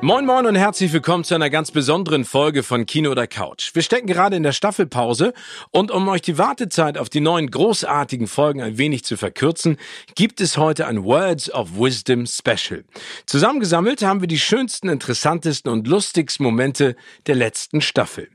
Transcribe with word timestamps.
Moin 0.00 0.24
Moin 0.26 0.46
und 0.46 0.54
herzlich 0.54 0.92
willkommen 0.92 1.24
zu 1.24 1.34
einer 1.34 1.50
ganz 1.50 1.72
besonderen 1.72 2.24
Folge 2.24 2.62
von 2.62 2.86
Kino 2.86 3.10
oder 3.10 3.26
Couch. 3.26 3.74
Wir 3.74 3.82
stecken 3.82 4.06
gerade 4.06 4.36
in 4.36 4.44
der 4.44 4.52
Staffelpause 4.52 5.34
und 5.72 5.90
um 5.90 6.06
euch 6.06 6.22
die 6.22 6.38
Wartezeit 6.38 6.96
auf 6.96 7.08
die 7.08 7.18
neuen 7.18 7.50
großartigen 7.50 8.28
Folgen 8.28 8.62
ein 8.62 8.78
wenig 8.78 9.02
zu 9.02 9.16
verkürzen, 9.16 9.76
gibt 10.14 10.40
es 10.40 10.56
heute 10.56 10.86
ein 10.86 11.02
Words 11.02 11.52
of 11.52 11.76
Wisdom 11.76 12.26
Special. 12.26 12.84
Zusammengesammelt 13.26 14.02
haben 14.02 14.20
wir 14.20 14.28
die 14.28 14.38
schönsten, 14.38 14.88
interessantesten 14.88 15.72
und 15.72 15.88
lustigsten 15.88 16.44
Momente 16.44 16.94
der 17.26 17.34
letzten 17.34 17.80
Staffel. 17.80 18.28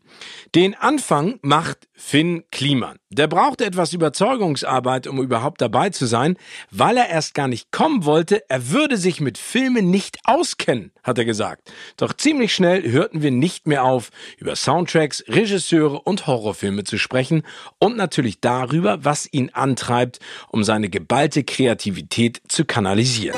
Den 0.55 0.75
Anfang 0.75 1.39
macht 1.41 1.87
Finn 1.93 2.43
Kliman. 2.51 2.97
Der 3.09 3.27
brauchte 3.27 3.65
etwas 3.65 3.93
Überzeugungsarbeit, 3.93 5.07
um 5.07 5.21
überhaupt 5.21 5.61
dabei 5.61 5.89
zu 5.89 6.05
sein, 6.05 6.37
weil 6.71 6.97
er 6.97 7.09
erst 7.09 7.33
gar 7.33 7.47
nicht 7.47 7.71
kommen 7.71 8.05
wollte. 8.05 8.43
Er 8.49 8.69
würde 8.69 8.97
sich 8.97 9.21
mit 9.21 9.37
Filmen 9.37 9.89
nicht 9.89 10.19
auskennen, 10.25 10.91
hat 11.03 11.17
er 11.17 11.25
gesagt. 11.25 11.71
Doch 11.97 12.13
ziemlich 12.13 12.53
schnell 12.53 12.83
hörten 12.91 13.21
wir 13.21 13.31
nicht 13.31 13.67
mehr 13.67 13.83
auf, 13.83 14.09
über 14.37 14.55
Soundtracks, 14.55 15.23
Regisseure 15.27 16.01
und 16.01 16.27
Horrorfilme 16.27 16.83
zu 16.83 16.97
sprechen 16.97 17.43
und 17.79 17.97
natürlich 17.97 18.39
darüber, 18.39 19.05
was 19.05 19.27
ihn 19.31 19.49
antreibt, 19.53 20.19
um 20.49 20.63
seine 20.63 20.89
geballte 20.89 21.43
Kreativität 21.43 22.41
zu 22.47 22.65
kanalisieren. 22.65 23.37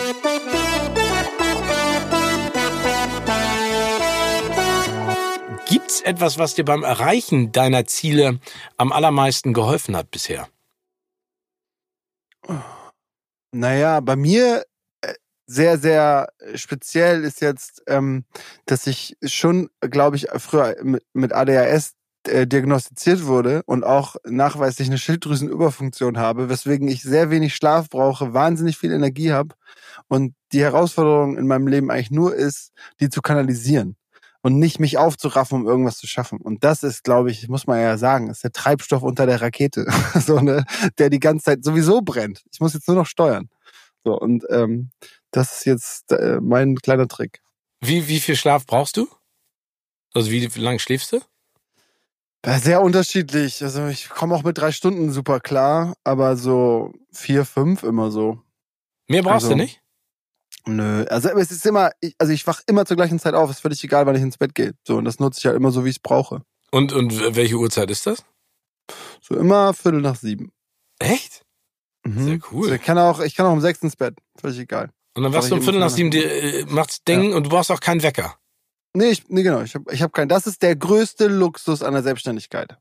Gibt's 5.86 6.02
etwas, 6.02 6.40
was 6.40 6.56
dir 6.56 6.66
beim 6.66 6.82
Erreichen 6.82 7.52
deiner 7.52 7.86
Ziele 7.86 8.40
am 8.76 8.92
allermeisten 8.92 9.54
geholfen 9.54 9.96
hat 9.96 10.10
bisher? 10.10 10.48
Naja, 13.52 14.00
bei 14.00 14.16
mir 14.16 14.66
äh, 15.02 15.14
sehr, 15.46 15.78
sehr 15.78 16.30
speziell 16.56 17.24
ist 17.24 17.40
jetzt, 17.40 17.84
ähm, 17.86 18.26
dass 18.66 18.88
ich 18.88 19.16
schon, 19.24 19.70
glaube 19.80 20.16
ich, 20.16 20.26
früher 20.38 20.76
mit 21.14 21.34
ADHS 21.34 21.94
äh, 22.28 22.48
diagnostiziert 22.48 23.28
wurde 23.28 23.62
und 23.68 23.84
auch 23.84 24.16
nachweislich 24.26 24.88
eine 24.88 24.98
Schilddrüsenüberfunktion 24.98 26.18
habe, 26.18 26.50
weswegen 26.50 26.88
ich 26.88 27.04
sehr 27.04 27.30
wenig 27.30 27.56
Schlaf 27.56 27.92
brauche, 27.92 28.34
wahnsinnig 28.34 28.80
viel 28.80 28.92
Energie 28.92 29.34
habe 29.34 29.54
und 30.08 30.34
die 30.52 30.64
Herausforderung 30.64 31.38
in 31.38 31.46
meinem 31.46 31.68
Leben 31.68 31.92
eigentlich 31.92 32.10
nur 32.10 32.34
ist, 32.34 32.72
die 33.00 33.10
zu 33.10 33.22
kanalisieren 33.22 33.96
und 34.46 34.60
nicht 34.60 34.80
mich 34.80 35.00
aufzuraffen, 35.00 35.62
um 35.62 35.68
irgendwas 35.68 35.98
zu 35.98 36.06
schaffen. 36.06 36.40
Und 36.40 36.64
das 36.64 36.84
ist, 36.84 37.04
glaube 37.04 37.32
ich, 37.32 37.48
muss 37.48 37.66
man 37.66 37.80
ja 37.80 37.98
sagen, 37.98 38.30
ist 38.30 38.44
der 38.44 38.52
Treibstoff 38.52 39.02
unter 39.02 39.26
der 39.26 39.42
Rakete, 39.42 39.88
so 40.24 40.40
ne, 40.40 40.66
der 41.00 41.10
die 41.10 41.20
ganze 41.20 41.46
Zeit 41.46 41.64
sowieso 41.64 42.02
brennt. 42.04 42.44
Ich 42.54 42.60
muss 42.60 42.76
jetzt 42.76 42.88
nur 42.88 42.96
noch 42.96 43.08
steuern. 43.08 43.50
So 44.04 44.16
und 44.16 44.46
ähm, 44.52 44.92
das 45.32 45.54
ist 45.54 45.66
jetzt 45.66 46.12
äh, 46.12 46.40
mein 46.40 46.76
kleiner 46.76 47.08
Trick. 47.08 47.42
Wie 47.82 48.08
wie 48.08 48.20
viel 48.20 48.36
Schlaf 48.36 48.68
brauchst 48.68 48.98
du? 48.98 49.08
Also 50.14 50.30
wie, 50.30 50.54
wie 50.54 50.60
lange 50.60 50.78
schläfst 50.78 51.12
du? 51.12 51.22
Sehr 52.46 52.84
unterschiedlich. 52.84 53.64
Also 53.64 53.88
ich 53.88 54.10
komme 54.10 54.36
auch 54.36 54.44
mit 54.44 54.60
drei 54.60 54.72
Stunden 54.72 55.12
super 55.12 55.40
klar, 55.40 55.96
aber 56.04 56.38
so 56.38 56.94
vier, 57.12 57.46
fünf 57.46 57.82
immer 57.82 58.12
so. 58.12 58.44
Mehr 59.08 59.24
brauchst 59.24 59.46
also, 59.46 59.50
du 59.50 59.56
nicht? 59.56 59.82
Nö, 60.68 61.06
also 61.10 61.30
es 61.30 61.52
ist 61.52 61.66
immer, 61.66 61.92
ich, 62.02 62.16
also 62.18 62.34
ich 62.34 62.46
wach 62.48 62.62
immer 62.68 62.86
zur 62.86 62.98
gleichen 62.98 63.20
Zeit 63.20 63.36
auf, 63.36 63.50
ist 63.50 63.60
völlig 63.60 63.84
egal, 63.84 64.06
wann 64.06 64.16
ich 64.16 64.22
ins 64.22 64.38
Bett 64.38 64.56
gehe. 64.56 64.74
So, 64.86 64.98
und 64.98 65.06
das 65.06 65.20
nutze 65.20 65.40
ich 65.40 65.46
halt 65.46 65.56
immer 65.56 65.72
so, 65.72 65.86
wie 65.86 65.90
ich 65.90 65.98
es 65.98 66.02
brauche. 66.02 66.42
Und, 66.72 66.92
und 66.92 67.36
welche 67.36 67.56
Uhrzeit 67.56 67.92
ist 67.92 68.08
das? 68.08 68.24
So 69.22 69.36
immer 69.36 69.74
Viertel 69.74 70.02
nach 70.02 70.16
sieben. 70.16 70.52
Echt? 71.00 71.44
Mhm. 72.06 72.26
Sehr 72.26 72.40
cool. 72.52 72.64
Also 72.64 72.76
ich 72.76 72.82
kann 72.82 72.98
auch, 72.98 73.20
ich 73.20 73.36
kann 73.36 73.46
auch 73.46 73.54
um 73.54 73.62
sechs 73.62 73.82
ins 73.82 73.96
Bett. 73.96 74.16
Völlig 74.40 74.60
egal. 74.60 74.90
Und 75.16 75.24
dann 75.24 75.34
wachst 75.34 75.52
du 75.52 75.56
um 75.56 75.62
Viertel 75.62 75.80
nach 75.80 75.90
sieben, 75.90 76.12
dir, 76.12 76.30
äh, 76.30 76.66
macht's 76.66 77.04
Ding 77.04 77.32
ja. 77.32 77.38
und 77.38 77.46
du 77.46 77.50
brauchst 77.50 77.72
auch 77.72 77.80
keinen 77.80 78.04
Wecker. 78.04 78.36
Nee, 78.94 79.10
ich, 79.10 79.28
nee 79.30 79.44
genau. 79.44 79.62
Ich 79.62 79.76
habe 79.76 79.94
ich 79.94 80.02
hab 80.02 80.14
keinen. 80.14 80.30
Das 80.30 80.48
ist 80.48 80.62
der 80.62 80.76
größte 80.76 81.28
Luxus 81.28 81.84
an 81.84 81.94
der 81.94 82.04
Selbstständigkeit. 82.04 82.78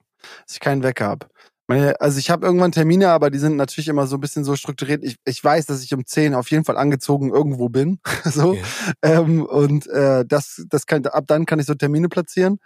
Dass 0.47 0.55
ich 0.55 0.61
keinen 0.61 0.83
Wecker 0.83 1.07
habe. 1.07 1.27
Meine, 1.67 1.99
also 2.01 2.19
ich 2.19 2.31
habe 2.31 2.45
irgendwann 2.45 2.73
Termine, 2.73 3.11
aber 3.11 3.31
die 3.31 3.39
sind 3.39 3.57
natürlich 3.57 3.89
immer 3.89 4.07
so 4.07 4.19
ein 4.19 4.21
bisschen 4.21 4.45
so 4.45 4.55
strukturiert. 4.55 5.03
Ich, 5.03 5.17
ich 5.25 5.43
weiß, 5.43 5.65
dass 5.65 5.83
ich 5.83 5.95
um 5.95 6.05
10 6.05 6.35
auf 6.35 6.51
jeden 6.51 6.65
Fall 6.65 6.77
angezogen 6.77 7.33
irgendwo 7.33 7.71
bin. 7.71 8.01
so. 8.25 8.51
Okay. 8.51 8.63
Ähm, 9.03 9.47
und 9.47 9.87
äh, 9.87 10.25
das, 10.27 10.65
das 10.69 10.87
kann, 10.87 11.07
ab 11.07 11.25
dann 11.27 11.47
kann 11.47 11.59
ich 11.59 11.67
so 11.67 11.75
Termine 11.75 12.09
platzieren. 12.09 12.59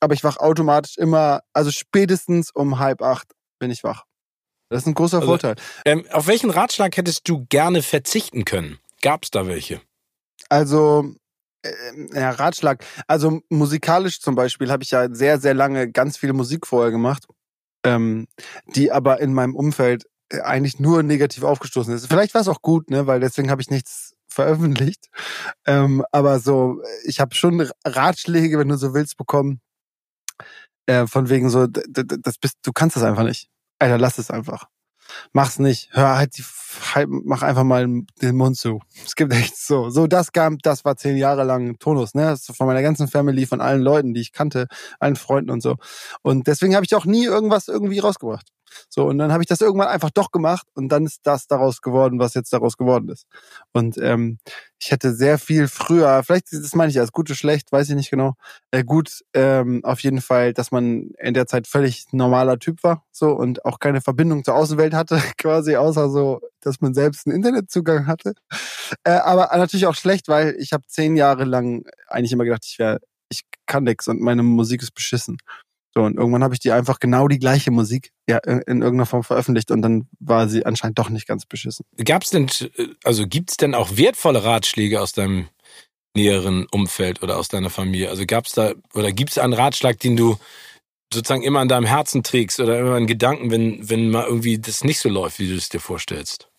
Aber 0.00 0.14
ich 0.14 0.24
wach 0.24 0.38
automatisch 0.38 0.96
immer, 0.96 1.42
also 1.52 1.70
spätestens 1.70 2.50
um 2.50 2.78
halb 2.78 3.02
acht 3.02 3.28
bin 3.60 3.70
ich 3.70 3.84
wach. 3.84 4.04
Das 4.68 4.82
ist 4.82 4.86
ein 4.86 4.94
großer 4.94 5.18
also, 5.18 5.28
Vorteil. 5.28 5.54
Ähm, 5.84 6.04
auf 6.10 6.26
welchen 6.26 6.50
Ratschlag 6.50 6.96
hättest 6.96 7.28
du 7.28 7.46
gerne 7.48 7.82
verzichten 7.82 8.44
können? 8.44 8.78
Gab 9.02 9.24
es 9.24 9.30
da 9.30 9.46
welche? 9.46 9.80
Also, 10.48 11.14
äh, 11.62 11.70
ja, 12.14 12.30
Ratschlag. 12.30 12.84
Also 13.06 13.42
musikalisch 13.48 14.20
zum 14.20 14.34
Beispiel 14.34 14.72
habe 14.72 14.82
ich 14.82 14.90
ja 14.90 15.12
sehr, 15.12 15.38
sehr 15.38 15.54
lange 15.54 15.90
ganz 15.90 16.16
viel 16.16 16.32
Musik 16.32 16.66
vorher 16.66 16.90
gemacht 16.90 17.26
ähm, 17.84 18.26
die 18.74 18.92
aber 18.92 19.20
in 19.20 19.32
meinem 19.34 19.54
Umfeld 19.54 20.04
äh, 20.30 20.40
eigentlich 20.40 20.78
nur 20.80 21.02
negativ 21.02 21.42
aufgestoßen 21.42 21.94
ist. 21.94 22.06
Vielleicht 22.06 22.34
war 22.34 22.40
es 22.40 22.48
auch 22.48 22.62
gut, 22.62 22.90
ne, 22.90 23.06
weil 23.06 23.20
deswegen 23.20 23.50
habe 23.50 23.62
ich 23.62 23.70
nichts 23.70 24.14
veröffentlicht. 24.28 25.08
Ähm, 25.66 26.04
aber 26.12 26.38
so, 26.40 26.82
ich 27.04 27.20
habe 27.20 27.34
schon 27.34 27.68
Ratschläge, 27.84 28.58
wenn 28.58 28.68
du 28.68 28.76
so 28.76 28.94
willst, 28.94 29.16
bekommen. 29.16 29.60
Äh, 30.86 31.06
von 31.06 31.28
wegen 31.28 31.50
so, 31.50 31.66
das 31.66 32.38
bist, 32.38 32.56
du 32.62 32.72
kannst 32.72 32.96
das 32.96 33.02
einfach 33.02 33.24
nicht. 33.24 33.48
Alter, 33.78 33.98
lass 33.98 34.18
es 34.18 34.30
einfach. 34.30 34.66
Mach's 35.32 35.58
nicht. 35.58 35.88
Hör 35.92 36.16
halt 36.16 36.36
die, 36.38 36.44
halt, 36.94 37.08
mach 37.10 37.42
einfach 37.42 37.64
mal 37.64 37.86
den 38.22 38.36
Mund 38.36 38.56
zu. 38.56 38.80
Es 39.04 39.14
gibt 39.14 39.32
echt 39.32 39.56
so. 39.56 39.90
So, 39.90 40.06
das 40.06 40.32
gab, 40.32 40.54
das 40.62 40.84
war 40.84 40.96
zehn 40.96 41.16
Jahre 41.16 41.44
lang 41.44 41.78
Tonus, 41.78 42.14
ne? 42.14 42.36
Von 42.36 42.66
meiner 42.66 42.82
ganzen 42.82 43.08
Family, 43.08 43.46
von 43.46 43.60
allen 43.60 43.82
Leuten, 43.82 44.14
die 44.14 44.20
ich 44.20 44.32
kannte, 44.32 44.66
allen 44.98 45.16
Freunden 45.16 45.50
und 45.50 45.62
so. 45.62 45.76
Und 46.22 46.46
deswegen 46.46 46.74
habe 46.74 46.84
ich 46.84 46.94
auch 46.94 47.06
nie 47.06 47.24
irgendwas 47.24 47.68
irgendwie 47.68 47.98
rausgebracht. 47.98 48.46
So, 48.88 49.06
und 49.06 49.18
dann 49.18 49.32
habe 49.32 49.42
ich 49.42 49.48
das 49.48 49.60
irgendwann 49.60 49.88
einfach 49.88 50.10
doch 50.10 50.30
gemacht 50.30 50.66
und 50.74 50.88
dann 50.88 51.06
ist 51.06 51.20
das 51.24 51.46
daraus 51.46 51.82
geworden, 51.82 52.18
was 52.18 52.34
jetzt 52.34 52.52
daraus 52.52 52.76
geworden 52.76 53.08
ist. 53.08 53.26
Und 53.72 53.98
ähm, 53.98 54.38
ich 54.78 54.90
hätte 54.90 55.14
sehr 55.14 55.38
viel 55.38 55.68
früher, 55.68 56.22
vielleicht 56.22 56.52
das 56.52 56.74
meine 56.74 56.90
ich 56.90 56.98
als 56.98 57.12
gut 57.12 57.28
oder 57.28 57.36
schlecht, 57.36 57.70
weiß 57.72 57.90
ich 57.90 57.96
nicht 57.96 58.10
genau, 58.10 58.34
äh, 58.70 58.84
gut 58.84 59.20
ähm, 59.34 59.84
auf 59.84 60.00
jeden 60.00 60.20
Fall, 60.20 60.54
dass 60.54 60.70
man 60.70 61.10
in 61.18 61.34
der 61.34 61.46
Zeit 61.46 61.66
völlig 61.66 62.06
normaler 62.12 62.58
Typ 62.58 62.82
war 62.82 63.04
so 63.12 63.30
und 63.32 63.64
auch 63.64 63.78
keine 63.78 64.00
Verbindung 64.00 64.44
zur 64.44 64.54
Außenwelt 64.54 64.94
hatte, 64.94 65.20
quasi, 65.38 65.76
außer 65.76 66.08
so, 66.10 66.40
dass 66.60 66.80
man 66.80 66.94
selbst 66.94 67.26
einen 67.26 67.36
Internetzugang 67.36 68.06
hatte. 68.06 68.34
Äh, 69.04 69.12
aber 69.12 69.56
natürlich 69.56 69.86
auch 69.86 69.94
schlecht, 69.94 70.28
weil 70.28 70.56
ich 70.58 70.72
habe 70.72 70.84
zehn 70.86 71.16
Jahre 71.16 71.44
lang 71.44 71.84
eigentlich 72.08 72.32
immer 72.32 72.44
gedacht, 72.44 72.64
ich 72.66 72.78
wäre, 72.78 73.00
ich 73.28 73.42
kann 73.66 73.84
nix 73.84 74.08
und 74.08 74.20
meine 74.20 74.42
Musik 74.42 74.82
ist 74.82 74.92
beschissen. 74.92 75.38
So, 75.94 76.02
und 76.02 76.16
irgendwann 76.16 76.44
habe 76.44 76.54
ich 76.54 76.60
die 76.60 76.70
einfach 76.70 77.00
genau 77.00 77.26
die 77.26 77.38
gleiche 77.38 77.70
Musik 77.70 78.12
ja, 78.28 78.38
in, 78.38 78.60
in 78.60 78.82
irgendeiner 78.82 79.06
Form 79.06 79.24
veröffentlicht 79.24 79.70
und 79.70 79.82
dann 79.82 80.08
war 80.20 80.48
sie 80.48 80.64
anscheinend 80.64 80.98
doch 80.98 81.10
nicht 81.10 81.26
ganz 81.26 81.46
beschissen. 81.46 81.84
Gab's 82.04 82.30
denn, 82.30 82.48
also 83.02 83.26
gibt's 83.26 83.56
denn 83.56 83.74
auch 83.74 83.96
wertvolle 83.96 84.44
Ratschläge 84.44 85.00
aus 85.00 85.12
deinem 85.12 85.48
näheren 86.16 86.66
Umfeld 86.70 87.22
oder 87.22 87.38
aus 87.38 87.48
deiner 87.48 87.70
Familie? 87.70 88.08
Also 88.08 88.24
gab's 88.24 88.52
da, 88.52 88.74
oder 88.94 89.10
gibt's 89.10 89.38
einen 89.38 89.52
Ratschlag, 89.52 89.98
den 89.98 90.16
du 90.16 90.36
sozusagen 91.12 91.42
immer 91.42 91.60
an 91.60 91.68
deinem 91.68 91.86
Herzen 91.86 92.22
trägst 92.22 92.60
oder 92.60 92.78
immer 92.78 92.94
einen 92.94 93.08
Gedanken, 93.08 93.50
wenn, 93.50 93.88
wenn 93.88 94.10
mal 94.10 94.26
irgendwie 94.26 94.58
das 94.58 94.84
nicht 94.84 95.00
so 95.00 95.08
läuft, 95.08 95.40
wie 95.40 95.48
du 95.48 95.56
es 95.56 95.68
dir 95.68 95.80
vorstellst? 95.80 96.49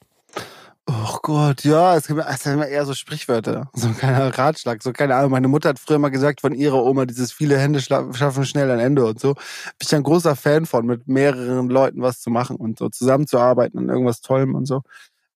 Oh 0.88 1.20
Gott, 1.22 1.64
ja, 1.64 1.96
es 1.96 2.08
gibt 2.08 2.20
es 2.28 2.46
immer 2.46 2.68
eher 2.68 2.86
so 2.86 2.94
Sprichwörter, 2.96 3.70
so 3.74 3.88
ein 3.88 3.96
kleiner 3.98 4.36
Ratschlag, 4.38 4.82
so 4.82 4.92
keine 4.92 5.16
Ahnung. 5.16 5.32
Meine 5.32 5.48
Mutter 5.48 5.70
hat 5.70 5.80
früher 5.80 6.00
mal 6.00 6.10
gesagt 6.10 6.42
von 6.42 6.54
ihrer 6.54 6.84
Oma, 6.84 7.06
dieses 7.06 7.32
viele 7.32 7.58
Hände 7.58 7.80
schaffen 7.82 8.46
schnell 8.46 8.70
ein 8.72 8.80
Ende 8.80 9.06
und 9.06 9.20
so. 9.20 9.36
Bin 9.36 9.44
ich 9.82 9.96
ein 9.96 10.04
großer 10.04 10.36
Fan 10.36 10.66
von, 10.66 10.86
mit 10.88 11.08
mehreren 11.08 11.70
Leuten 11.70 12.02
was 12.02 12.20
zu 12.20 12.32
machen 12.32 12.56
und 12.56 12.80
so 12.80 12.90
zusammenzuarbeiten 12.90 13.80
an 13.80 13.90
irgendwas 13.90 14.22
Tollem 14.22 14.56
und 14.56 14.66
so 14.66 14.82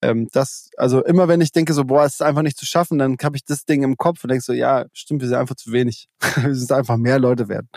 ähm, 0.02 0.28
das, 0.32 0.70
also 0.78 1.04
immer 1.04 1.28
wenn 1.28 1.42
ich 1.42 1.52
denke 1.52 1.74
so, 1.74 1.86
boah, 1.86 2.06
es 2.06 2.16
ist 2.16 2.22
einfach 2.22 2.42
nicht 2.42 2.58
zu 2.58 2.66
schaffen, 2.66 2.98
dann 2.98 3.18
habe 3.24 3.38
ich 3.38 3.46
das 3.46 3.66
Ding 3.66 3.84
im 3.84 3.98
Kopf 3.98 4.24
und 4.24 4.30
denke 4.30 4.44
so, 4.44 4.54
ja, 4.54 4.86
stimmt, 4.94 5.22
wir 5.22 5.28
sind 5.28 5.38
einfach 5.38 5.56
zu 5.56 5.72
wenig. 5.72 6.08
wir 6.42 6.56
sind 6.56 6.72
einfach 6.72 6.98
mehr 6.98 7.20
Leute 7.20 7.48
werden. 7.48 7.70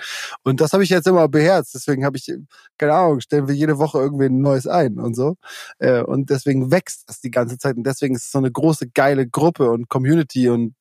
Und 0.42 0.60
das 0.60 0.72
habe 0.72 0.82
ich 0.82 0.90
jetzt 0.90 1.06
immer 1.06 1.28
beherzt. 1.28 1.74
Deswegen 1.74 2.04
habe 2.04 2.16
ich, 2.16 2.32
keine 2.76 2.94
Ahnung, 2.94 3.20
stellen 3.20 3.48
wir 3.48 3.54
jede 3.54 3.78
Woche 3.78 3.98
irgendwie 3.98 4.26
ein 4.26 4.40
neues 4.40 4.66
ein 4.66 4.98
und 4.98 5.14
so. 5.14 5.36
Äh, 5.78 6.02
und 6.02 6.30
deswegen 6.30 6.70
wächst 6.70 7.08
das 7.08 7.20
die 7.20 7.30
ganze 7.30 7.58
Zeit. 7.58 7.76
Und 7.76 7.84
deswegen 7.84 8.14
ist 8.14 8.24
es 8.24 8.32
so 8.32 8.38
eine 8.38 8.50
große, 8.50 8.88
geile 8.90 9.26
Gruppe 9.28 9.70
und 9.70 9.88
Community 9.88 10.48
und 10.48 10.74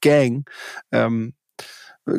Gang. 0.00 0.48
Ähm, 0.92 1.34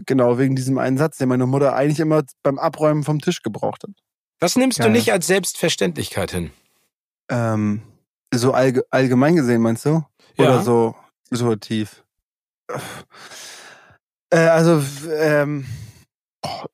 genau, 0.05 0.37
wegen 0.37 0.55
diesem 0.55 0.77
einen 0.77 0.97
Satz, 0.97 1.17
den 1.17 1.29
meine 1.29 1.45
Mutter 1.45 1.75
eigentlich 1.75 1.99
immer 1.99 2.23
beim 2.43 2.59
Abräumen 2.59 3.03
vom 3.03 3.19
Tisch 3.19 3.41
gebraucht 3.41 3.83
hat. 3.83 3.91
Was 4.39 4.55
nimmst 4.55 4.79
du 4.79 4.89
nicht 4.89 5.11
als 5.11 5.27
Selbstverständlichkeit 5.27 6.31
hin? 6.31 6.51
Ähm, 7.29 7.81
so 8.33 8.53
allge 8.53 8.83
allgemein 8.91 9.35
gesehen, 9.35 9.61
meinst 9.61 9.85
du? 9.85 10.03
Oder 10.37 10.55
Ja. 10.55 10.61
so 10.61 10.95
situativ? 11.29 12.03
Äh, 14.31 14.37
also, 14.47 14.81
ähm, 15.11 15.65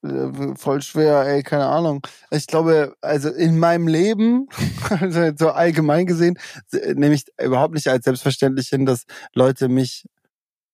äh, 0.04 0.56
voll 0.56 0.82
schwer, 0.82 1.22
ey, 1.26 1.42
keine 1.44 1.68
Ahnung. 1.68 2.06
Ich 2.32 2.48
glaube, 2.48 2.96
also 3.02 3.30
in 3.30 3.58
meinem 3.58 3.88
Leben, 3.88 4.48
also 4.90 5.32
so 5.38 5.50
allgemein 5.52 6.06
gesehen, 6.06 6.38
nehme 6.72 7.16
ich 7.16 7.26
überhaupt 7.42 7.74
nicht 7.74 7.88
als 7.88 8.06
selbstverständlich 8.06 8.68
hin, 8.70 8.86
dass 8.86 9.06
Leute 9.34 9.70
mich 9.70 10.06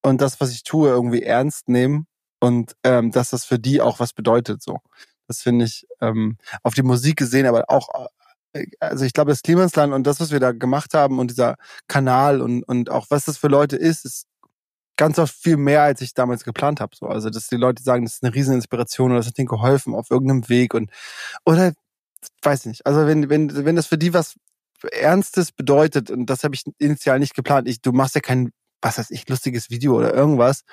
und 0.01 0.21
das, 0.21 0.41
was 0.41 0.51
ich 0.51 0.63
tue, 0.63 0.89
irgendwie 0.89 1.21
ernst 1.23 1.69
nehmen 1.69 2.07
und 2.39 2.75
ähm, 2.83 3.11
dass 3.11 3.29
das 3.29 3.45
für 3.45 3.59
die 3.59 3.81
auch 3.81 3.99
was 3.99 4.13
bedeutet. 4.13 4.63
So, 4.63 4.79
das 5.27 5.41
finde 5.41 5.65
ich 5.65 5.85
ähm, 6.01 6.37
auf 6.63 6.73
die 6.73 6.83
Musik 6.83 7.17
gesehen, 7.17 7.45
aber 7.45 7.65
auch 7.69 7.87
also 8.79 9.05
ich 9.05 9.13
glaube, 9.13 9.31
das 9.31 9.41
Klimansland 9.41 9.93
und 9.93 10.05
das, 10.05 10.19
was 10.19 10.31
wir 10.31 10.39
da 10.39 10.51
gemacht 10.51 10.93
haben 10.93 11.19
und 11.19 11.31
dieser 11.31 11.55
Kanal 11.87 12.41
und, 12.41 12.63
und 12.63 12.89
auch 12.89 13.07
was 13.09 13.25
das 13.25 13.37
für 13.37 13.47
Leute 13.47 13.75
ist, 13.75 14.05
ist 14.05 14.27
ganz 14.97 15.17
oft 15.19 15.33
viel 15.33 15.57
mehr, 15.57 15.83
als 15.83 16.01
ich 16.01 16.13
damals 16.13 16.43
geplant 16.43 16.79
habe. 16.79 16.95
So, 16.95 17.07
also 17.07 17.29
dass 17.29 17.47
die 17.47 17.55
Leute 17.55 17.81
sagen, 17.81 18.05
das 18.05 18.15
ist 18.15 18.23
eine 18.23 18.35
riesen 18.35 18.55
Inspiration 18.55 19.11
oder 19.11 19.19
das 19.19 19.27
hat 19.27 19.39
ihnen 19.39 19.47
geholfen 19.47 19.95
auf 19.95 20.11
irgendeinem 20.11 20.47
Weg 20.49 20.73
und 20.73 20.91
oder 21.45 21.73
weiß 22.43 22.65
nicht. 22.67 22.85
Also 22.85 23.07
wenn 23.07 23.29
wenn 23.29 23.65
wenn 23.65 23.75
das 23.75 23.87
für 23.87 23.97
die 23.97 24.13
was 24.13 24.35
Ernstes 24.91 25.51
bedeutet 25.51 26.11
und 26.11 26.27
das 26.27 26.43
habe 26.43 26.55
ich 26.55 26.63
initial 26.77 27.19
nicht 27.19 27.35
geplant. 27.35 27.67
Ich, 27.67 27.81
du 27.81 27.91
machst 27.91 28.15
ja 28.15 28.21
kein 28.21 28.51
was 28.81 28.97
weiß 28.97 29.11
ich 29.11 29.27
lustiges 29.29 29.69
Video 29.69 29.95
oder 29.95 30.13
irgendwas, 30.13 30.63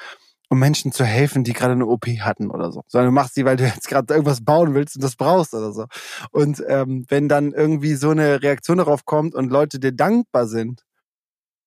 um 0.49 0.59
Menschen 0.59 0.93
zu 0.93 1.05
helfen, 1.05 1.45
die 1.45 1.53
gerade 1.53 1.73
eine 1.73 1.87
OP 1.87 2.07
hatten 2.07 2.51
oder 2.51 2.73
so, 2.73 2.83
sondern 2.87 3.09
du 3.09 3.15
machst 3.15 3.35
sie, 3.35 3.45
weil 3.45 3.57
du 3.57 3.65
jetzt 3.65 3.89
gerade 3.89 4.13
irgendwas 4.15 4.45
bauen 4.45 4.75
willst 4.75 4.97
und 4.97 5.05
das 5.05 5.17
brauchst 5.17 5.55
oder 5.55 5.73
so. 5.73 5.87
Und 6.31 6.63
ähm, 6.69 7.05
wenn 7.09 7.29
dann 7.29 7.53
irgendwie 7.53 7.95
so 7.95 8.11
eine 8.11 8.43
Reaktion 8.43 8.79
darauf 8.79 9.05
kommt 9.05 9.35
und 9.35 9.51
Leute 9.51 9.79
dir 9.79 9.93
dankbar 9.93 10.47
sind 10.47 10.83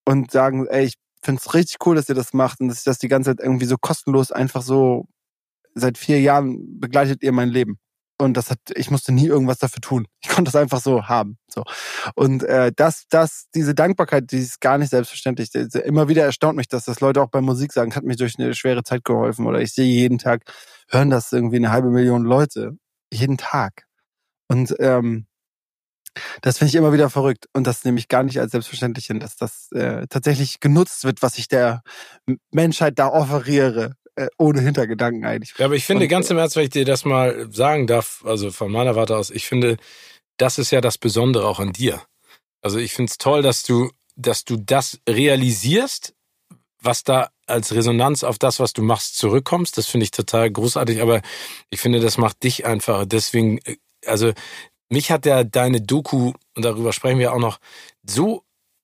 und 0.05 0.31
sagen, 0.31 0.67
ey, 0.67 0.85
ich 0.85 0.95
find's 1.23 1.53
richtig 1.53 1.77
cool, 1.85 1.95
dass 1.95 2.09
ihr 2.09 2.15
das 2.15 2.33
macht 2.33 2.59
und 2.59 2.69
dass 2.69 2.79
ich 2.79 2.83
das 2.83 2.97
die 2.97 3.07
ganze 3.07 3.31
Zeit 3.31 3.45
irgendwie 3.45 3.65
so 3.65 3.77
kostenlos 3.77 4.31
einfach 4.31 4.63
so 4.63 5.05
seit 5.75 5.97
vier 5.97 6.19
Jahren 6.19 6.79
begleitet 6.79 7.23
ihr 7.23 7.31
mein 7.31 7.49
Leben. 7.49 7.79
Und 8.21 8.37
das 8.37 8.51
hat, 8.51 8.59
ich 8.75 8.91
musste 8.91 9.11
nie 9.11 9.25
irgendwas 9.25 9.57
dafür 9.57 9.81
tun. 9.81 10.07
Ich 10.21 10.29
konnte 10.29 10.51
das 10.51 10.55
einfach 10.55 10.79
so 10.79 11.07
haben. 11.07 11.37
So. 11.47 11.63
Und 12.15 12.43
äh, 12.43 12.71
das, 12.75 13.05
das, 13.09 13.47
diese 13.55 13.73
Dankbarkeit, 13.73 14.31
die 14.31 14.37
ist 14.37 14.61
gar 14.61 14.77
nicht 14.77 14.91
selbstverständlich. 14.91 15.53
Immer 15.55 16.07
wieder 16.07 16.23
erstaunt 16.23 16.55
mich, 16.55 16.67
dass 16.67 16.85
das 16.85 16.99
Leute 16.99 17.21
auch 17.21 17.29
bei 17.29 17.41
Musik 17.41 17.73
sagen, 17.73 17.95
hat 17.95 18.03
mich 18.03 18.17
durch 18.17 18.37
eine 18.37 18.53
schwere 18.53 18.83
Zeit 18.83 19.03
geholfen. 19.03 19.47
Oder 19.47 19.61
ich 19.61 19.73
sehe 19.73 19.85
jeden 19.85 20.19
Tag, 20.19 20.43
hören 20.89 21.09
das 21.09 21.31
irgendwie 21.31 21.57
eine 21.57 21.71
halbe 21.71 21.89
Million 21.89 22.23
Leute. 22.23 22.77
Jeden 23.11 23.37
Tag. 23.37 23.85
Und 24.47 24.75
ähm, 24.79 25.25
das 26.41 26.59
finde 26.59 26.69
ich 26.69 26.75
immer 26.75 26.93
wieder 26.93 27.09
verrückt. 27.09 27.47
Und 27.53 27.65
das 27.65 27.83
nehme 27.85 27.97
ich 27.97 28.07
gar 28.07 28.23
nicht 28.23 28.39
als 28.39 28.51
selbstverständlich 28.51 29.07
hin, 29.07 29.19
dass 29.19 29.35
das 29.35 29.71
äh, 29.71 30.05
tatsächlich 30.09 30.59
genutzt 30.59 31.05
wird, 31.05 31.21
was 31.21 31.37
ich 31.37 31.47
der 31.47 31.81
Menschheit 32.51 32.99
da 32.99 33.07
offeriere. 33.07 33.95
Äh, 34.21 34.27
ohne 34.37 34.61
Hintergedanken 34.61 35.25
eigentlich. 35.25 35.53
Ja, 35.57 35.65
aber 35.65 35.75
ich 35.75 35.85
finde 35.85 36.03
Und- 36.05 36.09
ganz 36.09 36.29
im 36.29 36.37
Ernst, 36.37 36.55
wenn 36.55 36.63
ich 36.65 36.69
dir 36.69 36.85
das 36.85 37.05
mal 37.05 37.51
sagen 37.51 37.87
darf, 37.87 38.23
also 38.25 38.51
von 38.51 38.71
meiner 38.71 38.95
Warte 38.95 39.15
aus, 39.17 39.29
ich 39.29 39.47
finde, 39.47 39.77
das 40.37 40.57
ist 40.57 40.71
ja 40.71 40.81
das 40.81 40.97
Besondere 40.97 41.47
auch 41.47 41.59
an 41.59 41.73
dir. 41.73 42.01
Also 42.61 42.77
ich 42.77 42.93
finde 42.93 43.09
es 43.11 43.17
toll, 43.17 43.41
dass 43.41 43.63
du, 43.63 43.89
dass 44.15 44.45
du 44.45 44.57
das 44.57 44.99
realisierst, 45.07 46.13
was 46.83 47.03
da 47.03 47.29
als 47.47 47.73
Resonanz 47.73 48.23
auf 48.23 48.39
das, 48.39 48.59
was 48.59 48.73
du 48.73 48.81
machst, 48.81 49.17
zurückkommst. 49.17 49.77
Das 49.77 49.87
finde 49.87 50.05
ich 50.05 50.11
total 50.11 50.49
großartig, 50.51 51.01
aber 51.01 51.21
ich 51.69 51.79
finde, 51.79 51.99
das 51.99 52.17
macht 52.17 52.43
dich 52.43 52.65
einfach. 52.65 53.05
Deswegen, 53.05 53.59
äh, 53.59 53.77
also 54.05 54.33
mich 54.89 55.11
hat 55.11 55.25
ja 55.25 55.43
deine 55.43 55.81
Doku, 55.81 56.33
und 56.55 56.65
darüber 56.65 56.91
sprechen 56.93 57.19
wir 57.19 57.33
auch 57.33 57.39
noch, 57.39 57.59
so 58.03 58.43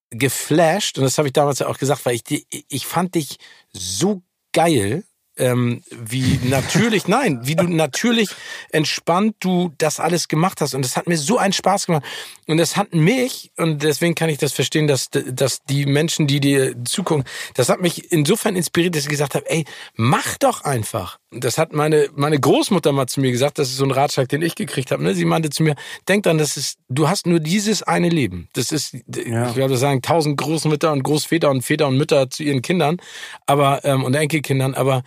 geflasht, 0.09 0.97
und 0.97 1.03
das 1.03 1.17
habe 1.17 1.27
ich 1.27 1.33
damals 1.33 1.59
ja 1.59 1.67
auch 1.67 1.77
gesagt, 1.77 2.05
weil 2.05 2.15
ich, 2.15 2.45
ich 2.69 2.85
fand 2.85 3.15
dich 3.15 3.37
so 3.73 4.21
geil, 4.53 5.03
ähm, 5.37 5.83
wie 5.91 6.39
natürlich, 6.43 7.07
nein, 7.07 7.39
wie 7.43 7.55
du 7.55 7.63
natürlich 7.63 8.29
entspannt 8.71 9.35
du 9.39 9.73
das 9.77 9.99
alles 9.99 10.27
gemacht 10.27 10.61
hast. 10.61 10.73
Und 10.73 10.83
das 10.83 10.97
hat 10.97 11.07
mir 11.07 11.17
so 11.17 11.37
einen 11.37 11.53
Spaß 11.53 11.85
gemacht. 11.85 12.03
Und 12.47 12.57
das 12.57 12.77
hat 12.77 12.93
mich, 12.93 13.51
und 13.57 13.83
deswegen 13.83 14.15
kann 14.15 14.29
ich 14.29 14.37
das 14.37 14.53
verstehen, 14.53 14.87
dass, 14.87 15.09
dass 15.09 15.63
die 15.63 15.85
Menschen, 15.85 16.27
die 16.27 16.39
dir 16.39 16.75
zugucken, 16.85 17.25
das 17.55 17.69
hat 17.69 17.81
mich 17.81 18.11
insofern 18.11 18.55
inspiriert, 18.55 18.95
dass 18.95 19.03
ich 19.03 19.09
gesagt 19.09 19.35
habe, 19.35 19.49
ey, 19.49 19.65
mach 19.95 20.37
doch 20.37 20.63
einfach. 20.63 21.19
Das 21.31 21.57
hat 21.57 21.74
meine, 21.74 22.07
meine 22.15 22.39
Großmutter 22.39 22.94
mal 22.94 23.07
zu 23.07 23.19
mir 23.19 23.31
gesagt, 23.31 23.59
das 23.59 23.68
ist 23.69 23.77
so 23.77 23.83
ein 23.83 23.91
Ratschlag, 23.91 24.29
den 24.29 24.41
ich 24.41 24.56
gekriegt 24.56 24.91
habe. 24.91 25.03
Ne? 25.03 25.13
Sie 25.13 25.25
meinte 25.25 25.50
zu 25.50 25.62
mir, 25.62 25.75
denk 26.07 26.24
dran, 26.24 26.38
das 26.38 26.56
ist, 26.56 26.79
du 26.88 27.09
hast 27.09 27.27
nur 27.27 27.41
dieses 27.41 27.83
eine 27.83 28.07
Leben. 28.07 28.47
Das 28.53 28.71
ist, 28.71 28.94
Ja. 29.13 29.50
ich 29.50 29.56
würde 29.57 29.75
sagen, 29.75 30.01
tausend 30.01 30.38
Großmütter 30.38 30.91
und 30.94 31.03
Großväter 31.03 31.50
und 31.50 31.63
Väter 31.63 31.88
und 31.89 31.97
Mütter 31.97 32.29
zu 32.29 32.44
ihren 32.44 32.62
Kindern, 32.62 32.97
aber, 33.45 33.83
ähm, 33.83 34.06
und 34.06 34.13
Enkelkindern, 34.13 34.74
aber 34.74 35.03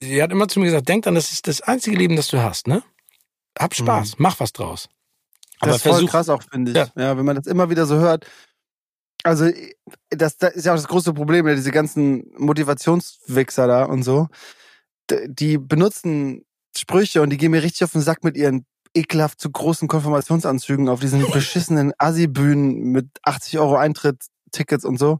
sie 0.00 0.22
hat 0.22 0.30
immer 0.30 0.46
zu 0.46 0.60
mir 0.60 0.66
gesagt, 0.66 0.88
denk 0.88 1.04
dran, 1.04 1.16
das 1.16 1.32
ist 1.32 1.48
das 1.48 1.60
einzige 1.62 1.96
Leben, 1.96 2.14
das 2.14 2.28
du 2.28 2.40
hast, 2.40 2.68
ne? 2.68 2.84
Hab 3.58 3.74
Spaß, 3.74 4.16
mach 4.18 4.38
was 4.38 4.52
draus. 4.52 4.88
Aber 5.58 5.72
das 5.72 5.78
ist 5.78 5.82
voll 5.82 5.92
versuch, 5.92 6.10
krass 6.10 6.28
auch, 6.28 6.42
finde 6.48 6.70
ich. 6.70 6.76
Ja. 6.76 6.88
Ja. 6.96 7.16
wenn 7.18 7.24
man 7.24 7.34
das 7.34 7.46
immer 7.46 7.70
wieder 7.70 7.86
so 7.86 7.96
hört. 7.96 8.24
Also, 9.24 9.50
das, 10.10 10.36
das 10.36 10.54
ist 10.54 10.66
ja 10.66 10.72
auch 10.72 10.76
das 10.76 10.86
große 10.86 11.12
Problem, 11.12 11.48
ja, 11.48 11.54
diese 11.56 11.72
ganzen 11.72 12.30
Motivationswichser 12.36 13.66
da 13.66 13.84
und 13.84 14.04
so. 14.04 14.28
Die 15.10 15.58
benutzen 15.58 16.44
Sprüche 16.76 17.22
und 17.22 17.30
die 17.30 17.36
gehen 17.36 17.50
mir 17.52 17.62
richtig 17.62 17.84
auf 17.84 17.92
den 17.92 18.02
Sack 18.02 18.24
mit 18.24 18.36
ihren 18.36 18.66
ekelhaft 18.94 19.40
zu 19.40 19.50
großen 19.50 19.88
Konfirmationsanzügen 19.88 20.88
auf 20.88 21.00
diesen 21.00 21.20
beschissenen 21.32 21.92
Assi-Bühnen 21.98 22.92
mit 22.92 23.08
80 23.22 23.58
Euro 23.58 23.76
Eintritt-Tickets 23.76 24.84
und 24.84 24.98
so. 24.98 25.18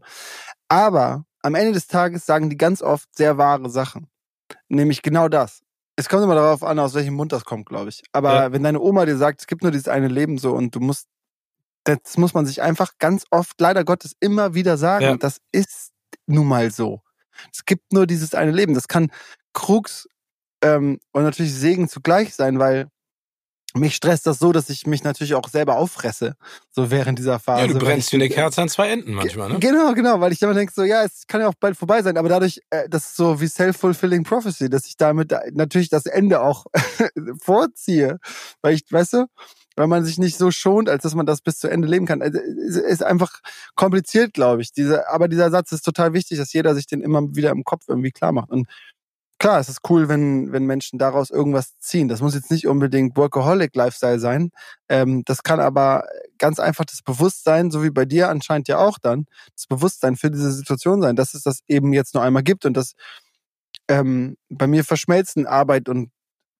Aber 0.67 1.25
am 1.41 1.55
Ende 1.55 1.73
des 1.73 1.87
Tages 1.87 2.25
sagen 2.25 2.49
die 2.49 2.57
ganz 2.57 2.81
oft 2.81 3.07
sehr 3.15 3.37
wahre 3.37 3.69
Sachen. 3.69 4.07
Nämlich 4.67 5.01
genau 5.01 5.29
das. 5.29 5.61
Es 5.95 6.09
kommt 6.09 6.23
immer 6.23 6.35
darauf 6.35 6.63
an, 6.63 6.77
aus 6.79 6.93
welchem 6.93 7.15
Mund 7.15 7.31
das 7.31 7.45
kommt, 7.45 7.65
glaube 7.67 7.89
ich. 7.89 8.03
Aber 8.11 8.33
Ja. 8.33 8.51
wenn 8.51 8.63
deine 8.63 8.79
Oma 8.79 9.05
dir 9.05 9.17
sagt, 9.17 9.41
es 9.41 9.47
gibt 9.47 9.63
nur 9.63 9.71
dieses 9.71 9.87
eine 9.87 10.07
Leben 10.07 10.37
so 10.37 10.53
und 10.53 10.75
du 10.75 10.79
musst, 10.79 11.07
das 11.85 12.17
muss 12.17 12.33
man 12.33 12.45
sich 12.45 12.61
einfach 12.61 12.93
ganz 12.99 13.23
oft, 13.31 13.59
leider 13.59 13.83
Gottes, 13.83 14.13
immer 14.19 14.53
wieder 14.53 14.77
sagen. 14.77 15.03
Ja. 15.05 15.17
Das 15.17 15.39
ist 15.51 15.91
nun 16.27 16.47
mal 16.47 16.71
so. 16.71 17.01
Es 17.53 17.65
gibt 17.65 17.93
nur 17.93 18.05
dieses 18.07 18.33
eine 18.33 18.51
Leben. 18.51 18.73
Das 18.73 18.87
kann 18.87 19.11
Krux 19.53 20.07
ähm, 20.63 20.99
und 21.11 21.23
natürlich 21.23 21.53
Segen 21.53 21.87
zugleich 21.89 22.35
sein, 22.35 22.59
weil 22.59 22.89
mich 23.73 23.95
stresst 23.95 24.25
das 24.25 24.39
so, 24.39 24.51
dass 24.51 24.69
ich 24.69 24.87
mich 24.87 25.03
natürlich 25.03 25.35
auch 25.35 25.47
selber 25.47 25.77
auffresse, 25.77 26.35
so 26.71 26.89
während 26.89 27.19
dieser 27.19 27.39
Phase. 27.39 27.67
ja, 27.67 27.73
du 27.73 27.79
brennst 27.79 28.11
wie 28.11 28.15
eine 28.15 28.29
Kerze 28.29 28.61
an 28.61 28.69
zwei 28.69 28.89
Enden 28.89 29.13
manchmal, 29.13 29.49
ne? 29.49 29.59
Genau, 29.59 29.93
genau, 29.93 30.19
weil 30.19 30.31
ich 30.31 30.41
immer 30.41 30.53
denke, 30.53 30.73
so, 30.73 30.83
ja, 30.83 31.03
es 31.03 31.27
kann 31.27 31.41
ja 31.41 31.47
auch 31.47 31.53
bald 31.59 31.77
vorbei 31.77 32.01
sein, 32.01 32.17
aber 32.17 32.29
dadurch, 32.29 32.61
äh, 32.69 32.89
das 32.89 33.07
ist 33.07 33.15
so 33.17 33.39
wie 33.39 33.47
self-fulfilling 33.47 34.23
prophecy, 34.23 34.69
dass 34.69 34.87
ich 34.87 34.97
damit 34.97 35.31
äh, 35.31 35.51
natürlich 35.53 35.89
das 35.89 36.05
Ende 36.05 36.41
auch 36.41 36.65
vorziehe. 37.41 38.17
Weil 38.61 38.73
ich, 38.73 38.83
weißt 38.89 39.13
du, 39.13 39.25
weil 39.75 39.87
man 39.87 40.03
sich 40.03 40.17
nicht 40.17 40.37
so 40.37 40.49
schont, 40.49 40.89
als 40.89 41.03
dass 41.03 41.13
man 41.13 41.25
das 41.25 41.41
bis 41.41 41.59
zu 41.59 41.67
Ende 41.67 41.87
leben 41.87 42.05
kann. 42.07 42.21
Also, 42.21 42.39
es 42.39 42.77
ist 42.77 43.03
einfach 43.03 43.41
kompliziert, 43.75 44.33
glaube 44.33 44.61
ich. 44.61 44.71
Diese, 44.71 45.07
aber 45.09 45.27
dieser 45.27 45.51
Satz 45.51 45.71
ist 45.71 45.83
total 45.83 46.13
wichtig, 46.13 46.39
dass 46.39 46.51
jeder 46.51 46.73
sich 46.73 46.87
den 46.87 47.01
immer 47.01 47.35
wieder 47.35 47.51
im 47.51 47.63
Kopf 47.63 47.83
irgendwie 47.87 48.11
klar 48.11 48.31
macht. 48.31 48.49
Und 48.49 48.67
klar, 49.39 49.59
es 49.59 49.69
ist 49.69 49.81
cool, 49.89 50.09
wenn, 50.09 50.51
wenn 50.51 50.65
Menschen 50.65 50.99
daraus 50.99 51.29
irgendwas 51.29 51.77
ziehen. 51.79 52.07
Das 52.07 52.21
muss 52.21 52.35
jetzt 52.35 52.51
nicht 52.51 52.67
unbedingt 52.67 53.17
Workaholic-Lifestyle 53.17 54.19
sein. 54.19 54.51
Ähm, 54.89 55.23
das 55.25 55.43
kann 55.43 55.59
aber 55.59 56.03
ganz 56.37 56.59
einfach 56.59 56.85
das 56.85 57.01
Bewusstsein, 57.01 57.71
so 57.71 57.83
wie 57.83 57.91
bei 57.91 58.05
dir 58.05 58.29
anscheinend 58.29 58.67
ja 58.67 58.77
auch 58.79 58.97
dann, 58.99 59.25
das 59.55 59.67
Bewusstsein 59.67 60.15
für 60.15 60.31
diese 60.31 60.51
Situation 60.51 61.01
sein, 61.01 61.15
dass 61.15 61.33
es 61.33 61.43
das 61.43 61.61
eben 61.67 61.93
jetzt 61.93 62.13
nur 62.13 62.23
einmal 62.23 62.43
gibt 62.43 62.65
und 62.65 62.75
dass 62.75 62.93
ähm, 63.87 64.37
bei 64.49 64.67
mir 64.67 64.83
verschmelzen 64.83 65.45
Arbeit 65.47 65.89
und 65.89 66.11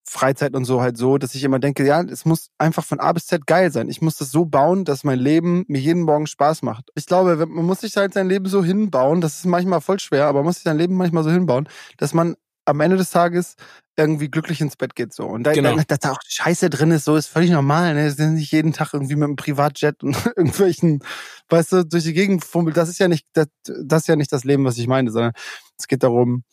Freizeit 0.08 0.54
und 0.54 0.64
so 0.64 0.80
halt 0.80 0.96
so, 0.96 1.18
dass 1.18 1.34
ich 1.34 1.44
immer 1.44 1.58
denke, 1.58 1.84
ja, 1.84 2.00
es 2.02 2.24
muss 2.24 2.48
einfach 2.56 2.84
von 2.84 2.98
A 2.98 3.12
bis 3.12 3.26
Z 3.26 3.46
geil 3.46 3.70
sein. 3.70 3.90
Ich 3.90 4.00
muss 4.00 4.16
das 4.16 4.30
so 4.30 4.46
bauen, 4.46 4.84
dass 4.86 5.04
mein 5.04 5.18
Leben 5.18 5.64
mir 5.68 5.80
jeden 5.80 6.02
Morgen 6.02 6.26
Spaß 6.26 6.62
macht. 6.62 6.90
Ich 6.94 7.06
glaube, 7.06 7.36
man 7.46 7.66
muss 7.66 7.80
sich 7.80 7.96
halt 7.96 8.14
sein 8.14 8.28
Leben 8.28 8.46
so 8.46 8.64
hinbauen, 8.64 9.20
das 9.20 9.38
ist 9.40 9.46
manchmal 9.46 9.82
voll 9.82 10.00
schwer, 10.00 10.26
aber 10.26 10.38
man 10.38 10.46
muss 10.46 10.56
sich 10.56 10.64
sein 10.64 10.78
Leben 10.78 10.96
manchmal 10.96 11.24
so 11.24 11.30
hinbauen, 11.30 11.68
dass 11.98 12.14
man 12.14 12.36
am 12.68 12.80
Ende 12.80 12.96
des 12.96 13.10
Tages 13.10 13.56
irgendwie 13.96 14.28
glücklich 14.30 14.60
ins 14.60 14.76
Bett 14.76 14.94
geht 14.94 15.12
so. 15.12 15.26
Und 15.26 15.42
da, 15.42 15.52
Genau. 15.52 15.74
da, 15.74 15.82
dass 15.82 15.98
da 15.98 16.12
auch 16.12 16.20
Scheiße 16.26 16.70
drin 16.70 16.92
ist, 16.92 17.04
so 17.04 17.16
ist 17.16 17.26
völlig 17.26 17.50
normal. 17.50 17.94
Ne? 17.94 18.06
Es 18.06 18.16
sind 18.16 18.34
nicht 18.34 18.52
jeden 18.52 18.72
Tag 18.72 18.94
irgendwie 18.94 19.16
mit 19.16 19.24
einem 19.24 19.36
Privatjet 19.36 20.02
und 20.04 20.14
irgendwelchen, 20.36 21.02
weißt 21.48 21.72
du, 21.72 21.84
durch 21.84 22.04
die 22.04 22.12
Gegend 22.12 22.44
fummelt. 22.44 22.76
Das 22.76 22.88
ist 22.88 22.98
ja 22.98 23.08
nicht, 23.08 23.26
das, 23.32 23.48
das 23.64 24.02
ist 24.02 24.08
ja 24.08 24.16
nicht 24.16 24.32
das 24.32 24.44
Leben, 24.44 24.64
was 24.64 24.78
ich 24.78 24.86
meine, 24.86 25.10
sondern 25.10 25.32
es 25.76 25.88
geht 25.88 26.02
darum, 26.04 26.44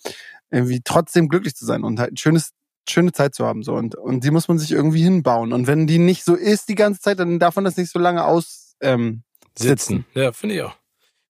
irgendwie 0.50 0.82
trotzdem 0.84 1.30
glücklich 1.30 1.56
zu 1.56 1.66
sein 1.66 1.84
und 1.84 2.00
halt 2.00 2.14
ein 2.14 2.18
schönes, 2.18 2.52
schöne 2.90 3.12
Zeit 3.12 3.36
zu 3.36 3.46
haben. 3.46 3.62
So. 3.62 3.74
Und, 3.74 3.96
und 3.96 4.24
die 4.24 4.32
muss 4.32 4.48
man 4.48 4.58
sich 4.58 4.72
irgendwie 4.72 5.04
hinbauen. 5.04 5.54
Und 5.54 5.68
wenn 5.68 5.86
die 5.86 6.00
nicht 6.00 6.24
so 6.24 6.34
ist 6.36 6.70
die 6.70 6.76
ganze 6.76 7.02
Zeit, 7.02 7.20
dann 7.20 7.38
darf 7.38 7.56
man 7.56 7.66
das 7.66 7.78
nicht 7.78 7.92
so 7.92 8.00
lange 8.00 8.26
aus 8.26 8.76
ähm, 8.82 9.24
Sitzen. 9.58 10.06
Ja, 10.16 10.32
finde 10.32 10.56
ich 10.56 10.62
auch. 10.64 10.76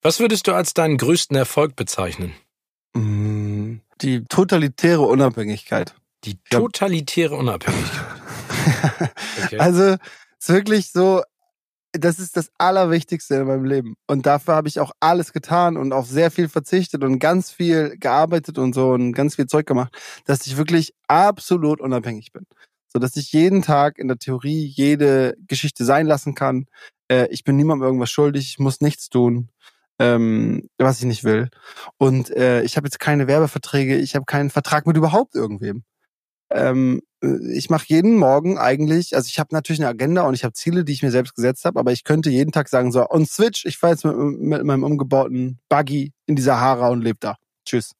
Was 0.01 0.19
würdest 0.19 0.47
du 0.47 0.53
als 0.53 0.73
deinen 0.73 0.97
größten 0.97 1.35
Erfolg 1.35 1.75
bezeichnen? 1.75 2.33
Mm, 2.93 3.34
Die 4.01 4.23
totalitäre 4.25 5.01
Unabhängigkeit. 5.01 5.95
Die 6.23 6.37
totalitäre 6.49 7.35
Unabhängigkeit. 7.35 8.05
Okay. 9.45 9.59
Also 9.59 9.97
ist 10.39 10.49
wirklich 10.49 10.91
so, 10.91 11.21
das 11.91 12.19
ist 12.19 12.37
das 12.37 12.51
Allerwichtigste 12.57 13.35
in 13.35 13.47
meinem 13.47 13.65
Leben. 13.65 13.95
Und 14.07 14.25
dafür 14.25 14.55
habe 14.55 14.67
ich 14.67 14.79
auch 14.79 14.91
alles 14.99 15.33
getan 15.33 15.77
und 15.77 15.93
auf 15.93 16.07
sehr 16.07 16.31
viel 16.31 16.49
verzichtet 16.49 17.03
und 17.03 17.19
ganz 17.19 17.51
viel 17.51 17.95
gearbeitet 17.99 18.57
und 18.57 18.73
so 18.73 18.91
und 18.91 19.13
ganz 19.13 19.35
viel 19.35 19.47
Zeug 19.47 19.65
gemacht, 19.65 19.95
dass 20.25 20.45
ich 20.47 20.57
wirklich 20.57 20.93
absolut 21.07 21.79
unabhängig 21.81 22.31
bin. 22.31 22.45
So 22.87 22.99
dass 22.99 23.15
ich 23.15 23.31
jeden 23.33 23.61
Tag 23.61 23.97
in 23.97 24.07
der 24.07 24.17
Theorie 24.17 24.65
jede 24.65 25.35
Geschichte 25.47 25.85
sein 25.85 26.07
lassen 26.07 26.33
kann. 26.33 26.65
Äh, 27.09 27.27
ich 27.29 27.43
bin 27.43 27.55
niemandem 27.55 27.85
irgendwas 27.85 28.09
schuldig, 28.09 28.49
ich 28.49 28.59
muss 28.59 28.81
nichts 28.81 29.09
tun, 29.09 29.49
ähm, 29.99 30.69
was 30.77 30.99
ich 30.99 31.05
nicht 31.05 31.23
will. 31.23 31.49
Und 31.97 32.29
äh, 32.31 32.61
ich 32.63 32.77
habe 32.77 32.87
jetzt 32.87 32.99
keine 32.99 33.27
Werbeverträge, 33.27 33.97
ich 33.97 34.15
habe 34.15 34.25
keinen 34.25 34.49
Vertrag 34.49 34.87
mit 34.87 34.97
überhaupt 34.97 35.35
irgendwem. 35.35 35.83
Ähm, 36.51 37.01
ich 37.21 37.69
mache 37.69 37.85
jeden 37.87 38.17
Morgen 38.17 38.57
eigentlich, 38.57 39.15
also 39.15 39.27
ich 39.27 39.39
habe 39.39 39.53
natürlich 39.53 39.79
eine 39.79 39.89
Agenda 39.89 40.23
und 40.23 40.35
ich 40.35 40.43
habe 40.43 40.53
Ziele, 40.53 40.83
die 40.85 40.93
ich 40.93 41.01
mir 41.01 41.11
selbst 41.11 41.35
gesetzt 41.35 41.65
habe, 41.65 41.79
aber 41.79 41.91
ich 41.91 42.03
könnte 42.03 42.29
jeden 42.29 42.51
Tag 42.51 42.69
sagen, 42.69 42.91
so, 42.91 43.07
und 43.07 43.29
Switch, 43.29 43.65
ich 43.65 43.77
fahre 43.77 43.93
jetzt 43.93 44.05
mit, 44.05 44.15
mit 44.15 44.63
meinem 44.63 44.83
umgebauten 44.83 45.59
Buggy 45.69 46.13
in 46.27 46.35
die 46.35 46.41
Sahara 46.41 46.89
und 46.89 47.01
lebe 47.01 47.17
da. 47.19 47.37
Tschüss. 47.65 47.93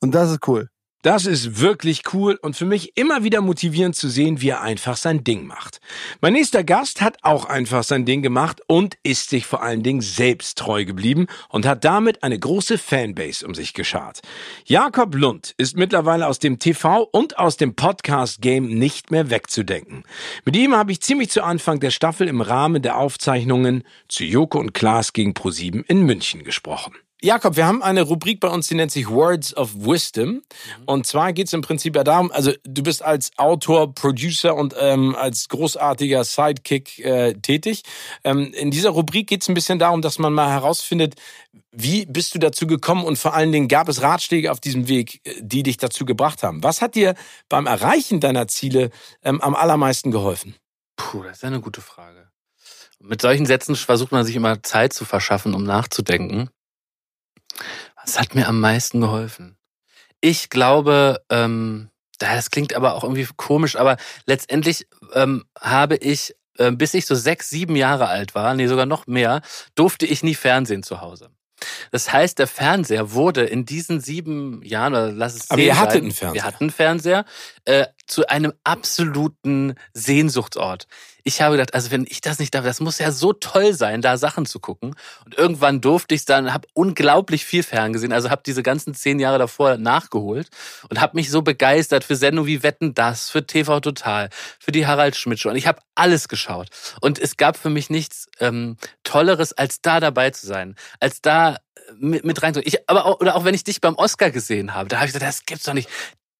Und 0.00 0.14
das 0.14 0.30
ist 0.30 0.48
cool. 0.48 0.68
Das 1.02 1.24
ist 1.24 1.60
wirklich 1.60 2.02
cool 2.12 2.38
und 2.42 2.56
für 2.56 2.66
mich 2.66 2.94
immer 2.98 3.24
wieder 3.24 3.40
motivierend 3.40 3.96
zu 3.96 4.10
sehen, 4.10 4.42
wie 4.42 4.50
er 4.50 4.60
einfach 4.60 4.98
sein 4.98 5.24
Ding 5.24 5.46
macht. 5.46 5.80
Mein 6.20 6.34
nächster 6.34 6.62
Gast 6.62 7.00
hat 7.00 7.16
auch 7.22 7.46
einfach 7.46 7.84
sein 7.84 8.04
Ding 8.04 8.20
gemacht 8.20 8.60
und 8.66 8.98
ist 9.02 9.30
sich 9.30 9.46
vor 9.46 9.62
allen 9.62 9.82
Dingen 9.82 10.02
selbst 10.02 10.58
treu 10.58 10.84
geblieben 10.84 11.26
und 11.48 11.64
hat 11.64 11.84
damit 11.84 12.22
eine 12.22 12.38
große 12.38 12.76
Fanbase 12.76 13.46
um 13.46 13.54
sich 13.54 13.72
geschart. 13.72 14.20
Jakob 14.66 15.14
Lund 15.14 15.54
ist 15.56 15.74
mittlerweile 15.74 16.26
aus 16.26 16.38
dem 16.38 16.58
TV 16.58 17.04
und 17.04 17.38
aus 17.38 17.56
dem 17.56 17.74
Podcast-Game 17.74 18.66
nicht 18.68 19.10
mehr 19.10 19.30
wegzudenken. 19.30 20.04
Mit 20.44 20.54
ihm 20.54 20.74
habe 20.74 20.92
ich 20.92 21.00
ziemlich 21.00 21.30
zu 21.30 21.42
Anfang 21.42 21.80
der 21.80 21.92
Staffel 21.92 22.28
im 22.28 22.42
Rahmen 22.42 22.82
der 22.82 22.98
Aufzeichnungen 22.98 23.84
zu 24.08 24.24
Joko 24.24 24.60
und 24.60 24.74
Klaas 24.74 25.14
gegen 25.14 25.32
ProSieben 25.32 25.82
in 25.84 26.02
München 26.02 26.44
gesprochen. 26.44 26.92
Jakob, 27.22 27.56
wir 27.56 27.66
haben 27.66 27.82
eine 27.82 28.02
Rubrik 28.02 28.40
bei 28.40 28.48
uns, 28.48 28.68
die 28.68 28.74
nennt 28.74 28.92
sich 28.92 29.08
Words 29.08 29.54
of 29.54 29.74
Wisdom. 29.74 30.28
Mhm. 30.28 30.42
Und 30.86 31.06
zwar 31.06 31.34
geht 31.34 31.48
es 31.48 31.52
im 31.52 31.60
Prinzip 31.60 31.94
ja 31.94 32.02
darum, 32.02 32.32
also 32.32 32.52
du 32.64 32.82
bist 32.82 33.02
als 33.02 33.30
Autor, 33.36 33.94
Producer 33.94 34.54
und 34.54 34.74
ähm, 34.78 35.14
als 35.14 35.48
großartiger 35.48 36.24
Sidekick 36.24 36.98
äh, 37.00 37.34
tätig. 37.34 37.82
Ähm, 38.24 38.52
in 38.54 38.70
dieser 38.70 38.90
Rubrik 38.90 39.26
geht 39.26 39.42
es 39.42 39.48
ein 39.48 39.54
bisschen 39.54 39.78
darum, 39.78 40.00
dass 40.00 40.18
man 40.18 40.32
mal 40.32 40.50
herausfindet, 40.50 41.16
wie 41.72 42.06
bist 42.06 42.34
du 42.34 42.38
dazu 42.38 42.66
gekommen 42.66 43.04
und 43.04 43.18
vor 43.18 43.34
allen 43.34 43.52
Dingen 43.52 43.68
gab 43.68 43.88
es 43.88 44.00
Ratschläge 44.00 44.50
auf 44.50 44.60
diesem 44.60 44.88
Weg, 44.88 45.20
äh, 45.24 45.34
die 45.40 45.62
dich 45.62 45.76
dazu 45.76 46.06
gebracht 46.06 46.42
haben. 46.42 46.62
Was 46.62 46.80
hat 46.80 46.94
dir 46.94 47.14
beim 47.50 47.66
Erreichen 47.66 48.20
deiner 48.20 48.48
Ziele 48.48 48.90
ähm, 49.22 49.42
am 49.42 49.54
allermeisten 49.54 50.10
geholfen? 50.10 50.54
Puh, 50.96 51.22
das 51.22 51.38
ist 51.38 51.44
eine 51.44 51.60
gute 51.60 51.82
Frage. 51.82 52.30
Mit 52.98 53.20
solchen 53.22 53.46
Sätzen 53.46 53.76
versucht 53.76 54.12
man 54.12 54.24
sich 54.24 54.36
immer 54.36 54.62
Zeit 54.62 54.92
zu 54.92 55.04
verschaffen, 55.04 55.54
um 55.54 55.64
nachzudenken. 55.64 56.50
Was 58.10 58.18
hat 58.18 58.34
mir 58.34 58.48
am 58.48 58.58
meisten 58.58 59.00
geholfen? 59.00 59.56
Ich 60.20 60.50
glaube, 60.50 61.22
ähm, 61.30 61.90
das 62.18 62.50
klingt 62.50 62.74
aber 62.74 62.94
auch 62.94 63.04
irgendwie 63.04 63.28
komisch, 63.36 63.76
aber 63.76 63.98
letztendlich 64.26 64.88
ähm, 65.14 65.44
habe 65.56 65.94
ich, 65.94 66.34
äh, 66.58 66.72
bis 66.72 66.92
ich 66.94 67.06
so 67.06 67.14
sechs, 67.14 67.50
sieben 67.50 67.76
Jahre 67.76 68.08
alt 68.08 68.34
war, 68.34 68.54
nee, 68.54 68.66
sogar 68.66 68.86
noch 68.86 69.06
mehr, 69.06 69.42
durfte 69.76 70.06
ich 70.06 70.24
nie 70.24 70.34
Fernsehen 70.34 70.82
zu 70.82 71.00
Hause. 71.00 71.30
Das 71.92 72.12
heißt, 72.12 72.38
der 72.40 72.48
Fernseher 72.48 73.12
wurde 73.12 73.44
in 73.44 73.64
diesen 73.64 74.00
sieben 74.00 74.60
Jahren, 74.64 74.92
oder 74.92 75.12
lass 75.12 75.34
es 75.34 75.50
Aber 75.50 75.60
ihr 75.60 75.78
hattet 75.78 76.02
einen 76.02 76.10
Fernseher. 76.10 76.34
Wir 76.34 76.44
hatten 76.44 76.64
einen 76.64 76.70
Fernseher, 76.70 77.24
äh, 77.64 77.86
zu 78.06 78.26
einem 78.28 78.52
absoluten 78.64 79.74
Sehnsuchtsort. 79.92 80.86
Ich 81.22 81.42
habe 81.42 81.56
gedacht, 81.56 81.74
also 81.74 81.90
wenn 81.90 82.06
ich 82.08 82.20
das 82.20 82.38
nicht 82.38 82.54
darf, 82.54 82.64
das 82.64 82.80
muss 82.80 82.98
ja 82.98 83.12
so 83.12 83.32
toll 83.32 83.74
sein, 83.74 84.02
da 84.02 84.16
Sachen 84.16 84.46
zu 84.46 84.58
gucken. 84.58 84.94
Und 85.24 85.36
irgendwann 85.36 85.80
durfte 85.80 86.14
ich 86.14 86.24
dann, 86.24 86.52
habe 86.52 86.66
unglaublich 86.74 87.44
viel 87.44 87.62
ferngesehen, 87.62 88.12
also 88.12 88.30
habe 88.30 88.42
diese 88.44 88.62
ganzen 88.62 88.94
zehn 88.94 89.20
Jahre 89.20 89.38
davor 89.38 89.76
nachgeholt 89.76 90.48
und 90.88 91.00
habe 91.00 91.16
mich 91.16 91.30
so 91.30 91.42
begeistert 91.42 92.04
für 92.04 92.16
Sendungen 92.16 92.48
wie 92.48 92.62
Wetten 92.62 92.94
das, 92.94 93.30
für 93.30 93.46
TV 93.46 93.80
Total, 93.80 94.30
für 94.58 94.72
die 94.72 94.86
Harald 94.86 95.16
Schmidt 95.16 95.40
Show. 95.40 95.50
Und 95.50 95.56
ich 95.56 95.66
habe 95.66 95.80
alles 95.94 96.28
geschaut. 96.28 96.68
Und 97.00 97.18
es 97.18 97.36
gab 97.36 97.56
für 97.56 97.70
mich 97.70 97.90
nichts 97.90 98.28
ähm, 98.40 98.76
Tolleres, 99.04 99.52
als 99.52 99.82
da 99.82 100.00
dabei 100.00 100.30
zu 100.30 100.46
sein, 100.46 100.74
als 100.98 101.20
da 101.20 101.58
mit, 101.98 102.24
mit 102.24 102.42
rein. 102.42 102.54
Ich, 102.64 102.88
aber 102.88 103.06
auch, 103.06 103.20
oder 103.20 103.36
auch 103.36 103.44
wenn 103.44 103.54
ich 103.54 103.64
dich 103.64 103.80
beim 103.80 103.96
Oscar 103.96 104.30
gesehen 104.30 104.74
habe, 104.74 104.88
da 104.88 104.96
habe 104.96 105.06
ich 105.06 105.12
gesagt, 105.12 105.28
das 105.28 105.44
gibt's 105.46 105.64
doch 105.64 105.74
nicht 105.74 105.88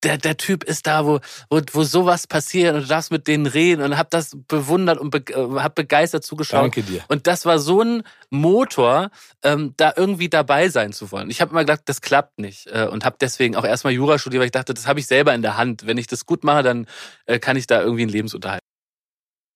der, 0.03 0.19
der 0.19 0.37
Typ 0.37 0.65
ist 0.65 0.87
da, 0.87 1.07
wo, 1.07 1.21
wo, 1.49 1.61
wo 1.73 1.83
sowas 1.83 2.27
passiert 2.27 2.75
und 2.75 2.83
du 2.83 2.87
darfst 2.89 3.11
mit 3.11 3.27
denen 3.27 3.47
reden 3.47 3.83
und 3.83 3.99
hab 3.99 4.11
das 4.11 4.37
bewundert 4.49 4.99
und 4.99 5.11
be, 5.11 5.19
äh, 5.19 5.61
hab 5.61 5.75
begeistert 5.75 6.25
zugeschaut. 6.25 6.63
Danke 6.63 6.83
dir. 6.83 7.03
Und 7.09 7.27
das 7.27 7.47
war 7.47 7.59
so 7.59 7.83
ein 7.83 8.03
Motor, 8.31 9.11
ähm, 9.43 9.75
da 9.77 9.93
irgendwie 9.97 10.29
dabei 10.29 10.69
sein 10.69 10.93
zu 10.93 11.13
wollen. 11.13 11.31
Ich 11.31 11.41
habe 11.41 11.51
immer 11.51 11.61
gedacht, 11.61 11.83
das 11.85 12.01
klappt 12.01 12.39
nicht 12.39 12.67
äh, 12.69 12.87
und 12.87 13.05
habe 13.05 13.17
deswegen 13.21 13.57
auch 13.57 13.65
erstmal 13.65 13.93
Jura 13.93 14.19
studiert, 14.19 14.41
weil 14.41 14.47
ich 14.47 14.53
dachte, 14.53 14.75
das 14.75 14.87
habe 14.87 15.01
ich 15.01 15.07
selber 15.07 15.35
in 15.35 15.43
der 15.43 15.57
Hand. 15.57 15.87
Wenn 15.87 15.99
ich 15.99 16.07
das 16.07 16.27
gut 16.27 16.45
mache, 16.45 16.63
dann 16.63 16.87
äh, 17.27 17.39
kann 17.39 17.57
ich 17.57 17.67
da 17.67 17.81
irgendwie 17.81 18.03
einen 18.03 18.13
Lebensunterhalt 18.13 18.60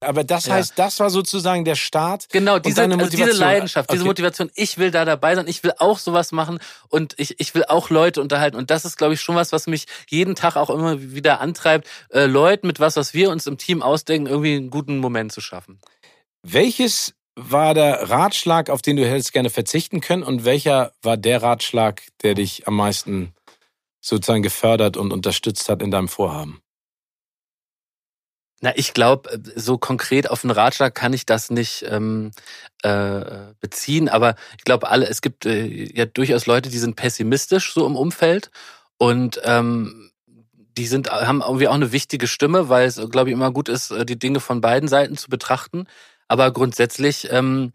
aber 0.05 0.25
das 0.25 0.47
ja. 0.47 0.55
heißt, 0.55 0.75
das 0.77 1.01
war 1.01 1.11
sozusagen 1.11 1.65
der 1.65 1.75
Start. 1.75 2.29
Genau, 2.31 2.59
diese, 2.59 2.83
also 2.83 3.07
diese 3.09 3.33
Leidenschaft, 3.33 3.89
okay. 3.89 3.97
diese 3.97 4.07
Motivation. 4.07 4.51
Ich 4.55 4.79
will 4.79 4.91
da 4.91 5.05
dabei 5.05 5.35
sein, 5.35 5.49
ich 5.49 5.63
will 5.63 5.73
auch 5.79 5.99
sowas 5.99 6.33
machen 6.33 6.59
und 6.89 7.15
ich, 7.19 7.41
ich 7.41 7.55
will 7.55 7.65
auch 7.65 7.91
Leute 7.91 8.21
unterhalten. 8.21 8.57
Und 8.57 8.71
das 8.71 8.85
ist, 8.85 8.97
glaube 8.97 9.15
ich, 9.15 9.21
schon 9.21 9.37
was, 9.37 9.53
was 9.53 9.67
mich 9.67 9.87
jeden 10.09 10.35
Tag 10.35 10.57
auch 10.57 10.71
immer 10.71 11.01
wieder 11.01 11.41
antreibt, 11.41 11.89
äh, 12.11 12.27
Leuten 12.27 12.67
mit 12.67 12.81
was, 12.81 12.97
was 12.97 13.15
wir 13.15 13.31
uns 13.31 13.47
im 13.47 13.59
Team 13.59 13.83
ausdenken, 13.83 14.29
irgendwie 14.29 14.57
einen 14.57 14.71
guten 14.71 14.99
Moment 14.99 15.33
zu 15.33 15.41
schaffen. 15.41 15.81
Welches 16.43 17.15
war 17.37 17.75
der 17.75 18.11
Ratschlag, 18.11 18.71
auf 18.71 18.83
den 18.83 18.97
du 18.97 19.09
hättest 19.09 19.33
gerne 19.33 19.51
verzichten 19.51 20.01
können 20.01 20.23
und 20.23 20.45
welcher 20.45 20.93
war 21.03 21.17
der 21.17 21.43
Ratschlag, 21.43 22.03
der 22.23 22.35
dich 22.35 22.69
am 22.69 22.77
meisten 22.77 23.35
sozusagen 24.01 24.43
gefördert 24.43 24.97
und 24.97 25.13
unterstützt 25.13 25.69
hat 25.69 25.83
in 25.83 25.91
deinem 25.91 26.09
Vorhaben? 26.09 26.61
Na, 28.65 28.73
ich 28.77 28.95
glaube, 28.95 29.31
äh, 29.31 29.39
so 29.57 29.77
konkret 29.77 30.31
auf 30.31 30.43
einen 30.43 30.51
Ratschlag 30.51 30.95
kann 30.95 31.13
ich 31.13 31.27
das 31.27 31.51
nicht 31.51 31.85
ähm, 31.87 32.31
äh, 32.83 33.21
beziehen, 33.61 34.09
aber 34.09 34.37
ich 34.57 34.65
glaube, 34.65 34.89
alle, 34.89 35.07
es 35.07 35.21
gibt 35.21 35.45
äh, 35.45 35.67
ja 35.67 36.07
durchaus 36.07 36.47
Leute, 36.47 36.71
die 36.71 36.79
sind 36.79 36.97
pessimistisch 36.97 37.75
so 37.75 37.87
im 37.87 37.95
Umfeld 37.95 38.51
und 38.97 39.39
ähm, 39.45 40.11
die 40.79 40.87
sind, 40.87 41.11
haben 41.11 41.43
irgendwie 41.43 41.69
auch 41.69 41.75
eine 41.75 41.93
wichtige 41.93 42.27
Stimme, 42.27 42.71
weil 42.71 42.87
es, 42.87 42.99
glaube 43.11 43.29
ich, 43.29 43.35
immer 43.35 43.51
gut 43.51 43.69
ist, 43.69 43.91
äh, 43.91 44.07
die 44.07 44.19
Dinge 44.19 44.41
von 44.41 44.63
beiden 44.63 44.89
Seiten 44.89 45.19
zu 45.19 45.29
betrachten. 45.29 45.87
Aber 46.29 46.51
grundsätzlich 46.51 47.29
ähm, 47.31 47.75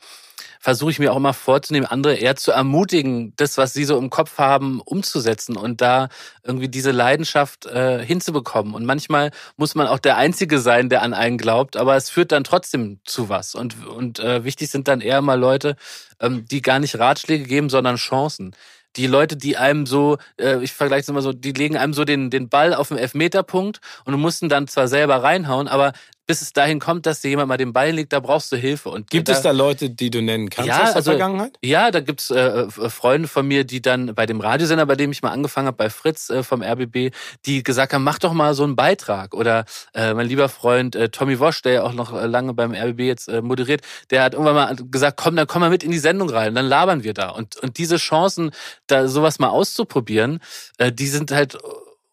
versuche 0.60 0.92
ich 0.92 1.00
mir 1.00 1.14
auch 1.14 1.18
immer 1.18 1.34
vorzunehmen, 1.34 1.88
andere 1.88 2.16
eher 2.16 2.36
zu 2.36 2.52
ermutigen, 2.52 3.34
das, 3.38 3.58
was 3.58 3.74
sie 3.74 3.86
so 3.86 3.98
im 3.98 4.10
Kopf 4.10 4.38
haben, 4.38 4.82
umzusetzen 4.82 5.56
und 5.56 5.80
da 5.82 6.10
irgendwie 6.44 6.68
diese 6.68 6.92
Leidenschaft 6.92 7.66
äh, 7.66 8.06
hinzubekommen. 8.06 8.74
Und 8.74 8.86
manchmal 8.86 9.32
muss 9.56 9.74
man 9.74 9.88
auch 9.88 10.00
der 10.00 10.18
Einzige 10.18 10.60
sein, 10.60 10.90
der 10.90 11.02
an 11.02 11.14
einen 11.14 11.38
glaubt, 11.38 11.78
aber 11.78 11.96
es 11.96 12.10
führt 12.10 12.34
dann 12.34 12.44
trotzdem 12.44 13.00
zu 13.06 13.30
was. 13.30 13.56
Und, 13.56 13.88
und 13.88 14.20
äh, 14.20 14.44
wichtig 14.44 14.70
sind 14.70 14.90
dann 14.90 15.00
eher 15.00 15.22
mal 15.22 15.40
Leute, 15.40 15.78
ähm, 16.20 16.46
die 16.46 16.62
gar 16.62 16.80
nicht 16.80 17.00
Ratschläge 17.00 17.46
geben, 17.46 17.70
sondern 17.70 17.96
Chancen 17.96 18.54
die 18.96 19.08
Leute, 19.08 19.38
die 19.38 19.56
einem 19.58 19.86
so, 19.86 20.18
äh, 20.38 20.64
ich 20.64 20.74
vergleiche 20.74 21.02
es 21.02 21.10
immer 21.10 21.22
so, 21.22 21.32
die 21.32 21.52
legen 21.52 21.78
einem 21.78 21.94
so 21.94 22.06
den, 22.06 22.30
den 22.30 22.50
Ball 22.50 22.74
auf 22.74 22.88
den 22.88 22.98
Elfmeterpunkt 22.98 23.80
und 24.06 24.20
mussten 24.20 24.50
dann 24.50 24.68
zwar 24.68 24.88
selber 24.88 25.22
reinhauen, 25.22 25.68
aber 25.68 25.94
bis 26.30 26.44
es 26.44 26.54
dahin 26.54 26.80
kommt, 26.80 27.08
dass 27.08 27.22
dir 27.22 27.30
jemand 27.30 27.48
mal 27.48 27.58
den 27.58 27.74
Ball 27.74 27.90
legt, 27.90 28.14
da 28.14 28.20
brauchst 28.20 28.52
du 28.52 28.56
Hilfe. 28.56 28.90
Und 28.90 29.10
gibt 29.10 29.30
da, 29.30 29.34
es 29.34 29.42
da 29.42 29.50
Leute, 29.50 29.90
die 29.90 30.12
du 30.12 30.22
nennen 30.22 30.52
kannst 30.52 30.68
ja, 30.68 30.76
aus 30.76 30.90
der 30.90 30.96
also, 30.98 31.10
Vergangenheit? 31.10 31.58
Ja, 31.64 31.90
da 31.90 32.02
gibt's 32.02 32.30
äh, 32.30 32.70
Freunde 32.70 33.28
von 33.28 33.48
mir, 33.48 33.64
die 33.64 33.82
dann 33.82 34.14
bei 34.14 34.28
dem 34.28 34.40
Radiosender, 34.40 34.86
bei 34.86 34.96
dem 34.96 35.12
ich 35.12 35.24
mal 35.24 35.32
angefangen 35.32 35.66
habe, 35.66 35.78
bei 35.78 35.90
Fritz 35.90 36.30
äh, 36.30 36.44
vom 36.44 36.62
RBB, 36.62 37.16
die 37.48 37.64
gesagt 37.64 37.94
haben, 37.94 38.04
mach 38.04 38.20
doch 38.20 38.34
mal 38.34 38.54
so 38.54 38.64
einen 38.64 38.76
Beitrag. 38.76 39.34
Oder 39.34 39.66
äh, 39.96 40.14
mein 40.14 40.28
lieber 40.28 40.50
Freund 40.50 40.96
äh, 40.96 41.10
Tommy 41.10 41.40
Wosch, 41.40 41.64
der 41.64 41.74
ja 41.74 41.84
auch 41.84 41.94
noch 41.94 42.14
lange 42.14 42.54
beim 42.54 42.76
RBB 42.76 43.00
jetzt 43.00 43.28
äh, 43.28 43.42
moderiert, 43.42 43.82
der 44.12 44.22
hat 44.22 44.34
irgendwann 44.34 44.54
mal 44.54 44.76
gesagt, 44.76 45.18
komm, 45.18 45.36
dann 45.36 45.48
komm 45.48 45.62
mal 45.62 45.72
mit 45.72 45.84
in 45.84 45.90
die 45.90 45.98
Sendung 45.98 46.30
rein, 46.30 46.54
dann 46.54 46.68
labern 46.68 47.04
wir 47.04 47.16
da. 47.16 47.30
Und, 47.30 47.56
und 47.56 47.80
diese 47.80 47.98
Chancen, 47.98 48.52
da 48.86 49.08
sowas 49.08 49.40
mal 49.40 49.50
auszuprobieren, 49.50 50.42
äh, 50.78 50.92
die 50.92 51.08
sind 51.08 51.32
halt 51.32 51.58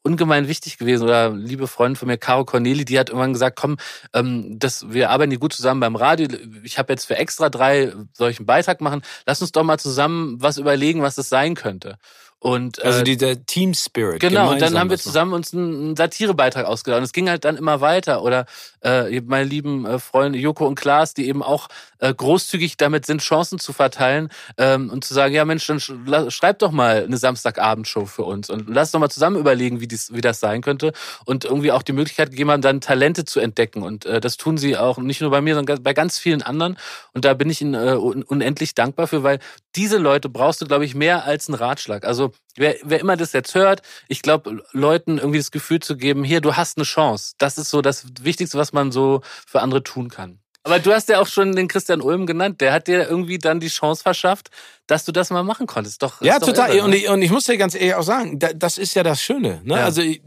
ungemein 0.07 0.49
wichtig 0.49 0.79
gewesen. 0.79 1.03
Oder 1.03 1.31
liebe 1.31 1.67
Freundin 1.67 1.97
von 1.97 2.09
mir, 2.09 2.17
Caro 2.17 2.45
Corneli, 2.45 2.85
die 2.85 2.99
hat 2.99 3.09
irgendwann 3.09 3.33
gesagt, 3.33 3.57
komm, 3.57 3.77
ähm, 4.15 4.59
das, 4.59 4.91
wir 4.91 5.11
arbeiten 5.11 5.31
hier 5.31 5.41
gut 5.41 5.53
zusammen 5.53 5.81
beim 5.81 5.97
Radio. 5.97 6.29
Ich 6.63 6.79
habe 6.79 6.93
jetzt 6.93 7.05
für 7.05 7.17
extra 7.17 7.51
drei 7.51 7.93
solchen 8.13 8.47
Beitrag 8.47 8.81
machen. 8.81 9.03
Lass 9.27 9.43
uns 9.43 9.53
doch 9.53 9.65
mal 9.65 9.79
zusammen 9.79 10.37
was 10.41 10.59
überlegen, 10.59 11.03
was 11.03 11.17
das 11.17 11.29
sein 11.29 11.55
könnte. 11.55 11.99
Und, 12.39 12.85
also 12.85 13.01
äh, 13.01 13.05
dieser 13.05 13.47
Team 13.47 13.73
Spirit. 13.73 14.21
Genau, 14.21 14.53
und 14.53 14.61
dann 14.61 14.79
haben 14.79 14.91
wir 14.91 14.99
zusammen 14.99 15.33
uns 15.33 15.55
einen 15.55 15.97
Satirebeitrag 15.97 16.67
ausgedacht. 16.67 16.99
Und 16.99 17.05
es 17.05 17.13
ging 17.13 17.31
halt 17.31 17.45
dann 17.45 17.57
immer 17.57 17.81
weiter. 17.81 18.23
Oder 18.23 18.45
äh, 18.83 19.21
meine 19.23 19.45
lieben 19.45 19.87
äh, 19.87 19.99
Freunde 19.99 20.39
Joko 20.39 20.67
und 20.67 20.75
Klaas, 20.75 21.15
die 21.15 21.29
eben 21.29 21.43
auch 21.43 21.69
äh, 21.99 22.13
großzügig 22.13 22.77
damit 22.77 23.07
sind, 23.07 23.23
Chancen 23.23 23.59
zu 23.59 23.73
verteilen 23.73 24.29
ähm, 24.59 24.91
und 24.91 25.03
zu 25.05 25.15
sagen, 25.15 25.35
ja 25.35 25.45
Mensch, 25.47 25.67
dann 25.67 25.81
schreib 25.81 26.59
doch 26.59 26.73
mal 26.73 27.05
eine 27.05 27.17
Samstagabendshow 27.17 28.05
für 28.05 28.25
uns 28.25 28.51
und 28.51 28.69
lass 28.69 28.91
doch 28.91 29.01
mal 29.01 29.09
zusammen 29.09 29.39
überlegen, 29.39 29.81
wie, 29.81 29.89
dies, 29.89 30.13
wie 30.13 30.21
das 30.21 30.39
sein 30.39 30.61
könnte. 30.61 30.93
Und 31.25 31.47
irgendwie 31.47 31.73
auch 31.73 31.83
die 31.83 31.95
Möglichkeit 31.95 32.31
gegeben 32.31 32.51
haben, 32.51 32.63
dann 32.63 32.83
Talente 32.83 33.25
zu 33.25 33.41
entdecken. 33.41 33.83
Und 33.83 34.05
äh, 34.05 34.21
das 34.21 34.37
tun 34.37 34.59
sie 34.59 34.77
auch 34.77 34.99
nicht 34.99 35.23
nur 35.23 35.31
bei 35.31 35.41
mir, 35.41 35.55
sondern 35.55 35.83
bei 35.83 35.95
ganz 35.95 36.19
vielen 36.19 36.43
anderen. 36.43 36.77
Und 37.15 37.25
da 37.25 37.33
bin 37.33 37.49
ich 37.49 37.63
ihnen 37.63 37.75
äh, 37.75 37.95
unendlich 37.95 38.75
dankbar 38.75 39.07
für, 39.07 39.23
weil 39.23 39.39
diese 39.77 39.99
Leute 39.99 40.29
brauchst 40.29 40.61
du, 40.63 40.67
glaube 40.67 40.85
ich, 40.85 40.95
mehr 40.95 41.25
als 41.25 41.49
einen 41.49 41.55
Ratschlag. 41.55 42.05
Also 42.05 42.33
wer, 42.57 42.77
wer 42.83 43.01
immer 43.01 43.17
das 43.17 43.33
jetzt 43.33 43.55
hört, 43.55 43.83
ich 44.09 44.23
glaube, 44.23 44.63
Leuten 44.73 45.19
irgendwie 45.19 45.39
das 45.39 45.51
Gefühl 45.51 45.81
zu 45.81 45.97
geben, 45.97 46.25
hier, 46.25 46.41
du 46.41 46.57
hast 46.57 46.79
eine 46.79 46.85
Chance. 46.85 47.35
Das 47.39 47.59
ist 47.59 47.71
so 47.71 47.83
das 47.83 48.07
Wichtigste, 48.21 48.59
was 48.59 48.73
man 48.73 48.91
so 48.93 49.21
für 49.47 49.61
andere 49.61 49.83
tun 49.83 50.09
kann. 50.09 50.41
Aber 50.67 50.81
du 50.81 50.93
hast 50.93 51.09
ja 51.09 51.21
auch 51.21 51.29
schon 51.29 51.55
den 51.55 51.69
Christian 51.69 52.01
Ulm 52.01 52.27
genannt. 52.27 52.61
Der 52.61 52.73
hat 52.73 52.89
dir 52.89 53.09
irgendwie 53.09 53.39
dann 53.39 53.61
die 53.61 53.69
Chance 53.69 54.03
verschafft, 54.03 54.51
dass 54.89 55.05
du 55.05 55.13
das 55.13 55.31
mal 55.31 55.45
machen 55.45 55.69
konntest. 55.69 56.03
Doch, 56.03 56.21
ja, 56.23 56.41
doch 56.41 56.49
total. 56.49 56.75
Irre, 56.75 56.85
und, 56.85 56.93
ich, 56.93 57.09
und 57.09 57.23
ich 57.23 57.31
muss 57.31 57.45
dir 57.45 57.57
ganz 57.57 57.77
ehrlich 57.77 57.95
auch 57.95 58.03
sagen, 58.03 58.41
das 58.41 58.77
ist 58.77 58.95
ja 58.95 59.05
das 59.05 59.23
Schöne. 59.23 59.61
Ne? 59.63 59.75
Ja. 59.75 59.85
Also 59.85 60.03
ich, 60.03 60.23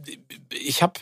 ich 0.50 0.82
habe 0.82 0.94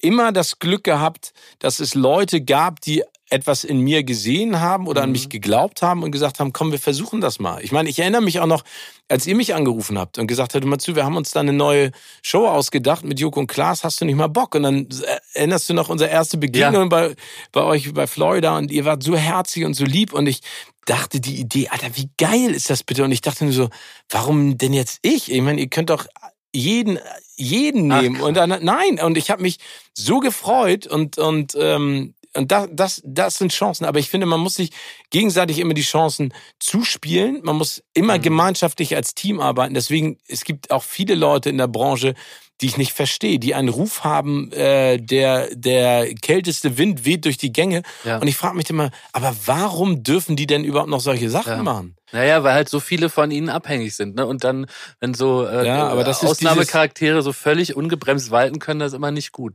immer 0.00 0.30
das 0.30 0.60
Glück 0.60 0.84
gehabt, 0.84 1.32
dass 1.58 1.80
es 1.80 1.94
Leute 1.94 2.40
gab, 2.40 2.80
die 2.80 3.02
etwas 3.28 3.64
in 3.64 3.80
mir 3.80 4.04
gesehen 4.04 4.60
haben 4.60 4.86
oder 4.86 5.00
mhm. 5.00 5.04
an 5.04 5.12
mich 5.12 5.28
geglaubt 5.28 5.82
haben 5.82 6.02
und 6.02 6.12
gesagt 6.12 6.38
haben, 6.38 6.52
komm, 6.52 6.70
wir 6.70 6.78
versuchen 6.78 7.20
das 7.20 7.40
mal. 7.40 7.62
Ich 7.62 7.72
meine, 7.72 7.88
ich 7.88 7.98
erinnere 7.98 8.22
mich 8.22 8.38
auch 8.38 8.46
noch, 8.46 8.62
als 9.08 9.26
ihr 9.26 9.34
mich 9.34 9.54
angerufen 9.54 9.98
habt 9.98 10.18
und 10.18 10.28
gesagt 10.28 10.54
habt, 10.54 10.64
mal 10.64 10.78
zu, 10.78 10.94
wir 10.94 11.04
haben 11.04 11.16
uns 11.16 11.32
da 11.32 11.40
eine 11.40 11.52
neue 11.52 11.90
Show 12.22 12.46
ausgedacht 12.46 13.04
mit 13.04 13.18
Joko 13.18 13.40
und 13.40 13.46
Klaas, 13.48 13.82
hast 13.82 14.00
du 14.00 14.04
nicht 14.04 14.14
mal 14.14 14.28
Bock? 14.28 14.54
Und 14.54 14.62
dann 14.62 14.88
erinnerst 15.34 15.68
du 15.68 15.74
noch 15.74 15.88
unsere 15.88 16.10
erste 16.10 16.38
Begegnung 16.38 16.82
ja. 16.82 16.88
bei, 16.88 17.14
bei 17.50 17.62
euch 17.62 17.92
bei 17.92 18.06
Florida 18.06 18.56
und 18.56 18.70
ihr 18.70 18.84
wart 18.84 19.02
so 19.02 19.16
herzig 19.16 19.64
und 19.64 19.74
so 19.74 19.84
lieb 19.84 20.12
und 20.12 20.26
ich 20.26 20.40
dachte 20.84 21.20
die 21.20 21.40
Idee, 21.40 21.68
Alter, 21.68 21.96
wie 21.96 22.10
geil 22.16 22.50
ist 22.50 22.70
das 22.70 22.84
bitte? 22.84 23.02
Und 23.02 23.10
ich 23.10 23.20
dachte 23.20 23.44
nur 23.44 23.52
so, 23.52 23.68
warum 24.08 24.56
denn 24.56 24.72
jetzt 24.72 25.00
ich? 25.02 25.32
Ich 25.32 25.42
meine, 25.42 25.60
ihr 25.60 25.68
könnt 25.68 25.90
doch 25.90 26.06
jeden 26.54 26.98
jeden 27.36 27.88
nehmen 27.88 28.16
Ach, 28.20 28.26
und 28.26 28.34
dann 28.34 28.64
nein 28.64 28.98
und 28.98 29.18
ich 29.18 29.30
habe 29.30 29.42
mich 29.42 29.58
so 29.92 30.20
gefreut 30.20 30.86
und 30.86 31.18
und 31.18 31.54
ähm, 31.60 32.14
und 32.36 32.52
das, 32.52 32.68
das, 32.72 33.02
das 33.04 33.38
sind 33.38 33.52
Chancen. 33.52 33.84
Aber 33.84 33.98
ich 33.98 34.08
finde, 34.08 34.26
man 34.26 34.40
muss 34.40 34.54
sich 34.56 34.70
gegenseitig 35.10 35.58
immer 35.58 35.74
die 35.74 35.82
Chancen 35.82 36.32
zuspielen. 36.60 37.40
Man 37.42 37.56
muss 37.56 37.82
immer 37.94 38.18
mhm. 38.18 38.22
gemeinschaftlich 38.22 38.94
als 38.96 39.14
Team 39.14 39.40
arbeiten. 39.40 39.74
Deswegen, 39.74 40.18
es 40.28 40.44
gibt 40.44 40.70
auch 40.70 40.82
viele 40.82 41.14
Leute 41.14 41.50
in 41.50 41.58
der 41.58 41.68
Branche, 41.68 42.14
die 42.60 42.66
ich 42.66 42.78
nicht 42.78 42.92
verstehe, 42.92 43.38
die 43.38 43.54
einen 43.54 43.68
Ruf 43.68 44.04
haben, 44.04 44.50
äh, 44.52 44.98
der 44.98 45.54
der 45.54 46.14
kälteste 46.14 46.78
Wind 46.78 47.04
weht 47.04 47.26
durch 47.26 47.36
die 47.36 47.52
Gänge. 47.52 47.82
Ja. 48.04 48.18
Und 48.18 48.28
ich 48.28 48.36
frage 48.36 48.56
mich 48.56 48.70
immer, 48.70 48.90
aber 49.12 49.36
warum 49.44 50.02
dürfen 50.02 50.36
die 50.36 50.46
denn 50.46 50.64
überhaupt 50.64 50.88
noch 50.88 51.00
solche 51.00 51.28
Sachen 51.28 51.58
ja. 51.58 51.62
machen? 51.62 51.96
Naja, 52.12 52.42
weil 52.44 52.54
halt 52.54 52.68
so 52.68 52.80
viele 52.80 53.10
von 53.10 53.30
ihnen 53.30 53.50
abhängig 53.50 53.94
sind. 53.94 54.14
Ne? 54.16 54.24
Und 54.24 54.44
dann, 54.44 54.66
wenn 55.00 55.12
so 55.12 55.44
äh, 55.44 55.66
ja, 55.66 55.88
aber 55.88 56.04
das 56.04 56.24
Ausnahmecharaktere 56.24 57.20
so 57.20 57.32
völlig 57.32 57.76
ungebremst 57.76 58.30
walten 58.30 58.58
können, 58.58 58.80
das 58.80 58.92
ist 58.92 58.96
immer 58.96 59.10
nicht 59.10 59.32
gut. 59.32 59.54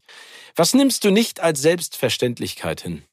Was 0.55 0.73
nimmst 0.73 1.03
du 1.03 1.11
nicht 1.11 1.39
als 1.39 1.61
Selbstverständlichkeit 1.61 2.81
hin? 2.81 3.03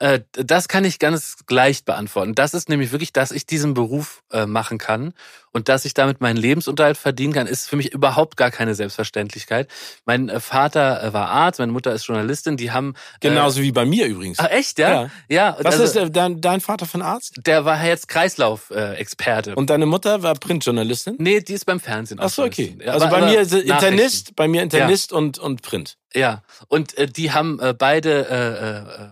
Äh, 0.00 0.20
das 0.32 0.68
kann 0.68 0.84
ich 0.84 1.00
ganz 1.00 1.36
leicht 1.50 1.84
beantworten. 1.84 2.34
Das 2.34 2.54
ist 2.54 2.68
nämlich 2.68 2.92
wirklich, 2.92 3.12
dass 3.12 3.32
ich 3.32 3.46
diesen 3.46 3.74
Beruf 3.74 4.22
äh, 4.32 4.46
machen 4.46 4.78
kann 4.78 5.12
und 5.50 5.68
dass 5.68 5.84
ich 5.84 5.92
damit 5.92 6.20
meinen 6.20 6.36
Lebensunterhalt 6.36 6.96
verdienen 6.96 7.32
kann, 7.32 7.48
ist 7.48 7.68
für 7.68 7.74
mich 7.74 7.92
überhaupt 7.92 8.36
gar 8.36 8.52
keine 8.52 8.76
Selbstverständlichkeit. 8.76 9.68
Mein 10.04 10.28
äh, 10.28 10.38
Vater 10.38 11.12
war 11.12 11.30
Arzt, 11.30 11.58
meine 11.58 11.72
Mutter 11.72 11.92
ist 11.92 12.06
Journalistin, 12.06 12.56
die 12.56 12.70
haben 12.70 12.94
genauso 13.20 13.60
wie 13.60 13.72
bei 13.72 13.84
mir 13.84 14.06
übrigens. 14.06 14.38
Ach 14.38 14.50
echt, 14.50 14.78
ja? 14.78 14.88
Ja. 14.88 15.10
ja 15.28 15.56
Was 15.62 15.80
also, 15.80 16.00
ist 16.00 16.16
dein, 16.16 16.40
dein 16.40 16.60
Vater 16.60 16.86
von 16.86 17.02
Arzt? 17.02 17.34
Der 17.44 17.64
war 17.64 17.84
jetzt 17.84 18.06
Kreislauf-Experte. 18.06 19.56
und 19.56 19.68
deine 19.68 19.86
Mutter 19.86 20.22
war 20.22 20.34
Printjournalistin? 20.34 21.16
Nee, 21.18 21.40
die 21.40 21.54
ist 21.54 21.66
beim 21.66 21.80
Fernsehen. 21.80 22.18
Ach 22.20 22.30
so, 22.30 22.44
okay. 22.44 22.78
Also 22.86 23.06
aber, 23.06 23.18
bei 23.18 23.26
mir 23.26 23.40
Internist, 23.40 24.36
bei 24.36 24.46
mir 24.46 24.62
Internist 24.62 25.10
ja. 25.10 25.16
und 25.16 25.40
und 25.40 25.62
Print. 25.62 25.97
Ja, 26.14 26.42
und 26.68 26.96
äh, 26.96 27.06
die 27.06 27.32
haben 27.32 27.60
äh, 27.60 27.74
beide 27.76 28.28
äh, 28.28 29.04
äh, 29.04 29.08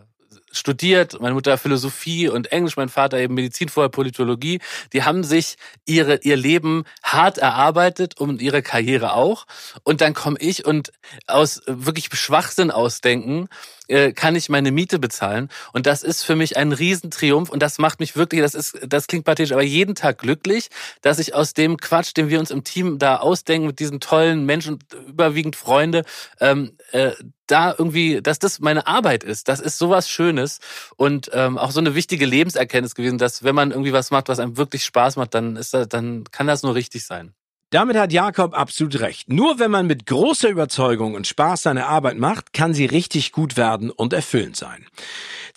studiert, 0.56 1.20
meine 1.20 1.34
Mutter 1.34 1.58
Philosophie 1.58 2.28
und 2.28 2.50
Englisch, 2.52 2.76
mein 2.76 2.88
Vater 2.88 3.18
eben 3.18 3.34
Medizin, 3.34 3.68
vorher 3.68 3.90
Politologie. 3.90 4.60
Die 4.92 5.02
haben 5.02 5.22
sich 5.22 5.56
ihre, 5.84 6.16
ihr 6.22 6.36
Leben 6.36 6.84
hart 7.02 7.38
erarbeitet 7.38 8.18
und 8.18 8.40
ihre 8.40 8.62
Karriere 8.62 9.12
auch. 9.12 9.46
Und 9.82 10.00
dann 10.00 10.14
komme 10.14 10.38
ich 10.40 10.64
und 10.64 10.92
aus 11.26 11.62
wirklich 11.66 12.08
Schwachsinn 12.14 12.70
ausdenken, 12.70 13.48
äh, 13.88 14.12
kann 14.12 14.36
ich 14.36 14.48
meine 14.48 14.70
Miete 14.70 14.98
bezahlen. 14.98 15.48
Und 15.72 15.86
das 15.86 16.02
ist 16.02 16.22
für 16.22 16.36
mich 16.36 16.56
ein 16.56 16.72
Riesentriumph 16.72 17.50
und 17.50 17.60
das 17.60 17.78
macht 17.78 18.00
mich 18.00 18.16
wirklich, 18.16 18.40
das 18.40 18.54
ist, 18.54 18.78
das 18.86 19.06
klingt 19.06 19.24
pathetisch, 19.24 19.52
aber 19.52 19.62
jeden 19.62 19.94
Tag 19.94 20.18
glücklich, 20.18 20.68
dass 21.02 21.18
ich 21.18 21.34
aus 21.34 21.54
dem 21.54 21.76
Quatsch, 21.76 22.12
den 22.16 22.28
wir 22.28 22.40
uns 22.40 22.50
im 22.50 22.64
Team 22.64 22.98
da 22.98 23.16
ausdenken, 23.16 23.66
mit 23.66 23.78
diesen 23.78 24.00
tollen 24.00 24.44
Menschen, 24.44 24.78
überwiegend 25.06 25.56
Freunde, 25.56 26.04
ähm, 26.40 26.72
äh, 26.92 27.12
da 27.46 27.74
irgendwie, 27.76 28.20
dass 28.22 28.38
das 28.38 28.60
meine 28.60 28.86
Arbeit 28.86 29.22
ist. 29.24 29.48
Das 29.48 29.60
ist 29.60 29.78
sowas 29.78 30.10
Schönes 30.10 30.58
und 30.96 31.30
ähm, 31.32 31.58
auch 31.58 31.70
so 31.70 31.80
eine 31.80 31.94
wichtige 31.94 32.26
Lebenserkenntnis 32.26 32.94
gewesen, 32.94 33.18
dass 33.18 33.44
wenn 33.44 33.54
man 33.54 33.70
irgendwie 33.70 33.92
was 33.92 34.10
macht, 34.10 34.28
was 34.28 34.38
einem 34.38 34.56
wirklich 34.56 34.84
Spaß 34.84 35.16
macht, 35.16 35.34
dann 35.34 35.56
ist 35.56 35.72
das, 35.74 35.88
dann 35.88 36.24
kann 36.24 36.46
das 36.46 36.62
nur 36.62 36.74
richtig 36.74 37.04
sein. 37.04 37.34
Damit 37.70 37.96
hat 37.96 38.12
Jakob 38.12 38.56
absolut 38.56 39.00
recht. 39.00 39.28
Nur 39.28 39.58
wenn 39.58 39.72
man 39.72 39.88
mit 39.88 40.06
großer 40.06 40.48
Überzeugung 40.48 41.14
und 41.14 41.26
Spaß 41.26 41.62
seine 41.62 41.86
Arbeit 41.86 42.16
macht, 42.16 42.52
kann 42.52 42.74
sie 42.74 42.86
richtig 42.86 43.32
gut 43.32 43.56
werden 43.56 43.90
und 43.90 44.12
erfüllend 44.12 44.56
sein. 44.56 44.86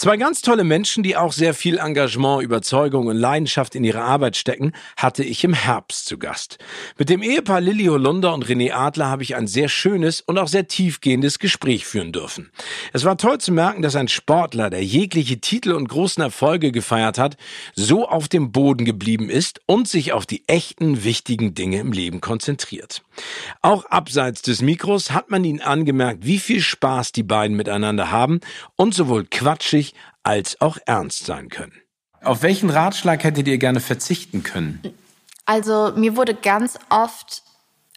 Zwei 0.01 0.15
ganz 0.15 0.41
tolle 0.41 0.63
Menschen, 0.63 1.03
die 1.03 1.17
auch 1.17 1.33
sehr 1.33 1.53
viel 1.53 1.77
Engagement, 1.77 2.41
Überzeugung 2.41 3.07
und 3.07 3.17
Leidenschaft 3.17 3.75
in 3.75 3.83
ihre 3.83 4.01
Arbeit 4.01 4.37
stecken, 4.37 4.71
hatte 4.95 5.25
ich 5.25 5.43
im 5.43 5.53
Herbst 5.53 6.05
zu 6.05 6.17
Gast. 6.17 6.57
Mit 6.97 7.09
dem 7.09 7.21
Ehepaar 7.21 7.59
Lilly 7.59 7.87
Holunder 7.87 8.33
und 8.33 8.45
René 8.45 8.71
Adler 8.71 9.09
habe 9.09 9.23
ich 9.23 9.35
ein 9.35 9.45
sehr 9.45 9.67
schönes 9.67 10.21
und 10.21 10.37
auch 10.37 10.47
sehr 10.47 10.69
tiefgehendes 10.69 11.37
Gespräch 11.37 11.85
führen 11.85 12.13
dürfen. 12.13 12.49
Es 12.93 13.03
war 13.03 13.17
toll 13.17 13.39
zu 13.39 13.51
merken, 13.51 13.81
dass 13.81 13.97
ein 13.97 14.07
Sportler, 14.07 14.69
der 14.69 14.85
jegliche 14.85 15.41
Titel 15.41 15.73
und 15.73 15.89
großen 15.89 16.23
Erfolge 16.23 16.71
gefeiert 16.71 17.17
hat, 17.17 17.35
so 17.75 18.07
auf 18.07 18.29
dem 18.29 18.53
Boden 18.53 18.85
geblieben 18.85 19.29
ist 19.29 19.59
und 19.65 19.89
sich 19.89 20.13
auf 20.13 20.25
die 20.25 20.47
echten, 20.47 21.03
wichtigen 21.03 21.55
Dinge 21.55 21.77
im 21.81 21.91
Leben 21.91 22.21
konzentriert. 22.21 23.03
Auch 23.61 23.83
abseits 23.83 24.43
des 24.43 24.61
Mikros 24.61 25.11
hat 25.11 25.29
man 25.29 25.43
ihnen 25.43 25.59
angemerkt, 25.59 26.25
wie 26.25 26.39
viel 26.39 26.61
Spaß 26.61 27.11
die 27.11 27.23
beiden 27.23 27.57
miteinander 27.57 28.11
haben 28.11 28.39
und 28.77 28.93
sowohl 28.93 29.25
quatschig 29.25 29.88
als 30.23 30.61
auch 30.61 30.77
ernst 30.85 31.25
sein 31.25 31.49
können. 31.49 31.73
Auf 32.21 32.41
welchen 32.41 32.69
Ratschlag 32.69 33.23
hättet 33.23 33.47
ihr 33.47 33.57
gerne 33.57 33.79
verzichten 33.79 34.43
können? 34.43 34.81
Also 35.45 35.93
mir 35.95 36.15
wurde 36.15 36.35
ganz 36.35 36.77
oft 36.89 37.43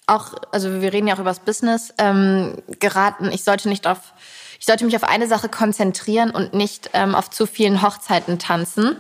auch, 0.07 0.35
also 0.53 0.81
wir 0.81 0.93
reden 0.93 1.07
ja 1.09 1.15
auch 1.15 1.21
über 1.21 1.31
das 1.31 1.41
Business, 1.41 1.93
ähm, 1.99 2.57
geraten, 2.81 3.31
ich 3.33 3.45
sollte 3.45 3.69
nicht 3.69 3.87
auf, 3.87 4.13
ich 4.59 4.67
sollte 4.67 4.85
mich 4.85 4.97
auf 4.97 5.05
eine 5.05 5.27
Sache 5.27 5.49
konzentrieren 5.49 6.31
und 6.31 6.55
nicht 6.55 6.91
ähm, 6.93 7.15
auf 7.15 7.31
zu 7.31 7.47
vielen 7.47 7.83
Hochzeiten 7.83 8.39
tanzen. 8.39 8.97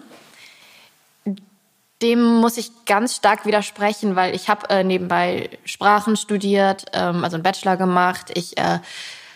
Dem 2.03 2.41
muss 2.41 2.57
ich 2.57 2.85
ganz 2.85 3.15
stark 3.15 3.47
widersprechen, 3.47 4.17
weil 4.17 4.35
ich 4.35 4.49
habe 4.49 4.69
äh, 4.71 4.83
nebenbei 4.83 5.51
Sprachen 5.65 6.17
studiert, 6.17 6.87
ähm, 6.93 7.23
also 7.23 7.37
einen 7.37 7.45
Bachelor 7.45 7.77
gemacht. 7.77 8.33
Ich 8.35 8.59
äh, 8.59 8.81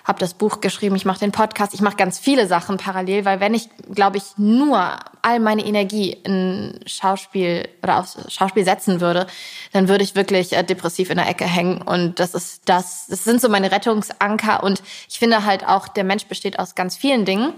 habe 0.07 0.21
das 0.21 0.35
Buch 0.35 0.61
geschrieben, 0.61 0.95
ich 0.95 1.05
mache 1.05 1.19
den 1.19 1.33
Podcast, 1.33 1.75
ich 1.75 1.81
mache 1.81 1.97
ganz 1.97 2.19
viele 2.19 2.47
Sachen 2.47 2.77
parallel, 2.77 3.25
weil 3.25 3.41
wenn 3.41 3.55
ich, 3.55 3.69
glaube 3.93 4.19
ich, 4.19 4.23
nur 4.37 4.97
all 5.23 5.41
meine 5.41 5.67
Energie 5.67 6.13
in 6.13 6.79
Schauspiel 6.87 7.69
oder 7.83 7.99
aufs 7.99 8.17
Schauspiel 8.33 8.65
setzen 8.65 9.01
würde, 9.01 9.27
dann 9.73 9.89
würde 9.89 10.05
ich 10.05 10.15
wirklich 10.15 10.53
äh, 10.53 10.63
depressiv 10.63 11.11
in 11.11 11.17
der 11.17 11.29
Ecke 11.29 11.45
hängen. 11.45 11.83
Und 11.83 12.21
das 12.21 12.35
ist 12.35 12.63
das, 12.67 13.09
das 13.09 13.25
sind 13.25 13.41
so 13.41 13.49
meine 13.49 13.73
Rettungsanker. 13.73 14.63
Und 14.63 14.81
ich 15.09 15.19
finde 15.19 15.45
halt 15.45 15.67
auch, 15.67 15.89
der 15.89 16.05
Mensch 16.05 16.27
besteht 16.27 16.61
aus 16.61 16.77
ganz 16.77 16.97
vielen 16.97 17.25
Dingen. 17.25 17.53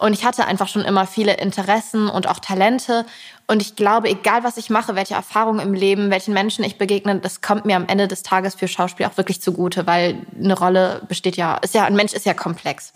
Und 0.00 0.14
ich 0.14 0.24
hatte 0.24 0.46
einfach 0.46 0.66
schon 0.66 0.82
immer 0.82 1.06
viele 1.06 1.34
Interessen 1.34 2.08
und 2.08 2.26
auch 2.26 2.38
Talente. 2.38 3.04
Und 3.46 3.60
ich 3.60 3.76
glaube, 3.76 4.08
egal 4.08 4.44
was 4.44 4.56
ich 4.56 4.70
mache, 4.70 4.94
welche 4.94 5.12
Erfahrungen 5.12 5.60
im 5.60 5.74
Leben, 5.74 6.10
welchen 6.10 6.32
Menschen 6.32 6.64
ich 6.64 6.78
begegne, 6.78 7.16
das 7.16 7.42
kommt 7.42 7.66
mir 7.66 7.76
am 7.76 7.86
Ende 7.86 8.08
des 8.08 8.22
Tages 8.22 8.54
für 8.54 8.66
Schauspiel 8.66 9.04
auch 9.04 9.18
wirklich 9.18 9.42
zugute, 9.42 9.86
weil 9.86 10.22
eine 10.42 10.58
Rolle 10.58 11.02
besteht 11.06 11.36
ja, 11.36 11.56
ist 11.56 11.74
ja, 11.74 11.84
ein 11.84 11.94
Mensch 11.94 12.14
ist 12.14 12.24
ja 12.24 12.32
komplex. 12.32 12.94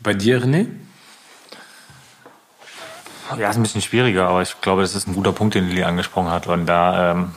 Bei 0.00 0.12
dir, 0.12 0.42
René? 0.42 0.66
Ja, 3.38 3.48
ist 3.48 3.56
ein 3.56 3.62
bisschen 3.62 3.80
schwieriger, 3.80 4.26
aber 4.26 4.42
ich 4.42 4.60
glaube, 4.60 4.82
das 4.82 4.96
ist 4.96 5.06
ein 5.06 5.14
guter 5.14 5.32
Punkt, 5.32 5.54
den 5.54 5.68
Lili 5.68 5.84
angesprochen 5.84 6.32
hat. 6.32 6.48
Und 6.48 6.66
da, 6.66 7.12
ähm, 7.12 7.32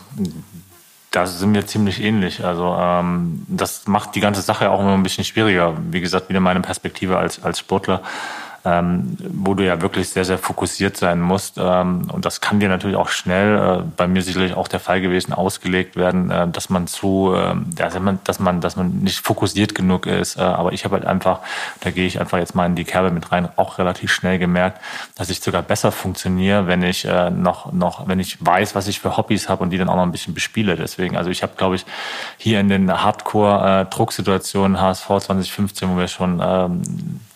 da 1.12 1.28
sind 1.28 1.54
wir 1.54 1.68
ziemlich 1.68 2.02
ähnlich. 2.02 2.44
Also 2.44 2.76
ähm, 2.80 3.46
das 3.48 3.86
macht 3.86 4.16
die 4.16 4.22
ganze 4.22 4.42
Sache 4.42 4.72
auch 4.72 4.80
immer 4.80 4.96
ein 4.96 5.04
bisschen 5.04 5.24
schwieriger. 5.24 5.78
Wie 5.92 6.02
gesagt, 6.02 6.30
wieder 6.30 6.40
meine 6.40 6.62
Perspektive 6.62 7.20
als, 7.20 7.44
als 7.44 7.60
Sportler 7.60 8.02
ähm, 8.68 9.18
wo 9.30 9.54
du 9.54 9.66
ja 9.66 9.82
wirklich 9.82 10.10
sehr, 10.10 10.26
sehr 10.26 10.38
fokussiert 10.38 10.98
sein 10.98 11.22
musst. 11.22 11.58
Ähm, 11.58 12.10
und 12.12 12.26
das 12.26 12.42
kann 12.42 12.60
dir 12.60 12.68
natürlich 12.68 12.98
auch 12.98 13.08
schnell, 13.10 13.80
äh, 13.80 13.84
bei 13.96 14.08
mir 14.08 14.22
sicherlich 14.22 14.56
auch 14.56 14.68
der 14.68 14.82
Fall 14.82 15.00
gewesen, 15.00 15.32
ausgelegt 15.34 15.96
werden, 15.96 16.30
äh, 16.30 16.48
dass 16.50 16.70
man 16.70 16.88
zu, 16.88 17.34
äh, 17.34 17.56
dass 17.76 18.40
man, 18.40 18.60
dass 18.60 18.76
man, 18.76 19.00
nicht 19.00 19.26
fokussiert 19.26 19.74
genug 19.74 20.06
ist. 20.06 20.38
Äh, 20.38 20.42
aber 20.42 20.74
ich 20.74 20.84
habe 20.84 20.96
halt 20.96 21.06
einfach, 21.06 21.40
da 21.80 21.92
gehe 21.92 22.06
ich 22.06 22.20
einfach 22.20 22.40
jetzt 22.40 22.56
mal 22.56 22.66
in 22.66 22.76
die 22.76 22.84
Kerbe 22.84 23.12
mit 23.12 23.32
rein, 23.32 23.48
auch 23.56 23.78
relativ 23.78 24.12
schnell 24.12 24.38
gemerkt, 24.38 24.82
dass 25.16 25.30
ich 25.30 25.40
sogar 25.40 25.62
besser 25.62 25.92
funktioniere, 25.94 26.68
wenn 26.68 26.84
ich 26.84 27.06
äh, 27.06 27.30
noch, 27.30 27.72
noch, 27.72 28.08
wenn 28.08 28.20
ich 28.20 28.44
weiß, 28.46 28.76
was 28.76 28.88
ich 28.90 29.00
für 29.00 29.16
Hobbys 29.16 29.48
habe 29.48 29.64
und 29.64 29.70
die 29.70 29.78
dann 29.78 29.88
auch 29.88 29.96
noch 29.96 30.04
ein 30.04 30.12
bisschen 30.12 30.34
bespiele. 30.34 30.76
Deswegen, 30.76 31.16
also 31.16 31.30
ich 31.30 31.42
habe, 31.42 31.54
glaube 31.56 31.76
ich, 31.76 31.86
hier 32.38 32.60
in 32.60 32.68
den 32.68 32.92
Hardcore-Drucksituationen 32.92 34.82
HSV 34.82 35.06
2015, 35.06 35.90
wo 35.90 35.98
wir 35.98 36.08
schon 36.10 36.42
ähm, 36.44 36.82
äh, 36.82 37.27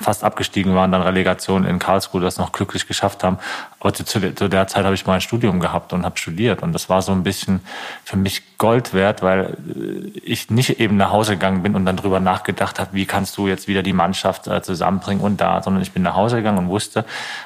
fast 0.00 0.24
abgestiegen 0.24 0.74
waren, 0.74 0.92
dann 0.92 1.02
Relegation 1.02 1.64
in 1.64 1.78
Karlsruhe, 1.78 2.22
das 2.22 2.38
noch 2.38 2.52
glücklich 2.52 2.86
geschafft 2.86 3.22
haben. 3.22 3.38
Aber 3.80 3.92
zu, 3.92 4.04
zu 4.04 4.48
der 4.48 4.66
Zeit 4.66 4.84
habe 4.84 4.94
ich 4.94 5.06
mal 5.06 5.14
ein 5.14 5.20
Studium 5.20 5.60
gehabt 5.60 5.92
und 5.92 6.04
habe 6.04 6.16
studiert. 6.16 6.62
Und 6.62 6.72
das 6.72 6.88
war 6.88 7.02
so 7.02 7.12
ein 7.12 7.22
bisschen 7.22 7.60
für 8.04 8.16
mich 8.16 8.56
Gold 8.56 8.94
wert, 8.94 9.22
weil 9.22 9.56
äh, 9.68 10.18
ich 10.20 10.50
nicht 10.50 10.80
eben 10.80 10.96
nach 10.96 11.10
Hause 11.10 11.32
gegangen 11.32 11.62
bin 11.62 11.74
und 11.74 11.84
dann 11.84 11.96
drüber 11.96 12.18
nachgedacht 12.18 12.80
habe, 12.80 12.90
wie 12.94 13.04
kannst 13.04 13.36
du 13.36 13.46
jetzt 13.46 13.68
wieder 13.68 13.82
die 13.82 13.92
Mannschaft 13.92 14.46
äh, 14.46 14.62
zusammenbringen 14.62 15.22
und 15.22 15.40
da, 15.40 15.62
sondern 15.62 15.82
ich 15.82 15.92
bin 15.92 16.02
nach 16.02 16.14
Hause 16.14 16.36
gegangen 16.36 16.58
und 16.58 16.68
wusste, 16.68 17.04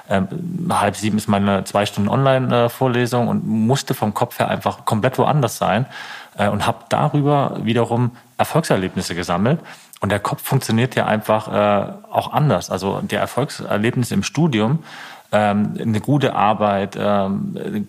äh, 0.09 0.23
halb 0.71 0.95
sieben 0.95 1.17
ist 1.17 1.29
meine 1.29 1.65
zwei 1.65 1.87
Stunden 1.87 2.09
Online-Vorlesung 2.09 3.27
und 3.27 3.47
musste 3.47 3.95
vom 3.95 4.15
Kopf 4.15 4.39
her 4.39 4.49
einfach 4.49 4.85
komplett 4.85 5.19
woanders 5.19 5.59
sein 5.59 5.87
äh, 6.37 6.49
und 6.49 6.67
habe 6.67 6.85
darüber 6.89 7.59
wiederum 7.63 8.13
Erfolgserlebnisse 8.39 9.15
gesammelt 9.15 9.59
und 10.01 10.11
der 10.11 10.21
Kopf 10.21 10.43
funktioniert 10.43 10.95
ja 10.95 11.07
einfach 11.07 11.49
äh, 11.49 11.93
auch 12.11 12.33
anders. 12.33 12.71
Also 12.71 13.01
der 13.01 13.21
Erfolgserlebnis 13.21 14.11
im 14.11 14.23
Studium, 14.23 14.85
ähm, 15.37 15.75
eine 15.79 16.01
gute 16.01 16.35
Arbeit, 16.35 16.97
ähm, 16.99 17.57
eine 17.63 17.87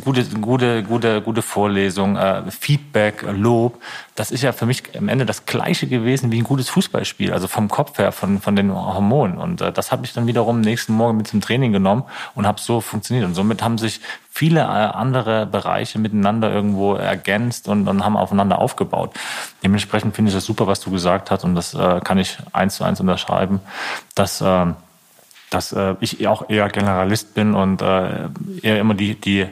gute, 0.00 0.24
gute, 0.24 0.82
gute, 0.82 1.22
gute 1.22 1.42
Vorlesung, 1.42 2.16
äh, 2.16 2.42
Feedback, 2.50 3.24
Lob, 3.32 3.80
das 4.14 4.30
ist 4.30 4.42
ja 4.42 4.52
für 4.52 4.66
mich 4.66 4.82
am 4.96 5.08
Ende 5.08 5.24
das 5.24 5.46
Gleiche 5.46 5.86
gewesen 5.86 6.30
wie 6.30 6.38
ein 6.38 6.44
gutes 6.44 6.68
Fußballspiel, 6.68 7.32
also 7.32 7.48
vom 7.48 7.68
Kopf 7.68 7.98
her, 7.98 8.12
von, 8.12 8.40
von 8.40 8.56
den 8.56 8.74
Hormonen. 8.74 9.38
Und 9.38 9.62
äh, 9.62 9.72
das 9.72 9.90
habe 9.90 10.04
ich 10.04 10.12
dann 10.12 10.26
wiederum 10.26 10.60
nächsten 10.60 10.92
Morgen 10.92 11.16
mit 11.16 11.28
zum 11.28 11.40
Training 11.40 11.72
genommen 11.72 12.04
und 12.34 12.46
habe 12.46 12.60
so 12.60 12.82
funktioniert. 12.82 13.26
Und 13.26 13.34
somit 13.34 13.62
haben 13.62 13.78
sich 13.78 14.00
viele 14.30 14.60
äh, 14.60 14.64
andere 14.64 15.46
Bereiche 15.46 15.98
miteinander 15.98 16.52
irgendwo 16.52 16.94
ergänzt 16.94 17.68
und, 17.68 17.88
und 17.88 18.04
haben 18.04 18.18
aufeinander 18.18 18.58
aufgebaut. 18.58 19.14
Dementsprechend 19.62 20.14
finde 20.14 20.28
ich 20.28 20.34
das 20.34 20.44
super, 20.44 20.66
was 20.66 20.80
du 20.80 20.90
gesagt 20.90 21.30
hast 21.30 21.44
und 21.44 21.54
das 21.54 21.76
kann 22.04 22.18
ich 22.18 22.36
eins 22.52 22.76
zu 22.76 22.84
eins 22.84 23.00
unterschreiben, 23.00 23.60
dass 24.14 24.40
äh, 24.40 24.66
dass 25.50 25.72
äh, 25.72 25.96
ich 26.00 26.26
auch 26.26 26.48
eher 26.48 26.68
Generalist 26.68 27.34
bin 27.34 27.54
und 27.54 27.82
äh, 27.82 28.28
eher 28.62 28.78
immer 28.78 28.94
die, 28.94 29.14
die, 29.16 29.46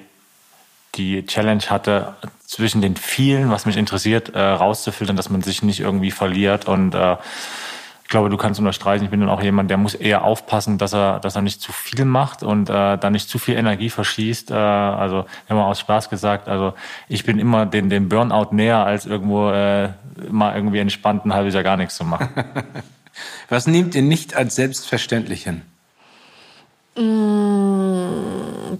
die 0.94 1.26
Challenge 1.26 1.62
hatte, 1.68 2.14
zwischen 2.48 2.80
den 2.80 2.96
vielen, 2.96 3.50
was 3.50 3.66
mich 3.66 3.76
interessiert, 3.76 4.34
äh, 4.34 4.40
rauszufiltern, 4.40 5.16
dass 5.16 5.28
man 5.28 5.42
sich 5.42 5.62
nicht 5.62 5.80
irgendwie 5.80 6.10
verliert. 6.10 6.66
Und 6.66 6.94
äh, 6.94 7.16
ich 8.08 8.08
glaube, 8.08 8.30
du 8.30 8.38
kannst 8.38 8.58
unterstreichen, 8.58 9.04
ich 9.04 9.10
bin 9.10 9.20
dann 9.20 9.28
auch 9.28 9.42
jemand, 9.42 9.68
der 9.68 9.76
muss 9.76 9.94
eher 9.94 10.24
aufpassen, 10.24 10.78
dass 10.78 10.94
er, 10.94 11.20
dass 11.20 11.36
er 11.36 11.42
nicht 11.42 11.60
zu 11.60 11.72
viel 11.72 12.06
macht 12.06 12.42
und 12.42 12.70
äh, 12.70 12.96
da 12.96 13.10
nicht 13.10 13.28
zu 13.28 13.38
viel 13.38 13.54
Energie 13.54 13.90
verschießt. 13.90 14.50
Äh, 14.50 14.54
also 14.54 15.26
immer 15.46 15.66
aus 15.66 15.78
Spaß 15.80 16.08
gesagt, 16.08 16.48
also 16.48 16.72
ich 17.06 17.24
bin 17.24 17.38
immer 17.38 17.66
den, 17.66 17.90
den 17.90 18.08
Burnout 18.08 18.54
näher, 18.54 18.78
als 18.78 19.04
irgendwo 19.04 19.50
äh, 19.50 19.90
mal 20.30 20.54
irgendwie 20.54 20.78
entspannt 20.78 21.26
ein 21.26 21.34
halbes 21.34 21.52
Jahr 21.52 21.64
gar 21.64 21.76
nichts 21.76 21.96
zu 21.96 22.04
machen. 22.04 22.30
was 23.50 23.66
nehmt 23.66 23.94
ihr 23.94 24.00
nicht 24.00 24.34
als 24.34 24.54
selbstverständlich 24.54 25.42
hin? 25.42 25.60
Mm, 26.98 28.78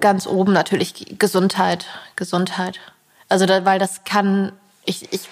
ganz 0.00 0.26
oben 0.26 0.52
natürlich 0.52 1.18
Gesundheit, 1.18 1.86
Gesundheit. 2.16 2.80
Also 3.28 3.46
da, 3.46 3.64
weil 3.64 3.78
das 3.78 4.04
kann, 4.04 4.52
ich, 4.84 5.12
ich 5.12 5.22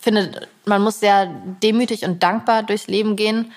finde, 0.00 0.46
man 0.64 0.82
muss 0.82 1.00
sehr 1.00 1.26
demütig 1.62 2.04
und 2.04 2.22
dankbar 2.22 2.62
durchs 2.62 2.86
Leben 2.86 3.16
gehen, 3.16 3.52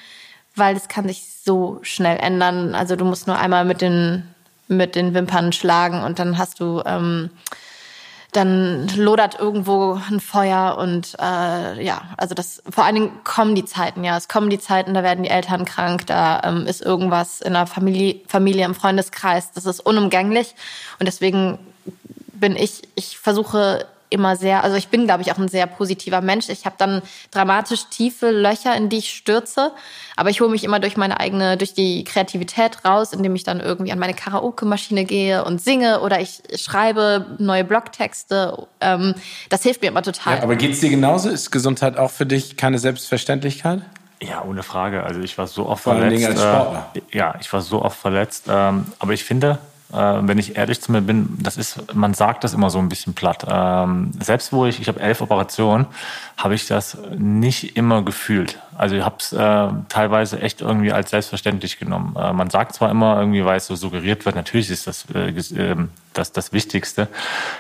weil 0.56 0.76
es 0.76 0.88
kann 0.88 1.08
sich 1.08 1.26
so 1.44 1.80
schnell 1.84 2.18
ändern. 2.18 2.76
Also 2.76 2.96
du 2.96 3.06
musst 3.06 3.28
nur 3.28 3.38
einmal 3.38 3.66
mit 3.66 3.82
den 3.82 4.24
mit 4.72 4.96
den 4.96 5.14
Wimpern 5.14 5.52
schlagen 5.52 6.02
und 6.02 6.18
dann 6.18 6.38
hast 6.38 6.62
du 6.62 6.82
ähm, 6.86 7.30
dann 8.32 8.88
lodert 8.96 9.38
irgendwo 9.40 10.00
ein 10.10 10.22
Feuer 10.22 10.78
und 10.78 11.16
äh, 11.20 11.84
ja, 11.84 12.02
also 12.16 12.34
das 12.34 12.64
vor 12.70 12.86
allen 12.86 12.96
Dingen 12.96 13.24
kommen 13.26 13.56
die 13.56 13.66
Zeiten, 13.66 14.06
ja, 14.06 14.16
es 14.16 14.30
kommen 14.30 14.50
die 14.50 14.60
Zeiten, 14.60 14.94
da 14.94 15.04
werden 15.04 15.24
die 15.24 15.30
Eltern 15.30 15.66
krank, 15.66 16.06
da 16.06 16.42
ähm, 16.46 16.66
ist 16.66 16.82
irgendwas 16.82 17.42
in 17.42 17.54
der 17.54 17.68
Familie, 17.68 18.22
Familie 18.28 18.66
im 18.66 18.74
Freundeskreis, 18.74 19.52
das 19.52 19.66
ist 19.66 19.82
unumgänglich. 19.82 20.56
Und 21.00 21.08
deswegen 21.08 21.60
bin 22.34 22.56
ich, 22.56 22.84
ich 22.96 23.18
versuche 23.18 23.86
immer 24.12 24.36
sehr, 24.36 24.64
also 24.64 24.76
ich 24.76 24.90
bin, 24.90 25.06
glaube 25.06 25.24
ich, 25.24 25.32
auch 25.32 25.38
ein 25.38 25.48
sehr 25.48 25.66
positiver 25.66 26.22
Mensch. 26.22 26.50
Ich 26.50 26.66
habe 26.66 26.76
dann 26.78 27.02
dramatisch 27.32 27.86
tiefe 27.90 28.30
Löcher, 28.30 28.76
in 28.76 28.90
die 28.90 28.98
ich 28.98 29.14
stürze, 29.14 29.72
aber 30.16 30.30
ich 30.30 30.42
hole 30.42 30.52
mich 30.52 30.64
immer 30.64 30.80
durch 30.80 30.98
meine 30.98 31.20
eigene, 31.20 31.58
durch 31.58 31.74
die 31.74 32.04
Kreativität 32.04 32.84
raus, 32.86 33.14
indem 33.14 33.36
ich 33.36 33.44
dann 33.44 33.60
irgendwie 33.60 33.92
an 33.92 34.00
meine 34.00 34.14
Karaoke-Maschine 34.14 35.06
gehe 35.06 35.44
und 35.46 35.62
singe 35.62 36.02
oder 36.02 36.20
ich 36.20 36.44
schreibe 36.56 37.38
neue 37.40 37.64
Blogtexte. 37.64 38.68
Ähm, 38.82 39.16
das 39.50 39.64
hilft 39.64 39.82
mir 39.82 39.88
immer 39.88 40.04
total. 40.04 40.38
Ja, 40.38 40.44
aber 40.44 40.58
geht's 40.58 40.82
dir 40.82 40.90
genauso? 40.90 41.30
Ist 41.30 41.50
Gesundheit 41.52 41.98
auch 41.98 42.12
für 42.12 42.26
dich 42.26 42.58
keine 42.58 42.80
Selbstverständlichkeit? 42.80 43.82
Ja, 44.22 44.44
ohne 44.44 44.62
Frage. 44.62 45.04
Also 45.04 45.22
ich 45.22 45.38
war 45.38 45.48
so 45.48 45.68
oft 45.68 45.84
Vor 45.84 45.96
verletzt. 45.96 46.16
Dingen 46.16 46.32
als 46.32 46.42
Sportler. 46.42 46.92
Äh, 46.94 47.18
ja, 47.18 47.36
ich 47.40 47.52
war 47.52 47.62
so 47.62 47.82
oft 47.82 47.98
verletzt. 47.98 48.46
Ähm, 48.50 48.86
aber 49.00 49.14
ich 49.14 49.24
finde, 49.24 49.58
wenn 49.92 50.38
ich 50.38 50.58
ehrlich 50.58 50.82
zu 50.82 50.92
mir 50.92 51.02
bin, 51.02 51.38
das 51.40 51.58
ist, 51.58 51.94
man 51.94 52.14
sagt 52.14 52.44
das 52.44 52.54
immer 52.54 52.70
so 52.70 52.80
ein 52.80 52.90
bisschen 52.90 53.14
platt. 53.14 53.46
Ähm, 53.50 54.12
selbst 54.20 54.54
wo 54.54 54.66
ich, 54.66 54.80
ich 54.80 54.88
habe 54.88 55.00
elf 55.00 55.22
Operationen, 55.22 55.86
habe 56.38 56.56
ich 56.56 56.68
das 56.68 56.98
nicht 57.18 57.76
immer 57.76 58.02
gefühlt. 58.02 58.60
Also 58.78 58.96
ich 58.96 59.04
habe 59.04 59.18
es 59.20 59.34
äh, 59.34 59.68
teilweise 59.90 60.42
echt 60.42 60.62
irgendwie 60.62 60.92
als 60.92 61.12
selbstverständlich 61.12 61.78
genommen. 61.78 62.16
Äh, 62.18 62.34
man 62.34 62.50
sagt 62.50 62.74
zwar 62.74 62.90
immer 62.90 63.20
irgendwie, 63.20 63.46
weil 63.46 63.58
es 63.58 63.68
so 63.68 63.76
suggeriert 63.76 64.26
wird, 64.26 64.36
natürlich 64.36 64.70
ist 64.70 64.88
das 64.88 65.06
äh, 65.14 65.30
äh, 65.30 65.76
das, 66.14 66.32
das 66.32 66.52
Wichtigste, 66.52 67.08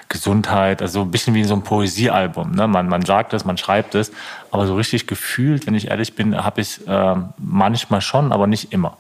Gesundheit, 0.10 0.82
also 0.82 1.02
ein 1.02 1.12
bisschen 1.12 1.34
wie 1.34 1.44
so 1.44 1.54
ein 1.54 1.64
Poesiealbum. 1.64 2.52
Ne? 2.52 2.68
Man, 2.68 2.90
man 2.90 3.04
sagt 3.04 3.34
es, 3.34 3.46
man 3.46 3.58
schreibt 3.58 3.96
es, 3.96 4.12
aber 4.52 4.68
so 4.68 4.76
richtig 4.76 5.08
gefühlt, 5.08 5.68
wenn 5.68 5.76
ich 5.76 5.90
ehrlich 5.90 6.16
bin, 6.16 6.44
habe 6.44 6.62
ich 6.62 6.80
es 6.80 6.88
äh, 6.88 7.16
manchmal 7.38 8.02
schon, 8.02 8.32
aber 8.32 8.48
nicht 8.48 8.74
immer. 8.74 8.98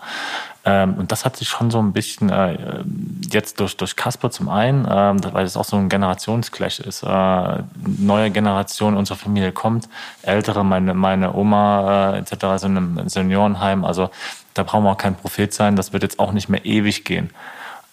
Ähm, 0.63 0.93
und 0.93 1.11
das 1.11 1.25
hat 1.25 1.37
sich 1.37 1.47
schon 1.47 1.71
so 1.71 1.79
ein 1.79 1.91
bisschen 1.91 2.29
äh, 2.29 2.83
jetzt 3.31 3.59
durch, 3.59 3.75
durch 3.77 3.95
Casper 3.95 4.29
zum 4.29 4.47
einen, 4.47 4.85
äh, 4.85 5.33
weil 5.33 5.45
es 5.45 5.57
auch 5.57 5.65
so 5.65 5.75
ein 5.77 5.89
Generationsclash 5.89 6.79
ist. 6.81 7.01
Äh, 7.03 7.63
neue 7.97 8.29
Generation 8.29 8.95
unserer 8.95 9.17
Familie 9.17 9.51
kommt, 9.51 9.89
ältere, 10.21 10.63
meine, 10.63 10.93
meine 10.93 11.33
Oma 11.33 12.13
äh, 12.13 12.19
etc., 12.19 12.35
so 12.57 12.67
in 12.67 12.77
einem 12.77 13.09
Seniorenheim. 13.09 13.83
Also 13.83 14.11
da 14.53 14.63
brauchen 14.63 14.83
wir 14.83 14.91
auch 14.91 14.97
kein 14.97 15.15
Prophet 15.15 15.51
sein, 15.53 15.75
das 15.75 15.93
wird 15.93 16.03
jetzt 16.03 16.19
auch 16.19 16.31
nicht 16.31 16.47
mehr 16.47 16.63
ewig 16.63 17.05
gehen. 17.05 17.31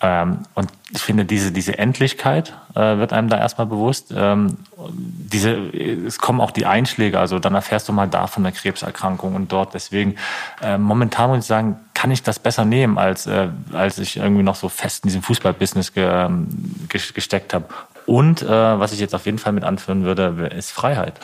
Ähm, 0.00 0.40
und 0.54 0.70
ich 0.90 1.02
finde, 1.02 1.24
diese, 1.24 1.50
diese 1.50 1.76
Endlichkeit 1.76 2.54
äh, 2.74 2.98
wird 2.98 3.12
einem 3.12 3.28
da 3.28 3.38
erstmal 3.38 3.66
bewusst. 3.66 4.12
Ähm, 4.16 4.58
diese, 4.88 5.56
es 5.56 6.18
kommen 6.18 6.40
auch 6.40 6.52
die 6.52 6.66
Einschläge, 6.66 7.18
also 7.18 7.40
dann 7.40 7.54
erfährst 7.54 7.88
du 7.88 7.92
mal 7.92 8.06
da 8.06 8.28
von 8.28 8.44
der 8.44 8.52
Krebserkrankung 8.52 9.34
und 9.34 9.50
dort. 9.50 9.74
Deswegen, 9.74 10.14
äh, 10.62 10.78
momentan 10.78 11.30
muss 11.30 11.40
ich 11.40 11.46
sagen, 11.46 11.76
kann 11.94 12.12
ich 12.12 12.22
das 12.22 12.38
besser 12.38 12.64
nehmen, 12.64 12.96
als, 12.96 13.26
äh, 13.26 13.48
als 13.72 13.98
ich 13.98 14.18
irgendwie 14.18 14.44
noch 14.44 14.54
so 14.54 14.68
fest 14.68 15.04
in 15.04 15.08
diesem 15.08 15.22
Fußballbusiness 15.22 15.92
ge, 15.92 16.08
ähm, 16.08 16.46
gesteckt 16.88 17.52
habe. 17.52 17.66
Und 18.06 18.42
äh, 18.42 18.48
was 18.48 18.92
ich 18.92 19.00
jetzt 19.00 19.14
auf 19.16 19.26
jeden 19.26 19.38
Fall 19.38 19.52
mit 19.52 19.64
anführen 19.64 20.04
würde, 20.04 20.50
ist 20.56 20.70
Freiheit. 20.70 21.14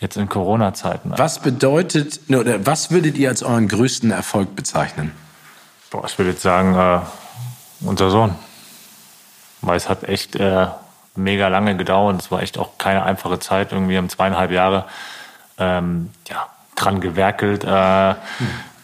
Jetzt 0.00 0.16
in 0.16 0.28
Corona-Zeiten. 0.28 1.12
Was 1.16 1.40
bedeutet, 1.40 2.20
oder 2.28 2.64
was 2.64 2.90
würdet 2.90 3.16
ihr 3.18 3.28
als 3.28 3.42
euren 3.42 3.68
größten 3.68 4.10
Erfolg 4.10 4.54
bezeichnen? 4.54 5.12
Boah, 5.90 6.04
ich 6.06 6.16
würde 6.18 6.30
jetzt 6.30 6.42
sagen, 6.42 6.74
äh, 6.74 7.00
unser 7.84 8.10
Sohn. 8.10 8.34
Weil 9.60 9.76
es 9.76 9.88
hat 9.88 10.04
echt 10.04 10.36
äh, 10.36 10.66
mega 11.14 11.48
lange 11.48 11.76
gedauert. 11.76 12.20
Es 12.20 12.30
war 12.30 12.42
echt 12.42 12.58
auch 12.58 12.78
keine 12.78 13.04
einfache 13.04 13.38
Zeit. 13.38 13.72
Irgendwie 13.72 13.96
haben 13.96 14.08
zweieinhalb 14.08 14.50
Jahre 14.50 14.84
ähm, 15.58 16.10
ja, 16.28 16.46
dran 16.74 17.00
gewerkelt. 17.00 17.64
Äh, 17.64 18.10
hm. 18.10 18.16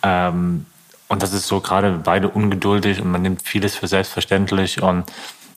ähm, 0.02 0.66
und 1.08 1.22
das 1.22 1.32
ist 1.32 1.48
so 1.48 1.60
gerade 1.60 2.00
beide 2.04 2.28
ungeduldig 2.28 3.00
und 3.00 3.10
man 3.10 3.22
nimmt 3.22 3.42
vieles 3.42 3.74
für 3.74 3.88
selbstverständlich. 3.88 4.80
Und 4.80 5.10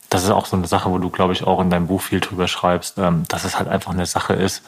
das 0.10 0.24
ist 0.24 0.32
auch 0.32 0.48
so 0.48 0.58
eine 0.58 0.68
Sache, 0.68 0.90
wo 0.90 0.98
du, 0.98 1.10
glaube 1.10 1.34
ich, 1.34 1.44
auch 1.44 1.62
in 1.62 1.70
deinem 1.70 1.88
Buch 1.88 2.02
viel 2.02 2.20
drüber 2.20 2.48
schreibst, 2.48 2.98
ähm, 2.98 3.24
dass 3.28 3.46
es 3.46 3.58
halt 3.58 3.68
einfach 3.70 3.94
eine 3.94 4.06
Sache 4.06 4.34
ist, 4.34 4.64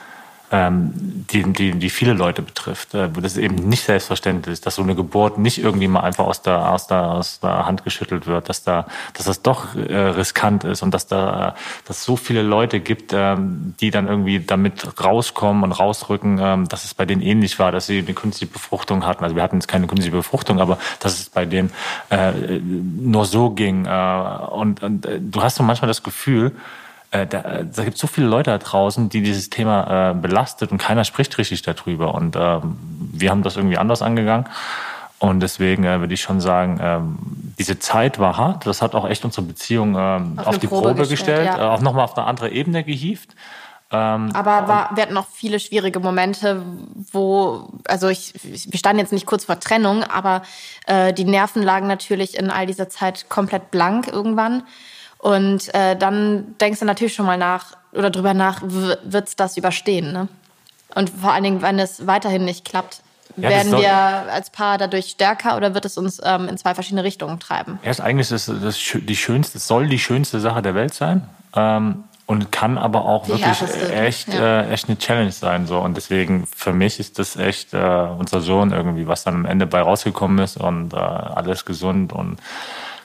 die, 0.51 1.53
die, 1.53 1.71
die 1.71 1.89
viele 1.89 2.13
Leute 2.13 2.41
betrifft, 2.41 2.93
äh, 2.93 3.15
wo 3.15 3.19
das 3.19 3.37
eben 3.37 3.55
nicht 3.55 3.83
selbstverständlich 3.83 4.53
ist, 4.53 4.65
dass 4.65 4.75
so 4.75 4.83
eine 4.83 4.95
Geburt 4.95 5.37
nicht 5.39 5.57
irgendwie 5.57 5.87
mal 5.87 6.01
einfach 6.01 6.25
aus 6.25 6.41
der, 6.41 6.71
aus 6.71 6.87
der, 6.87 7.11
aus 7.11 7.39
der 7.39 7.65
Hand 7.65 7.83
geschüttelt 7.83 8.27
wird, 8.27 8.47
dass 8.47 8.63
da, 8.63 8.85
dass 9.13 9.25
das 9.25 9.41
doch 9.41 9.75
äh, 9.75 9.95
riskant 9.95 10.63
ist 10.63 10.83
und 10.83 10.93
dass 10.93 11.07
da, 11.07 11.55
dass 11.85 12.03
so 12.03 12.15
viele 12.15 12.43
Leute 12.43 12.79
gibt, 12.79 13.11
ähm, 13.13 13.73
die 13.79 13.89
dann 13.89 14.07
irgendwie 14.07 14.39
damit 14.39 15.03
rauskommen 15.03 15.63
und 15.63 15.71
rausrücken, 15.71 16.39
ähm, 16.39 16.67
dass 16.67 16.85
es 16.85 16.93
bei 16.93 17.05
denen 17.05 17.21
ähnlich 17.21 17.57
war, 17.57 17.71
dass 17.71 17.87
sie 17.87 17.99
eine 17.99 18.13
künstliche 18.13 18.53
Befruchtung 18.53 19.05
hatten. 19.05 19.23
Also 19.23 19.35
wir 19.35 19.41
hatten 19.41 19.55
jetzt 19.55 19.67
keine 19.67 19.87
künstliche 19.87 20.15
Befruchtung, 20.15 20.59
aber 20.59 20.77
dass 20.99 21.19
es 21.19 21.29
bei 21.29 21.45
denen 21.45 21.71
äh, 22.11 22.31
nur 22.59 23.25
so 23.25 23.49
ging. 23.49 23.87
Und, 23.87 24.83
und 24.83 25.07
du 25.19 25.41
hast 25.41 25.55
so 25.55 25.63
manchmal 25.63 25.87
das 25.87 26.03
Gefühl, 26.03 26.51
äh, 27.15 27.27
da, 27.27 27.63
da 27.63 27.83
gibt 27.83 27.95
es 27.95 28.01
so 28.01 28.07
viele 28.07 28.27
Leute 28.27 28.51
da 28.51 28.57
draußen, 28.57 29.09
die 29.09 29.21
dieses 29.21 29.49
Thema 29.49 30.11
äh, 30.11 30.13
belastet 30.13 30.71
und 30.71 30.77
keiner 30.77 31.03
spricht 31.03 31.37
richtig 31.37 31.61
darüber. 31.61 32.13
Und 32.13 32.35
ähm, 32.35 32.77
wir 33.13 33.31
haben 33.31 33.43
das 33.43 33.55
irgendwie 33.55 33.77
anders 33.77 34.01
angegangen. 34.01 34.47
Und 35.19 35.39
deswegen 35.39 35.85
äh, 35.85 35.99
würde 36.01 36.13
ich 36.13 36.21
schon 36.21 36.41
sagen, 36.41 36.79
ähm, 36.81 37.17
diese 37.57 37.79
Zeit 37.79 38.19
war 38.19 38.37
hart. 38.37 38.65
Das 38.65 38.81
hat 38.81 38.95
auch 38.95 39.09
echt 39.09 39.23
unsere 39.23 39.43
Beziehung 39.43 39.95
ähm, 39.97 40.37
auf, 40.37 40.47
auf 40.47 40.59
die 40.59 40.67
Probe, 40.67 40.89
Probe 40.89 41.07
gestellt, 41.07 41.45
ja. 41.45 41.57
äh, 41.57 41.73
auch 41.73 41.81
nochmal 41.81 42.03
auf 42.03 42.17
eine 42.17 42.27
andere 42.27 42.49
Ebene 42.51 42.83
gehievt. 42.83 43.29
Ähm, 43.91 44.31
Aber 44.33 44.67
war, 44.67 44.89
wir 44.95 45.03
hatten 45.03 45.13
noch 45.13 45.27
viele 45.31 45.59
schwierige 45.59 45.99
Momente, 45.99 46.63
wo, 47.11 47.69
also 47.87 48.09
ich, 48.09 48.33
wir 48.43 48.77
standen 48.77 48.99
jetzt 48.99 49.13
nicht 49.13 49.25
kurz 49.25 49.45
vor 49.45 49.59
Trennung, 49.59 50.03
aber 50.03 50.41
äh, 50.87 51.13
die 51.13 51.23
Nerven 51.23 51.63
lagen 51.63 51.87
natürlich 51.87 52.37
in 52.37 52.49
all 52.49 52.65
dieser 52.65 52.89
Zeit 52.89 53.29
komplett 53.29 53.71
blank 53.71 54.07
irgendwann. 54.07 54.63
Und 55.25 55.73
äh, 55.73 55.95
dann 55.95 56.53
denkst 56.61 56.81
du 56.81 56.85
natürlich 56.85 57.15
schon 57.15 57.25
mal 57.25 57.35
nach 57.35 57.75
oder 57.93 58.11
drüber 58.11 58.35
nach, 58.35 58.61
wird's 58.61 59.35
das 59.35 59.57
überstehen? 59.57 60.13
Ne? 60.13 60.27
Und 60.93 61.09
vor 61.09 61.31
allen 61.31 61.43
Dingen, 61.43 61.61
wenn 61.63 61.79
es 61.79 62.05
weiterhin 62.05 62.45
nicht 62.45 62.63
klappt, 62.63 63.01
ja, 63.35 63.49
werden 63.49 63.71
wir 63.71 63.91
als 63.91 64.51
Paar 64.51 64.77
dadurch 64.77 65.07
stärker 65.07 65.57
oder 65.57 65.73
wird 65.73 65.85
es 65.85 65.97
uns 65.97 66.21
ähm, 66.23 66.47
in 66.47 66.59
zwei 66.59 66.75
verschiedene 66.75 67.03
Richtungen 67.03 67.39
treiben? 67.39 67.79
Erst 67.81 68.01
eigentlich 68.01 68.29
ist 68.29 68.49
das, 68.49 68.61
das 68.61 68.77
die 68.77 69.15
schönste, 69.15 69.57
soll 69.57 69.87
die 69.87 69.97
schönste 69.97 70.39
Sache 70.39 70.61
der 70.61 70.75
Welt 70.75 70.93
sein. 70.93 71.27
Ähm, 71.55 72.03
und 72.27 72.51
kann 72.51 72.77
aber 72.77 73.05
auch 73.05 73.25
die 73.25 73.31
wirklich 73.31 73.91
echt, 73.91 74.31
ja. 74.31 74.61
äh, 74.61 74.69
echt 74.69 74.89
eine 74.89 74.99
Challenge 74.99 75.31
sein. 75.31 75.65
So. 75.65 75.79
Und 75.79 75.97
deswegen, 75.97 76.45
für 76.55 76.71
mich 76.71 76.99
ist 76.99 77.17
das 77.17 77.35
echt 77.35 77.73
äh, 77.73 77.77
unser 77.79 78.41
Sohn 78.41 78.71
irgendwie, 78.71 79.07
was 79.07 79.23
dann 79.23 79.33
am 79.33 79.45
Ende 79.45 79.65
bei 79.65 79.81
rausgekommen 79.81 80.37
ist 80.37 80.57
und 80.57 80.93
äh, 80.93 80.97
alles 80.97 81.65
gesund 81.65 82.13
und 82.13 82.37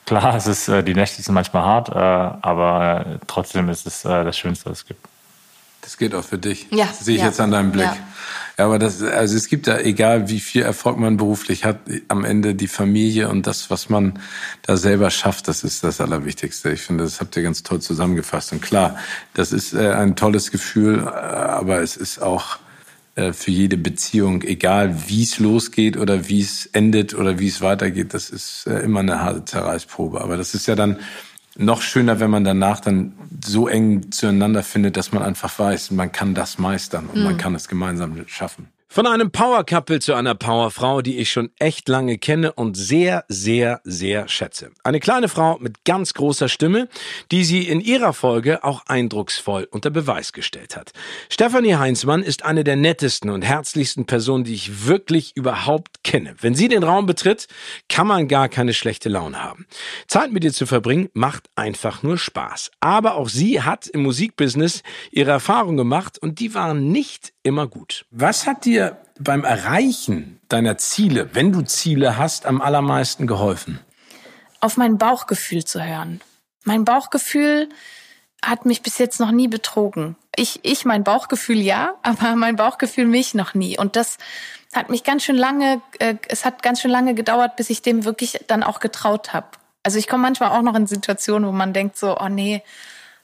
Klar, 0.05 0.35
es 0.35 0.47
ist, 0.47 0.67
äh, 0.67 0.83
die 0.83 0.93
Nächte 0.93 1.21
sind 1.21 1.33
manchmal 1.33 1.63
hart, 1.63 1.89
äh, 1.89 1.93
aber 1.93 3.05
äh, 3.05 3.19
trotzdem 3.27 3.69
ist 3.69 3.85
es 3.87 4.01
das 4.01 4.37
Schönste, 4.37 4.69
was 4.69 4.79
es 4.79 4.85
gibt. 4.85 5.05
Das 5.81 5.97
geht 5.97 6.13
auch 6.13 6.23
für 6.23 6.37
dich. 6.37 6.67
Ja. 6.69 6.85
Das 6.85 6.99
sehe 6.99 7.15
ich 7.15 7.21
ja. 7.21 7.27
jetzt 7.27 7.39
an 7.39 7.51
deinem 7.51 7.71
Blick. 7.71 7.85
Ja. 7.85 7.97
ja. 8.57 8.65
aber 8.65 8.77
das, 8.77 9.01
also 9.01 9.35
es 9.35 9.47
gibt 9.47 9.67
ja, 9.67 9.79
egal 9.79 10.29
wie 10.29 10.39
viel 10.39 10.61
Erfolg 10.61 10.97
man 10.97 11.17
beruflich 11.17 11.65
hat, 11.65 11.79
am 12.07 12.23
Ende 12.23 12.53
die 12.53 12.67
Familie 12.67 13.29
und 13.29 13.47
das, 13.47 13.69
was 13.69 13.89
man 13.89 14.19
da 14.63 14.77
selber 14.77 15.09
schafft, 15.09 15.47
das 15.47 15.63
ist 15.63 15.83
das 15.83 15.99
Allerwichtigste. 15.99 16.71
Ich 16.71 16.81
finde, 16.81 17.03
das 17.03 17.19
habt 17.19 17.35
ihr 17.35 17.43
ganz 17.43 17.63
toll 17.63 17.81
zusammengefasst. 17.81 18.51
Und 18.51 18.61
klar, 18.61 18.97
das 19.33 19.51
ist 19.51 19.75
ein 19.75 20.15
tolles 20.15 20.51
Gefühl, 20.51 21.07
aber 21.07 21.81
es 21.81 21.97
ist 21.97 22.21
auch 22.21 22.57
äh, 22.57 22.70
für 23.33 23.51
jede 23.51 23.77
Beziehung, 23.77 24.41
egal 24.43 25.09
wie 25.09 25.23
es 25.23 25.39
losgeht 25.39 25.97
oder 25.97 26.29
wie 26.29 26.41
es 26.41 26.65
endet 26.67 27.13
oder 27.13 27.39
wie 27.39 27.47
es 27.47 27.61
weitergeht, 27.61 28.13
das 28.13 28.29
ist 28.29 28.67
äh, 28.67 28.79
immer 28.79 29.01
eine 29.01 29.21
harte 29.21 29.45
Zerreißprobe. 29.45 30.21
Aber 30.21 30.37
das 30.37 30.53
ist 30.53 30.67
ja 30.67 30.75
dann 30.75 30.97
noch 31.57 31.81
schöner, 31.81 32.19
wenn 32.19 32.31
man 32.31 32.43
danach 32.43 32.79
dann 32.79 33.13
so 33.43 33.67
eng 33.67 34.11
zueinander 34.11 34.63
findet, 34.63 34.95
dass 34.95 35.11
man 35.11 35.23
einfach 35.23 35.57
weiß, 35.59 35.91
man 35.91 36.11
kann 36.11 36.33
das 36.33 36.57
meistern 36.57 37.07
und 37.07 37.19
mhm. 37.19 37.23
man 37.23 37.37
kann 37.37 37.53
es 37.55 37.67
gemeinsam 37.67 38.23
schaffen. 38.27 38.67
Von 38.93 39.07
einem 39.07 39.31
Power-Couple 39.31 40.01
zu 40.01 40.15
einer 40.15 40.35
Powerfrau, 40.35 41.01
die 41.01 41.17
ich 41.19 41.31
schon 41.31 41.51
echt 41.59 41.87
lange 41.87 42.17
kenne 42.17 42.51
und 42.51 42.75
sehr, 42.75 43.23
sehr, 43.29 43.79
sehr 43.85 44.27
schätze. 44.27 44.71
Eine 44.83 44.99
kleine 44.99 45.29
Frau 45.29 45.57
mit 45.59 45.85
ganz 45.85 46.13
großer 46.13 46.49
Stimme, 46.49 46.89
die 47.31 47.45
sie 47.45 47.69
in 47.69 47.79
ihrer 47.79 48.11
Folge 48.11 48.65
auch 48.65 48.85
eindrucksvoll 48.87 49.65
unter 49.71 49.91
Beweis 49.91 50.33
gestellt 50.33 50.75
hat. 50.75 50.91
Stefanie 51.29 51.75
Heinzmann 51.75 52.21
ist 52.21 52.43
eine 52.43 52.65
der 52.65 52.75
nettesten 52.75 53.29
und 53.29 53.43
herzlichsten 53.43 54.07
Personen, 54.07 54.43
die 54.43 54.55
ich 54.55 54.85
wirklich 54.85 55.37
überhaupt 55.37 56.03
kenne. 56.03 56.35
Wenn 56.41 56.53
sie 56.53 56.67
den 56.67 56.83
Raum 56.83 57.05
betritt, 57.05 57.47
kann 57.87 58.07
man 58.07 58.27
gar 58.27 58.49
keine 58.49 58.73
schlechte 58.73 59.07
Laune 59.07 59.41
haben. 59.41 59.67
Zeit 60.07 60.33
mit 60.33 60.43
ihr 60.43 60.51
zu 60.51 60.65
verbringen 60.65 61.07
macht 61.13 61.49
einfach 61.55 62.03
nur 62.03 62.17
Spaß. 62.17 62.71
Aber 62.81 63.15
auch 63.15 63.29
sie 63.29 63.61
hat 63.61 63.87
im 63.87 64.03
Musikbusiness 64.03 64.83
ihre 65.11 65.31
Erfahrung 65.31 65.77
gemacht 65.77 66.19
und 66.21 66.41
die 66.41 66.53
waren 66.53 66.91
nicht 66.91 67.31
immer 67.43 67.67
gut. 67.67 68.05
Was 68.11 68.47
hat 68.47 68.65
dir 68.65 68.97
beim 69.19 69.43
Erreichen 69.43 70.39
deiner 70.49 70.77
Ziele, 70.77 71.29
wenn 71.33 71.51
du 71.51 71.61
Ziele 71.61 72.17
hast, 72.17 72.45
am 72.45 72.61
allermeisten 72.61 73.27
geholfen? 73.27 73.79
Auf 74.59 74.77
mein 74.77 74.97
Bauchgefühl 74.97 75.65
zu 75.65 75.83
hören. 75.83 76.21
Mein 76.63 76.85
Bauchgefühl 76.85 77.69
hat 78.43 78.65
mich 78.65 78.81
bis 78.81 78.97
jetzt 78.97 79.19
noch 79.19 79.31
nie 79.31 79.47
betrogen. 79.47 80.15
Ich, 80.35 80.59
ich 80.63 80.85
mein 80.85 81.03
Bauchgefühl 81.03 81.59
ja, 81.59 81.95
aber 82.03 82.35
mein 82.35 82.55
Bauchgefühl 82.55 83.05
mich 83.05 83.33
noch 83.33 83.53
nie. 83.53 83.77
Und 83.77 83.95
das 83.95 84.17
hat 84.73 84.89
mich 84.89 85.03
ganz 85.03 85.23
schön 85.23 85.35
lange, 85.35 85.81
äh, 85.99 86.15
es 86.27 86.45
hat 86.45 86.63
ganz 86.63 86.81
schön 86.81 86.91
lange 86.91 87.13
gedauert, 87.13 87.55
bis 87.55 87.69
ich 87.69 87.81
dem 87.81 88.05
wirklich 88.05 88.39
dann 88.47 88.63
auch 88.63 88.79
getraut 88.79 89.33
habe. 89.33 89.47
Also 89.83 89.97
ich 89.97 90.07
komme 90.07 90.23
manchmal 90.23 90.51
auch 90.51 90.61
noch 90.61 90.75
in 90.75 90.87
Situationen, 90.87 91.47
wo 91.47 91.51
man 91.51 91.73
denkt 91.73 91.97
so, 91.97 92.17
oh 92.17 92.29
nee, 92.29 92.63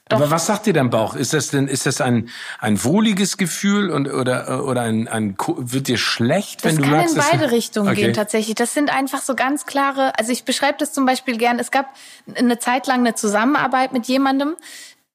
doch. 0.08 0.16
Aber 0.16 0.30
was 0.30 0.46
sagt 0.46 0.66
dir 0.66 0.72
dein 0.72 0.90
Bauch? 0.90 1.14
Ist 1.14 1.34
das 1.34 1.48
denn, 1.48 1.68
ist 1.68 1.86
das 1.86 2.00
ein, 2.00 2.30
ein 2.58 2.82
wohliges 2.82 3.36
Gefühl 3.36 3.90
und, 3.90 4.08
oder, 4.08 4.64
oder 4.64 4.82
ein, 4.82 5.06
ein, 5.08 5.36
wird 5.56 5.88
dir 5.88 5.98
schlecht, 5.98 6.64
wenn 6.64 6.76
das 6.76 6.84
du 6.84 6.90
merkst? 6.90 7.16
Das 7.16 7.24
kann 7.26 7.34
in 7.34 7.40
beide 7.40 7.52
Richtungen 7.52 7.88
okay. 7.88 8.00
gehen, 8.02 8.14
tatsächlich. 8.14 8.54
Das 8.54 8.72
sind 8.72 8.92
einfach 8.92 9.20
so 9.20 9.34
ganz 9.34 9.66
klare, 9.66 10.18
also 10.18 10.32
ich 10.32 10.44
beschreibe 10.44 10.78
das 10.78 10.92
zum 10.92 11.04
Beispiel 11.04 11.36
gern. 11.36 11.58
Es 11.58 11.70
gab 11.70 11.86
eine 12.34 12.58
Zeit 12.58 12.86
lang 12.86 13.00
eine 13.00 13.14
Zusammenarbeit 13.14 13.92
mit 13.92 14.06
jemandem, 14.06 14.56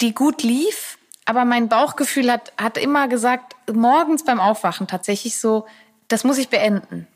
die 0.02 0.14
gut 0.14 0.44
lief, 0.44 0.98
aber 1.26 1.46
mein 1.46 1.70
Bauchgefühl 1.70 2.32
hat, 2.32 2.54
hat 2.58 2.78
immer 2.78 3.08
gesagt, 3.08 3.56
morgens 3.72 4.24
beim 4.24 4.40
Aufwachen 4.40 4.88
tatsächlich 4.88 5.40
so, 5.40 5.66
das 6.08 6.24
muss 6.24 6.38
ich 6.38 6.50
beenden. 6.50 7.08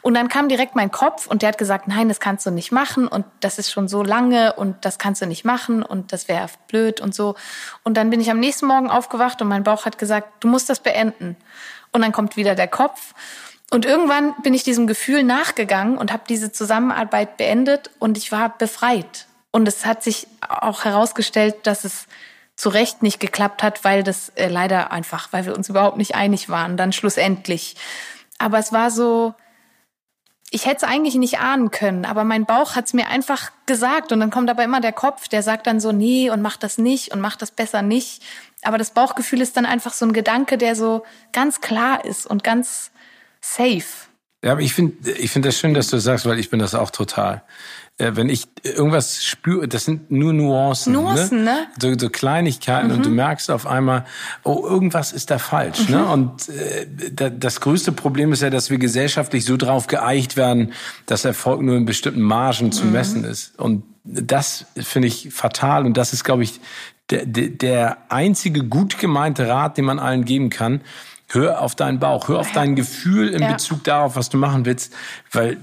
Und 0.00 0.14
dann 0.14 0.28
kam 0.28 0.48
direkt 0.48 0.76
mein 0.76 0.90
Kopf 0.90 1.26
und 1.26 1.42
der 1.42 1.48
hat 1.48 1.58
gesagt, 1.58 1.88
nein, 1.88 2.08
das 2.08 2.20
kannst 2.20 2.46
du 2.46 2.50
nicht 2.50 2.72
machen 2.72 3.08
und 3.08 3.24
das 3.40 3.58
ist 3.58 3.70
schon 3.70 3.88
so 3.88 4.02
lange 4.02 4.52
und 4.54 4.84
das 4.84 4.98
kannst 4.98 5.22
du 5.22 5.26
nicht 5.26 5.44
machen 5.44 5.82
und 5.82 6.12
das 6.12 6.28
wäre 6.28 6.48
blöd 6.68 7.00
und 7.00 7.14
so. 7.14 7.34
Und 7.82 7.96
dann 7.96 8.10
bin 8.10 8.20
ich 8.20 8.30
am 8.30 8.40
nächsten 8.40 8.66
Morgen 8.66 8.90
aufgewacht 8.90 9.40
und 9.42 9.48
mein 9.48 9.64
Bauch 9.64 9.84
hat 9.84 9.98
gesagt, 9.98 10.44
du 10.44 10.48
musst 10.48 10.68
das 10.68 10.80
beenden. 10.80 11.36
Und 11.92 12.02
dann 12.02 12.12
kommt 12.12 12.36
wieder 12.36 12.54
der 12.54 12.68
Kopf. 12.68 13.14
Und 13.70 13.86
irgendwann 13.86 14.34
bin 14.42 14.52
ich 14.52 14.64
diesem 14.64 14.86
Gefühl 14.86 15.22
nachgegangen 15.22 15.96
und 15.96 16.12
habe 16.12 16.24
diese 16.28 16.52
Zusammenarbeit 16.52 17.38
beendet 17.38 17.90
und 17.98 18.18
ich 18.18 18.30
war 18.30 18.56
befreit. 18.58 19.26
Und 19.50 19.66
es 19.68 19.86
hat 19.86 20.02
sich 20.02 20.26
auch 20.46 20.84
herausgestellt, 20.84 21.56
dass 21.64 21.84
es 21.84 22.06
zu 22.56 22.68
Recht 22.68 23.02
nicht 23.02 23.18
geklappt 23.18 23.62
hat, 23.62 23.84
weil 23.84 24.02
das 24.02 24.30
äh, 24.30 24.48
leider 24.48 24.92
einfach, 24.92 25.32
weil 25.32 25.46
wir 25.46 25.56
uns 25.56 25.68
überhaupt 25.68 25.96
nicht 25.96 26.14
einig 26.14 26.48
waren, 26.48 26.76
dann 26.76 26.92
schlussendlich. 26.92 27.76
Aber 28.38 28.58
es 28.58 28.72
war 28.72 28.90
so, 28.90 29.34
ich 30.54 30.66
hätte 30.66 30.84
es 30.84 30.84
eigentlich 30.84 31.14
nicht 31.14 31.38
ahnen 31.38 31.70
können, 31.70 32.04
aber 32.04 32.24
mein 32.24 32.44
Bauch 32.44 32.76
hat 32.76 32.84
es 32.84 32.92
mir 32.92 33.08
einfach 33.08 33.50
gesagt 33.64 34.12
und 34.12 34.20
dann 34.20 34.30
kommt 34.30 34.50
aber 34.50 34.62
immer 34.62 34.82
der 34.82 34.92
Kopf, 34.92 35.26
der 35.26 35.42
sagt 35.42 35.66
dann 35.66 35.80
so, 35.80 35.92
nee 35.92 36.28
und 36.28 36.42
mach 36.42 36.58
das 36.58 36.76
nicht 36.76 37.10
und 37.10 37.20
mach 37.20 37.36
das 37.36 37.50
besser 37.50 37.80
nicht. 37.80 38.22
Aber 38.60 38.76
das 38.76 38.90
Bauchgefühl 38.90 39.40
ist 39.40 39.56
dann 39.56 39.64
einfach 39.64 39.94
so 39.94 40.04
ein 40.04 40.12
Gedanke, 40.12 40.58
der 40.58 40.76
so 40.76 41.04
ganz 41.32 41.62
klar 41.62 42.04
ist 42.04 42.26
und 42.26 42.44
ganz 42.44 42.90
safe. 43.40 43.82
Ja, 44.44 44.52
aber 44.52 44.60
ich 44.60 44.74
finde 44.74 45.10
ich 45.12 45.30
finde 45.30 45.48
das 45.48 45.58
schön, 45.58 45.72
dass 45.72 45.88
du 45.88 45.98
sagst, 45.98 46.26
weil 46.26 46.38
ich 46.38 46.50
bin 46.50 46.58
das 46.58 46.74
auch 46.74 46.90
total. 46.90 47.42
Äh, 47.98 48.12
wenn 48.14 48.28
ich 48.28 48.48
irgendwas 48.62 49.22
spüre, 49.22 49.68
das 49.68 49.84
sind 49.84 50.10
nur 50.10 50.32
Nuancen. 50.32 50.92
Ne? 50.92 50.98
Nuancen, 51.00 51.44
ne? 51.44 51.44
ne? 51.44 51.66
So, 51.78 51.98
so 51.98 52.08
Kleinigkeiten 52.08 52.88
mhm. 52.88 52.94
und 52.94 53.04
du 53.04 53.10
mhm. 53.10 53.16
merkst 53.16 53.50
auf 53.50 53.66
einmal, 53.66 54.06
oh, 54.44 54.64
irgendwas 54.66 55.12
ist 55.12 55.30
da 55.30 55.38
falsch. 55.38 55.88
Ne? 55.88 55.98
Mhm. 55.98 56.02
Ne? 56.02 56.12
Und 56.12 56.48
äh, 56.48 57.30
das 57.38 57.60
größte 57.60 57.92
Problem 57.92 58.32
ist 58.32 58.42
ja, 58.42 58.50
dass 58.50 58.70
wir 58.70 58.78
gesellschaftlich 58.78 59.44
so 59.44 59.56
drauf 59.56 59.86
geeicht 59.86 60.36
werden, 60.36 60.72
dass 61.06 61.24
Erfolg 61.24 61.60
nur 61.60 61.76
in 61.76 61.84
bestimmten 61.84 62.22
Margen 62.22 62.72
zu 62.72 62.86
mhm. 62.86 62.92
messen 62.92 63.24
ist. 63.24 63.58
Und 63.58 63.84
das 64.04 64.66
finde 64.76 65.08
ich 65.08 65.28
fatal 65.30 65.86
und 65.86 65.96
das 65.96 66.12
ist, 66.12 66.24
glaube 66.24 66.42
ich, 66.42 66.60
der, 67.10 67.26
der 67.26 67.98
einzige 68.08 68.64
gut 68.64 68.98
gemeinte 68.98 69.48
Rat, 69.48 69.76
den 69.76 69.84
man 69.84 69.98
allen 69.98 70.24
geben 70.24 70.50
kann 70.50 70.80
Hör 71.34 71.62
auf 71.62 71.74
deinen 71.74 71.98
Bauch, 71.98 72.28
hör 72.28 72.40
auf 72.40 72.52
dein 72.52 72.76
Gefühl 72.76 73.30
in 73.30 73.40
ja. 73.40 73.52
Bezug 73.52 73.84
darauf, 73.84 74.16
was 74.16 74.28
du 74.28 74.36
machen 74.36 74.66
willst. 74.66 74.92
Weil 75.30 75.56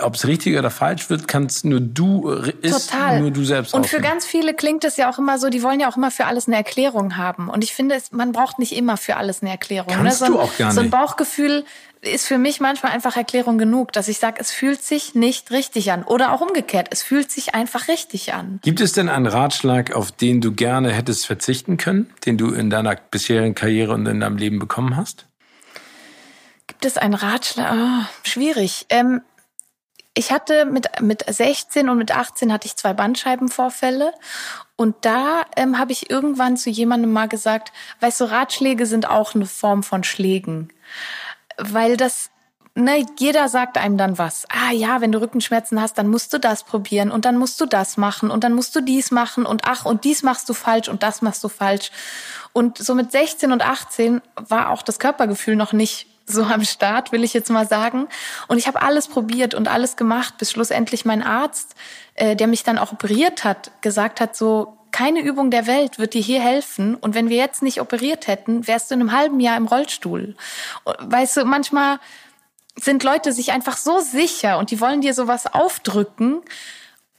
ob 0.00 0.14
es 0.14 0.28
richtig 0.28 0.56
oder 0.56 0.70
falsch 0.70 1.10
wird, 1.10 1.26
kannst 1.26 1.64
nur 1.64 1.80
du 1.80 2.30
ist 2.30 2.90
Total. 2.92 3.20
nur 3.20 3.32
du 3.32 3.44
selbst. 3.44 3.74
Und 3.74 3.86
für 3.86 3.96
rausfinden. 3.96 4.10
ganz 4.12 4.26
viele 4.26 4.54
klingt 4.54 4.84
es 4.84 4.96
ja 4.96 5.10
auch 5.10 5.18
immer 5.18 5.40
so, 5.40 5.50
die 5.50 5.64
wollen 5.64 5.80
ja 5.80 5.90
auch 5.90 5.96
immer 5.96 6.12
für 6.12 6.26
alles 6.26 6.46
eine 6.46 6.54
Erklärung 6.54 7.16
haben. 7.16 7.48
Und 7.48 7.64
ich 7.64 7.74
finde, 7.74 7.98
man 8.12 8.30
braucht 8.30 8.60
nicht 8.60 8.76
immer 8.76 8.96
für 8.96 9.16
alles 9.16 9.42
eine 9.42 9.50
Erklärung. 9.50 9.92
Kannst 9.92 10.20
ne? 10.20 10.26
so 10.28 10.32
du 10.34 10.40
auch 10.40 10.56
gar 10.56 10.70
So 10.70 10.80
ein 10.80 10.86
nicht. 10.86 10.92
Bauchgefühl 10.92 11.64
ist 12.00 12.26
für 12.26 12.38
mich 12.38 12.60
manchmal 12.60 12.92
einfach 12.92 13.16
Erklärung 13.16 13.58
genug, 13.58 13.92
dass 13.92 14.08
ich 14.08 14.18
sage, 14.18 14.36
es 14.40 14.50
fühlt 14.50 14.82
sich 14.82 15.14
nicht 15.14 15.50
richtig 15.50 15.90
an. 15.92 16.04
Oder 16.04 16.32
auch 16.32 16.40
umgekehrt, 16.40 16.88
es 16.90 17.02
fühlt 17.02 17.30
sich 17.30 17.54
einfach 17.54 17.88
richtig 17.88 18.34
an. 18.34 18.60
Gibt 18.62 18.80
es 18.80 18.92
denn 18.92 19.08
einen 19.08 19.26
Ratschlag, 19.26 19.92
auf 19.92 20.12
den 20.12 20.40
du 20.40 20.52
gerne 20.52 20.92
hättest 20.92 21.26
verzichten 21.26 21.76
können, 21.76 22.10
den 22.24 22.38
du 22.38 22.52
in 22.52 22.70
deiner 22.70 22.94
bisherigen 22.96 23.54
Karriere 23.54 23.94
und 23.94 24.06
in 24.06 24.20
deinem 24.20 24.36
Leben 24.36 24.58
bekommen 24.58 24.96
hast? 24.96 25.26
Gibt 26.66 26.84
es 26.84 26.98
einen 26.98 27.14
Ratschlag? 27.14 27.72
Ah, 27.72 28.08
schwierig. 28.22 28.86
Ähm, 28.90 29.22
ich 30.14 30.32
hatte 30.32 30.64
mit, 30.64 31.00
mit 31.00 31.24
16 31.28 31.88
und 31.88 31.96
mit 31.96 32.10
18 32.10 32.52
hatte 32.52 32.66
ich 32.66 32.76
zwei 32.76 32.92
Bandscheibenvorfälle. 32.92 34.12
Und 34.76 34.96
da 35.02 35.44
ähm, 35.56 35.78
habe 35.78 35.92
ich 35.92 36.10
irgendwann 36.10 36.56
zu 36.56 36.70
jemandem 36.70 37.12
mal 37.12 37.28
gesagt, 37.28 37.72
weißt 38.00 38.20
du, 38.20 38.24
Ratschläge 38.24 38.86
sind 38.86 39.08
auch 39.08 39.34
eine 39.34 39.46
Form 39.46 39.82
von 39.82 40.04
Schlägen. 40.04 40.70
Weil 41.58 41.96
das, 41.96 42.30
ne, 42.74 43.04
jeder 43.18 43.48
sagt 43.48 43.78
einem 43.78 43.98
dann 43.98 44.18
was. 44.18 44.46
Ah 44.48 44.72
ja, 44.72 45.00
wenn 45.00 45.12
du 45.12 45.20
Rückenschmerzen 45.20 45.80
hast, 45.80 45.98
dann 45.98 46.08
musst 46.08 46.32
du 46.32 46.38
das 46.38 46.64
probieren 46.64 47.10
und 47.10 47.24
dann 47.24 47.36
musst 47.36 47.60
du 47.60 47.66
das 47.66 47.96
machen 47.96 48.30
und 48.30 48.44
dann 48.44 48.54
musst 48.54 48.74
du 48.76 48.80
dies 48.80 49.10
machen 49.10 49.44
und 49.44 49.62
ach, 49.64 49.84
und 49.84 50.04
dies 50.04 50.22
machst 50.22 50.48
du 50.48 50.54
falsch 50.54 50.88
und 50.88 51.02
das 51.02 51.22
machst 51.22 51.42
du 51.44 51.48
falsch. 51.48 51.90
Und 52.52 52.78
so 52.78 52.94
mit 52.94 53.12
16 53.12 53.52
und 53.52 53.62
18 53.62 54.22
war 54.36 54.70
auch 54.70 54.82
das 54.82 54.98
Körpergefühl 54.98 55.56
noch 55.56 55.72
nicht 55.72 56.06
so 56.28 56.42
am 56.44 56.64
Start, 56.64 57.10
will 57.12 57.24
ich 57.24 57.32
jetzt 57.34 57.50
mal 57.50 57.66
sagen. 57.66 58.08
Und 58.46 58.58
ich 58.58 58.66
habe 58.66 58.82
alles 58.82 59.08
probiert 59.08 59.54
und 59.54 59.68
alles 59.68 59.96
gemacht, 59.96 60.34
bis 60.38 60.50
schlussendlich 60.50 61.04
mein 61.04 61.22
Arzt, 61.22 61.74
äh, 62.14 62.36
der 62.36 62.46
mich 62.46 62.64
dann 62.64 62.78
auch 62.78 62.92
operiert 62.92 63.44
hat, 63.44 63.70
gesagt 63.80 64.20
hat, 64.20 64.36
so 64.36 64.77
keine 64.90 65.20
Übung 65.20 65.50
der 65.50 65.66
Welt 65.66 65.98
wird 65.98 66.14
dir 66.14 66.22
hier 66.22 66.40
helfen. 66.40 66.94
Und 66.94 67.14
wenn 67.14 67.28
wir 67.28 67.36
jetzt 67.36 67.62
nicht 67.62 67.80
operiert 67.80 68.26
hätten, 68.26 68.66
wärst 68.66 68.90
du 68.90 68.94
in 68.94 69.00
einem 69.00 69.12
halben 69.12 69.40
Jahr 69.40 69.56
im 69.56 69.66
Rollstuhl. 69.66 70.36
Weißt 70.84 71.36
du, 71.36 71.44
manchmal 71.44 71.98
sind 72.76 73.02
Leute 73.02 73.32
sich 73.32 73.52
einfach 73.52 73.76
so 73.76 74.00
sicher 74.00 74.58
und 74.58 74.70
die 74.70 74.80
wollen 74.80 75.00
dir 75.00 75.14
sowas 75.14 75.46
aufdrücken, 75.52 76.42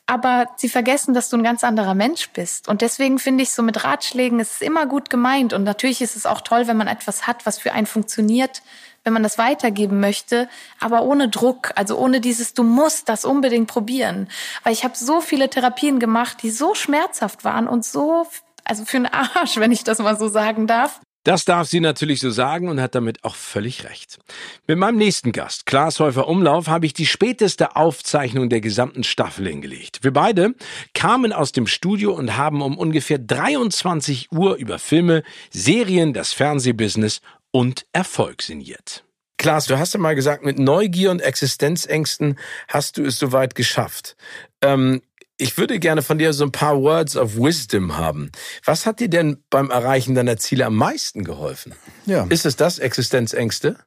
aber 0.06 0.48
sie 0.56 0.70
vergessen, 0.70 1.14
dass 1.14 1.30
du 1.30 1.38
ein 1.38 1.44
ganz 1.44 1.64
anderer 1.64 1.94
Mensch 1.94 2.30
bist. 2.32 2.68
Und 2.68 2.82
deswegen 2.82 3.20
finde 3.20 3.44
ich 3.44 3.52
so 3.52 3.62
mit 3.62 3.84
Ratschlägen, 3.84 4.40
es 4.40 4.54
ist 4.54 4.62
immer 4.62 4.88
gut 4.88 5.10
gemeint. 5.10 5.54
Und 5.54 5.64
natürlich 5.64 6.02
ist 6.02 6.16
es 6.16 6.26
auch 6.26 6.42
toll, 6.42 6.68
wenn 6.68 6.78
man 6.78 6.88
etwas 6.88 7.28
hat, 7.28 7.46
was 7.46 7.60
für 7.60 7.74
einen 7.74 7.86
funktioniert, 7.86 8.64
wenn 9.04 9.14
man 9.14 9.24
das 9.24 9.38
weitergeben 9.38 10.00
möchte, 10.00 10.50
aber 10.80 11.04
ohne 11.04 11.30
Druck, 11.30 11.72
also 11.76 11.98
ohne 11.98 12.22
dieses, 12.22 12.54
du 12.54 12.64
musst 12.64 13.10
das 13.10 13.26
unbedingt 13.26 13.68
probieren. 13.68 14.28
Weil 14.64 14.74
ich 14.74 14.84
habe 14.84 14.96
so 14.96 15.22
viele 15.22 15.50
Therapien 15.50 16.00
gemacht, 16.00 16.38
die 16.44 16.52
so 16.52 16.76
schmerzhaft 16.76 17.44
waren 17.44 17.68
und 17.68 17.86
so, 17.86 18.26
also 18.64 18.86
für 18.86 18.98
einen 18.98 19.08
Arsch, 19.08 19.56
wenn 19.58 19.72
ich 19.72 19.84
das 19.84 20.00
mal 20.00 20.18
so 20.18 20.28
sagen 20.28 20.68
darf. 20.68 21.00
Das 21.26 21.44
darf 21.44 21.68
sie 21.68 21.82
natürlich 21.82 22.22
so 22.22 22.30
sagen 22.30 22.70
und 22.70 22.80
hat 22.80 22.96
damit 22.96 23.26
auch 23.26 23.36
völlig 23.36 23.84
recht. 23.84 24.20
Mit 24.68 24.78
meinem 24.78 24.98
nächsten 24.98 25.34
Gast, 25.34 25.66
Klaas 25.66 26.00
Häufer 26.00 26.30
Umlauf, 26.30 26.68
habe 26.68 26.86
ich 26.86 26.94
die 26.94 27.06
späteste 27.06 27.76
Aufzeichnung 27.76 28.50
der 28.50 28.62
gesamten 28.62 29.04
Staffel 29.04 29.48
hingelegt. 29.48 30.00
Wir 30.02 30.14
beide 30.14 30.56
kamen 30.94 31.34
aus 31.34 31.52
dem 31.52 31.68
Studio 31.68 32.14
und 32.14 32.38
haben 32.38 32.62
um 32.62 32.78
ungefähr 32.78 33.20
23 33.20 34.32
Uhr 34.32 34.56
über 34.56 34.80
Filme, 34.80 35.24
Serien, 35.52 36.14
das 36.14 36.32
Fernsehbusiness 36.32 37.20
und 37.52 37.86
Erfolg 37.94 38.42
sinniert. 38.42 39.06
Klaas, 39.38 39.66
du 39.66 39.80
hast 39.80 39.94
ja 39.94 40.00
mal 40.00 40.16
gesagt, 40.16 40.44
mit 40.44 40.60
Neugier 40.60 41.12
und 41.12 41.22
Existenzängsten 41.22 42.38
hast 42.68 42.98
du 42.98 43.06
es 43.06 43.18
soweit 43.18 43.56
geschafft. 43.56 44.18
Ähm, 44.62 45.02
ich 45.38 45.58
würde 45.58 45.80
gerne 45.80 46.02
von 46.02 46.18
dir 46.18 46.34
so 46.34 46.44
ein 46.44 46.52
paar 46.52 46.82
Words 46.82 47.16
of 47.16 47.38
Wisdom 47.38 47.96
haben. 47.96 48.30
Was 48.66 48.86
hat 48.86 49.00
dir 49.00 49.10
denn 49.10 49.42
beim 49.50 49.70
Erreichen 49.70 50.14
deiner 50.14 50.36
Ziele 50.36 50.66
am 50.66 50.76
meisten 50.76 51.24
geholfen? 51.24 51.74
Ja. 52.06 52.26
Ist 52.28 52.46
es 52.46 52.58
das, 52.58 52.80
Existenzängste? 52.80 53.78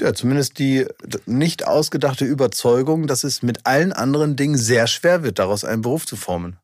Ja, 0.00 0.14
zumindest 0.14 0.58
die 0.58 0.86
nicht 1.26 1.66
ausgedachte 1.66 2.24
Überzeugung, 2.24 3.06
dass 3.06 3.24
es 3.24 3.42
mit 3.42 3.66
allen 3.66 3.92
anderen 3.92 4.36
Dingen 4.36 4.56
sehr 4.56 4.86
schwer 4.86 5.22
wird, 5.22 5.38
daraus 5.38 5.64
einen 5.64 5.82
Beruf 5.82 6.06
zu 6.06 6.16
formen. 6.16 6.58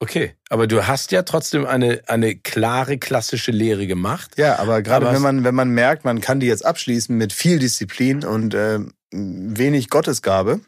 Okay, 0.00 0.34
aber 0.48 0.66
du 0.68 0.86
hast 0.86 1.10
ja 1.10 1.22
trotzdem 1.22 1.66
eine, 1.66 2.02
eine 2.06 2.36
klare 2.36 2.98
klassische 2.98 3.50
Lehre 3.50 3.86
gemacht. 3.86 4.32
Ja, 4.36 4.58
aber 4.58 4.82
gerade 4.82 5.06
Aber 5.06 5.14
wenn 5.14 5.22
man, 5.22 5.44
wenn 5.44 5.54
man 5.54 5.70
merkt, 5.70 6.04
man 6.04 6.20
kann 6.20 6.38
die 6.38 6.46
jetzt 6.46 6.64
abschließen 6.64 7.16
mit 7.16 7.32
viel 7.32 7.58
Disziplin 7.58 8.24
und 8.24 8.54
äh, 8.54 8.78
wenig 9.10 9.90
Gottesgabe, 9.90 10.60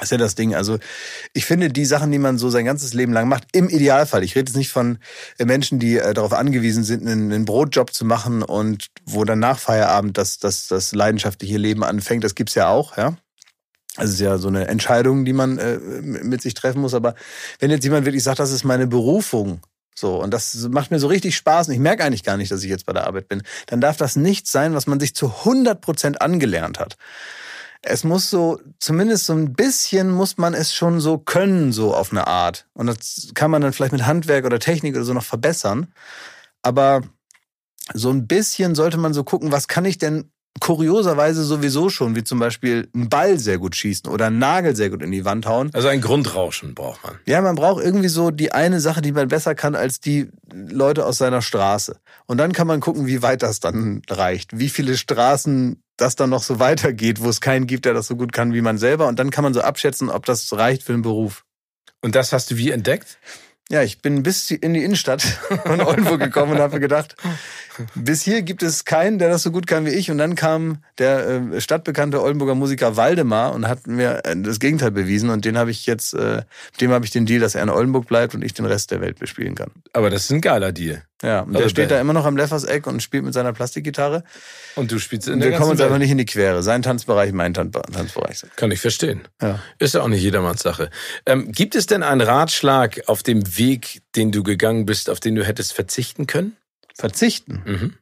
ist 0.00 0.10
ja 0.12 0.18
das 0.18 0.34
Ding. 0.34 0.54
Also 0.54 0.78
ich 1.32 1.44
finde, 1.44 1.68
die 1.68 1.84
Sachen, 1.84 2.10
die 2.10 2.18
man 2.18 2.38
so 2.38 2.50
sein 2.50 2.64
ganzes 2.64 2.92
Leben 2.92 3.12
lang 3.12 3.28
macht, 3.28 3.44
im 3.52 3.68
Idealfall, 3.68 4.24
ich 4.24 4.34
rede 4.34 4.50
jetzt 4.50 4.56
nicht 4.56 4.70
von 4.70 4.98
äh, 5.38 5.44
Menschen, 5.44 5.78
die 5.78 5.98
äh, 5.98 6.14
darauf 6.14 6.32
angewiesen 6.32 6.82
sind, 6.82 7.06
einen, 7.06 7.32
einen 7.32 7.44
Brotjob 7.44 7.92
zu 7.92 8.04
machen 8.04 8.42
und 8.42 8.86
wo 9.04 9.24
dann 9.24 9.38
nach 9.38 9.58
Feierabend 9.58 10.18
das, 10.18 10.38
das, 10.38 10.66
das 10.66 10.92
leidenschaftliche 10.92 11.58
Leben 11.58 11.84
anfängt, 11.84 12.24
das 12.24 12.34
gibt's 12.34 12.54
ja 12.54 12.68
auch, 12.68 12.96
ja. 12.96 13.16
Also 14.00 14.12
es 14.12 14.14
ist 14.14 14.20
ja 14.20 14.38
so 14.38 14.48
eine 14.48 14.66
Entscheidung, 14.66 15.26
die 15.26 15.34
man 15.34 15.58
äh, 15.58 15.76
mit 15.76 16.40
sich 16.40 16.54
treffen 16.54 16.80
muss. 16.80 16.94
Aber 16.94 17.14
wenn 17.58 17.70
jetzt 17.70 17.84
jemand 17.84 18.06
wirklich 18.06 18.22
sagt, 18.22 18.38
das 18.38 18.50
ist 18.50 18.64
meine 18.64 18.86
Berufung, 18.86 19.60
so, 19.94 20.22
und 20.22 20.32
das 20.32 20.54
macht 20.70 20.90
mir 20.90 20.98
so 20.98 21.08
richtig 21.08 21.36
Spaß 21.36 21.68
und 21.68 21.74
ich 21.74 21.80
merke 21.80 22.02
eigentlich 22.02 22.22
gar 22.22 22.38
nicht, 22.38 22.50
dass 22.50 22.62
ich 22.62 22.70
jetzt 22.70 22.86
bei 22.86 22.94
der 22.94 23.06
Arbeit 23.06 23.28
bin, 23.28 23.42
dann 23.66 23.82
darf 23.82 23.98
das 23.98 24.16
nichts 24.16 24.50
sein, 24.50 24.72
was 24.72 24.86
man 24.86 24.98
sich 25.00 25.14
zu 25.14 25.26
100 25.26 25.82
Prozent 25.82 26.22
angelernt 26.22 26.80
hat. 26.80 26.96
Es 27.82 28.02
muss 28.02 28.30
so, 28.30 28.58
zumindest 28.78 29.26
so 29.26 29.34
ein 29.34 29.52
bisschen 29.52 30.10
muss 30.10 30.38
man 30.38 30.54
es 30.54 30.72
schon 30.72 30.98
so 31.00 31.18
können, 31.18 31.70
so 31.70 31.94
auf 31.94 32.10
eine 32.10 32.26
Art. 32.26 32.68
Und 32.72 32.86
das 32.86 33.32
kann 33.34 33.50
man 33.50 33.60
dann 33.60 33.74
vielleicht 33.74 33.92
mit 33.92 34.06
Handwerk 34.06 34.46
oder 34.46 34.58
Technik 34.58 34.96
oder 34.96 35.04
so 35.04 35.12
noch 35.12 35.24
verbessern. 35.24 35.92
Aber 36.62 37.02
so 37.92 38.08
ein 38.08 38.26
bisschen 38.26 38.74
sollte 38.74 38.96
man 38.96 39.12
so 39.12 39.24
gucken, 39.24 39.52
was 39.52 39.68
kann 39.68 39.84
ich 39.84 39.98
denn 39.98 40.30
kurioserweise 40.58 41.44
sowieso 41.44 41.88
schon, 41.88 42.16
wie 42.16 42.24
zum 42.24 42.38
Beispiel 42.38 42.88
einen 42.94 43.08
Ball 43.08 43.38
sehr 43.38 43.58
gut 43.58 43.76
schießen 43.76 44.10
oder 44.10 44.26
einen 44.26 44.38
Nagel 44.38 44.74
sehr 44.74 44.90
gut 44.90 45.02
in 45.02 45.12
die 45.12 45.24
Wand 45.24 45.46
hauen. 45.46 45.70
Also 45.72 45.88
ein 45.88 46.00
Grundrauschen 46.00 46.74
braucht 46.74 47.04
man. 47.04 47.18
Ja, 47.26 47.40
man 47.40 47.54
braucht 47.54 47.84
irgendwie 47.84 48.08
so 48.08 48.30
die 48.30 48.52
eine 48.52 48.80
Sache, 48.80 49.00
die 49.00 49.12
man 49.12 49.28
besser 49.28 49.54
kann 49.54 49.74
als 49.76 50.00
die 50.00 50.28
Leute 50.52 51.06
aus 51.06 51.18
seiner 51.18 51.40
Straße. 51.40 52.00
Und 52.26 52.38
dann 52.38 52.52
kann 52.52 52.66
man 52.66 52.80
gucken, 52.80 53.06
wie 53.06 53.22
weit 53.22 53.42
das 53.42 53.60
dann 53.60 54.02
reicht. 54.10 54.58
Wie 54.58 54.68
viele 54.68 54.96
Straßen 54.96 55.82
das 55.96 56.16
dann 56.16 56.30
noch 56.30 56.42
so 56.42 56.58
weitergeht, 56.58 57.20
wo 57.20 57.28
es 57.28 57.40
keinen 57.40 57.66
gibt, 57.66 57.84
der 57.84 57.94
das 57.94 58.06
so 58.06 58.16
gut 58.16 58.32
kann 58.32 58.52
wie 58.52 58.62
man 58.62 58.78
selber. 58.78 59.06
Und 59.06 59.18
dann 59.18 59.30
kann 59.30 59.44
man 59.44 59.54
so 59.54 59.60
abschätzen, 59.60 60.10
ob 60.10 60.26
das 60.26 60.52
reicht 60.52 60.82
für 60.82 60.92
den 60.92 61.02
Beruf. 61.02 61.44
Und 62.00 62.14
das 62.14 62.32
hast 62.32 62.50
du 62.50 62.56
wie 62.56 62.70
entdeckt? 62.70 63.18
Ja, 63.70 63.82
ich 63.82 64.02
bin 64.02 64.24
bis 64.24 64.50
in 64.50 64.74
die 64.74 64.82
Innenstadt 64.82 65.22
von 65.64 65.80
Oldenburg 65.80 66.18
gekommen 66.18 66.52
und 66.52 66.58
habe 66.58 66.80
gedacht, 66.80 67.14
bis 67.94 68.22
hier 68.22 68.42
gibt 68.42 68.62
es 68.62 68.84
keinen, 68.84 69.18
der 69.18 69.28
das 69.28 69.42
so 69.42 69.50
gut 69.50 69.66
kann 69.66 69.86
wie 69.86 69.90
ich. 69.90 70.10
Und 70.10 70.18
dann 70.18 70.34
kam 70.34 70.78
der 70.98 71.26
äh, 71.28 71.60
stadtbekannte 71.60 72.22
Oldenburger 72.22 72.54
Musiker 72.54 72.96
Waldemar 72.96 73.52
und 73.54 73.66
hat 73.68 73.86
mir 73.86 74.20
äh, 74.24 74.36
das 74.36 74.58
Gegenteil 74.60 74.90
bewiesen. 74.90 75.30
Und 75.30 75.44
den 75.44 75.56
habe 75.58 75.70
ich 75.70 75.86
jetzt, 75.86 76.14
äh, 76.14 76.42
dem 76.80 76.90
habe 76.92 77.04
ich 77.04 77.10
den 77.10 77.26
Deal, 77.26 77.40
dass 77.40 77.54
er 77.54 77.62
in 77.62 77.70
Oldenburg 77.70 78.06
bleibt 78.06 78.34
und 78.34 78.42
ich 78.44 78.54
den 78.54 78.66
Rest 78.66 78.90
der 78.90 79.00
Welt 79.00 79.18
bespielen 79.18 79.54
kann. 79.54 79.70
Aber 79.92 80.10
das 80.10 80.24
ist 80.24 80.30
ein 80.30 80.40
geiler 80.40 80.72
Deal. 80.72 81.02
Ja, 81.22 81.40
und 81.40 81.48
Also 81.48 81.58
der 81.64 81.68
steht 81.68 81.90
der- 81.90 81.98
da 81.98 82.00
immer 82.00 82.14
noch 82.14 82.24
am 82.24 82.34
Lefferseck 82.36 82.86
und 82.86 83.02
spielt 83.02 83.24
mit 83.24 83.34
seiner 83.34 83.52
Plastikgitarre. 83.52 84.24
Und 84.74 84.90
du 84.90 84.98
spielst 84.98 85.28
in 85.28 85.34
Und 85.34 85.40
der 85.40 85.50
wir 85.50 85.58
kommen 85.58 85.72
uns 85.72 85.80
einfach 85.82 85.98
nicht 85.98 86.10
in 86.10 86.16
die 86.16 86.24
Quere. 86.24 86.62
Sein 86.62 86.80
Tanzbereich, 86.80 87.32
mein 87.32 87.52
Tan 87.52 87.72
Tanzbereich. 87.72 88.42
Kann 88.56 88.70
ich 88.70 88.80
verstehen. 88.80 89.20
Ja. 89.42 89.58
Ist 89.78 89.92
ja 89.94 90.00
auch 90.00 90.08
nicht 90.08 90.22
jedermanns 90.22 90.62
Sache. 90.62 90.88
Ähm, 91.26 91.52
gibt 91.52 91.74
es 91.74 91.84
denn 91.84 92.02
einen 92.02 92.22
Ratschlag 92.22 93.02
auf 93.06 93.22
dem 93.22 93.58
Weg, 93.58 94.00
den 94.16 94.32
du 94.32 94.42
gegangen 94.42 94.86
bist, 94.86 95.10
auf 95.10 95.20
den 95.20 95.34
du 95.34 95.44
hättest 95.44 95.74
verzichten 95.74 96.26
können? 96.26 96.56
Verzichten. 97.00 97.62
Mhm. 97.64 97.94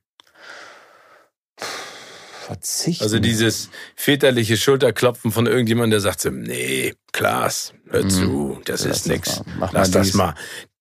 Verzichten. 2.46 3.04
Also 3.04 3.18
dieses 3.18 3.68
väterliche 3.94 4.56
Schulterklopfen 4.56 5.32
von 5.32 5.46
irgendjemandem, 5.46 5.90
der 5.92 6.00
sagt 6.00 6.20
so, 6.20 6.30
nee, 6.30 6.94
Klaas, 7.12 7.74
hör 7.90 8.04
Mhm. 8.04 8.10
zu, 8.10 8.60
das 8.64 8.84
Lass 8.84 8.96
ist 8.98 9.06
nix. 9.06 9.36
mal. 9.38 9.44
Mach 9.58 9.72
Lass 9.72 9.90
das 9.90 10.06
dies. 10.08 10.14
mal. 10.14 10.34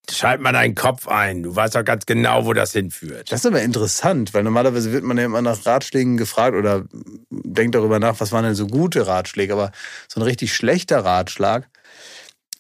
Schalt 0.10 0.40
mal 0.40 0.54
deinen 0.54 0.74
Kopf 0.74 1.10
ein. 1.10 1.44
Du 1.44 1.54
weißt 1.54 1.76
doch 1.76 1.84
ganz 1.84 2.06
genau, 2.06 2.46
wo 2.46 2.54
das 2.54 2.72
hinführt. 2.72 3.30
Das 3.30 3.42
ist 3.42 3.46
aber 3.46 3.62
interessant, 3.62 4.34
weil 4.34 4.44
normalerweise 4.44 4.94
wird 4.94 5.04
man 5.04 5.18
ja 5.18 5.26
immer 5.26 5.42
nach 5.42 5.66
Ratschlägen 5.66 6.16
gefragt 6.16 6.56
oder 6.56 6.86
denkt 7.30 7.76
darüber 7.76 8.00
nach, 8.00 8.18
was 8.22 8.32
waren 8.32 8.46
denn 8.46 8.56
so 8.56 8.68
gute 8.68 9.06
Ratschläge. 9.06 9.52
Aber 9.52 9.72
so 10.08 10.22
ein 10.22 10.24
richtig 10.24 10.54
schlechter 10.56 11.04
Ratschlag, 11.04 11.68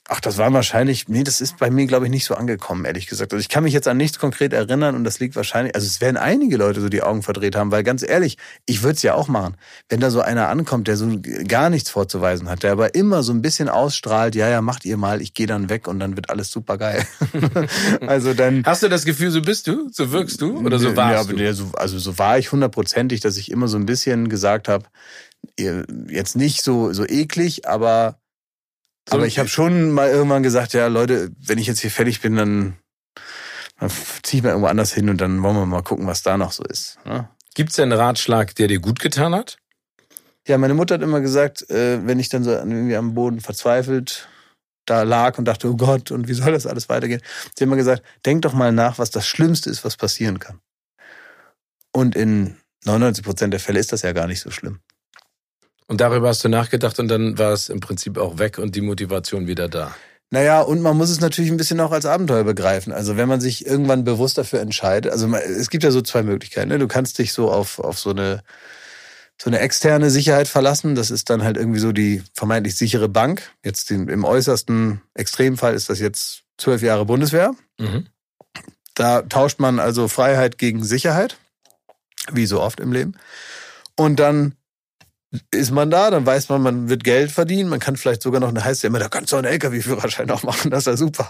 ach, 0.07 0.21
das 0.21 0.37
war 0.37 0.51
wahrscheinlich, 0.53 1.07
nee, 1.07 1.23
das 1.23 1.41
ist 1.41 1.57
bei 1.57 1.69
mir, 1.69 1.85
glaube 1.85 2.05
ich, 2.05 2.11
nicht 2.11 2.25
so 2.25 2.35
angekommen, 2.35 2.85
ehrlich 2.85 3.07
gesagt. 3.07 3.33
Also 3.33 3.41
ich 3.41 3.49
kann 3.49 3.63
mich 3.63 3.73
jetzt 3.73 3.87
an 3.87 3.97
nichts 3.97 4.19
konkret 4.19 4.53
erinnern 4.53 4.95
und 4.95 5.03
das 5.03 5.19
liegt 5.19 5.35
wahrscheinlich, 5.35 5.75
also 5.75 5.85
es 5.85 5.99
werden 5.99 6.17
einige 6.17 6.57
Leute 6.57 6.79
so 6.81 6.89
die 6.89 7.03
Augen 7.03 7.23
verdreht 7.23 7.55
haben, 7.55 7.71
weil 7.71 7.83
ganz 7.83 8.03
ehrlich, 8.03 8.37
ich 8.65 8.83
würde 8.83 8.95
es 8.95 9.01
ja 9.01 9.15
auch 9.15 9.27
machen. 9.27 9.57
Wenn 9.89 9.99
da 9.99 10.09
so 10.09 10.21
einer 10.21 10.47
ankommt, 10.47 10.87
der 10.87 10.95
so 10.95 11.19
gar 11.47 11.69
nichts 11.69 11.89
vorzuweisen 11.89 12.49
hat, 12.49 12.63
der 12.63 12.71
aber 12.71 12.95
immer 12.95 13.21
so 13.23 13.33
ein 13.33 13.41
bisschen 13.41 13.67
ausstrahlt, 13.67 14.35
ja, 14.35 14.47
ja, 14.47 14.61
macht 14.61 14.85
ihr 14.85 14.97
mal, 14.97 15.21
ich 15.21 15.33
gehe 15.33 15.47
dann 15.47 15.69
weg 15.69 15.87
und 15.87 15.99
dann 15.99 16.15
wird 16.15 16.29
alles 16.29 16.51
super 16.51 16.77
geil. 16.77 17.05
also 18.07 18.33
dann. 18.33 18.63
Hast 18.65 18.83
du 18.83 18.89
das 18.89 19.03
Gefühl, 19.03 19.31
so 19.31 19.41
bist 19.41 19.67
du? 19.67 19.89
So 19.91 20.11
wirkst 20.11 20.41
du? 20.41 20.57
Oder 20.59 20.79
so 20.79 20.95
warst 20.95 21.29
ja, 21.29 21.35
du? 21.35 21.53
so, 21.53 21.71
also 21.73 21.99
so 21.99 22.17
war 22.17 22.37
ich 22.37 22.51
hundertprozentig, 22.51 23.19
dass 23.19 23.37
ich 23.37 23.51
immer 23.51 23.67
so 23.67 23.77
ein 23.77 23.85
bisschen 23.85 24.29
gesagt 24.29 24.67
habe, 24.67 24.85
jetzt 26.09 26.35
nicht 26.35 26.63
so, 26.63 26.93
so 26.93 27.05
eklig, 27.05 27.67
aber, 27.67 28.19
aber 29.09 29.25
ich 29.25 29.39
habe 29.39 29.49
schon 29.49 29.91
mal 29.91 30.09
irgendwann 30.09 30.43
gesagt, 30.43 30.73
ja 30.73 30.87
Leute, 30.87 31.31
wenn 31.39 31.57
ich 31.57 31.67
jetzt 31.67 31.79
hier 31.79 31.91
fertig 31.91 32.21
bin, 32.21 32.35
dann, 32.35 32.77
dann 33.79 33.89
ziehe 34.23 34.39
ich 34.39 34.43
mal 34.43 34.49
irgendwo 34.49 34.67
anders 34.67 34.93
hin 34.93 35.09
und 35.09 35.21
dann 35.21 35.41
wollen 35.43 35.55
wir 35.55 35.65
mal 35.65 35.83
gucken, 35.83 36.07
was 36.07 36.23
da 36.23 36.37
noch 36.37 36.51
so 36.51 36.63
ist. 36.63 36.99
Ne? 37.05 37.29
Gibt's 37.55 37.75
denn 37.75 37.91
einen 37.91 37.99
Ratschlag, 37.99 38.55
der 38.55 38.67
dir 38.67 38.79
gut 38.79 38.99
getan 38.99 39.33
hat? 39.33 39.57
Ja, 40.47 40.57
meine 40.57 40.73
Mutter 40.73 40.95
hat 40.95 41.01
immer 41.01 41.21
gesagt, 41.21 41.69
äh, 41.69 42.05
wenn 42.05 42.19
ich 42.19 42.29
dann 42.29 42.43
so 42.43 42.51
irgendwie 42.51 42.95
am 42.95 43.13
Boden 43.13 43.41
verzweifelt 43.41 44.29
da 44.87 45.03
lag 45.03 45.37
und 45.37 45.45
dachte, 45.45 45.69
oh 45.69 45.75
Gott, 45.75 46.11
und 46.11 46.27
wie 46.27 46.33
soll 46.33 46.53
das 46.53 46.65
alles 46.65 46.89
weitergehen? 46.89 47.21
Sie 47.55 47.63
hat 47.63 47.67
immer 47.67 47.75
gesagt, 47.75 48.03
denk 48.25 48.41
doch 48.41 48.53
mal 48.53 48.71
nach, 48.71 48.97
was 48.97 49.11
das 49.11 49.27
Schlimmste 49.27 49.69
ist, 49.69 49.83
was 49.83 49.97
passieren 49.97 50.39
kann. 50.39 50.59
Und 51.91 52.15
in 52.15 52.57
99 52.85 53.23
Prozent 53.23 53.53
der 53.53 53.59
Fälle 53.59 53.79
ist 53.79 53.91
das 53.91 54.01
ja 54.01 54.13
gar 54.13 54.27
nicht 54.27 54.39
so 54.39 54.49
schlimm. 54.49 54.79
Und 55.87 56.01
darüber 56.01 56.27
hast 56.27 56.43
du 56.43 56.49
nachgedacht 56.49 56.99
und 56.99 57.07
dann 57.07 57.37
war 57.37 57.53
es 57.53 57.69
im 57.69 57.79
Prinzip 57.79 58.17
auch 58.17 58.39
weg 58.39 58.57
und 58.57 58.75
die 58.75 58.81
Motivation 58.81 59.47
wieder 59.47 59.69
da. 59.69 59.95
Naja, 60.29 60.61
und 60.61 60.81
man 60.81 60.97
muss 60.97 61.09
es 61.09 61.21
natürlich 61.21 61.49
ein 61.49 61.57
bisschen 61.57 61.79
auch 61.79 61.91
als 61.91 62.05
Abenteuer 62.05 62.43
begreifen. 62.43 62.91
Also 62.91 63.15
wenn 63.15 63.29
man 63.29 63.39
sich 63.39 63.65
irgendwann 63.65 64.03
bewusst 64.03 64.37
dafür 64.37 64.59
entscheidet, 64.59 65.11
also 65.11 65.33
es 65.33 65.69
gibt 65.69 65.85
ja 65.85 65.91
so 65.91 66.01
zwei 66.01 66.23
Möglichkeiten. 66.23 66.67
Ne? 66.67 66.79
Du 66.79 66.87
kannst 66.87 67.17
dich 67.17 67.31
so 67.31 67.49
auf, 67.49 67.79
auf 67.79 67.97
so 67.97 68.09
eine 68.09 68.43
so 69.39 69.49
eine 69.51 69.59
externe 69.59 70.09
Sicherheit 70.09 70.47
verlassen. 70.47 70.95
Das 70.95 71.11
ist 71.11 71.29
dann 71.29 71.43
halt 71.43 71.57
irgendwie 71.57 71.79
so 71.79 71.91
die 71.91 72.23
vermeintlich 72.33 72.75
sichere 72.75 73.07
Bank. 73.07 73.51
Jetzt 73.63 73.91
im 73.91 74.25
äußersten 74.25 75.01
Extremfall 75.13 75.75
ist 75.75 75.89
das 75.89 75.99
jetzt 75.99 76.43
zwölf 76.57 76.81
Jahre 76.81 77.05
Bundeswehr. 77.05 77.53
Mhm. 77.77 78.07
Da 78.95 79.21
tauscht 79.21 79.59
man 79.59 79.79
also 79.79 80.07
Freiheit 80.07 80.57
gegen 80.57 80.83
Sicherheit, 80.83 81.37
wie 82.31 82.47
so 82.47 82.61
oft 82.61 82.79
im 82.79 82.91
Leben. 82.91 83.15
Und 83.95 84.19
dann 84.19 84.55
ist 85.51 85.71
man 85.71 85.89
da, 85.89 86.09
dann 86.09 86.25
weiß 86.25 86.49
man, 86.49 86.61
man 86.61 86.89
wird 86.89 87.03
Geld 87.03 87.31
verdienen, 87.31 87.69
man 87.69 87.79
kann 87.79 87.97
vielleicht 87.97 88.21
sogar 88.21 88.39
noch, 88.39 88.49
eine 88.49 88.63
heißt 88.63 88.83
ja 88.83 88.87
immer, 88.87 88.99
da 88.99 89.09
kannst 89.09 89.31
du 89.31 89.35
einen 89.35 89.45
LKW-Führerschein 89.45 90.29
auch 90.31 90.43
machen, 90.43 90.71
das 90.71 90.81
ist 90.81 90.87
ja 90.87 90.97
super. 90.97 91.29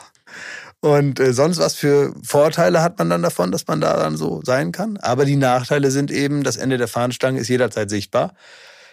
Und 0.80 1.20
äh, 1.20 1.34
sonst 1.34 1.58
was 1.58 1.74
für 1.74 2.14
Vorteile 2.24 2.82
hat 2.82 3.00
man 3.00 3.10
dann 3.10 3.24
davon, 3.24 3.52
dass 3.52 3.66
man 3.68 3.82
da 3.82 3.98
dann 3.98 4.16
so 4.16 4.42
sein 4.44 4.72
kann. 4.72 4.98
Aber 4.98 5.26
die 5.26 5.36
Nachteile 5.36 5.90
sind 5.90 6.12
eben, 6.12 6.44
das 6.44 6.56
Ende 6.56 6.78
der 6.78 6.88
Fahnenstange 6.88 7.40
ist 7.40 7.48
jederzeit 7.48 7.90
sichtbar. 7.90 8.36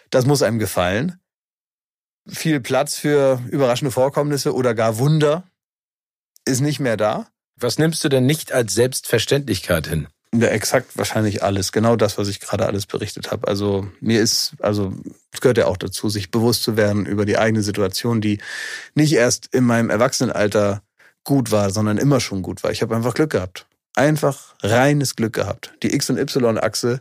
Das 0.09 0.25
muss 0.25 0.43
einem 0.43 0.59
gefallen. 0.59 1.21
Viel 2.27 2.61
Platz 2.61 2.97
für 2.97 3.43
überraschende 3.51 3.91
Vorkommnisse 3.91 4.55
oder 4.55 4.75
gar 4.75 4.99
Wunder 4.99 5.45
ist 6.47 6.63
nicht 6.63 6.81
mehr 6.81 6.97
da. 6.97 7.29
Was 7.57 7.79
nimmst 7.79 8.03
du 8.03 8.09
denn 8.09 8.25
nicht 8.25 8.53
als 8.53 8.75
Selbstverständlichkeit 8.75 9.87
hin? 9.87 10.09
Ja, 10.37 10.49
exakt 10.49 10.97
wahrscheinlich 10.97 11.43
alles. 11.43 11.71
Genau 11.71 11.97
das, 11.97 12.19
was 12.19 12.29
ich 12.29 12.41
gerade 12.41 12.67
alles 12.67 12.87
berichtet 12.87 13.31
habe. 13.31 13.47
Also 13.47 13.87
mir 14.01 14.21
ist, 14.21 14.55
also 14.61 14.93
es 15.33 15.41
gehört 15.41 15.59
ja 15.59 15.67
auch 15.67 15.77
dazu, 15.77 16.09
sich 16.09 16.31
bewusst 16.31 16.63
zu 16.63 16.77
werden 16.77 17.07
über 17.07 17.25
die 17.25 17.39
eigene 17.39 17.63
Situation, 17.63 18.21
die 18.21 18.39
nicht 18.95 19.13
erst 19.13 19.49
in 19.55 19.65
meinem 19.65 19.91
Erwachsenenalter 19.91 20.83
gut 21.23 21.51
war, 21.53 21.71
sondern 21.71 21.99
immer 21.99 22.21
schon 22.21 22.43
gut 22.43 22.63
war. 22.65 22.71
Ich 22.71 22.83
habe 22.83 22.97
einfach 22.97 23.15
Glück 23.15 23.31
gehabt. 23.31 23.67
Einfach 23.95 24.55
reines 24.63 25.15
Glück 25.15 25.35
gehabt. 25.35 25.73
Die 25.83 25.95
X- 25.95 26.11
und 26.11 26.19
Y-Achse. 26.19 27.01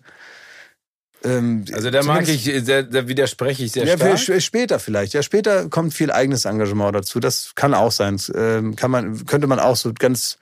Ähm, 1.23 1.65
Also 1.73 1.89
da 1.89 2.03
mag 2.03 2.27
ich, 2.27 2.43
da, 2.65 2.81
da 2.83 3.07
widerspreche 3.07 3.63
ich 3.63 3.71
sehr 3.71 3.85
ja, 3.85 3.95
stark. 3.97 4.19
sp- 4.19 4.41
später 4.41 4.77
vielleicht. 4.79 5.13
Ja, 5.13 5.23
später 5.23 5.69
kommt 5.69 5.93
viel 5.93 6.11
eigenes 6.11 6.45
Engagement 6.45 6.95
dazu. 6.95 7.19
Das 7.19 7.53
kann 7.55 7.73
auch 7.73 7.91
sein. 7.91 8.19
Ähm, 8.35 8.75
kann 8.75 8.91
man, 8.91 9.25
könnte 9.25 9.47
man 9.47 9.59
auch 9.59 9.75
so 9.77 9.93
ganz 9.97 10.37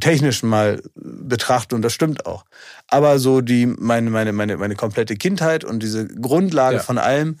technisch 0.00 0.42
mal 0.42 0.80
betrachten 0.94 1.74
und 1.74 1.82
das 1.82 1.92
stimmt 1.92 2.26
auch. 2.26 2.44
Aber 2.86 3.18
so 3.18 3.40
die 3.40 3.66
meine 3.66 4.10
meine 4.10 4.32
meine 4.32 4.56
meine 4.56 4.74
komplette 4.76 5.16
Kindheit 5.16 5.64
und 5.64 5.82
diese 5.82 6.06
Grundlage 6.06 6.76
Ja. 6.76 6.82
von 6.82 6.98
allem, 6.98 7.38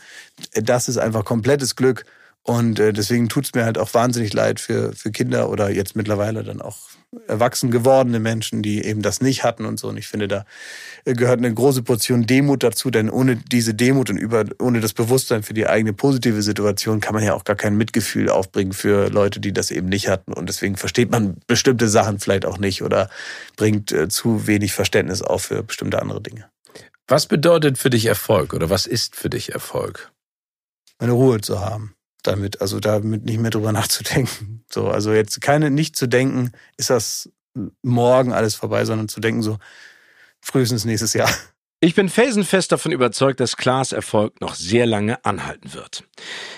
das 0.52 0.88
ist 0.88 0.98
einfach 0.98 1.24
komplettes 1.24 1.76
Glück 1.76 2.04
und 2.42 2.78
äh, 2.78 2.92
deswegen 2.92 3.28
tut's 3.28 3.54
mir 3.54 3.64
halt 3.64 3.78
auch 3.78 3.92
wahnsinnig 3.94 4.32
leid 4.32 4.60
für 4.60 4.92
für 4.94 5.10
Kinder 5.10 5.50
oder 5.50 5.70
jetzt 5.70 5.96
mittlerweile 5.96 6.44
dann 6.44 6.60
auch 6.60 6.78
erwachsen 7.26 7.70
gewordene 7.70 8.20
Menschen, 8.20 8.62
die 8.62 8.84
eben 8.84 9.00
das 9.00 9.20
nicht 9.20 9.42
hatten 9.42 9.64
und 9.64 9.80
so. 9.80 9.88
Und 9.88 9.96
ich 9.96 10.08
finde, 10.08 10.28
da 10.28 10.44
gehört 11.04 11.38
eine 11.38 11.52
große 11.52 11.82
Portion 11.82 12.26
Demut 12.26 12.62
dazu, 12.62 12.90
denn 12.90 13.08
ohne 13.08 13.36
diese 13.36 13.74
Demut 13.74 14.10
und 14.10 14.18
über, 14.18 14.44
ohne 14.58 14.80
das 14.80 14.92
Bewusstsein 14.92 15.42
für 15.42 15.54
die 15.54 15.66
eigene 15.66 15.92
positive 15.92 16.42
Situation 16.42 17.00
kann 17.00 17.14
man 17.14 17.24
ja 17.24 17.34
auch 17.34 17.44
gar 17.44 17.56
kein 17.56 17.76
Mitgefühl 17.76 18.28
aufbringen 18.28 18.72
für 18.72 19.08
Leute, 19.08 19.40
die 19.40 19.52
das 19.52 19.70
eben 19.70 19.88
nicht 19.88 20.08
hatten. 20.08 20.32
Und 20.32 20.48
deswegen 20.48 20.76
versteht 20.76 21.10
man 21.10 21.36
bestimmte 21.46 21.88
Sachen 21.88 22.18
vielleicht 22.18 22.44
auch 22.44 22.58
nicht 22.58 22.82
oder 22.82 23.08
bringt 23.56 23.90
äh, 23.92 24.08
zu 24.08 24.46
wenig 24.46 24.72
Verständnis 24.74 25.22
auf 25.22 25.44
für 25.44 25.62
bestimmte 25.62 26.02
andere 26.02 26.20
Dinge. 26.20 26.50
Was 27.06 27.26
bedeutet 27.26 27.78
für 27.78 27.88
dich 27.88 28.04
Erfolg 28.04 28.52
oder 28.52 28.68
was 28.68 28.86
ist 28.86 29.16
für 29.16 29.30
dich 29.30 29.54
Erfolg? 29.54 30.12
Meine 30.98 31.12
Ruhe 31.12 31.40
zu 31.40 31.60
haben. 31.60 31.94
Damit, 32.28 32.60
also 32.60 32.78
damit 32.78 33.24
nicht 33.24 33.40
mehr 33.40 33.50
drüber 33.50 33.72
nachzudenken. 33.80 34.64
So, 34.70 34.88
also 34.88 35.12
jetzt 35.12 35.40
keine, 35.40 35.70
nicht 35.70 35.96
zu 35.96 36.06
denken, 36.06 36.52
ist 36.76 36.90
das 36.90 37.30
morgen 37.82 38.32
alles 38.32 38.54
vorbei, 38.54 38.84
sondern 38.84 39.08
zu 39.08 39.20
denken 39.20 39.42
so, 39.42 39.58
frühestens 40.40 40.84
nächstes 40.84 41.14
Jahr. 41.14 41.30
Ich 41.80 41.94
bin 41.94 42.08
felsenfest 42.08 42.72
davon 42.72 42.90
überzeugt, 42.90 43.38
dass 43.38 43.56
Klaas 43.56 43.92
Erfolg 43.92 44.40
noch 44.40 44.56
sehr 44.56 44.84
lange 44.84 45.24
anhalten 45.24 45.74
wird. 45.74 46.02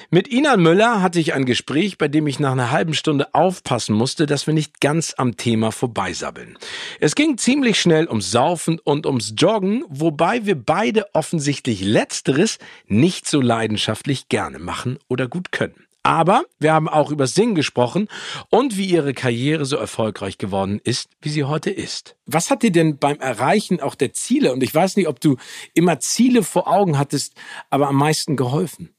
Mit 0.09 0.29
Inan 0.29 0.63
Müller 0.63 1.03
hatte 1.03 1.21
ich 1.21 1.35
ein 1.35 1.45
Gespräch, 1.45 1.99
bei 1.99 2.09
dem 2.09 2.27
ich 2.27 2.41
nach 2.41 2.53
einer 2.53 2.71
halben 2.71 2.95
Stunde 2.95 3.35
aufpassen 3.35 3.95
musste, 3.95 4.25
dass 4.25 4.47
wir 4.47 4.55
nicht 4.55 4.81
ganz 4.81 5.13
am 5.19 5.37
Thema 5.37 5.73
vorbeisabbeln. 5.73 6.57
Es 7.01 7.15
ging 7.15 7.37
ziemlich 7.37 7.79
schnell 7.79 8.09
ums 8.09 8.31
Saufen 8.31 8.79
und 8.79 9.05
ums 9.05 9.35
Joggen, 9.37 9.85
wobei 9.91 10.47
wir 10.47 10.55
beide 10.55 11.15
offensichtlich 11.15 11.83
Letzteres 11.83 12.59
nicht 12.87 13.29
so 13.29 13.43
leidenschaftlich 13.43 14.31
gerne 14.31 14.59
machen 14.59 14.99
oder 15.07 15.29
gut 15.29 15.53
können. 15.53 15.85
Aber 16.03 16.45
wir 16.59 16.73
haben 16.73 16.89
auch 16.89 17.11
über 17.11 17.27
Singen 17.27 17.55
gesprochen 17.55 18.09
und 18.49 18.77
wie 18.79 18.87
ihre 18.87 19.13
Karriere 19.13 19.67
so 19.67 19.77
erfolgreich 19.77 20.39
geworden 20.39 20.81
ist, 20.83 21.11
wie 21.21 21.29
sie 21.29 21.45
heute 21.45 21.71
ist. 21.71 22.17
Was 22.25 22.51
hat 22.51 22.63
dir 22.63 22.73
denn 22.73 22.99
beim 22.99 23.19
Erreichen 23.21 23.81
auch 23.81 23.95
der 23.95 24.15
Ziele, 24.15 24.53
und 24.53 24.63
ich 24.63 24.75
weiß 24.75 24.97
nicht, 24.97 25.09
ob 25.09 25.21
du 25.21 25.37
immer 25.75 26.01
Ziele 26.01 26.43
vor 26.43 26.69
Augen 26.69 26.99
hattest, 26.99 27.35
aber 27.69 27.89
am 27.89 27.97
meisten 27.97 28.37
geholfen? 28.37 28.95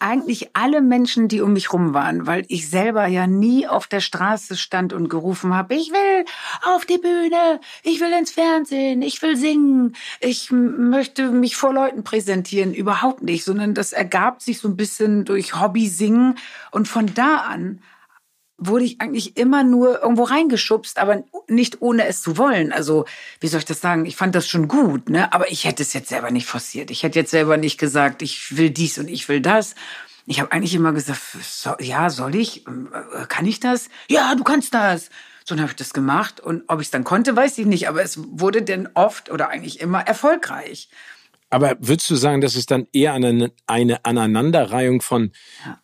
Eigentlich 0.00 0.50
alle 0.54 0.80
Menschen, 0.80 1.28
die 1.28 1.40
um 1.40 1.52
mich 1.52 1.72
rum 1.72 1.94
waren, 1.94 2.26
weil 2.26 2.44
ich 2.48 2.68
selber 2.68 3.06
ja 3.06 3.26
nie 3.26 3.66
auf 3.66 3.86
der 3.86 4.00
Straße 4.00 4.56
stand 4.56 4.92
und 4.92 5.08
gerufen 5.08 5.54
habe, 5.54 5.74
ich 5.74 5.90
will 5.90 6.24
auf 6.62 6.84
die 6.84 6.98
Bühne, 6.98 7.60
ich 7.82 8.00
will 8.00 8.12
ins 8.12 8.32
Fernsehen, 8.32 9.02
ich 9.02 9.20
will 9.22 9.36
singen, 9.36 9.94
ich 10.20 10.50
möchte 10.50 11.30
mich 11.30 11.56
vor 11.56 11.72
Leuten 11.72 12.02
präsentieren, 12.02 12.74
überhaupt 12.74 13.22
nicht, 13.22 13.44
sondern 13.44 13.74
das 13.74 13.92
ergab 13.92 14.42
sich 14.42 14.58
so 14.58 14.68
ein 14.68 14.76
bisschen 14.76 15.24
durch 15.24 15.60
Hobby 15.60 15.88
singen 15.88 16.38
und 16.70 16.88
von 16.88 17.12
da 17.14 17.36
an 17.36 17.80
wurde 18.60 18.84
ich 18.84 19.00
eigentlich 19.00 19.36
immer 19.36 19.64
nur 19.64 20.02
irgendwo 20.02 20.24
reingeschubst, 20.24 20.98
aber 20.98 21.24
nicht 21.48 21.80
ohne 21.82 22.06
es 22.06 22.22
zu 22.22 22.36
wollen. 22.38 22.72
Also, 22.72 23.06
wie 23.40 23.48
soll 23.48 23.58
ich 23.58 23.64
das 23.64 23.80
sagen? 23.80 24.06
Ich 24.06 24.16
fand 24.16 24.34
das 24.34 24.46
schon 24.46 24.68
gut, 24.68 25.08
ne? 25.08 25.32
Aber 25.32 25.50
ich 25.50 25.64
hätte 25.64 25.82
es 25.82 25.92
jetzt 25.92 26.10
selber 26.10 26.30
nicht 26.30 26.46
forciert. 26.46 26.90
Ich 26.90 27.02
hätte 27.02 27.18
jetzt 27.18 27.30
selber 27.30 27.56
nicht 27.56 27.78
gesagt, 27.78 28.22
ich 28.22 28.56
will 28.56 28.70
dies 28.70 28.98
und 28.98 29.08
ich 29.08 29.28
will 29.28 29.40
das. 29.40 29.74
Ich 30.26 30.40
habe 30.40 30.52
eigentlich 30.52 30.74
immer 30.74 30.92
gesagt, 30.92 31.20
so, 31.42 31.72
ja, 31.80 32.10
soll 32.10 32.36
ich? 32.36 32.66
Äh, 32.66 33.26
Kann 33.28 33.46
ich 33.46 33.58
das? 33.58 33.88
Ja, 34.08 34.34
du 34.34 34.44
kannst 34.44 34.74
das. 34.74 35.08
So 35.44 35.54
dann 35.54 35.62
habe 35.62 35.72
ich 35.72 35.76
das 35.76 35.92
gemacht 35.92 36.38
und 36.38 36.62
ob 36.68 36.80
ich 36.80 36.88
es 36.88 36.90
dann 36.90 37.02
konnte, 37.02 37.34
weiß 37.34 37.58
ich 37.58 37.66
nicht. 37.66 37.88
Aber 37.88 38.02
es 38.02 38.20
wurde 38.30 38.62
denn 38.62 38.88
oft 38.94 39.30
oder 39.30 39.48
eigentlich 39.48 39.80
immer 39.80 40.00
erfolgreich. 40.00 40.88
Aber 41.50 41.76
würdest 41.80 42.08
du 42.08 42.14
sagen, 42.14 42.40
dass 42.40 42.54
es 42.54 42.66
dann 42.66 42.86
eher 42.92 43.12
eine, 43.12 43.50
eine 43.66 44.04
Aneinanderreihung 44.04 45.00
von 45.00 45.32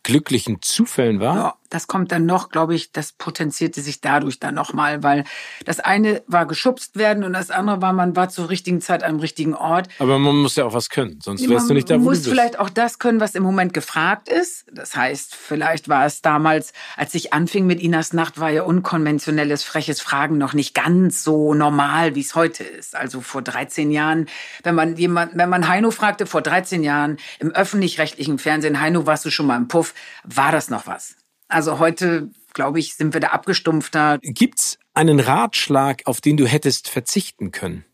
glücklichen 0.03 0.61
Zufällen 0.61 1.19
war? 1.19 1.35
Ja, 1.35 1.56
das 1.69 1.87
kommt 1.87 2.11
dann 2.11 2.25
noch, 2.25 2.49
glaube 2.49 2.75
ich, 2.75 2.91
das 2.91 3.11
potenzierte 3.11 3.81
sich 3.81 4.01
dadurch 4.01 4.39
dann 4.39 4.55
nochmal, 4.55 5.03
weil 5.03 5.23
das 5.65 5.79
eine 5.79 6.23
war 6.27 6.45
geschubst 6.45 6.97
werden 6.97 7.23
und 7.23 7.33
das 7.33 7.51
andere 7.51 7.81
war, 7.81 7.93
man 7.93 8.15
war 8.15 8.29
zur 8.29 8.49
richtigen 8.49 8.81
Zeit 8.81 9.03
am 9.03 9.19
richtigen 9.19 9.53
Ort. 9.53 9.87
Aber 9.99 10.19
man 10.19 10.35
muss 10.35 10.55
ja 10.55 10.65
auch 10.65 10.73
was 10.73 10.89
können, 10.89 11.19
sonst 11.21 11.41
wärst 11.41 11.65
Man 11.65 11.67
du 11.69 11.73
nicht 11.75 11.89
da, 11.89 11.95
wo 11.95 11.99
du 11.99 12.03
muss 12.05 12.19
bist. 12.19 12.29
vielleicht 12.29 12.59
auch 12.59 12.69
das 12.69 12.99
können, 12.99 13.19
was 13.19 13.35
im 13.35 13.43
Moment 13.43 13.73
gefragt 13.73 14.29
ist. 14.29 14.65
Das 14.71 14.95
heißt, 14.95 15.35
vielleicht 15.35 15.89
war 15.89 16.05
es 16.05 16.21
damals, 16.21 16.73
als 16.95 17.13
ich 17.13 17.33
anfing 17.33 17.65
mit 17.65 17.81
Inas 17.81 18.13
Nacht, 18.13 18.39
war 18.39 18.49
ja 18.49 18.63
unkonventionelles, 18.63 19.63
freches 19.63 20.01
Fragen 20.01 20.37
noch 20.37 20.53
nicht 20.53 20.73
ganz 20.73 21.23
so 21.23 21.53
normal, 21.53 22.15
wie 22.15 22.21
es 22.21 22.35
heute 22.35 22.63
ist. 22.63 22.95
Also 22.95 23.21
vor 23.21 23.41
13 23.41 23.91
Jahren, 23.91 24.27
wenn 24.63 24.75
man 24.75 24.95
jemand, 24.95 25.37
wenn 25.37 25.49
man 25.49 25.67
Heino 25.67 25.91
fragte, 25.91 26.25
vor 26.25 26.41
13 26.41 26.83
Jahren 26.83 27.17
im 27.39 27.51
öffentlich-rechtlichen 27.51 28.39
Fernsehen, 28.39 28.79
Heino, 28.79 29.05
warst 29.05 29.25
du 29.25 29.29
schon 29.29 29.47
mal 29.47 29.57
im 29.57 29.67
Puff? 29.67 29.93
War 30.23 30.51
das 30.51 30.69
noch 30.69 30.87
was? 30.87 31.15
Also 31.47 31.79
heute, 31.79 32.29
glaube 32.53 32.79
ich, 32.79 32.95
sind 32.95 33.13
wir 33.13 33.21
da 33.21 33.27
abgestumpfter. 33.27 34.19
Gibt's 34.21 34.77
einen 34.93 35.19
Ratschlag, 35.19 36.01
auf 36.05 36.21
den 36.21 36.37
du 36.37 36.45
hättest 36.45 36.89
verzichten 36.89 37.51
können? 37.51 37.85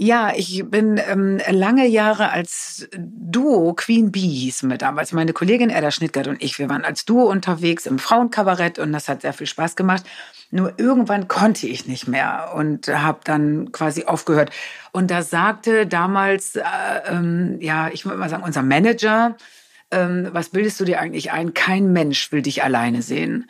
Ja, 0.00 0.32
ich 0.36 0.64
bin 0.64 1.00
ähm, 1.08 1.40
lange 1.50 1.84
Jahre 1.88 2.30
als 2.30 2.88
Duo, 2.96 3.74
Queen 3.74 4.12
Bee 4.12 4.20
hieß 4.20 4.62
mir 4.62 4.78
damals, 4.78 5.10
meine 5.10 5.32
Kollegin 5.32 5.70
Edda 5.70 5.90
Schnittgart 5.90 6.28
und 6.28 6.40
ich, 6.40 6.56
wir 6.60 6.68
waren 6.68 6.84
als 6.84 7.04
Duo 7.04 7.28
unterwegs 7.28 7.84
im 7.84 7.98
Frauenkabarett 7.98 8.78
und 8.78 8.92
das 8.92 9.08
hat 9.08 9.22
sehr 9.22 9.32
viel 9.32 9.48
Spaß 9.48 9.74
gemacht. 9.74 10.04
Nur 10.52 10.74
irgendwann 10.78 11.26
konnte 11.26 11.66
ich 11.66 11.88
nicht 11.88 12.06
mehr 12.06 12.52
und 12.54 12.86
habe 12.86 13.18
dann 13.24 13.72
quasi 13.72 14.04
aufgehört. 14.04 14.50
Und 14.92 15.10
da 15.10 15.22
sagte 15.22 15.84
damals, 15.84 16.54
äh, 16.54 16.62
ähm, 17.08 17.58
ja, 17.60 17.88
ich 17.88 18.04
würde 18.04 18.18
mal 18.18 18.30
sagen, 18.30 18.44
unser 18.44 18.62
Manager, 18.62 19.36
ähm, 19.90 20.28
was 20.32 20.50
bildest 20.50 20.80
du 20.80 20.84
dir 20.84 21.00
eigentlich 21.00 21.32
ein? 21.32 21.54
Kein 21.54 21.92
Mensch 21.92 22.32
will 22.32 22.42
dich 22.42 22.62
alleine 22.62 23.02
sehen. 23.02 23.48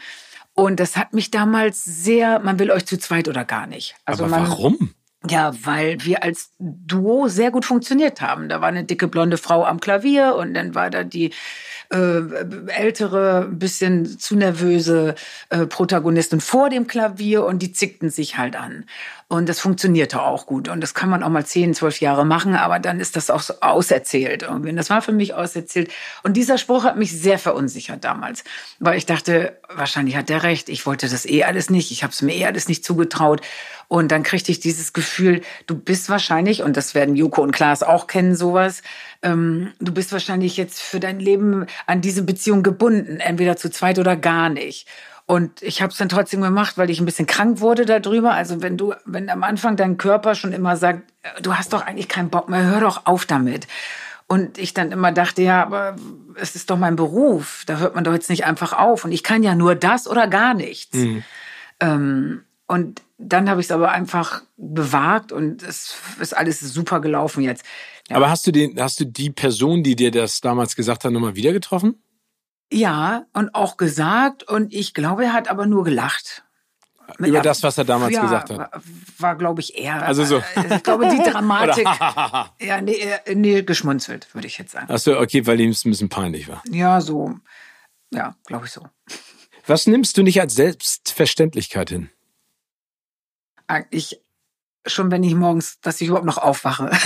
Und 0.55 0.80
das 0.80 0.97
hat 0.97 1.14
mich 1.14 1.30
damals 1.30 1.84
sehr, 1.84 2.41
man 2.41 2.59
will 2.59 2.70
euch 2.70 2.84
zu 2.84 2.99
zweit 2.99 3.28
oder 3.28 3.45
gar 3.45 3.66
nicht. 3.66 3.95
Also 4.05 4.24
Aber 4.24 4.39
man, 4.39 4.49
warum? 4.49 4.95
ja, 5.28 5.53
weil 5.64 6.05
wir 6.05 6.22
als 6.22 6.51
Duo 6.59 7.28
sehr 7.28 7.51
gut 7.51 7.64
funktioniert 7.64 8.20
haben. 8.20 8.49
Da 8.49 8.61
war 8.61 8.68
eine 8.68 8.84
dicke 8.84 9.09
blonde 9.09 9.36
Frau 9.36 9.64
am 9.64 9.80
Klavier 9.80 10.36
und 10.36 10.55
dann 10.55 10.74
war 10.74 10.91
da 10.91 11.05
die 11.05 11.32
äh, 11.91 12.20
ältere, 12.68 13.49
bisschen 13.51 14.18
zu 14.18 14.36
nervöse 14.36 15.14
äh, 15.51 15.66
Protagonistin 15.66 16.41
vor 16.41 16.70
dem 16.70 16.86
Klavier 16.86 17.45
und 17.45 17.61
die 17.61 17.72
zickten 17.72 18.11
sich 18.11 18.36
halt 18.36 18.57
an. 18.57 18.84
Und 19.31 19.47
das 19.47 19.61
funktionierte 19.61 20.22
auch 20.22 20.47
gut. 20.47 20.68
Und 20.68 20.81
das 20.81 20.95
kann 20.95 21.11
man 21.11 21.22
auch 21.22 21.29
mal 21.29 21.45
zehn, 21.45 21.74
zwölf 21.74 22.01
Jahre 22.01 22.24
machen, 22.24 22.55
aber 22.55 22.79
dann 22.79 22.99
ist 22.99 23.14
das 23.14 23.29
auch 23.29 23.43
so 23.43 23.61
auserzählt 23.61 24.43
irgendwie. 24.43 24.70
Und 24.70 24.76
das 24.76 24.89
war 24.89 25.03
für 25.03 25.12
mich 25.12 25.35
auserzählt. 25.35 25.93
Und 26.22 26.39
dieser 26.39 26.57
Spruch 26.57 26.85
hat 26.85 26.97
mich 26.97 27.12
sehr 27.12 27.39
verunsichert 27.39 28.05
damals, 28.05 28.43
weil 28.79 28.97
ich 28.97 29.05
dachte, 29.05 29.59
wahrscheinlich 29.68 30.16
hat 30.16 30.31
der 30.31 30.45
recht. 30.45 30.70
Ich 30.70 30.87
wollte 30.87 31.11
das 31.11 31.26
eh 31.26 31.45
alles 31.45 31.68
nicht. 31.68 31.91
Ich 31.91 32.03
habe 32.03 32.12
es 32.14 32.22
mir 32.22 32.35
eh 32.35 32.47
alles 32.47 32.68
nicht 32.68 32.87
zugetraut. 32.87 33.43
Und 33.87 34.12
dann 34.12 34.22
kriegte 34.22 34.51
ich 34.51 34.61
dieses 34.61 34.95
Gefühl, 34.95 35.43
du 35.66 35.74
bist 35.74 36.09
wahrscheinlich, 36.09 36.62
und 36.62 36.79
das 36.79 36.95
werden 36.95 37.14
Joko 37.14 37.43
und 37.43 37.53
Klaas 37.53 37.83
auch 37.83 38.07
kennen, 38.07 38.35
sowas, 38.35 38.83
ähm, 39.22 39.72
du 39.79 39.93
bist 39.93 40.11
wahrscheinlich 40.12 40.57
jetzt 40.57 40.81
für 40.81 41.01
dein 41.01 41.20
Leben 41.20 41.66
an 41.87 42.01
diese 42.01 42.22
Beziehung 42.22 42.62
gebunden, 42.62 43.20
entweder 43.20 43.59
zu 43.59 43.70
zweit 43.70 43.99
oder 43.99 44.16
gar 44.16 44.49
nicht. 44.49 44.89
Und 45.31 45.61
ich 45.61 45.83
habe 45.83 45.93
es 45.93 45.99
dann 45.99 46.09
trotzdem 46.09 46.41
gemacht, 46.41 46.79
weil 46.79 46.89
ich 46.89 47.01
ein 47.01 47.05
bisschen 47.05 47.26
krank 47.26 47.61
wurde 47.61 47.85
darüber. 47.85 48.33
Also 48.33 48.62
wenn 48.62 48.79
du, 48.79 48.95
wenn 49.05 49.29
am 49.29 49.43
Anfang 49.43 49.76
dein 49.76 49.99
Körper 49.99 50.35
schon 50.35 50.55
immer 50.55 50.79
sagt, 50.79 51.03
äh, 51.22 51.43
du 51.43 51.55
hast 51.55 51.74
doch 51.74 51.85
eigentlich 51.85 52.09
keinen 52.09 52.31
Bock 52.31 52.49
mehr, 52.49 52.64
hör 52.64 52.81
doch 52.81 53.05
auf 53.05 53.26
damit. 53.26 53.66
Und 54.26 54.57
ich 54.57 54.72
dann 54.72 54.91
immer 54.91 55.12
dachte, 55.12 55.43
ja, 55.43 55.62
aber 55.62 55.97
es 56.35 56.57
ist 56.57 56.70
doch 56.70 56.79
mein 56.79 56.97
Beruf, 56.97 57.64
da 57.66 57.76
hört 57.76 57.95
man 57.95 58.05
doch 58.05 58.14
jetzt 58.14 58.31
nicht 58.31 58.47
einfach 58.47 58.72
auf. 58.72 59.05
Und 59.05 59.12
ich 59.12 59.22
kann 59.22 59.43
ja 59.43 59.55
nur 59.55 59.74
das 59.74 60.09
oder 60.09 60.29
gar 60.29 60.55
nichts. 60.55 60.97
Mhm. 60.97 61.22
Ähm, 61.81 62.43
und 62.66 63.03
dann 63.18 63.51
habe 63.51 63.61
ich 63.61 63.66
es 63.66 63.70
aber 63.70 63.91
einfach 63.91 64.41
bewagt 64.57 65.31
und 65.31 65.62
es 65.62 65.95
ist 66.20 66.35
alles 66.35 66.61
super 66.61 67.01
gelaufen 67.03 67.43
jetzt. 67.43 67.66
Ja. 68.09 68.16
Aber 68.16 68.31
hast 68.31 68.47
du 68.47 68.51
den, 68.51 68.81
hast 68.81 68.99
du 68.99 69.05
die 69.05 69.29
Person, 69.29 69.83
die 69.83 69.95
dir 69.95 70.11
das 70.11 70.41
damals 70.41 70.74
gesagt 70.74 71.05
hat, 71.05 71.12
nochmal 71.12 71.37
wieder 71.37 71.53
getroffen? 71.53 72.03
Ja, 72.73 73.25
und 73.33 73.55
auch 73.55 73.77
gesagt. 73.77 74.43
Und 74.43 74.73
ich 74.75 74.95
glaube, 74.95 75.25
er 75.25 75.33
hat 75.33 75.49
aber 75.49 75.66
nur 75.66 75.85
gelacht. 75.85 76.45
Über 77.19 77.41
das, 77.41 77.62
was 77.62 77.79
er 77.79 77.85
damals 77.85 78.14
ja, 78.14 78.21
gesagt 78.23 78.51
hat. 78.51 78.59
War, 78.59 78.83
war 79.19 79.37
glaube 79.37 79.62
ich, 79.62 79.79
eher. 79.79 80.03
Also 80.03 80.25
so. 80.25 80.43
äh, 80.55 80.77
Ich 80.77 80.83
glaube, 80.83 81.09
die 81.09 81.23
Dramatik. 81.31 81.87
Ja, 82.61 82.81
nee, 82.83 82.97
äh, 83.25 83.35
nee, 83.35 83.62
geschmunzelt, 83.62 84.35
würde 84.35 84.47
ich 84.47 84.59
jetzt 84.59 84.73
sagen. 84.73 84.89
Ach 84.91 84.99
so, 84.99 85.19
okay, 85.19 85.47
weil 85.47 85.59
ihm 85.61 85.71
es 85.71 85.85
ein 85.87 85.91
bisschen 85.91 86.11
peinlich 86.11 86.49
war. 86.49 86.62
Ja, 86.69 87.01
so. 87.01 87.35
Ja, 88.12 88.37
glaube 88.45 88.66
ich 88.66 88.73
so. 88.73 88.87
Was 89.66 89.87
nimmst 89.87 90.16
du 90.19 90.23
nicht 90.23 90.41
als 90.41 90.55
Selbstverständlichkeit 90.55 91.89
hin? 91.91 92.11
Eigentlich 93.66 94.21
schon, 94.87 95.11
wenn 95.11 95.23
ich 95.23 95.35
morgens, 95.35 95.81
dass 95.81 96.01
ich 96.01 96.09
überhaupt 96.09 96.27
noch 96.27 96.39
aufwache. 96.39 96.91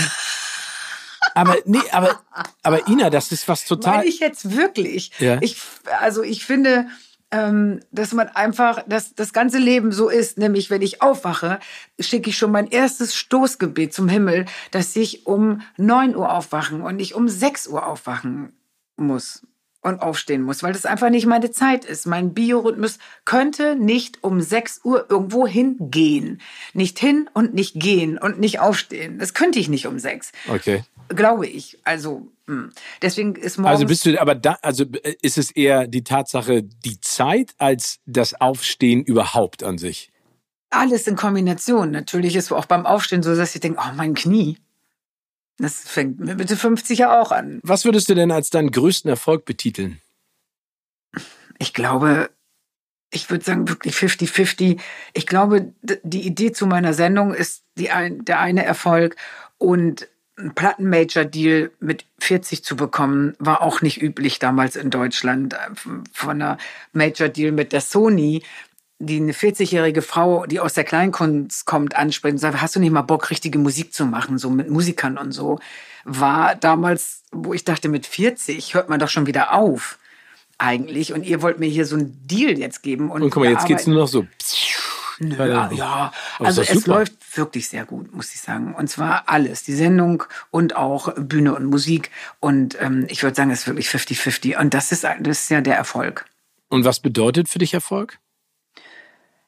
Aber 1.34 1.56
nee, 1.64 1.78
aber 1.92 2.20
aber 2.62 2.88
Ina, 2.88 3.10
das 3.10 3.32
ist 3.32 3.48
was 3.48 3.64
total. 3.64 3.98
Meine 3.98 4.08
ich 4.08 4.20
jetzt 4.20 4.56
wirklich. 4.56 5.12
Ja. 5.18 5.38
Ich, 5.40 5.56
also 6.00 6.22
ich 6.22 6.44
finde, 6.44 6.86
ähm, 7.32 7.80
dass 7.90 8.12
man 8.12 8.28
einfach, 8.28 8.84
dass 8.86 9.14
das 9.14 9.32
ganze 9.32 9.58
Leben 9.58 9.90
so 9.90 10.08
ist, 10.08 10.38
nämlich 10.38 10.70
wenn 10.70 10.82
ich 10.82 11.02
aufwache, 11.02 11.58
schicke 11.98 12.30
ich 12.30 12.36
schon 12.36 12.52
mein 12.52 12.68
erstes 12.68 13.16
Stoßgebet 13.16 13.92
zum 13.92 14.08
Himmel, 14.08 14.44
dass 14.70 14.94
ich 14.94 15.26
um 15.26 15.62
9 15.78 16.14
Uhr 16.14 16.30
aufwachen 16.32 16.82
und 16.82 16.96
nicht 16.96 17.14
um 17.14 17.28
6 17.28 17.68
Uhr 17.68 17.86
aufwachen 17.86 18.52
muss 18.96 19.42
und 19.82 20.00
aufstehen 20.00 20.42
muss, 20.42 20.62
weil 20.62 20.72
das 20.72 20.86
einfach 20.86 21.10
nicht 21.10 21.26
meine 21.26 21.50
Zeit 21.50 21.84
ist. 21.84 22.06
Mein 22.06 22.32
Biorhythmus 22.34 22.98
könnte 23.24 23.74
nicht 23.74 24.22
um 24.22 24.40
6 24.40 24.82
Uhr 24.84 25.06
irgendwo 25.08 25.46
hingehen. 25.46 26.40
Nicht 26.72 26.98
hin 26.98 27.28
und 27.34 27.52
nicht 27.52 27.80
gehen 27.80 28.16
und 28.16 28.38
nicht 28.38 28.60
aufstehen. 28.60 29.18
Das 29.18 29.34
könnte 29.34 29.58
ich 29.58 29.68
nicht 29.68 29.86
um 29.86 29.98
6. 29.98 30.32
Okay. 30.48 30.84
Glaube 31.08 31.46
ich. 31.46 31.78
Also, 31.84 32.32
mh. 32.46 32.70
deswegen 33.02 33.36
ist 33.36 33.58
morgens... 33.58 33.72
Also 33.72 33.86
bist 33.86 34.06
du, 34.06 34.20
aber 34.20 34.34
da, 34.34 34.58
also 34.62 34.84
äh, 34.84 35.14
ist 35.22 35.38
es 35.38 35.50
eher 35.50 35.86
die 35.86 36.04
Tatsache, 36.04 36.62
die 36.62 37.00
Zeit 37.00 37.54
als 37.58 38.00
das 38.06 38.40
Aufstehen 38.40 39.02
überhaupt 39.02 39.62
an 39.62 39.78
sich? 39.78 40.12
alles 40.72 41.06
in 41.06 41.16
Kombination. 41.16 41.90
Natürlich 41.90 42.36
ist 42.36 42.52
auch 42.52 42.66
beim 42.66 42.86
Aufstehen 42.86 43.22
so, 43.22 43.36
dass 43.36 43.54
ich 43.54 43.60
denke, 43.60 43.80
oh, 43.80 43.92
mein 43.94 44.14
Knie. 44.14 44.58
Das 45.58 45.80
fängt 45.80 46.18
mit 46.18 46.38
Mitte 46.38 46.56
50 46.56 46.98
ja 46.98 47.20
auch 47.20 47.30
an. 47.30 47.60
Was 47.62 47.84
würdest 47.84 48.08
du 48.08 48.14
denn 48.14 48.30
als 48.30 48.50
deinen 48.50 48.70
größten 48.70 49.08
Erfolg 49.08 49.44
betiteln? 49.44 50.00
Ich 51.58 51.74
glaube, 51.74 52.30
ich 53.10 53.30
würde 53.30 53.44
sagen 53.44 53.68
wirklich 53.68 53.94
50-50. 53.94 54.80
Ich 55.12 55.26
glaube, 55.26 55.72
die 55.82 56.26
Idee 56.26 56.52
zu 56.52 56.66
meiner 56.66 56.94
Sendung 56.94 57.34
ist 57.34 57.62
die 57.76 57.90
ein, 57.90 58.24
der 58.24 58.40
eine 58.40 58.64
Erfolg 58.64 59.16
und 59.58 60.08
ein 60.42 60.54
Platten-Major-Deal 60.54 61.70
mit 61.80 62.04
40 62.20 62.64
zu 62.64 62.76
bekommen, 62.76 63.34
war 63.38 63.62
auch 63.62 63.80
nicht 63.82 64.02
üblich 64.02 64.38
damals 64.38 64.76
in 64.76 64.90
Deutschland. 64.90 65.54
Von 66.12 66.42
einer 66.42 66.58
Major-Deal 66.92 67.52
mit 67.52 67.72
der 67.72 67.80
Sony, 67.80 68.42
die 68.98 69.16
eine 69.16 69.32
40-jährige 69.32 70.02
Frau, 70.02 70.46
die 70.46 70.60
aus 70.60 70.74
der 70.74 70.84
Kleinkunst 70.84 71.64
kommt, 71.66 71.96
anspricht 71.96 72.32
und 72.34 72.38
sagt, 72.38 72.60
hast 72.60 72.76
du 72.76 72.80
nicht 72.80 72.92
mal 72.92 73.02
Bock, 73.02 73.30
richtige 73.30 73.58
Musik 73.58 73.92
zu 73.94 74.04
machen, 74.06 74.38
so 74.38 74.50
mit 74.50 74.68
Musikern 74.70 75.18
und 75.18 75.32
so, 75.32 75.58
war 76.04 76.54
damals, 76.56 77.22
wo 77.32 77.52
ich 77.54 77.64
dachte, 77.64 77.88
mit 77.88 78.06
40 78.06 78.74
hört 78.74 78.88
man 78.88 79.00
doch 79.00 79.08
schon 79.08 79.26
wieder 79.26 79.52
auf 79.54 79.98
eigentlich. 80.58 81.12
Und 81.12 81.24
ihr 81.24 81.42
wollt 81.42 81.58
mir 81.58 81.66
hier 81.68 81.86
so 81.86 81.96
einen 81.96 82.16
Deal 82.26 82.58
jetzt 82.58 82.82
geben. 82.82 83.10
Und, 83.10 83.22
Und 83.22 83.30
guck 83.30 83.42
mal, 83.42 83.50
jetzt 83.50 83.66
geht's 83.66 83.82
arbeiten- 83.82 83.90
nur 83.90 84.00
noch 84.02 84.08
so. 84.08 84.26
Nö, 85.18 85.36
ja, 85.36 86.12
Aber 86.38 86.46
also 86.46 86.62
es 86.62 86.70
super. 86.70 86.98
läuft 86.98 87.36
wirklich 87.36 87.68
sehr 87.68 87.84
gut, 87.84 88.14
muss 88.14 88.34
ich 88.34 88.40
sagen. 88.40 88.74
Und 88.74 88.88
zwar 88.88 89.28
alles, 89.28 89.62
die 89.62 89.74
Sendung 89.74 90.24
und 90.50 90.76
auch 90.76 91.14
Bühne 91.16 91.54
und 91.54 91.66
Musik. 91.66 92.10
Und 92.40 92.76
ähm, 92.80 93.06
ich 93.08 93.22
würde 93.22 93.36
sagen, 93.36 93.50
es 93.50 93.60
ist 93.60 93.66
wirklich 93.66 93.88
50-50. 93.88 94.58
Und 94.58 94.74
das 94.74 94.92
ist, 94.92 95.04
das 95.04 95.40
ist 95.40 95.50
ja 95.50 95.60
der 95.60 95.76
Erfolg. 95.76 96.26
Und 96.68 96.84
was 96.84 97.00
bedeutet 97.00 97.48
für 97.48 97.58
dich 97.58 97.74
Erfolg? 97.74 98.18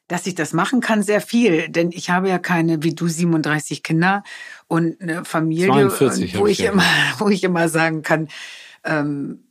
Dass 0.09 0.27
ich 0.27 0.35
das 0.35 0.53
machen 0.53 0.81
kann, 0.81 1.03
sehr 1.03 1.21
viel. 1.21 1.69
Denn 1.69 1.91
ich 1.93 2.11
habe 2.11 2.29
ja 2.29 2.39
keine, 2.39 2.83
wie 2.83 2.95
du, 2.95 3.09
37 3.09 3.83
Kinder 3.83 4.23
und 4.69 5.01
eine 5.01 5.25
Familie, 5.25 5.89
42 5.89 6.39
wo 6.39 6.47
ich 6.47 6.59
ja. 6.59 6.73
immer, 6.73 6.85
wo 7.19 7.29
ich 7.29 7.43
immer 7.43 7.69
sagen 7.69 8.03
kann, 8.03 8.29
ähm, 8.85 9.45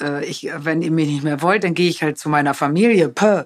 äh, 0.00 0.24
ich, 0.24 0.48
wenn 0.56 0.82
ihr 0.82 0.90
mich 0.90 1.08
nicht 1.08 1.22
mehr 1.22 1.42
wollt, 1.42 1.64
dann 1.64 1.74
gehe 1.74 1.88
ich 1.88 2.02
halt 2.02 2.18
zu 2.18 2.28
meiner 2.28 2.54
Familie. 2.54 3.08
Puh. 3.08 3.44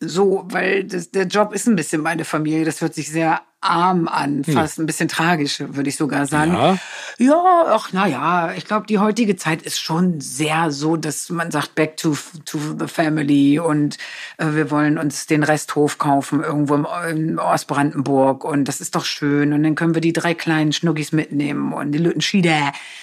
So, 0.00 0.44
weil 0.48 0.84
das, 0.84 1.10
der 1.10 1.26
Job 1.26 1.54
ist 1.54 1.66
ein 1.66 1.76
bisschen 1.76 2.02
meine 2.02 2.24
Familie. 2.24 2.64
Das 2.64 2.80
hört 2.80 2.94
sich 2.94 3.10
sehr 3.10 3.40
arm 3.60 4.06
an, 4.06 4.44
fast 4.44 4.78
ein 4.78 4.86
bisschen 4.86 5.08
tragisch, 5.08 5.60
würde 5.60 5.88
ich 5.88 5.96
sogar 5.96 6.26
sagen. 6.26 6.52
Ja. 6.52 6.78
Ja, 7.18 7.64
ach, 7.68 7.88
na 7.92 8.06
ja, 8.06 8.52
ich 8.52 8.66
glaube, 8.66 8.86
die 8.86 8.98
heutige 8.98 9.36
Zeit 9.36 9.62
ist 9.62 9.80
schon 9.80 10.20
sehr 10.20 10.70
so, 10.70 10.96
dass 10.96 11.30
man 11.30 11.50
sagt, 11.50 11.74
back 11.74 11.96
to, 11.96 12.16
to 12.44 12.58
the 12.78 12.86
family 12.86 13.58
und 13.58 13.96
äh, 14.36 14.48
wir 14.52 14.70
wollen 14.70 14.98
uns 14.98 15.26
den 15.26 15.42
Resthof 15.42 15.96
kaufen 15.96 16.42
irgendwo 16.42 16.74
im, 16.74 16.86
in 17.08 17.38
Ostbrandenburg 17.38 18.44
und 18.44 18.66
das 18.66 18.82
ist 18.82 18.94
doch 18.94 19.06
schön 19.06 19.54
und 19.54 19.62
dann 19.62 19.74
können 19.74 19.94
wir 19.94 20.02
die 20.02 20.12
drei 20.12 20.34
kleinen 20.34 20.72
Schnuggis 20.72 21.12
mitnehmen 21.12 21.72
und 21.72 21.92
die 21.92 21.98
Lütten 21.98 22.20
Schiede, 22.20 22.54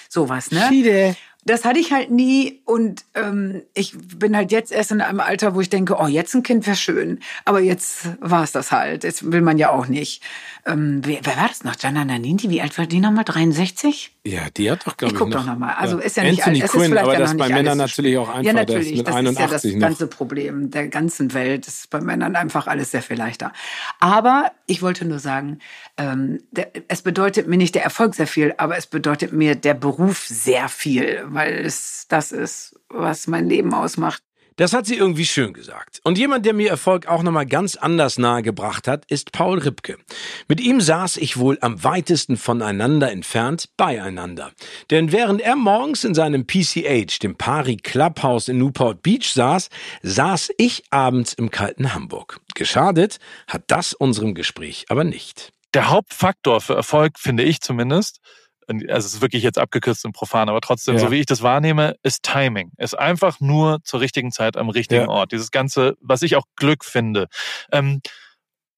sowas, 0.08 0.52
ne? 0.52 0.66
Schiede. 0.68 1.16
Das 1.46 1.64
hatte 1.64 1.78
ich 1.78 1.92
halt 1.92 2.10
nie 2.10 2.60
und 2.64 3.04
ähm, 3.14 3.62
ich 3.74 3.94
bin 3.96 4.34
halt 4.36 4.50
jetzt 4.52 4.72
erst 4.72 4.92
in 4.92 5.00
einem 5.00 5.20
Alter, 5.20 5.54
wo 5.54 5.60
ich 5.60 5.68
denke, 5.70 5.96
oh, 5.98 6.06
jetzt 6.06 6.34
ein 6.34 6.42
Kind 6.42 6.66
wäre 6.66 6.76
schön. 6.76 7.20
Aber 7.44 7.60
jetzt 7.60 8.08
war 8.20 8.42
es 8.42 8.52
das 8.52 8.72
halt. 8.72 9.04
Jetzt 9.04 9.30
will 9.30 9.42
man 9.42 9.58
ja 9.58 9.70
auch 9.70 9.86
nicht. 9.86 10.22
Ähm, 10.66 11.00
wer, 11.04 11.18
wer 11.22 11.36
war 11.36 11.48
das 11.48 11.62
noch? 11.64 11.76
Gianna 11.76 12.04
Nannini? 12.04 12.44
Wie 12.48 12.62
alt 12.62 12.78
war 12.78 12.86
die 12.86 13.00
nochmal? 13.00 13.24
63? 13.24 14.12
Ja, 14.26 14.40
die 14.56 14.70
hat 14.70 14.86
doch, 14.86 14.96
glaube 14.96 15.12
Ich 15.12 15.14
ich, 15.14 15.18
guck 15.18 15.28
noch. 15.28 15.40
doch 15.40 15.46
nochmal. 15.46 15.74
Also 15.78 15.98
Ja. 15.98 16.04
ist 16.04 16.16
ja 16.16 16.22
nicht 16.24 16.38
Anthony 16.40 16.62
alt. 16.62 16.64
Es 16.64 16.70
Quinn, 16.72 16.80
ist 16.82 16.88
vielleicht 16.88 17.04
aber 17.04 17.12
ja 17.12 17.18
das 17.18 17.32
noch 17.34 17.38
bei 17.38 17.48
Männern 17.50 17.76
natürlich 17.78 18.16
auch 18.16 18.28
einfach. 18.28 18.42
Ja, 18.42 18.50
ist 18.50 18.56
natürlich. 18.56 18.96
mit 18.96 19.06
das 19.06 19.14
ist 19.14 19.14
ja 19.14 19.18
81 19.18 19.50
das 19.50 19.64
noch. 19.74 19.80
ganze 19.80 20.06
Problem 20.06 20.70
der 20.70 20.88
ganzen 20.88 21.34
Welt. 21.34 21.66
Das 21.66 21.74
ist 21.80 21.90
bei 21.90 22.00
Männern 22.00 22.34
einfach 22.36 22.66
alles 22.66 22.90
sehr 22.92 23.02
viel 23.02 23.16
leichter. 23.18 23.52
Aber 24.00 24.50
ich 24.66 24.80
wollte 24.80 25.04
nur 25.04 25.18
sagen, 25.18 25.58
ähm, 25.96 26.42
der, 26.50 26.72
es 26.88 27.02
bedeutet 27.02 27.46
mir 27.46 27.56
nicht 27.56 27.74
der 27.74 27.84
Erfolg 27.84 28.14
sehr 28.14 28.26
viel, 28.26 28.54
aber 28.58 28.76
es 28.76 28.86
bedeutet 28.86 29.32
mir 29.32 29.54
der 29.54 29.74
Beruf 29.74 30.26
sehr 30.26 30.68
viel, 30.68 31.22
weil 31.26 31.64
es 31.64 32.06
das 32.08 32.32
ist, 32.32 32.78
was 32.88 33.26
mein 33.26 33.48
Leben 33.48 33.72
ausmacht. 33.74 34.22
Das 34.56 34.72
hat 34.72 34.86
sie 34.86 34.94
irgendwie 34.94 35.24
schön 35.24 35.52
gesagt. 35.52 36.00
Und 36.04 36.16
jemand, 36.16 36.46
der 36.46 36.54
mir 36.54 36.70
Erfolg 36.70 37.08
auch 37.08 37.24
nochmal 37.24 37.46
ganz 37.46 37.74
anders 37.74 38.18
nahe 38.18 38.42
gebracht 38.42 38.86
hat, 38.86 39.04
ist 39.06 39.32
Paul 39.32 39.58
Ripke. 39.58 39.98
Mit 40.46 40.60
ihm 40.60 40.80
saß 40.80 41.16
ich 41.16 41.38
wohl 41.38 41.58
am 41.60 41.82
weitesten 41.82 42.36
voneinander 42.36 43.10
entfernt 43.10 43.70
beieinander. 43.76 44.52
Denn 44.92 45.10
während 45.10 45.40
er 45.40 45.56
morgens 45.56 46.04
in 46.04 46.14
seinem 46.14 46.46
PCH, 46.46 47.18
dem 47.20 47.34
Pari 47.34 47.78
Clubhouse 47.78 48.46
in 48.46 48.58
Newport 48.58 49.02
Beach 49.02 49.32
saß, 49.32 49.70
saß 50.02 50.50
ich 50.56 50.84
abends 50.90 51.34
im 51.34 51.50
kalten 51.50 51.92
Hamburg. 51.92 52.38
Geschadet 52.54 53.18
hat 53.48 53.64
das 53.66 53.92
unserem 53.92 54.34
Gespräch 54.34 54.84
aber 54.88 55.02
nicht. 55.02 55.53
Der 55.74 55.90
Hauptfaktor 55.90 56.60
für 56.60 56.74
Erfolg, 56.74 57.18
finde 57.18 57.42
ich 57.42 57.60
zumindest, 57.60 58.20
also 58.68 59.06
es 59.08 59.14
ist 59.14 59.20
wirklich 59.20 59.42
jetzt 59.42 59.58
abgekürzt 59.58 60.04
und 60.04 60.12
profan, 60.12 60.48
aber 60.48 60.60
trotzdem, 60.60 60.94
ja. 60.94 61.00
so 61.00 61.10
wie 61.10 61.20
ich 61.20 61.26
das 61.26 61.42
wahrnehme, 61.42 61.96
ist 62.02 62.22
Timing. 62.22 62.70
Ist 62.78 62.98
einfach 62.98 63.40
nur 63.40 63.80
zur 63.84 64.00
richtigen 64.00 64.32
Zeit 64.32 64.56
am 64.56 64.70
richtigen 64.70 65.02
ja. 65.02 65.08
Ort. 65.08 65.32
Dieses 65.32 65.50
Ganze, 65.50 65.96
was 66.00 66.22
ich 66.22 66.36
auch 66.36 66.44
Glück 66.56 66.84
finde. 66.84 67.26
Ähm, 67.72 68.00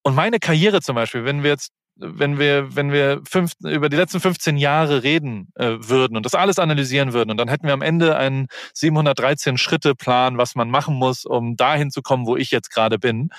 und 0.03 0.15
meine 0.15 0.39
Karriere 0.39 0.81
zum 0.81 0.95
Beispiel, 0.95 1.25
wenn 1.25 1.43
wir 1.43 1.51
jetzt 1.51 1.71
wenn 1.99 2.39
wir, 2.39 2.77
wenn 2.77 2.93
wir 2.93 3.23
fünf, 3.27 3.53
über 3.61 3.89
die 3.89 3.97
letzten 3.97 4.21
15 4.21 4.59
Jahre 4.59 5.03
reden 5.03 5.49
äh, 5.55 5.77
würden 5.79 6.19
und 6.19 6.27
das 6.27 6.35
alles 6.35 6.59
analysieren 6.59 7.15
würden 7.15 7.31
und 7.31 7.39
dann 7.39 7.49
hätten 7.49 7.67
wir 7.67 7.73
am 7.73 7.81
Ende 7.81 8.17
einen 8.17 8.49
713 8.75 9.57
Schritte 9.57 9.95
Plan, 9.95 10.37
was 10.37 10.55
man 10.55 10.69
machen 10.69 10.95
muss, 10.95 11.25
um 11.25 11.57
dahin 11.57 11.91
zu 11.91 12.03
kommen, 12.03 12.27
wo 12.27 12.37
ich 12.37 12.51
jetzt 12.51 12.71
gerade 12.71 12.99
bin. 12.99 13.31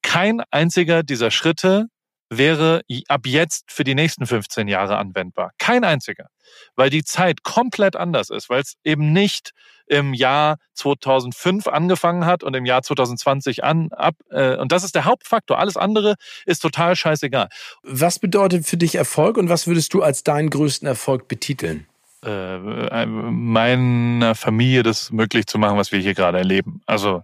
Kein 0.00 0.40
einziger 0.50 1.02
dieser 1.02 1.30
Schritte 1.30 1.88
wäre 2.30 2.82
ab 3.08 3.22
jetzt 3.26 3.70
für 3.70 3.84
die 3.84 3.94
nächsten 3.94 4.26
15 4.26 4.68
Jahre 4.68 4.98
anwendbar. 4.98 5.52
Kein 5.58 5.84
einziger. 5.84 6.28
Weil 6.76 6.90
die 6.90 7.04
Zeit 7.04 7.42
komplett 7.42 7.96
anders 7.96 8.30
ist, 8.30 8.48
weil 8.48 8.60
es 8.60 8.74
eben 8.84 9.12
nicht 9.12 9.52
im 9.86 10.14
Jahr 10.14 10.58
2005 10.74 11.66
angefangen 11.66 12.26
hat 12.26 12.42
und 12.42 12.54
im 12.54 12.66
Jahr 12.66 12.82
2020 12.82 13.64
an 13.64 13.90
ab 13.92 14.14
äh, 14.30 14.56
und 14.56 14.70
das 14.70 14.84
ist 14.84 14.94
der 14.94 15.04
Hauptfaktor. 15.04 15.58
Alles 15.58 15.76
andere 15.76 16.14
ist 16.44 16.60
total 16.60 16.94
scheißegal. 16.94 17.48
Was 17.82 18.18
bedeutet 18.18 18.66
für 18.66 18.76
dich 18.76 18.94
Erfolg 18.94 19.38
und 19.38 19.48
was 19.48 19.66
würdest 19.66 19.94
du 19.94 20.02
als 20.02 20.24
deinen 20.24 20.50
größten 20.50 20.86
Erfolg 20.86 21.28
betiteln? 21.28 21.86
Äh, 22.24 23.06
meiner 23.06 24.34
Familie 24.34 24.82
das 24.82 25.10
möglich 25.10 25.46
zu 25.46 25.58
machen, 25.58 25.78
was 25.78 25.92
wir 25.92 26.00
hier 26.00 26.14
gerade 26.14 26.38
erleben. 26.38 26.82
Also 26.86 27.22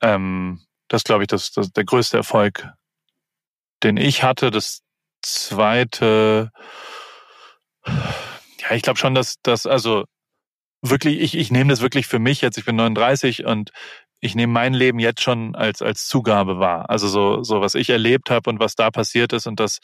ähm, 0.00 0.60
das 0.88 1.04
glaube 1.04 1.22
ich, 1.24 1.28
das, 1.28 1.52
das 1.52 1.72
der 1.72 1.84
größte 1.84 2.16
Erfolg, 2.16 2.68
den 3.84 3.96
ich 3.96 4.22
hatte. 4.22 4.50
Das 4.50 4.80
zweite, 5.22 6.50
ja, 7.86 8.72
ich 8.74 8.82
glaube 8.82 8.98
schon, 8.98 9.14
dass 9.14 9.36
das, 9.42 9.66
also 9.66 10.04
wirklich, 10.82 11.20
ich, 11.20 11.36
ich 11.36 11.50
nehme 11.50 11.70
das 11.70 11.80
wirklich 11.80 12.06
für 12.06 12.18
mich 12.18 12.40
jetzt, 12.40 12.58
ich 12.58 12.64
bin 12.64 12.76
39 12.76 13.44
und 13.44 13.70
ich 14.20 14.34
nehme 14.34 14.52
mein 14.52 14.72
Leben 14.72 15.00
jetzt 15.00 15.22
schon 15.22 15.56
als, 15.56 15.82
als 15.82 16.06
Zugabe 16.06 16.58
wahr. 16.58 16.88
Also 16.90 17.08
so, 17.08 17.42
so 17.42 17.60
was 17.60 17.74
ich 17.74 17.90
erlebt 17.90 18.30
habe 18.30 18.50
und 18.50 18.60
was 18.60 18.76
da 18.76 18.90
passiert 18.90 19.32
ist 19.32 19.46
und 19.46 19.58
das 19.58 19.80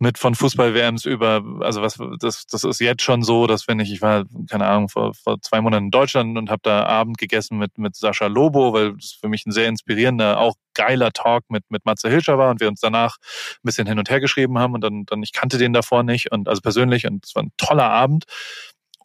mit 0.00 0.16
von 0.16 0.34
Fußball-WMs 0.34 1.04
über, 1.04 1.44
also 1.60 1.82
was, 1.82 1.98
das, 2.18 2.46
das 2.46 2.64
ist 2.64 2.80
jetzt 2.80 3.02
schon 3.02 3.22
so, 3.22 3.46
dass 3.46 3.68
wenn 3.68 3.80
ich, 3.80 3.92
ich 3.92 4.00
war, 4.00 4.24
keine 4.48 4.66
Ahnung, 4.66 4.88
vor, 4.88 5.12
vor 5.14 5.40
zwei 5.42 5.60
Monaten 5.60 5.84
in 5.86 5.90
Deutschland 5.90 6.38
und 6.38 6.48
habe 6.48 6.62
da 6.62 6.86
Abend 6.86 7.18
gegessen 7.18 7.58
mit, 7.58 7.76
mit 7.76 7.94
Sascha 7.94 8.26
Lobo, 8.26 8.72
weil 8.72 8.94
es 8.98 9.12
für 9.12 9.28
mich 9.28 9.44
ein 9.44 9.52
sehr 9.52 9.68
inspirierender, 9.68 10.40
auch 10.40 10.54
geiler 10.72 11.12
Talk 11.12 11.44
mit, 11.50 11.70
mit 11.70 11.84
Matze 11.84 12.08
Hilscher 12.08 12.38
war 12.38 12.50
und 12.50 12.60
wir 12.60 12.68
uns 12.68 12.80
danach 12.80 13.18
ein 13.20 13.64
bisschen 13.64 13.86
hin 13.86 13.98
und 13.98 14.08
her 14.08 14.20
geschrieben 14.20 14.58
haben 14.58 14.72
und 14.72 14.80
dann, 14.80 15.04
dann 15.04 15.22
ich 15.22 15.34
kannte 15.34 15.58
den 15.58 15.74
davor 15.74 16.02
nicht 16.02 16.32
und 16.32 16.48
also 16.48 16.62
persönlich 16.62 17.06
und 17.06 17.26
es 17.26 17.34
war 17.34 17.42
ein 17.42 17.52
toller 17.58 17.90
Abend. 17.90 18.24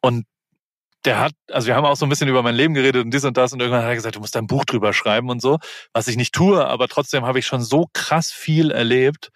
Und 0.02 0.26
der 1.04 1.20
hat, 1.20 1.34
also 1.52 1.68
wir 1.68 1.76
haben 1.76 1.86
auch 1.86 1.98
so 1.98 2.06
ein 2.06 2.10
bisschen 2.10 2.30
über 2.30 2.42
mein 2.42 2.56
Leben 2.56 2.74
geredet 2.74 3.04
und 3.04 3.14
dies 3.14 3.26
und 3.26 3.36
das 3.36 3.52
und 3.52 3.60
irgendwann 3.60 3.84
hat 3.84 3.90
er 3.90 3.96
gesagt, 3.96 4.16
du 4.16 4.22
musst 4.22 4.38
ein 4.38 4.48
Buch 4.48 4.64
drüber 4.64 4.94
schreiben 4.94 5.30
und 5.30 5.42
so, 5.42 5.60
was 5.92 6.08
ich 6.08 6.16
nicht 6.16 6.34
tue, 6.34 6.66
aber 6.66 6.88
trotzdem 6.88 7.26
habe 7.26 7.40
ich 7.40 7.46
schon 7.46 7.62
so 7.62 7.90
krass 7.92 8.32
viel 8.32 8.72
erlebt, 8.72 9.32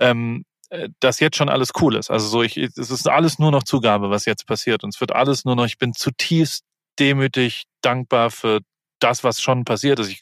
ähm, 0.00 0.44
äh, 0.44 0.55
dass 1.00 1.20
jetzt 1.20 1.36
schon 1.36 1.48
alles 1.48 1.70
cool 1.80 1.96
ist. 1.96 2.10
Also 2.10 2.28
so, 2.28 2.42
ich, 2.42 2.56
es 2.56 2.90
ist 2.90 3.08
alles 3.08 3.38
nur 3.38 3.50
noch 3.50 3.62
Zugabe, 3.62 4.10
was 4.10 4.24
jetzt 4.24 4.46
passiert 4.46 4.84
und 4.84 4.94
es 4.94 5.00
wird 5.00 5.12
alles 5.12 5.44
nur 5.44 5.56
noch, 5.56 5.66
ich 5.66 5.78
bin 5.78 5.94
zutiefst 5.94 6.64
demütig, 6.98 7.64
dankbar 7.82 8.30
für 8.30 8.60
das, 8.98 9.24
was 9.24 9.40
schon 9.40 9.64
passiert 9.64 9.98
ist. 9.98 10.10
Ich 10.10 10.20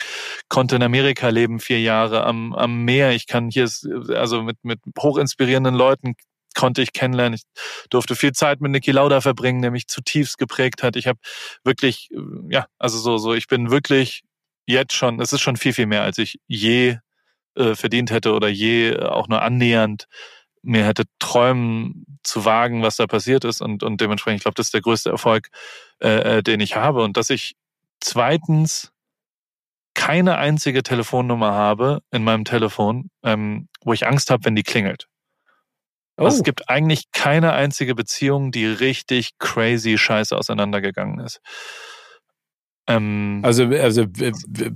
konnte 0.49 0.77
in 0.77 0.83
Amerika 0.83 1.29
leben, 1.29 1.61
vier 1.61 1.81
Jahre 1.81 2.25
am, 2.25 2.53
am 2.55 2.85
Meer. 2.85 3.13
Ich 3.13 3.27
kann 3.27 3.49
hier, 3.51 3.69
also 4.09 4.43
mit, 4.43 4.57
mit 4.63 4.81
hochinspirierenden 4.99 5.75
Leuten 5.75 6.15
konnte 6.55 6.83
ich 6.83 6.93
kennenlernen. 6.93 7.35
Ich 7.35 7.43
durfte 7.91 8.17
viel 8.17 8.33
Zeit 8.33 8.61
mit 8.61 8.73
Niki 8.73 8.93
Lauda 8.93 9.21
verbringen, 9.21 9.63
der 9.63 9.71
mich 9.71 9.87
zutiefst 9.89 10.39
geprägt 10.39 10.83
hat. 10.83 10.97
Ich 10.97 11.07
habe 11.07 11.19
wirklich, 11.65 12.11
ja, 12.49 12.67
also 12.79 12.99
so, 12.99 13.19
so, 13.19 13.35
ich 13.35 13.47
bin 13.47 13.71
wirklich 13.71 14.23
jetzt 14.67 14.95
schon, 14.95 15.21
es 15.21 15.33
ist 15.33 15.41
schon 15.41 15.57
viel, 15.57 15.73
viel 15.73 15.87
mehr, 15.87 16.03
als 16.03 16.19
ich 16.19 16.39
je 16.47 16.99
äh, 17.57 17.75
verdient 17.75 18.11
hätte 18.11 18.33
oder 18.33 18.49
je 18.49 18.97
auch 18.99 19.29
nur 19.29 19.43
annähernd 19.43 20.07
mir 20.65 20.85
hätte 20.85 21.05
träumen 21.19 22.07
zu 22.23 22.45
wagen, 22.45 22.83
was 22.83 22.97
da 22.97 23.07
passiert 23.07 23.45
ist. 23.45 23.61
Und, 23.61 23.83
und 23.83 24.01
dementsprechend, 24.01 24.39
ich 24.39 24.45
glaube, 24.45 24.55
das 24.55 24.69
ist 24.69 24.75
der 24.75 24.81
größte 24.81 25.11
Erfolg, 25.11 25.49
äh, 26.01 26.39
äh, 26.39 26.43
den 26.43 26.61
ich 26.61 26.75
habe. 26.75 27.03
Und 27.03 27.17
dass 27.17 27.31
ich 27.31 27.55
zweitens 28.01 28.91
keine 29.95 30.39
einzige 30.39 30.83
Telefonnummer 30.83 31.53
habe 31.53 32.01
in 32.11 32.25
meinem 32.25 32.45
Telefon, 32.45 33.11
ähm, 33.23 33.69
wo 33.83 33.93
ich 33.93 34.07
Angst 34.07 34.31
habe, 34.31 34.45
wenn 34.47 34.57
die 34.57 34.63
klingelt. 34.63 35.07
Oh. 36.17 36.25
Also 36.25 36.39
es 36.39 36.43
gibt 36.43 36.69
eigentlich 36.69 37.13
keine 37.13 37.53
einzige 37.53 37.95
Beziehung, 37.95 38.51
die 38.51 38.67
richtig 38.67 39.39
crazy 39.39 39.99
scheiße 39.99 40.37
auseinandergegangen 40.37 41.21
ist. 41.21 41.41
Ähm, 42.87 43.41
also, 43.43 43.65
also 43.65 44.07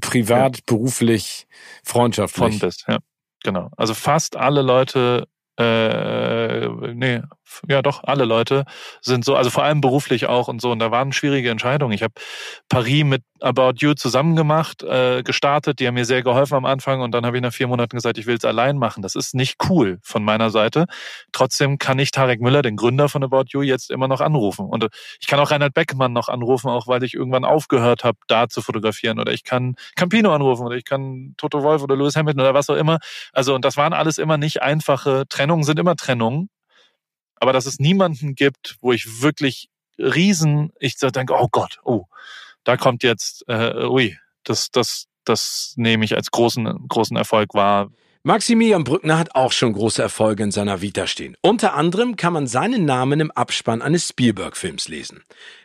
privat, 0.01 0.57
ja. 0.57 0.63
beruflich, 0.67 1.47
freundschaftlich. 1.85 2.59
Von 2.59 2.69
bis, 2.69 2.85
ja. 2.87 2.99
Genau. 3.43 3.71
Also 3.77 3.95
fast 3.95 4.37
alle 4.37 4.63
Leute, 4.63 5.29
äh, 6.65 6.95
nee, 6.95 7.23
ja 7.69 7.83
doch, 7.83 8.05
alle 8.05 8.25
Leute 8.25 8.65
sind 9.01 9.25
so, 9.25 9.35
also 9.35 9.51
vor 9.51 9.65
allem 9.65 9.81
beruflich 9.81 10.27
auch 10.27 10.49
und 10.49 10.61
so. 10.61 10.71
Und 10.71 10.79
da 10.79 10.91
waren 10.91 11.13
schwierige 11.13 11.51
Entscheidungen. 11.51 11.93
Ich 11.93 12.03
habe 12.03 12.15
Paris 12.69 13.05
mit 13.05 13.23
About 13.41 13.75
You 13.79 13.95
zusammen 13.95 14.37
gemacht, 14.37 14.83
äh, 14.83 15.23
gestartet. 15.23 15.79
Die 15.79 15.87
haben 15.87 15.95
mir 15.95 16.05
sehr 16.05 16.23
geholfen 16.23 16.55
am 16.55 16.65
Anfang 16.65 17.01
und 17.01 17.13
dann 17.13 17.25
habe 17.25 17.37
ich 17.37 17.43
nach 17.43 17.53
vier 17.53 17.69
Monaten 17.69 17.97
gesagt, 17.97 18.19
ich 18.19 18.27
will 18.27 18.37
es 18.37 18.45
allein 18.45 18.79
machen. 18.79 19.03
Das 19.03 19.15
ist 19.15 19.35
nicht 19.35 19.57
cool 19.69 19.99
von 20.03 20.25
meiner 20.25 20.51
Seite. 20.51 20.87
Trotzdem 21.33 21.79
kann 21.79 21.99
ich 21.99 22.11
Tarek 22.11 22.41
Müller, 22.41 22.63
den 22.63 22.77
Gründer 22.77 23.09
von 23.09 23.23
About 23.23 23.45
You, 23.49 23.63
jetzt 23.63 23.91
immer 23.91 24.09
noch 24.09 24.21
anrufen. 24.21 24.67
Und 24.67 24.85
äh, 24.85 24.89
ich 25.21 25.27
kann 25.27 25.41
auch 25.41 25.51
Reinhard 25.51 25.75
Beckmann 25.75 26.13
noch 26.13 26.29
anrufen, 26.29 26.69
auch 26.69 26.87
weil 26.87 27.03
ich 27.05 27.15
irgendwann 27.15 27.45
aufgehört 27.45 28.05
habe, 28.05 28.19
da 28.27 28.49
zu 28.49 28.63
fotografieren. 28.63 29.21
Oder 29.21 29.33
ich 29.33 29.45
kann 29.45 29.75
Campino 29.97 30.35
anrufen 30.35 30.67
oder 30.67 30.77
ich 30.77 30.85
kann 30.85 31.35
Toto 31.37 31.63
Wolf 31.63 31.83
oder 31.83 31.97
Lewis 31.97 32.17
Hamilton 32.17 32.41
oder 32.41 32.55
was 32.55 32.69
auch 32.71 32.77
immer. 32.77 32.99
Also, 33.33 33.55
und 33.55 33.65
das 33.65 33.77
waren 33.77 33.93
alles 33.93 34.19
immer 34.19 34.37
nicht 34.39 34.63
einfache 34.63 35.25
Trennungen, 35.29 35.65
sind 35.65 35.79
immer 35.79 35.97
Trennungen 35.97 36.48
aber 37.41 37.53
dass 37.53 37.67
es 37.67 37.79
niemanden 37.79 38.35
gibt, 38.35 38.77
wo 38.81 38.93
ich 38.93 39.23
wirklich 39.23 39.71
riesen, 39.99 40.73
ich 40.79 40.99
so 40.99 41.11
denke, 41.11 41.35
oh 41.35 41.49
Gott, 41.51 41.81
oh, 41.85 42.05
da 42.65 42.77
kommt 42.77 43.03
jetzt, 43.03 43.45
äh, 43.49 43.87
ui, 43.87 44.17
das, 44.45 44.71
das, 44.71 45.07
das 45.25 45.75
nehme 45.77 46.05
ich 46.05 46.15
als 46.17 46.31
großen, 46.31 46.89
großen 46.89 47.17
Erfolg 47.17 47.55
wahr. 47.55 47.91
Maximilian 48.29 48.85
Brückner 48.85 49.19
hat 49.19 49.35
auch 49.35 49.53
schon 49.53 49.73
große 49.73 50.03
Erfolge 50.03 50.43
in 50.43 50.51
seiner 50.51 50.83
Vita 50.83 51.07
stehen. 51.07 51.35
Unter 51.41 51.73
anderem 51.73 52.17
kann 52.17 52.35
man 52.35 52.47
seinen 52.47 52.85
Namen 52.85 53.21
im 53.21 53.31
Abspann 53.31 53.81
eines 53.81 54.07
Spielberg-Films 54.07 54.89
lesen. 54.89 55.23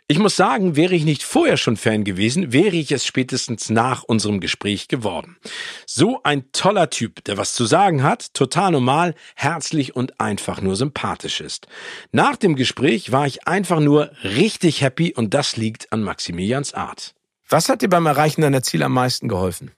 Ich 0.08 0.18
muss 0.18 0.34
sagen, 0.34 0.74
wäre 0.74 0.94
ich 0.94 1.04
nicht 1.04 1.24
vorher 1.24 1.58
schon 1.58 1.76
Fan 1.76 2.04
gewesen, 2.04 2.54
wäre 2.54 2.74
ich 2.74 2.90
es 2.90 3.04
spätestens 3.04 3.68
nach 3.68 4.02
unserem 4.02 4.40
Gespräch 4.40 4.88
geworden. 4.88 5.36
So 5.84 6.22
ein 6.22 6.52
toller 6.52 6.88
Typ, 6.88 7.22
der 7.24 7.36
was 7.36 7.52
zu 7.52 7.66
sagen 7.66 8.02
hat, 8.02 8.32
total 8.32 8.72
normal, 8.72 9.14
herzlich 9.34 9.94
und 9.94 10.18
einfach 10.18 10.62
nur 10.62 10.74
sympathisch 10.74 11.42
ist. 11.42 11.66
Nach 12.12 12.36
dem 12.36 12.56
Gespräch 12.56 13.12
war 13.12 13.26
ich 13.26 13.46
einfach 13.46 13.80
nur 13.80 14.10
richtig 14.22 14.80
happy 14.80 15.12
und 15.12 15.34
das 15.34 15.58
liegt 15.58 15.92
an 15.92 16.02
Maximilians 16.02 16.72
Art. 16.72 17.14
Was 17.46 17.68
hat 17.68 17.82
dir 17.82 17.90
beim 17.90 18.06
Erreichen 18.06 18.40
deiner 18.40 18.62
Ziele 18.62 18.86
am 18.86 18.94
meisten 18.94 19.28
geholfen? 19.28 19.72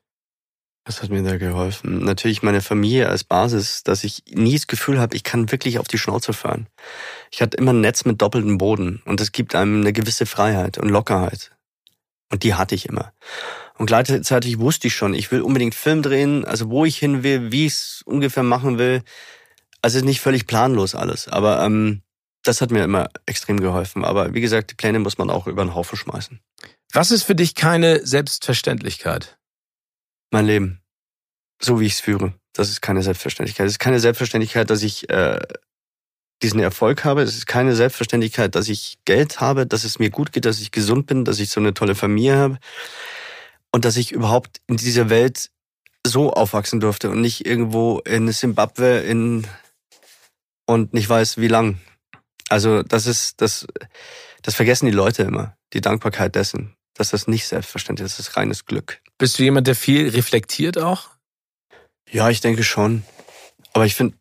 Was 0.87 1.03
hat 1.03 1.11
mir 1.11 1.25
da 1.25 1.37
geholfen? 1.37 2.05
Natürlich 2.05 2.45
meine 2.45 2.63
Familie 2.63 3.09
als 3.09 3.25
Basis, 3.25 3.83
dass 3.83 4.05
ich 4.05 4.23
nie 4.31 4.55
das 4.55 4.69
Gefühl 4.69 5.01
habe, 5.01 5.17
ich 5.17 5.25
kann 5.25 5.51
wirklich 5.51 5.81
auf 5.81 5.89
die 5.89 5.99
Schnauze 5.99 6.33
fahren. 6.33 6.69
Ich 7.33 7.43
hatte 7.43 7.57
immer 7.57 7.73
ein 7.73 7.81
Netz 7.81 8.05
mit 8.05 8.23
doppeltem 8.23 8.57
Boden 8.57 9.03
und 9.05 9.21
es 9.21 9.33
gibt 9.33 9.57
einem 9.57 9.81
eine 9.81 9.93
gewisse 9.93 10.27
Freiheit 10.27 10.79
und 10.79 10.89
Lockerheit. 10.89 11.51
Und 12.31 12.45
die 12.45 12.55
hatte 12.55 12.77
ich 12.77 12.89
immer. 12.89 13.13
Und 13.77 13.87
gleichzeitig 13.87 14.61
wusste 14.61 14.87
ich 14.87 14.95
schon, 14.95 15.13
ich 15.13 15.33
will 15.33 15.41
unbedingt 15.41 15.75
Film 15.75 16.03
drehen, 16.03 16.45
also 16.45 16.71
wo 16.71 16.85
ich 16.85 16.97
hin 16.99 17.25
will, 17.25 17.51
wie 17.51 17.67
ich 17.67 17.73
es 17.73 18.03
ungefähr 18.05 18.45
machen 18.45 18.79
will. 18.79 19.03
Also 19.83 20.01
nicht 20.05 20.21
völlig 20.21 20.47
planlos 20.47 20.95
alles, 20.95 21.27
aber 21.27 21.65
ähm, 21.65 22.03
das 22.45 22.61
hat 22.61 22.71
mir 22.71 22.85
immer 22.85 23.09
extrem 23.27 23.59
geholfen. 23.59 24.05
Aber 24.05 24.35
wie 24.35 24.41
gesagt, 24.41 24.71
die 24.71 24.77
Pläne 24.77 25.01
muss 25.01 25.19
man 25.19 25.31
auch 25.31 25.49
über 25.49 25.65
den 25.65 25.75
Haufen 25.75 25.99
schmeißen. 25.99 26.39
Was 26.93 27.11
ist 27.11 27.25
für 27.25 27.35
dich 27.35 27.57
keine 27.57 28.07
Selbstverständlichkeit? 28.07 29.37
Mein 30.31 30.47
Leben, 30.47 30.81
so 31.61 31.81
wie 31.81 31.87
ich 31.87 31.95
es 31.95 32.01
führe. 32.01 32.35
Das 32.53 32.69
ist 32.69 32.81
keine 32.81 33.03
Selbstverständlichkeit. 33.03 33.67
Es 33.67 33.75
ist 33.75 33.79
keine 33.79 34.01
Selbstverständlichkeit, 34.01 34.71
dass 34.71 34.83
ich 34.83 35.09
äh, 35.11 35.41
diesen 36.43 36.61
Erfolg 36.61 37.05
habe. 37.05 37.23
Es 37.23 37.37
ist 37.37 37.47
keine 37.47 37.75
Selbstverständlichkeit, 37.75 38.55
dass 38.55 38.69
ich 38.69 38.99
Geld 39.05 39.41
habe, 39.41 39.67
dass 39.67 39.85
es 39.85 39.99
mir 39.99 40.11
gut 40.11 40.33
geht, 40.33 40.45
dass 40.45 40.61
ich 40.61 40.71
gesund 40.71 41.07
bin, 41.07 41.25
dass 41.25 41.39
ich 41.39 41.51
so 41.51 41.61
eine 41.61 41.75
tolle 41.75 41.95
Familie 41.95 42.37
habe. 42.37 42.59
und 43.73 43.85
dass 43.85 43.97
ich 43.97 44.13
überhaupt 44.13 44.61
in 44.69 44.77
dieser 44.79 45.11
Welt 45.11 45.51
so 46.07 46.33
aufwachsen 46.33 46.81
durfte 46.81 47.11
und 47.11 47.21
nicht 47.21 47.47
irgendwo 47.47 47.99
in 48.01 48.31
Simbabwe 48.33 49.01
in 49.01 49.47
und 50.67 50.95
nicht 50.95 51.09
weiß 51.09 51.39
wie 51.39 51.49
lang. 51.49 51.81
Also 52.49 52.83
das 52.83 53.07
ist 53.07 53.41
das 53.41 53.67
das 54.43 54.55
vergessen 54.55 54.87
die 54.87 54.93
Leute 54.93 55.25
immer, 55.25 55.57
die 55.73 55.81
Dankbarkeit 55.81 56.37
dessen, 56.37 56.77
dass 56.95 57.11
das 57.11 57.27
nicht 57.27 57.47
selbstverständlich 57.47 58.07
ist, 58.07 58.19
das 58.19 58.29
ist 58.29 58.37
reines 58.37 58.65
Glück. 58.65 59.01
Bist 59.19 59.39
du 59.39 59.43
jemand, 59.45 59.67
der 59.67 59.75
viel 59.75 60.09
reflektiert 60.09 60.79
auch? 60.79 61.09
Ja, 62.11 62.29
ich 62.31 62.41
denke 62.41 62.63
schon. 62.65 63.03
Aber 63.73 63.87
ich 63.87 63.95
finde, 63.95 64.17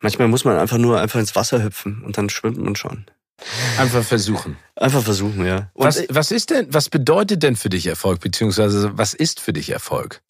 manchmal 0.00 0.28
muss 0.28 0.44
man 0.44 0.56
einfach 0.58 0.78
nur 0.78 1.00
einfach 1.00 1.20
ins 1.20 1.34
Wasser 1.36 1.62
hüpfen 1.62 2.02
und 2.04 2.16
dann 2.18 2.30
schwimmt 2.30 2.58
man 2.58 2.76
schon. 2.76 3.06
Einfach 3.78 4.04
versuchen. 4.04 4.56
Einfach 4.76 5.02
versuchen, 5.02 5.46
ja. 5.46 5.70
Und 5.72 5.86
Was, 5.86 6.04
was 6.10 6.30
ist 6.30 6.50
denn, 6.50 6.66
was 6.72 6.90
bedeutet 6.90 7.42
denn 7.42 7.56
für 7.56 7.70
dich 7.70 7.86
Erfolg, 7.86 8.20
beziehungsweise 8.20 8.96
was 8.98 9.14
ist 9.14 9.40
für 9.40 9.52
dich 9.52 9.70
Erfolg? 9.70 10.22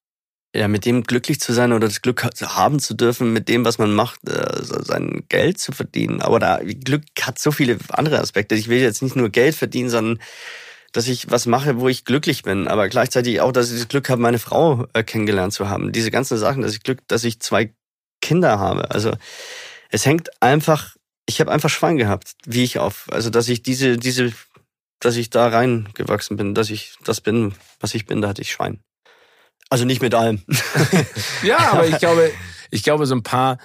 ja, 0.53 0.67
mit 0.67 0.85
dem 0.85 1.05
glücklich 1.05 1.39
zu 1.41 1.53
sein 1.53 1.73
oder 1.73 1.87
das 1.87 2.03
Glück 2.03 2.25
ha- 2.25 2.31
haben 2.57 2.81
zu 2.81 2.95
dürfen, 2.95 3.33
mit 3.33 3.49
dem, 3.49 3.65
was 3.65 3.79
man 3.79 3.93
macht, 3.95 4.29
äh, 4.29 4.65
sein 4.65 5.23
Geld 5.29 5.61
zu 5.61 5.71
verdienen. 5.71 6.21
Aber 6.23 6.41
da 6.41 6.59
Glück 6.65 7.05
hat 7.23 7.39
so 7.39 7.53
viele 7.53 7.79
andere 7.91 8.19
Aspekte. 8.19 8.57
Ich 8.57 8.67
will 8.67 8.81
jetzt 8.81 9.01
nicht 9.01 9.15
nur 9.15 9.29
Geld 9.31 9.55
verdienen, 9.55 9.91
sondern 9.91 10.21
dass 10.93 11.09
ich 11.09 11.31
was 11.31 11.47
mache, 11.47 11.81
wo 11.81 11.89
ich 11.89 12.05
glücklich 12.05 12.43
bin, 12.43 12.69
aber 12.69 12.89
gleichzeitig 12.89 13.41
auch, 13.41 13.53
dass 13.53 13.71
ich 13.71 13.79
das 13.79 13.89
Glück 13.89 14.09
habe, 14.09 14.21
meine 14.21 14.39
Frau 14.39 14.87
äh, 14.93 15.03
kennengelernt 15.03 15.53
zu 15.53 15.69
haben. 15.69 15.93
Diese 15.93 16.11
ganzen 16.11 16.37
Sachen, 16.37 16.63
dass 16.63 16.73
ich 16.73 16.83
Glück, 16.83 17.01
dass 17.07 17.25
ich 17.25 17.41
zwei 17.41 17.73
Kinder 18.21 18.59
habe. 18.59 18.91
Also 18.91 19.13
es 19.91 20.05
hängt 20.05 20.43
einfach, 20.43 20.97
ich 21.27 21.41
habe 21.41 21.53
einfach 21.53 21.71
Schwein 21.71 21.97
gehabt, 21.97 22.33
wie 22.45 22.65
ich 22.65 22.79
auf, 22.79 23.07
also 23.11 23.31
dass 23.31 23.49
ich 23.49 23.63
diese, 23.63 23.99
diese, 23.99 24.33
dass 24.99 25.17
ich 25.17 25.31
da 25.31 25.49
reingewachsen 25.49 26.37
bin, 26.37 26.55
dass 26.55 26.71
ich 26.71 26.95
das 27.05 27.21
bin, 27.21 27.55
was 27.79 27.95
ich 27.95 28.07
bin, 28.07 28.21
da 28.21 28.29
hatte 28.29 28.43
ich 28.43 28.53
Schwein. 28.53 28.81
Also 29.69 29.85
nicht 29.85 30.03
mit 30.03 30.15
allem. 30.15 30.43
Ja, 31.43 31.73
aber 31.73 31.87
ich 31.87 31.99
glaube, 31.99 32.31
ich 32.71 32.83
glaube, 32.83 33.07
so 33.07 33.15
ein 33.15 33.23
paar 33.23 33.59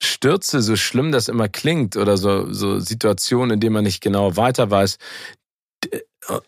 Stürze, 0.00 0.62
so 0.62 0.76
schlimm 0.76 1.10
das 1.10 1.28
immer 1.28 1.48
klingt, 1.48 1.96
oder 1.96 2.16
so, 2.16 2.52
so 2.52 2.78
Situationen, 2.78 3.54
in 3.54 3.60
denen 3.60 3.72
man 3.72 3.84
nicht 3.84 4.00
genau 4.00 4.36
weiter 4.36 4.70
weiß, 4.70 4.98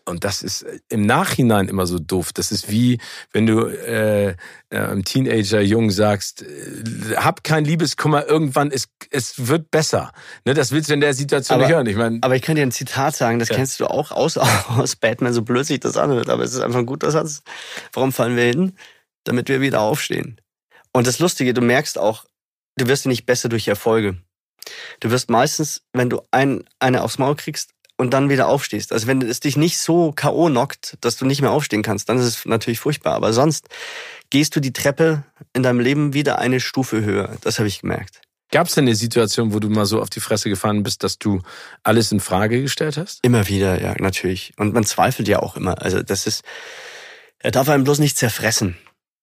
und 0.05 0.23
das 0.23 0.43
ist 0.43 0.65
im 0.89 1.05
Nachhinein 1.05 1.67
immer 1.67 1.87
so 1.87 1.97
doof. 1.97 2.33
Das 2.33 2.51
ist 2.51 2.69
wie, 2.69 2.99
wenn 3.31 3.45
du 3.47 3.65
äh, 3.65 4.29
äh, 4.29 4.35
einem 4.69 5.03
Teenager 5.03 5.61
jung 5.61 5.89
sagst, 5.89 6.43
äh, 6.43 7.15
hab 7.15 7.43
kein 7.43 7.65
Liebeskummer, 7.65 8.27
irgendwann 8.27 8.69
ist 8.71 8.89
es 9.09 9.47
wird 9.47 9.71
besser. 9.71 10.11
Ne, 10.45 10.53
das 10.53 10.71
willst 10.71 10.89
du 10.89 10.93
in 10.93 11.01
der 11.01 11.13
Situation 11.13 11.55
Aber- 11.55 11.65
nicht 11.65 11.75
hören. 11.75 11.87
Ich 11.87 11.95
meine, 11.95 12.19
Aber 12.21 12.35
ich 12.35 12.41
kann 12.43 12.55
dir 12.55 12.61
ein 12.61 12.71
Zitat 12.71 13.15
sagen, 13.15 13.39
das 13.39 13.49
Ja. 13.49 13.55
kennst 13.55 13.79
du 13.79 13.87
auch 13.87 14.11
aus, 14.11 14.37
aus 14.67 14.95
Batman, 14.95 15.33
so 15.33 15.41
blöd 15.41 15.65
sich 15.65 15.79
das 15.79 15.97
anhört, 15.97 16.29
aber 16.29 16.43
es 16.43 16.53
ist 16.53 16.61
einfach 16.61 16.79
ein 16.79 16.85
guter 16.85 17.09
Satz. 17.11 17.41
Warum 17.93 18.11
fallen 18.13 18.35
wir 18.35 18.43
hin? 18.45 18.73
Damit 19.23 19.49
wir 19.49 19.61
wieder 19.61 19.81
aufstehen. 19.81 20.39
Und 20.93 21.07
das 21.07 21.19
Lustige, 21.19 21.53
du 21.53 21.61
merkst 21.61 21.97
auch, 21.97 22.25
du 22.77 22.87
wirst 22.87 23.05
nicht 23.05 23.25
besser 23.25 23.49
durch 23.49 23.67
Erfolge. 23.67 24.17
Du 24.99 25.09
wirst 25.09 25.29
meistens, 25.29 25.81
wenn 25.93 26.09
du 26.09 26.21
ein, 26.31 26.63
eine 26.79 27.01
aufs 27.03 27.17
Maul 27.17 27.35
kriegst 27.35 27.71
und 28.01 28.15
dann 28.15 28.29
wieder 28.29 28.47
aufstehst. 28.47 28.93
Also 28.93 29.05
wenn 29.05 29.21
es 29.21 29.41
dich 29.41 29.57
nicht 29.57 29.77
so 29.77 30.11
K.O. 30.11 30.47
knockt, 30.47 30.97
dass 31.01 31.17
du 31.17 31.25
nicht 31.27 31.41
mehr 31.41 31.51
aufstehen 31.51 31.83
kannst, 31.83 32.09
dann 32.09 32.17
ist 32.17 32.25
es 32.25 32.45
natürlich 32.45 32.79
furchtbar. 32.79 33.13
Aber 33.13 33.31
sonst 33.31 33.69
gehst 34.31 34.55
du 34.55 34.59
die 34.59 34.73
Treppe 34.73 35.23
in 35.53 35.61
deinem 35.61 35.79
Leben 35.79 36.15
wieder 36.15 36.39
eine 36.39 36.59
Stufe 36.59 37.03
höher. 37.03 37.37
Das 37.41 37.59
habe 37.59 37.67
ich 37.67 37.81
gemerkt. 37.81 38.19
gab 38.51 38.65
es 38.65 38.73
denn 38.73 38.85
eine 38.85 38.95
Situation, 38.95 39.53
wo 39.53 39.59
du 39.59 39.69
mal 39.69 39.85
so 39.85 40.01
auf 40.01 40.09
die 40.09 40.19
Fresse 40.19 40.49
gefallen 40.49 40.81
bist, 40.81 41.03
dass 41.03 41.19
du 41.19 41.43
alles 41.83 42.11
in 42.11 42.19
Frage 42.19 42.63
gestellt 42.63 42.97
hast? 42.97 43.19
Immer 43.21 43.47
wieder, 43.47 43.79
ja, 43.79 43.93
natürlich. 43.99 44.53
Und 44.57 44.73
man 44.73 44.83
zweifelt 44.83 45.27
ja 45.27 45.37
auch 45.37 45.55
immer. 45.55 45.79
Also 45.79 46.01
das 46.01 46.25
ist, 46.25 46.43
er 47.37 47.51
darf 47.51 47.69
einen 47.69 47.83
bloß 47.83 47.99
nicht 47.99 48.17
zerfressen. 48.17 48.79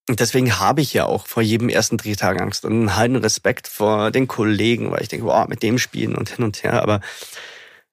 Und 0.09 0.20
deswegen 0.20 0.61
habe 0.61 0.83
ich 0.83 0.95
ja 0.95 1.05
auch 1.05 1.26
vor 1.26 1.43
jedem 1.43 1.68
ersten 1.68 1.97
Drehtag 1.97 2.41
Angst 2.41 2.64
und 2.64 2.74
einen 2.74 2.95
heiden 2.95 3.16
Respekt 3.16 3.66
vor 3.66 4.12
den 4.12 4.29
Kollegen, 4.29 4.93
weil 4.93 5.03
ich 5.03 5.09
denke, 5.09 5.26
wow, 5.26 5.49
mit 5.49 5.64
dem 5.64 5.79
spielen 5.79 6.14
und 6.14 6.29
hin 6.29 6.45
und 6.45 6.62
her. 6.62 6.81
Aber 6.81 7.01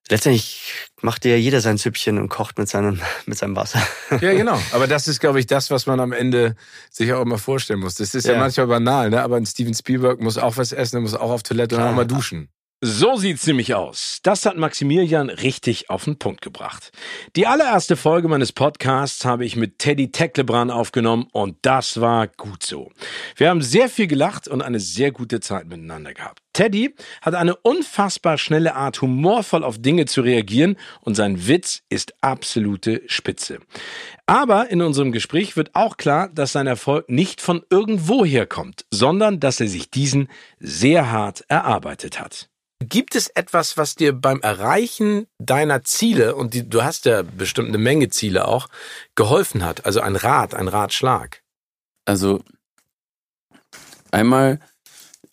letztendlich 0.10 0.90
macht 1.02 1.26
ja 1.26 1.36
jeder 1.36 1.62
sein 1.62 1.78
Süppchen 1.78 2.18
und 2.18 2.30
kocht 2.30 2.58
mit 2.58 2.68
seinem, 2.70 3.00
mit 3.26 3.38
seinem 3.38 3.56
Wasser. 3.56 3.82
Ja, 4.22 4.34
genau. 4.34 4.60
Aber 4.72 4.88
das 4.88 5.08
ist, 5.08 5.20
glaube 5.20 5.40
ich, 5.40 5.48
das, 5.48 5.72
was 5.72 5.86
man 5.86 6.00
am 6.00 6.12
Ende 6.12 6.56
sich 6.90 7.12
auch 7.14 7.22
immer 7.22 7.38
vorstellen 7.38 7.80
muss. 7.80 7.96
Das 7.96 8.16
ist 8.16 8.26
ja, 8.26 8.34
Ja. 8.34 8.40
manchmal 8.40 8.68
banal, 8.68 9.10
ne? 9.10 9.22
aber 9.22 9.38
ein 9.38 9.46
Steven 9.46 9.74
Spielberg 9.74 10.20
muss 10.22 10.38
auch 10.38 10.58
was 10.58 10.72
essen, 10.72 10.98
er 10.98 11.02
muss 11.02 11.14
auch 11.16 11.32
auf 11.32 11.44
Toilette 11.44 11.76
und 11.78 11.84
auch 11.84 11.94
mal 11.94 12.06
duschen. 12.06 12.50
So 12.82 13.16
sieht's 13.16 13.48
nämlich 13.48 13.74
aus. 13.74 14.20
Das 14.22 14.46
hat 14.46 14.58
Maximilian 14.58 15.30
richtig 15.30 15.90
auf 15.90 16.04
den 16.04 16.20
Punkt 16.20 16.42
gebracht. 16.42 16.92
Die 17.38 17.48
allererste 17.48 17.96
Folge 17.96 18.28
meines 18.28 18.52
Podcasts 18.52 19.24
habe 19.24 19.46
ich 19.46 19.56
mit 19.56 19.80
Teddy 19.80 20.12
Tecklebrand 20.12 20.72
aufgenommen 20.72 21.28
und 21.32 21.56
das 21.62 22.02
war 22.02 22.28
gut 22.28 22.64
so. 22.64 22.92
Wir 23.38 23.50
haben 23.50 23.62
sehr 23.62 23.88
viel 23.88 24.08
gelacht 24.08 24.50
und 24.50 24.62
eine 24.62 24.82
sehr 24.82 25.12
gute 25.12 25.40
Zeit 25.40 25.68
miteinander 25.68 26.14
gehabt. 26.14 26.40
Teddy 26.52 26.94
hat 27.22 27.34
eine 27.34 27.56
unfassbar 27.56 28.38
schnelle 28.38 28.76
Art, 28.76 29.02
humorvoll 29.02 29.64
auf 29.64 29.82
Dinge 29.82 30.06
zu 30.06 30.20
reagieren 30.20 30.76
und 31.00 31.16
sein 31.16 31.48
Witz 31.48 31.82
ist 31.90 32.14
absolute 32.20 33.04
Spitze. 33.08 33.60
Aber 34.26 34.70
in 34.70 34.82
unserem 34.82 35.14
Gespräch 35.14 35.56
wird 35.56 35.76
auch 35.76 35.96
klar, 35.96 36.28
dass 36.28 36.52
sein 36.52 36.68
Erfolg 36.68 37.10
nicht 37.10 37.40
von 37.40 37.64
irgendwoher 37.70 38.46
kommt, 38.46 38.86
sondern 38.92 39.40
dass 39.40 39.62
er 39.62 39.70
sich 39.70 39.90
diesen 39.92 40.28
sehr 40.60 41.10
hart 41.10 41.46
erarbeitet 41.48 42.20
hat. 42.20 42.50
Gibt 42.90 43.16
es 43.16 43.28
etwas, 43.28 43.78
was 43.78 43.96
dir 43.96 44.14
beim 44.14 44.42
Erreichen 44.42 45.28
deiner 45.40 45.84
Ziele, 45.84 46.36
und 46.36 46.54
die, 46.54 46.68
du 46.68 46.84
hast 46.84 47.06
ja 47.06 47.24
bestimmt 47.24 47.70
eine 47.70 47.78
Menge 47.78 48.10
Ziele 48.10 48.48
auch, 48.48 48.68
geholfen 49.16 49.64
hat? 49.64 49.86
Also 49.86 50.02
ein 50.02 50.16
Rat, 50.16 50.54
ein 50.54 50.68
Ratschlag? 50.68 51.42
Also 52.06 52.44
einmal 54.12 54.60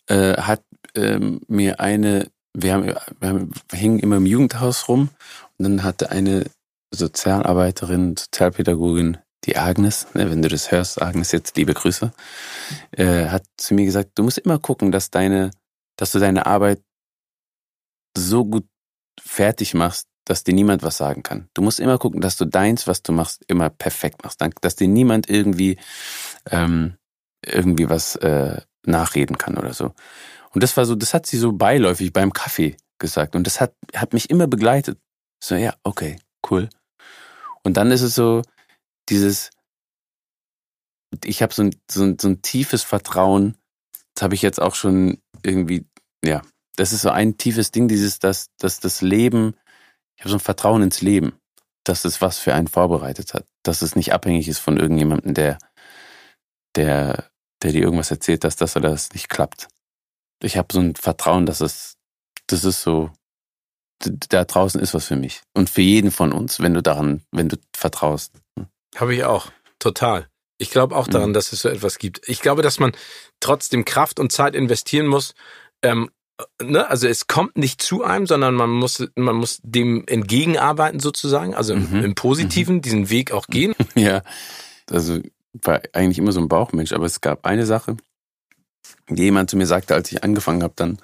äh, 0.07 0.33
hat 0.37 0.63
ähm, 0.95 1.41
mir 1.47 1.79
eine, 1.79 2.31
wir 2.53 2.73
haben, 2.73 2.85
wir 3.19 3.29
haben, 3.29 3.51
wir 3.69 3.79
hingen 3.79 3.99
immer 3.99 4.17
im 4.17 4.25
Jugendhaus 4.25 4.87
rum 4.87 5.09
und 5.57 5.63
dann 5.63 5.83
hatte 5.83 6.09
eine 6.09 6.45
Sozialarbeiterin, 6.91 8.15
Sozialpädagogin, 8.17 9.17
die 9.45 9.57
Agnes, 9.57 10.07
ne, 10.13 10.29
wenn 10.31 10.41
du 10.41 10.49
das 10.49 10.71
hörst, 10.71 11.01
Agnes 11.01 11.31
jetzt 11.31 11.57
liebe 11.57 11.73
Grüße, 11.73 12.13
äh, 12.91 13.27
hat 13.27 13.43
zu 13.57 13.73
mir 13.73 13.85
gesagt, 13.85 14.11
du 14.15 14.23
musst 14.23 14.37
immer 14.37 14.59
gucken, 14.59 14.91
dass 14.91 15.11
deine, 15.11 15.51
dass 15.97 16.11
du 16.11 16.19
deine 16.19 16.45
Arbeit 16.45 16.81
so 18.15 18.45
gut 18.45 18.65
fertig 19.19 19.73
machst, 19.73 20.07
dass 20.25 20.43
dir 20.43 20.53
niemand 20.53 20.83
was 20.83 20.97
sagen 20.97 21.23
kann. 21.23 21.49
Du 21.53 21.61
musst 21.61 21.79
immer 21.79 21.97
gucken, 21.97 22.21
dass 22.21 22.37
du 22.37 22.45
deins, 22.45 22.87
was 22.87 23.03
du 23.03 23.11
machst, 23.11 23.43
immer 23.47 23.69
perfekt 23.69 24.23
machst, 24.23 24.41
dass 24.61 24.75
dir 24.75 24.87
niemand 24.87 25.29
irgendwie 25.29 25.77
ähm, 26.49 26.95
irgendwie 27.45 27.89
was 27.89 28.15
äh, 28.17 28.61
nachreden 28.85 29.37
kann 29.37 29.57
oder 29.57 29.73
so. 29.73 29.93
Und 30.51 30.63
das 30.63 30.77
war 30.77 30.85
so, 30.85 30.95
das 30.95 31.13
hat 31.13 31.25
sie 31.25 31.37
so 31.37 31.51
beiläufig 31.51 32.13
beim 32.13 32.31
Kaffee 32.31 32.77
gesagt 32.99 33.35
und 33.35 33.45
das 33.45 33.59
hat 33.59 33.73
hat 33.95 34.13
mich 34.13 34.29
immer 34.29 34.47
begleitet. 34.47 34.99
So 35.43 35.55
ja, 35.55 35.73
okay, 35.83 36.19
cool. 36.49 36.69
Und 37.63 37.77
dann 37.77 37.91
ist 37.91 38.01
es 38.01 38.15
so 38.15 38.43
dieses, 39.09 39.49
ich 41.23 41.41
habe 41.41 41.53
so 41.53 41.63
ein, 41.63 41.75
so, 41.89 42.03
ein, 42.03 42.17
so 42.19 42.27
ein 42.27 42.41
tiefes 42.41 42.83
Vertrauen. 42.83 43.57
Das 44.13 44.23
habe 44.23 44.35
ich 44.35 44.41
jetzt 44.41 44.61
auch 44.61 44.75
schon 44.75 45.21
irgendwie, 45.43 45.85
ja, 46.23 46.41
das 46.75 46.93
ist 46.93 47.01
so 47.01 47.09
ein 47.09 47.37
tiefes 47.37 47.71
Ding, 47.71 47.87
dieses, 47.87 48.19
dass, 48.19 48.47
dass 48.57 48.79
das 48.79 49.01
Leben, 49.01 49.55
ich 50.15 50.21
habe 50.23 50.29
so 50.29 50.37
ein 50.37 50.41
Vertrauen 50.41 50.81
ins 50.83 51.01
Leben, 51.01 51.33
dass 51.83 52.05
es 52.05 52.21
was 52.21 52.39
für 52.39 52.53
einen 52.53 52.67
vorbereitet 52.67 53.33
hat, 53.33 53.45
dass 53.63 53.81
es 53.81 53.95
nicht 53.95 54.13
abhängig 54.13 54.47
ist 54.47 54.59
von 54.59 54.77
irgendjemandem, 54.77 55.33
der, 55.33 55.57
der, 56.75 57.29
der 57.61 57.71
dir 57.71 57.81
irgendwas 57.81 58.11
erzählt, 58.11 58.43
dass 58.43 58.55
das 58.55 58.75
oder 58.75 58.89
das 58.89 59.13
nicht 59.13 59.29
klappt. 59.29 59.67
Ich 60.41 60.57
habe 60.57 60.73
so 60.73 60.79
ein 60.79 60.95
Vertrauen, 60.95 61.45
dass 61.45 61.61
es, 61.61 61.95
das 62.47 62.63
ist 62.63 62.81
so, 62.81 63.11
da 64.29 64.43
draußen 64.43 64.81
ist 64.81 64.93
was 64.93 65.05
für 65.05 65.15
mich 65.15 65.41
und 65.53 65.69
für 65.69 65.81
jeden 65.81 66.11
von 66.11 66.33
uns, 66.33 66.59
wenn 66.59 66.73
du 66.73 66.81
daran, 66.81 67.21
wenn 67.31 67.49
du 67.49 67.57
vertraust. 67.75 68.33
Habe 68.95 69.15
ich 69.15 69.23
auch. 69.23 69.51
Total. 69.79 70.27
Ich 70.57 70.71
glaube 70.71 70.95
auch 70.95 71.07
daran, 71.07 71.29
Mhm. 71.29 71.33
dass 71.33 71.51
es 71.53 71.61
so 71.61 71.69
etwas 71.69 71.97
gibt. 71.99 72.21
Ich 72.27 72.41
glaube, 72.41 72.61
dass 72.61 72.79
man 72.79 72.93
trotzdem 73.39 73.85
Kraft 73.85 74.19
und 74.19 74.31
Zeit 74.31 74.55
investieren 74.55 75.07
muss. 75.07 75.33
Ähm, 75.81 76.09
ne? 76.61 76.89
Also 76.89 77.07
es 77.07 77.27
kommt 77.27 77.57
nicht 77.57 77.81
zu 77.81 78.03
einem, 78.03 78.25
sondern 78.27 78.53
man 78.55 78.69
muss, 78.69 79.05
man 79.15 79.35
muss 79.35 79.59
dem 79.63 80.03
entgegenarbeiten 80.07 80.99
sozusagen, 80.99 81.53
also 81.53 81.73
im, 81.73 81.89
Mhm. 81.91 82.03
im 82.03 82.15
Positiven 82.15 82.81
diesen 82.81 83.09
Weg 83.09 83.31
auch 83.31 83.47
gehen. 83.47 83.73
Ja, 83.95 84.21
also 84.89 85.19
war 85.53 85.81
eigentlich 85.93 86.17
immer 86.17 86.31
so 86.31 86.39
ein 86.39 86.47
Bauchmensch, 86.47 86.93
aber 86.93 87.05
es 87.05 87.21
gab 87.21 87.45
eine 87.45 87.65
Sache, 87.65 87.97
die 89.09 89.23
jemand 89.23 89.49
zu 89.49 89.57
mir 89.57 89.67
sagte, 89.67 89.93
als 89.93 90.11
ich 90.11 90.23
angefangen 90.23 90.63
habe, 90.63 90.73
dann 90.75 90.97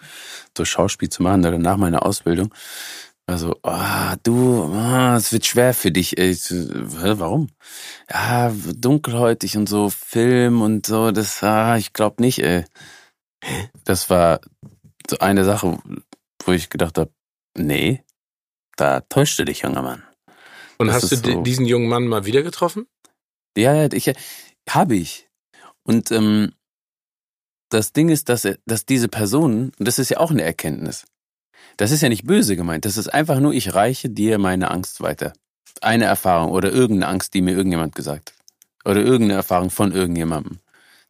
so 0.57 0.65
Schauspiel 0.65 1.09
zu 1.09 1.21
machen 1.23 1.45
oder 1.45 1.59
nach 1.59 1.77
meiner 1.77 2.05
Ausbildung, 2.05 2.53
also, 3.29 3.57
ah, 3.61 4.15
du, 4.23 4.63
ah, 4.73 5.15
es 5.15 5.31
wird 5.31 5.45
schwer 5.45 5.75
für 5.75 5.91
dich. 5.91 6.17
Ich 6.17 6.47
warum? 6.49 7.49
Ja, 8.09 8.51
dunkelhäutig 8.75 9.55
und 9.55 9.69
so, 9.69 9.91
Film 9.91 10.63
und 10.63 10.87
so, 10.87 11.11
das, 11.11 11.43
ah, 11.43 11.77
ich 11.77 11.93
glaube 11.93 12.23
nicht, 12.23 12.39
ey. 12.39 12.65
Das 13.83 14.09
war 14.09 14.39
so 15.09 15.19
eine 15.19 15.45
Sache, 15.45 15.79
wo 16.45 16.51
ich 16.51 16.69
gedacht 16.69 16.97
habe, 16.97 17.11
nee, 17.57 18.03
da 18.75 19.01
täuschte 19.01 19.45
dich, 19.45 19.61
junger 19.61 19.81
Mann. 19.81 20.03
Und 20.77 20.87
Das 20.87 21.03
hast 21.03 21.11
du 21.11 21.15
so. 21.17 21.41
diesen 21.41 21.65
jungen 21.65 21.89
Mann 21.89 22.07
mal 22.07 22.25
wieder 22.25 22.41
getroffen? 22.41 22.87
Ja, 23.57 23.73
ja, 23.73 23.89
ich 23.91 24.11
habe 24.69 24.95
ich. 24.95 25.27
Und 25.83 26.11
ähm, 26.11 26.53
das 27.69 27.93
Ding 27.93 28.09
ist, 28.09 28.29
dass, 28.29 28.47
dass 28.65 28.85
diese 28.85 29.09
Personen, 29.09 29.71
und 29.77 29.87
das 29.87 29.99
ist 29.99 30.09
ja 30.09 30.17
auch 30.19 30.31
eine 30.31 30.43
Erkenntnis, 30.43 31.05
das 31.77 31.91
ist 31.91 32.01
ja 32.01 32.09
nicht 32.09 32.25
böse 32.25 32.55
gemeint, 32.55 32.85
das 32.85 32.97
ist 32.97 33.07
einfach 33.09 33.39
nur, 33.39 33.53
ich 33.53 33.73
reiche 33.73 34.09
dir 34.09 34.37
meine 34.37 34.71
Angst 34.71 35.01
weiter. 35.01 35.33
Eine 35.81 36.05
Erfahrung 36.05 36.51
oder 36.51 36.71
irgendeine 36.71 37.11
Angst, 37.11 37.33
die 37.33 37.41
mir 37.41 37.55
irgendjemand 37.55 37.95
gesagt 37.95 38.31
hat. 38.31 38.91
Oder 38.91 39.01
irgendeine 39.01 39.33
Erfahrung 39.33 39.69
von 39.69 39.91
irgendjemandem. 39.91 40.59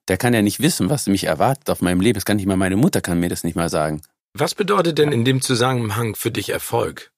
Der 0.10 0.18
kann 0.18 0.34
ja 0.34 0.42
nicht 0.42 0.60
wissen, 0.60 0.90
was 0.90 1.08
mich 1.08 1.26
erwartet 1.26 1.70
auf 1.70 1.82
meinem 1.82 2.02
Leben. 2.02 2.16
Das 2.16 2.26
kann 2.26 2.38
nicht 2.38 2.48
mal 2.48 2.58
meine 2.58 2.76
Mutter 2.76 3.00
kann 3.00 3.20
mir 3.20 3.30
das 3.30 3.44
nicht 3.44 3.56
mal 3.56 3.70
sagen. 3.70 4.02
Was 4.34 4.56
bedeutet 4.56 4.98
denn 4.98 5.12
in 5.12 5.24
dem 5.24 5.42
Zusammenhang 5.42 6.16
für 6.16 6.32
dich 6.32 6.50
Erfolg? 6.50 7.12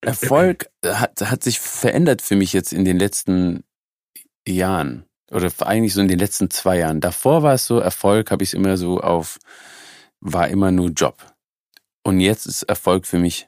Erfolg 0.00 0.70
hat, 0.84 1.20
hat 1.20 1.44
sich 1.44 1.60
verändert 1.60 2.22
für 2.22 2.36
mich 2.36 2.52
jetzt 2.52 2.72
in 2.72 2.84
den 2.84 2.98
letzten 2.98 3.64
Jahren. 4.48 5.04
Oder 5.30 5.52
eigentlich 5.60 5.92
so 5.92 6.00
in 6.00 6.08
den 6.08 6.18
letzten 6.18 6.50
zwei 6.50 6.78
Jahren. 6.78 7.00
Davor 7.00 7.42
war 7.42 7.54
es 7.54 7.66
so, 7.66 7.78
Erfolg 7.78 8.30
habe 8.30 8.42
ich 8.42 8.54
immer 8.54 8.76
so 8.76 9.00
auf, 9.00 9.38
war 10.20 10.48
immer 10.48 10.70
nur 10.70 10.88
Job. 10.88 11.24
Und 12.02 12.20
jetzt 12.20 12.46
ist 12.46 12.62
Erfolg 12.62 13.06
für 13.06 13.18
mich, 13.18 13.46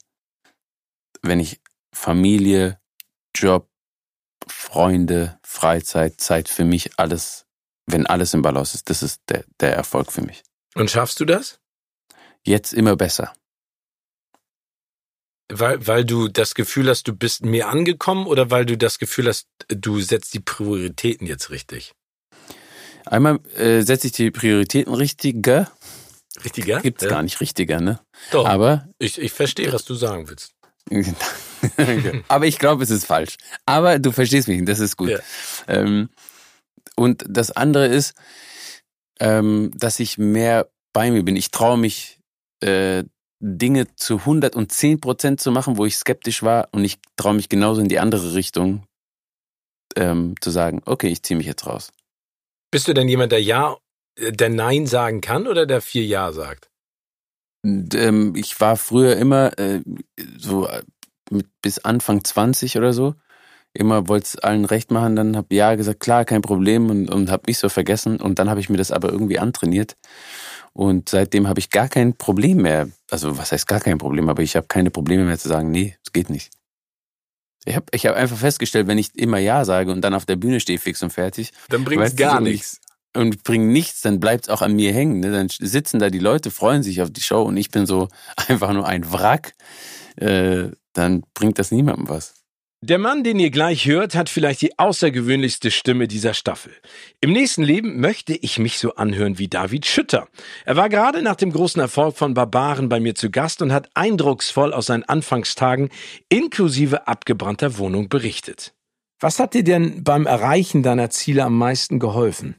wenn 1.22 1.40
ich 1.40 1.60
Familie, 1.94 2.78
Job, 3.34 3.68
Freunde, 4.46 5.38
Freizeit, 5.42 6.20
Zeit 6.20 6.48
für 6.48 6.64
mich, 6.64 6.98
alles, 6.98 7.46
wenn 7.86 8.06
alles 8.06 8.34
im 8.34 8.42
Balance 8.42 8.74
ist, 8.76 8.88
das 8.90 9.02
ist 9.02 9.20
der, 9.28 9.44
der 9.60 9.74
Erfolg 9.74 10.12
für 10.12 10.22
mich. 10.22 10.42
Und 10.74 10.90
schaffst 10.90 11.20
du 11.20 11.24
das? 11.24 11.58
Jetzt 12.44 12.72
immer 12.72 12.96
besser. 12.96 13.32
Weil, 15.50 15.86
weil 15.86 16.04
du 16.04 16.28
das 16.28 16.54
Gefühl 16.54 16.88
hast, 16.88 17.08
du 17.08 17.14
bist 17.14 17.44
mehr 17.44 17.68
angekommen 17.68 18.26
oder 18.26 18.50
weil 18.50 18.64
du 18.64 18.78
das 18.78 18.98
Gefühl 18.98 19.28
hast, 19.28 19.48
du 19.68 20.00
setzt 20.00 20.32
die 20.34 20.40
Prioritäten 20.40 21.26
jetzt 21.26 21.50
richtig? 21.50 21.92
Einmal 23.04 23.40
äh, 23.56 23.82
setze 23.82 24.06
ich 24.06 24.12
die 24.14 24.30
Prioritäten 24.30 24.94
richtiger. 24.94 25.70
Richtiger? 26.42 26.80
Gibt's 26.80 27.02
Ja. 27.04 27.10
gar 27.10 27.22
nicht 27.22 27.40
richtiger, 27.40 27.80
ne? 27.80 28.00
Doch. 28.30 28.46
Aber 28.46 28.88
Ich, 28.98 29.18
ich 29.18 29.32
verstehe, 29.32 29.72
was 29.72 29.84
du 29.84 29.94
sagen 29.94 30.28
willst. 30.28 30.54
Aber 32.28 32.46
ich 32.46 32.58
glaube, 32.58 32.82
es 32.84 32.90
ist 32.90 33.04
falsch. 33.06 33.36
Aber 33.66 33.98
du 33.98 34.10
verstehst 34.12 34.48
mich, 34.48 34.64
das 34.64 34.78
ist 34.80 34.96
gut. 34.96 35.10
Ja. 35.10 35.18
Ähm, 35.68 36.08
und 36.96 37.24
das 37.28 37.50
andere 37.50 37.86
ist, 37.86 38.14
ähm, 39.20 39.70
dass 39.74 40.00
ich 40.00 40.18
mehr 40.18 40.70
bei 40.92 41.10
mir 41.10 41.24
bin. 41.24 41.36
Ich 41.36 41.50
traue 41.50 41.78
mich, 41.78 42.18
äh, 42.60 43.04
Dinge 43.44 43.92
zu 43.96 44.18
110 44.18 45.00
Prozent 45.00 45.40
zu 45.40 45.50
machen, 45.50 45.76
wo 45.76 45.84
ich 45.84 45.96
skeptisch 45.96 46.44
war. 46.44 46.68
Und 46.70 46.84
ich 46.84 46.98
traue 47.16 47.34
mich 47.34 47.48
genauso 47.48 47.80
in 47.80 47.88
die 47.88 47.98
andere 47.98 48.34
Richtung 48.34 48.86
ähm, 49.96 50.36
zu 50.40 50.50
sagen, 50.50 50.80
okay, 50.86 51.08
ich 51.08 51.22
ziehe 51.22 51.36
mich 51.36 51.46
jetzt 51.46 51.66
raus. 51.66 51.92
Bist 52.70 52.86
du 52.86 52.94
denn 52.94 53.08
jemand, 53.08 53.32
der 53.32 53.42
Ja, 53.42 53.76
äh, 54.16 54.30
der 54.30 54.48
Nein 54.48 54.86
sagen 54.86 55.20
kann 55.20 55.48
oder 55.48 55.66
der 55.66 55.80
vier 55.80 56.04
Ja 56.06 56.32
sagt? 56.32 56.70
Und, 57.64 57.94
ähm, 57.94 58.34
ich 58.36 58.60
war 58.60 58.76
früher 58.76 59.16
immer 59.16 59.58
äh, 59.58 59.82
so 60.38 60.68
äh, 60.68 60.82
mit 61.30 61.46
bis 61.62 61.80
Anfang 61.80 62.24
20 62.24 62.76
oder 62.76 62.92
so. 62.92 63.14
Immer 63.74 64.06
wollte 64.08 64.26
es 64.26 64.36
allen 64.38 64.64
recht 64.66 64.90
machen, 64.90 65.16
dann 65.16 65.36
habe 65.36 65.54
ja 65.54 65.74
gesagt, 65.76 66.00
klar, 66.00 66.24
kein 66.26 66.42
Problem 66.42 66.90
und, 66.90 67.08
und 67.10 67.30
habe 67.30 67.44
mich 67.46 67.58
so 67.58 67.68
vergessen. 67.70 68.20
Und 68.20 68.38
dann 68.38 68.50
habe 68.50 68.60
ich 68.60 68.68
mir 68.68 68.76
das 68.76 68.90
aber 68.90 69.10
irgendwie 69.10 69.38
antrainiert. 69.38 69.96
Und 70.74 71.08
seitdem 71.08 71.48
habe 71.48 71.58
ich 71.60 71.70
gar 71.70 71.88
kein 71.88 72.14
Problem 72.14 72.58
mehr. 72.58 72.88
Also 73.10 73.38
was 73.38 73.52
heißt 73.52 73.66
gar 73.66 73.80
kein 73.80 73.98
Problem, 73.98 74.28
aber 74.28 74.42
ich 74.42 74.56
habe 74.56 74.66
keine 74.66 74.90
Probleme 74.90 75.24
mehr 75.24 75.38
zu 75.38 75.48
sagen, 75.48 75.70
nee, 75.70 75.96
es 76.04 76.12
geht 76.12 76.28
nicht. 76.30 76.50
Ich 77.64 77.76
habe 77.76 77.86
ich 77.92 78.06
hab 78.06 78.16
einfach 78.16 78.36
festgestellt, 78.36 78.88
wenn 78.88 78.98
ich 78.98 79.16
immer 79.16 79.38
Ja 79.38 79.64
sage 79.64 79.92
und 79.92 80.00
dann 80.02 80.14
auf 80.14 80.26
der 80.26 80.36
Bühne 80.36 80.60
stehe 80.60 80.78
fix 80.78 81.02
und 81.02 81.10
fertig, 81.10 81.52
Dann 81.68 81.84
bringt's 81.84 82.04
Weißt 82.04 82.18
du, 82.18 82.22
gar 82.22 82.40
nichts. 82.40 82.80
und 83.16 83.44
bringt 83.44 83.68
nichts, 83.68 84.00
dann 84.00 84.18
bleibt's 84.18 84.48
auch 84.48 84.62
an 84.62 84.74
mir 84.74 84.92
hängen. 84.92 85.20
Ne? 85.20 85.30
Dann 85.30 85.48
sitzen 85.48 85.98
da 86.00 86.10
die 86.10 86.18
Leute, 86.18 86.50
freuen 86.50 86.82
sich 86.82 87.00
auf 87.02 87.10
die 87.10 87.20
Show 87.20 87.42
und 87.42 87.56
ich 87.56 87.70
bin 87.70 87.86
so 87.86 88.08
einfach 88.48 88.72
nur 88.72 88.86
ein 88.86 89.10
Wrack. 89.12 89.54
Äh, 90.16 90.70
dann 90.92 91.22
bringt 91.34 91.58
das 91.58 91.70
niemandem 91.70 92.08
was. 92.08 92.34
Der 92.84 92.98
Mann, 92.98 93.22
den 93.22 93.38
ihr 93.38 93.50
gleich 93.50 93.86
hört, 93.86 94.14
hat 94.16 94.28
vielleicht 94.28 94.60
die 94.60 94.78
außergewöhnlichste 94.78 95.70
Stimme 95.70 96.08
dieser 96.08 96.34
Staffel. 96.34 96.72
Im 97.20 97.32
nächsten 97.32 97.62
Leben 97.62 98.00
möchte 98.00 98.34
ich 98.34 98.58
mich 98.58 98.78
so 98.78 98.96
anhören 98.96 99.38
wie 99.38 99.48
David 99.48 99.86
Schütter. 99.86 100.28
Er 100.64 100.76
war 100.76 100.88
gerade 100.88 101.22
nach 101.22 101.36
dem 101.36 101.52
großen 101.52 101.80
Erfolg 101.80 102.16
von 102.16 102.34
Barbaren 102.34 102.88
bei 102.88 102.98
mir 102.98 103.14
zu 103.14 103.30
Gast 103.30 103.62
und 103.62 103.72
hat 103.72 103.88
eindrucksvoll 103.94 104.72
aus 104.74 104.86
seinen 104.86 105.04
Anfangstagen 105.04 105.90
inklusive 106.28 107.06
abgebrannter 107.06 107.78
Wohnung 107.78 108.08
berichtet. 108.08 108.74
Was 109.20 109.38
hat 109.38 109.54
dir 109.54 109.62
denn 109.62 110.02
beim 110.02 110.26
Erreichen 110.26 110.82
deiner 110.82 111.08
Ziele 111.08 111.44
am 111.44 111.56
meisten 111.56 112.00
geholfen? 112.00 112.56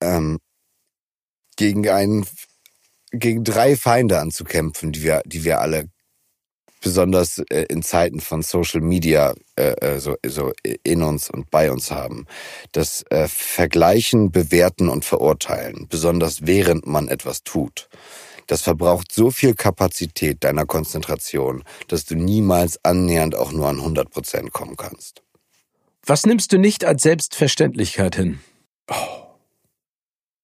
ähm, 0.00 0.38
gegen 1.56 1.88
einen, 1.88 2.26
gegen 3.12 3.44
drei 3.44 3.76
Feinde 3.76 4.18
anzukämpfen, 4.18 4.92
die 4.92 5.02
wir, 5.02 5.22
die 5.26 5.44
wir 5.44 5.60
alle 5.60 5.88
besonders 6.80 7.38
äh, 7.50 7.66
in 7.68 7.82
Zeiten 7.82 8.20
von 8.20 8.42
Social 8.42 8.80
Media 8.80 9.34
äh, 9.56 9.72
äh, 9.80 9.98
so, 9.98 10.16
so 10.26 10.52
in 10.82 11.02
uns 11.02 11.30
und 11.30 11.50
bei 11.50 11.70
uns 11.70 11.90
haben. 11.90 12.26
Das 12.72 13.04
äh, 13.10 13.28
Vergleichen, 13.28 14.30
Bewerten 14.30 14.88
und 14.88 15.04
Verurteilen, 15.04 15.86
besonders 15.88 16.46
während 16.46 16.86
man 16.86 17.08
etwas 17.08 17.42
tut. 17.42 17.88
Das 18.46 18.62
verbraucht 18.62 19.12
so 19.12 19.30
viel 19.30 19.54
Kapazität 19.54 20.42
deiner 20.42 20.66
Konzentration, 20.66 21.62
dass 21.86 22.04
du 22.04 22.16
niemals 22.16 22.84
annähernd 22.84 23.36
auch 23.36 23.52
nur 23.52 23.68
an 23.68 23.76
100 23.76 24.10
Prozent 24.10 24.52
kommen 24.52 24.76
kannst. 24.76 25.22
Was 26.04 26.26
nimmst 26.26 26.52
du 26.52 26.58
nicht 26.58 26.84
als 26.84 27.02
Selbstverständlichkeit 27.02 28.16
hin? 28.16 28.40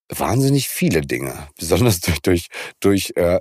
Wahnsinnig 0.09 0.68
viele 0.68 1.00
Dinge, 1.00 1.48
besonders 1.59 2.00
durch 2.00 2.20
durch 2.20 2.48
durch, 2.80 3.12
äh, 3.16 3.40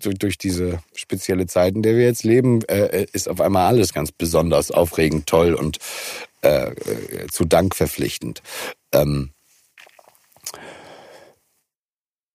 durch 0.00 0.18
durch 0.18 0.38
diese 0.38 0.80
spezielle 0.94 1.46
Zeit, 1.46 1.74
in 1.74 1.82
der 1.82 1.96
wir 1.96 2.04
jetzt 2.04 2.24
leben, 2.24 2.62
äh, 2.64 3.06
ist 3.12 3.28
auf 3.28 3.40
einmal 3.40 3.66
alles 3.66 3.92
ganz 3.92 4.12
besonders 4.12 4.70
aufregend, 4.70 5.26
toll 5.26 5.54
und 5.54 5.78
äh, 6.42 6.70
äh, 6.70 7.26
zu 7.30 7.44
Dank 7.44 7.74
verpflichtend. 7.74 8.42
Ähm, 8.92 9.30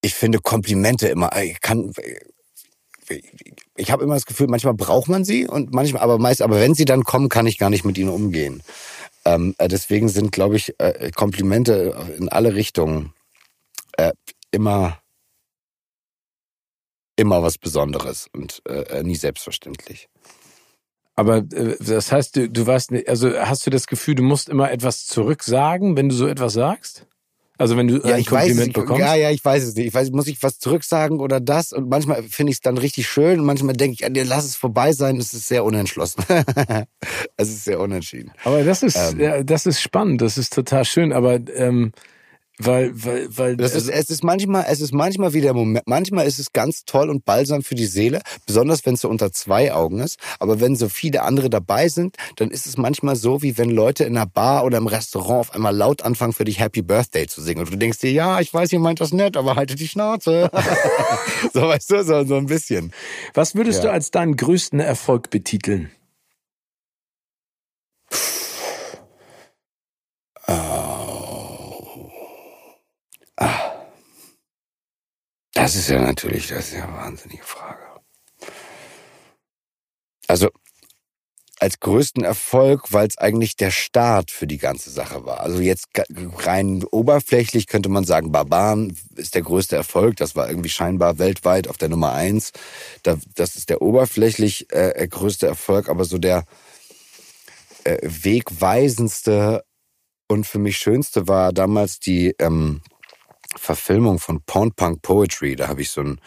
ich 0.02 0.16
finde 0.16 0.40
Komplimente 0.40 1.08
immer, 1.08 1.32
ich 1.42 1.62
kann 1.62 1.94
ich 3.76 3.92
habe 3.92 4.04
immer 4.04 4.14
das 4.14 4.26
Gefühl, 4.26 4.48
manchmal 4.48 4.74
braucht 4.74 5.10
man 5.10 5.26
sie 5.26 5.46
und 5.48 5.74
manchmal, 5.74 6.02
aber 6.02 6.18
meist, 6.18 6.42
aber 6.42 6.60
wenn 6.60 6.74
sie 6.74 6.86
dann 6.86 7.04
kommen, 7.04 7.30
kann 7.30 7.46
ich 7.46 7.58
gar 7.58 7.70
nicht 7.70 7.84
mit 7.84 7.98
ihnen 7.98 8.10
umgehen. 8.10 8.64
Ähm, 9.26 9.54
äh, 9.58 9.68
deswegen 9.68 10.10
sind, 10.10 10.32
glaube 10.32 10.56
ich, 10.56 10.80
äh, 10.80 11.12
Komplimente 11.12 11.96
in 12.18 12.30
alle 12.30 12.56
Richtungen 12.56 13.14
äh, 14.10 14.14
immer 14.52 14.98
immer 17.18 17.44
was 17.44 17.58
Besonderes 17.58 18.28
und 18.34 18.62
äh, 18.68 19.04
nie 19.04 19.16
selbstverständlich. 19.16 20.10
Aber 21.16 21.38
äh, 21.38 21.76
das 21.80 22.12
heißt, 22.12 22.36
du, 22.36 22.50
du 22.50 22.66
weißt 22.66 22.92
nicht, 22.92 23.10
also 23.10 23.32
hast 23.38 23.66
du 23.66 23.70
das 23.70 23.86
Gefühl, 23.88 24.16
du 24.16 24.24
musst 24.24 24.50
immer 24.50 24.72
etwas 24.72 25.06
zurücksagen, 25.06 25.96
wenn 25.96 26.10
du 26.10 26.16
so 26.16 26.26
etwas 26.28 26.54
sagst? 26.54 27.06
Also 27.58 27.78
wenn 27.78 27.88
du 27.88 27.98
Ja, 27.98 28.16
ein 28.16 28.22
ich 28.22 28.32
weiß 28.32 28.48
Kompliment 28.48 28.68
nicht. 28.68 28.74
bekommst? 28.74 29.02
Ja, 29.02 29.14
ja, 29.14 29.30
ich 29.30 29.46
weiß 29.46 29.64
es 29.64 29.76
nicht. 29.76 29.86
Ich 29.86 29.94
weiß, 29.94 30.10
muss 30.12 30.26
ich 30.26 30.42
was 30.42 30.58
zurücksagen 30.58 31.20
oder 31.20 31.40
das? 31.40 31.74
Und 31.74 31.90
manchmal 31.90 32.24
finde 32.24 32.50
ich 32.52 32.58
es 32.58 32.62
dann 32.62 32.80
richtig 32.80 33.08
schön 33.08 33.40
und 33.40 33.46
manchmal 33.46 33.76
denke 33.76 33.94
ich, 33.94 34.00
ja, 34.00 34.24
lass 34.24 34.46
es 34.46 34.56
vorbei 34.56 34.94
sein. 34.94 35.18
Es 35.18 35.32
ist 35.34 35.48
sehr 35.48 35.64
unentschlossen. 35.64 36.24
es 37.38 37.50
ist 37.50 37.66
sehr 37.66 37.80
unentschieden. 37.80 38.32
Aber 38.46 38.64
das 38.64 38.82
ist, 38.82 39.14
Ähm. 39.14 39.20
ja, 39.20 39.44
das 39.44 39.68
ist 39.68 39.80
spannend, 39.80 40.22
das 40.22 40.40
ist 40.40 40.54
total 40.54 40.86
schön, 40.86 41.14
aber 41.14 41.40
ähm, 41.54 41.92
weil, 42.66 42.92
weil, 42.94 43.38
weil 43.38 43.58
Das 43.58 43.76
ist, 43.76 43.90
es 43.90 44.10
ist 44.10 44.24
manchmal, 44.24 44.66
es 44.70 44.82
ist 44.82 44.94
manchmal 44.94 45.34
wieder 45.34 45.54
Moment. 45.54 45.86
Manchmal 45.88 46.28
ist 46.28 46.40
es 46.40 46.54
ganz 46.54 46.84
toll 46.86 47.10
und 47.10 47.26
balsam 47.26 47.62
für 47.64 47.76
die 47.76 47.86
Seele, 47.86 48.22
besonders 48.46 48.86
wenn 48.86 48.94
es 48.96 49.02
so 49.02 49.10
unter 49.10 49.32
zwei 49.32 49.74
Augen 49.74 50.00
ist. 50.00 50.18
Aber 50.40 50.60
wenn 50.60 50.76
so 50.76 50.90
viele 50.90 51.22
andere 51.24 51.50
dabei 51.50 51.90
sind, 51.90 52.16
dann 52.38 52.52
ist 52.52 52.66
es 52.66 52.78
manchmal 52.78 53.16
so, 53.16 53.42
wie 53.42 53.58
wenn 53.58 53.70
Leute 53.70 54.04
in 54.04 54.18
einer 54.18 54.26
Bar 54.26 54.66
oder 54.66 54.78
im 54.78 54.88
Restaurant 54.88 55.40
auf 55.50 55.56
einmal 55.56 55.76
laut 55.76 56.04
anfangen, 56.04 56.34
für 56.34 56.46
dich 56.46 56.60
Happy 56.60 56.82
Birthday 56.82 57.28
zu 57.28 57.42
singen. 57.42 57.62
Und 57.62 57.72
du 57.72 57.78
denkst 57.78 58.00
dir, 58.00 58.12
ja, 58.12 58.40
ich 58.40 58.54
weiß, 58.54 58.72
ihr 58.74 58.80
meint 58.80 59.02
das 59.02 59.12
nett, 59.14 59.38
aber 59.38 59.56
haltet 59.56 59.80
die 59.80 59.88
Schnauze. 59.88 60.50
so 61.54 61.62
weißt 61.62 61.92
du, 61.92 62.04
so, 62.04 62.26
so 62.26 62.36
ein 62.36 62.46
bisschen. 62.48 62.92
was 63.34 63.56
würdest 63.56 63.80
Ja. 63.84 63.90
du 63.90 63.92
als 63.94 64.12
deinen 64.12 64.36
größten 64.36 64.80
Erfolg 64.80 65.30
betiteln? 65.30 65.92
Das 75.62 75.76
ist 75.76 75.90
ja 75.90 76.02
natürlich, 76.02 76.48
das 76.48 76.70
ist 76.70 76.74
ja 76.76 76.86
eine 76.86 76.98
wahnsinnige 76.98 77.44
Frage. 77.44 77.82
Also 80.28 80.50
als 81.60 81.80
größten 81.80 82.24
Erfolg, 82.24 82.94
weil 82.94 83.08
es 83.08 83.20
eigentlich 83.20 83.58
der 83.58 83.72
Start 83.72 84.32
für 84.32 84.48
die 84.48 84.58
ganze 84.58 84.92
Sache 84.92 85.26
war. 85.26 85.42
Also 85.42 85.62
jetzt 85.62 85.90
rein 86.38 86.84
oberflächlich 86.92 87.68
könnte 87.68 87.90
man 87.90 88.06
sagen, 88.06 88.32
Barbaren 88.32 88.98
ist 89.16 89.36
der 89.36 89.44
größte 89.44 89.76
Erfolg. 89.76 90.18
Das 90.18 90.36
war 90.36 90.50
irgendwie 90.50 90.70
scheinbar 90.70 91.20
weltweit 91.20 91.68
auf 91.68 91.78
der 91.78 91.90
Nummer 91.90 92.14
eins. 92.14 92.52
Da, 93.04 93.18
das 93.36 93.56
ist 93.56 93.70
der 93.70 93.84
oberflächlich 93.84 94.74
äh, 94.74 95.08
größte 95.08 95.48
Erfolg, 95.48 95.90
aber 95.90 96.06
so 96.06 96.18
der 96.18 96.46
äh, 97.86 98.00
wegweisendste 98.04 99.64
Und 100.28 100.48
für 100.48 100.60
mich 100.60 100.78
schönste 100.78 101.28
war 101.28 101.54
damals 101.54 102.00
die 102.00 102.36
ähm, 102.40 102.82
Verfilmung 103.58 104.20
von 104.20 104.42
Pound 104.46 104.76
Punk 104.76 105.02
Poetry. 105.02 105.56
Da 105.56 105.68
habe 105.68 105.82
ich 105.82 105.90
so 105.92 106.02
ein 106.02 106.20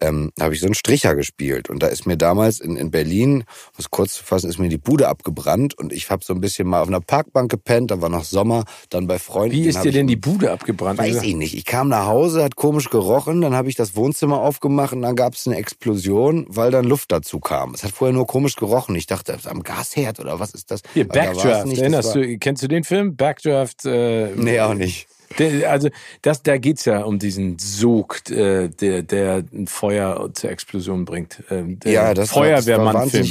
ähm, 0.00 0.32
habe 0.40 0.54
ich 0.54 0.60
so 0.60 0.66
einen 0.66 0.74
Stricher 0.74 1.14
gespielt. 1.14 1.68
Und 1.68 1.82
da 1.82 1.86
ist 1.88 2.06
mir 2.06 2.16
damals 2.16 2.60
in, 2.60 2.76
in 2.76 2.90
Berlin, 2.90 3.40
um 3.40 3.44
es 3.78 3.90
kurz 3.90 4.14
zu 4.14 4.24
fassen, 4.24 4.48
ist 4.48 4.58
mir 4.58 4.68
die 4.68 4.78
Bude 4.78 5.08
abgebrannt 5.08 5.76
und 5.78 5.92
ich 5.92 6.10
habe 6.10 6.24
so 6.24 6.32
ein 6.32 6.40
bisschen 6.40 6.66
mal 6.66 6.80
auf 6.80 6.88
einer 6.88 7.00
Parkbank 7.00 7.50
gepennt, 7.50 7.90
da 7.90 8.00
war 8.00 8.08
noch 8.08 8.24
Sommer, 8.24 8.64
dann 8.88 9.06
bei 9.06 9.18
Freunden. 9.18 9.56
Wie 9.56 9.66
ist 9.66 9.82
dir 9.82 9.92
denn 9.92 10.06
die 10.06 10.16
Bude 10.16 10.50
abgebrannt? 10.50 10.98
Weiß 10.98 11.22
ich 11.22 11.34
nicht. 11.34 11.54
Ich 11.54 11.64
kam 11.64 11.88
nach 11.88 12.06
Hause, 12.06 12.42
hat 12.42 12.56
komisch 12.56 12.90
gerochen, 12.90 13.40
dann 13.40 13.54
habe 13.54 13.68
ich 13.68 13.76
das 13.76 13.94
Wohnzimmer 13.94 14.40
aufgemacht 14.40 14.92
und 14.92 15.02
dann 15.02 15.16
gab 15.16 15.34
es 15.34 15.46
eine 15.46 15.56
Explosion, 15.56 16.46
weil 16.48 16.70
dann 16.70 16.84
Luft 16.84 17.12
dazu 17.12 17.40
kam. 17.40 17.74
Es 17.74 17.84
hat 17.84 17.92
vorher 17.92 18.14
nur 18.14 18.26
komisch 18.26 18.56
gerochen. 18.56 18.94
Ich 18.96 19.06
dachte, 19.06 19.32
das 19.32 19.42
ist 19.42 19.48
am 19.48 19.62
Gasherd 19.62 20.20
oder 20.20 20.40
was 20.40 20.52
ist 20.52 20.70
das? 20.70 20.80
Hier, 20.94 21.04
da 21.04 21.20
Backdraft, 21.26 21.66
nicht, 21.66 21.76
das 21.76 21.82
erinnerst 21.82 22.14
du, 22.14 22.38
kennst 22.38 22.62
du 22.62 22.68
den 22.68 22.84
Film? 22.84 23.16
Backdraft? 23.16 23.84
Äh, 23.84 24.30
Nee, 24.36 24.60
auch 24.60 24.74
nicht. 24.74 25.06
Also 25.38 25.90
das, 26.22 26.42
da 26.42 26.58
geht's 26.58 26.84
ja 26.84 27.02
um 27.02 27.18
diesen 27.18 27.58
Sog, 27.58 28.28
äh, 28.30 28.68
der, 28.68 29.02
der 29.02 29.44
ein 29.52 29.66
Feuer 29.66 30.30
zur 30.34 30.50
Explosion 30.50 31.04
bringt. 31.04 31.42
Ähm, 31.50 31.78
der 31.80 31.92
Ja, 31.92 32.14
das 32.14 32.30
Feuerwehrmann-Film. 32.30 33.28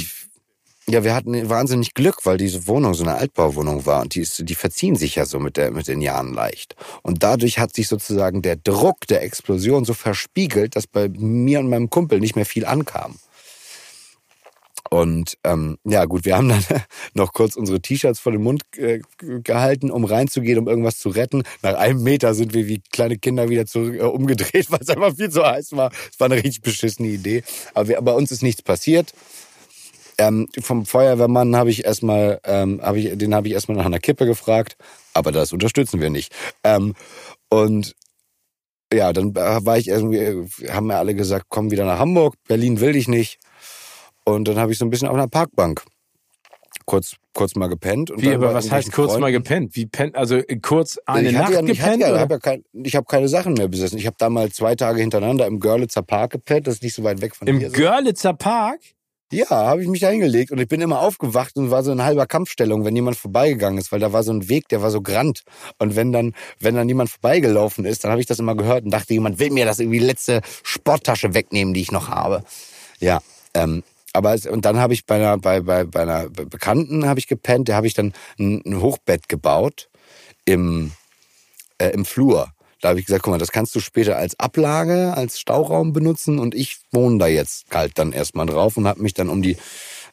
Ja, 0.88 1.04
wir 1.04 1.14
hatten 1.14 1.48
wahnsinnig 1.48 1.94
Glück, 1.94 2.26
weil 2.26 2.36
diese 2.36 2.66
Wohnung 2.66 2.94
so 2.94 3.04
eine 3.04 3.14
Altbauwohnung 3.14 3.86
war 3.86 4.02
und 4.02 4.14
die, 4.14 4.22
ist, 4.22 4.48
die 4.48 4.54
verziehen 4.56 4.96
sich 4.96 5.14
ja 5.14 5.24
so 5.24 5.38
mit, 5.38 5.56
der, 5.56 5.70
mit 5.70 5.86
den 5.86 6.00
Jahren 6.00 6.34
leicht. 6.34 6.74
Und 7.02 7.22
dadurch 7.22 7.60
hat 7.60 7.74
sich 7.74 7.86
sozusagen 7.86 8.42
der 8.42 8.56
Druck 8.56 9.06
der 9.06 9.22
Explosion 9.22 9.84
so 9.84 9.94
verspiegelt, 9.94 10.74
dass 10.74 10.88
bei 10.88 11.08
mir 11.08 11.60
und 11.60 11.68
meinem 11.68 11.90
Kumpel 11.90 12.18
nicht 12.18 12.34
mehr 12.34 12.46
viel 12.46 12.64
ankam. 12.64 13.16
Und 14.92 15.38
ähm, 15.44 15.78
ja 15.84 16.04
gut, 16.04 16.24
wir 16.24 16.36
haben 16.36 16.48
dann 16.48 16.64
noch 17.14 17.32
kurz 17.32 17.54
unsere 17.54 17.80
T-Shirts 17.80 18.18
vor 18.18 18.32
den 18.32 18.42
Mund 18.42 18.62
äh, 18.76 19.00
gehalten, 19.18 19.88
um 19.90 20.04
reinzugehen, 20.04 20.58
um 20.58 20.66
irgendwas 20.66 20.98
zu 20.98 21.10
retten. 21.10 21.44
Nach 21.62 21.74
einem 21.74 22.02
Meter 22.02 22.34
sind 22.34 22.54
wir 22.54 22.66
wie 22.66 22.82
kleine 22.90 23.16
Kinder 23.16 23.48
wieder 23.48 23.66
zurück, 23.66 23.94
äh, 23.94 24.02
umgedreht, 24.02 24.66
weil 24.70 24.80
es 24.80 24.88
einfach 24.88 25.14
viel 25.14 25.30
zu 25.30 25.46
heiß 25.46 25.72
war. 25.72 25.92
Es 26.12 26.18
war 26.18 26.26
eine 26.26 26.42
richtig 26.42 26.62
beschissene 26.62 27.08
Idee. 27.08 27.44
Aber 27.72 27.88
wir, 27.88 28.02
bei 28.02 28.12
uns 28.12 28.32
ist 28.32 28.42
nichts 28.42 28.62
passiert. 28.62 29.14
Ähm, 30.18 30.48
vom 30.60 30.84
Feuerwehrmann 30.84 31.54
habe 31.54 31.70
ich 31.70 31.84
erstmal, 31.84 32.40
ähm, 32.44 32.80
hab 32.82 32.96
ich, 32.96 33.16
den 33.16 33.34
habe 33.34 33.46
ich 33.46 33.54
erstmal 33.54 33.78
nach 33.78 33.86
einer 33.86 34.00
Kippe 34.00 34.26
gefragt, 34.26 34.76
aber 35.14 35.32
das 35.32 35.52
unterstützen 35.52 36.00
wir 36.00 36.10
nicht. 36.10 36.34
Ähm, 36.62 36.94
und 37.48 37.94
ja, 38.92 39.12
dann 39.12 39.34
war 39.34 39.78
ich 39.78 39.88
irgendwie, 39.88 40.46
haben 40.68 40.88
mir 40.88 40.96
alle 40.96 41.14
gesagt, 41.14 41.46
komm 41.48 41.70
wieder 41.70 41.86
nach 41.86 42.00
Hamburg, 42.00 42.34
Berlin 42.48 42.80
will 42.80 42.92
dich 42.92 43.06
nicht. 43.06 43.38
Und 44.24 44.48
dann 44.48 44.58
habe 44.58 44.72
ich 44.72 44.78
so 44.78 44.84
ein 44.84 44.90
bisschen 44.90 45.08
auf 45.08 45.14
einer 45.14 45.28
Parkbank 45.28 45.82
kurz, 46.86 47.16
kurz 47.34 47.54
mal 47.54 47.68
gepennt. 47.68 48.10
Und 48.10 48.22
Wie, 48.22 48.30
aber 48.30 48.52
was 48.52 48.70
heißt 48.70 48.90
kurz 48.92 49.12
mal 49.12 49.20
Freunden- 49.30 49.32
gepennt? 49.44 49.76
Wie 49.76 49.86
pennt, 49.86 50.16
also 50.16 50.36
äh, 50.36 50.56
kurz 50.60 50.98
eine 51.06 51.28
ich 51.28 51.34
Nacht 51.34 51.52
ja, 51.52 51.60
ich 51.60 51.66
gepennt? 51.78 52.00
ja, 52.02 52.10
oder? 52.10 52.20
hab 52.20 52.30
ja 52.30 52.38
kein, 52.38 52.64
ich 52.72 52.96
habe 52.96 53.06
keine 53.06 53.28
Sachen 53.28 53.54
mehr 53.54 53.68
besessen. 53.68 53.98
Ich 53.98 54.06
habe 54.06 54.16
da 54.18 54.28
mal 54.28 54.50
zwei 54.50 54.74
Tage 54.74 55.00
hintereinander 55.00 55.46
im 55.46 55.60
Görlitzer 55.60 56.02
Park 56.02 56.32
gepennt, 56.32 56.66
das 56.66 56.74
ist 56.74 56.82
nicht 56.82 56.94
so 56.94 57.04
weit 57.04 57.20
weg 57.20 57.36
von 57.36 57.46
Im 57.46 57.58
hier. 57.58 57.68
so. 57.70 57.76
Görlitzer 57.76 58.34
Park? 58.34 58.80
Ja, 59.32 59.48
habe 59.48 59.80
ich 59.82 59.86
mich 59.88 60.00
da 60.00 60.08
hingelegt 60.08 60.50
und 60.50 60.58
ich 60.58 60.66
bin 60.66 60.80
immer 60.80 60.98
aufgewacht 61.00 61.54
und 61.56 61.70
war 61.70 61.84
so 61.84 61.92
in 61.92 62.02
halber 62.02 62.26
Kampfstellung, 62.26 62.84
wenn 62.84 62.96
jemand 62.96 63.16
vorbeigegangen 63.16 63.78
ist, 63.78 63.92
weil 63.92 64.00
da 64.00 64.12
war 64.12 64.24
so 64.24 64.32
ein 64.32 64.48
Weg, 64.48 64.66
der 64.70 64.82
war 64.82 64.90
so 64.90 65.00
grand. 65.02 65.44
Und 65.78 65.94
wenn 65.94 66.10
dann, 66.10 66.34
wenn 66.58 66.74
dann 66.74 66.88
jemand 66.88 67.10
vorbeigelaufen 67.10 67.84
ist, 67.84 68.02
dann 68.02 68.10
habe 68.10 68.20
ich 68.20 68.26
das 68.26 68.40
immer 68.40 68.56
gehört 68.56 68.84
und 68.84 68.90
dachte, 68.90 69.14
jemand 69.14 69.38
will 69.38 69.50
mir 69.50 69.64
das 69.66 69.78
irgendwie 69.78 70.00
letzte 70.00 70.40
Sporttasche 70.64 71.32
wegnehmen, 71.32 71.74
die 71.74 71.80
ich 71.82 71.92
noch 71.92 72.08
habe. 72.08 72.42
Ja, 72.98 73.20
ähm, 73.54 73.84
aber 74.12 74.34
es, 74.34 74.46
und 74.46 74.64
dann 74.64 74.78
habe 74.78 74.92
ich 74.92 75.06
bei 75.06 75.16
einer, 75.16 75.38
bei, 75.38 75.60
bei, 75.60 75.84
bei 75.84 76.02
einer 76.02 76.28
Bekannten 76.28 77.06
habe 77.06 77.20
ich 77.20 77.26
gepennt, 77.26 77.68
der 77.68 77.76
habe 77.76 77.86
ich 77.86 77.94
dann 77.94 78.12
ein, 78.38 78.62
ein 78.64 78.80
Hochbett 78.80 79.28
gebaut 79.28 79.88
im, 80.44 80.92
äh, 81.78 81.90
im 81.90 82.04
Flur. 82.04 82.52
Da 82.80 82.88
habe 82.88 82.98
ich 83.00 83.06
gesagt, 83.06 83.24
guck 83.24 83.32
mal, 83.32 83.38
das 83.38 83.52
kannst 83.52 83.74
du 83.74 83.80
später 83.80 84.16
als 84.16 84.38
Ablage, 84.40 85.12
als 85.14 85.38
Stauraum 85.38 85.92
benutzen 85.92 86.38
und 86.38 86.54
ich 86.54 86.78
wohne 86.92 87.18
da 87.18 87.26
jetzt 87.26 87.70
kalt 87.70 87.98
dann 87.98 88.12
erstmal 88.12 88.46
drauf 88.46 88.76
und 88.76 88.88
habe 88.88 89.02
mich 89.02 89.12
dann 89.12 89.28
um 89.28 89.42
die 89.42 89.58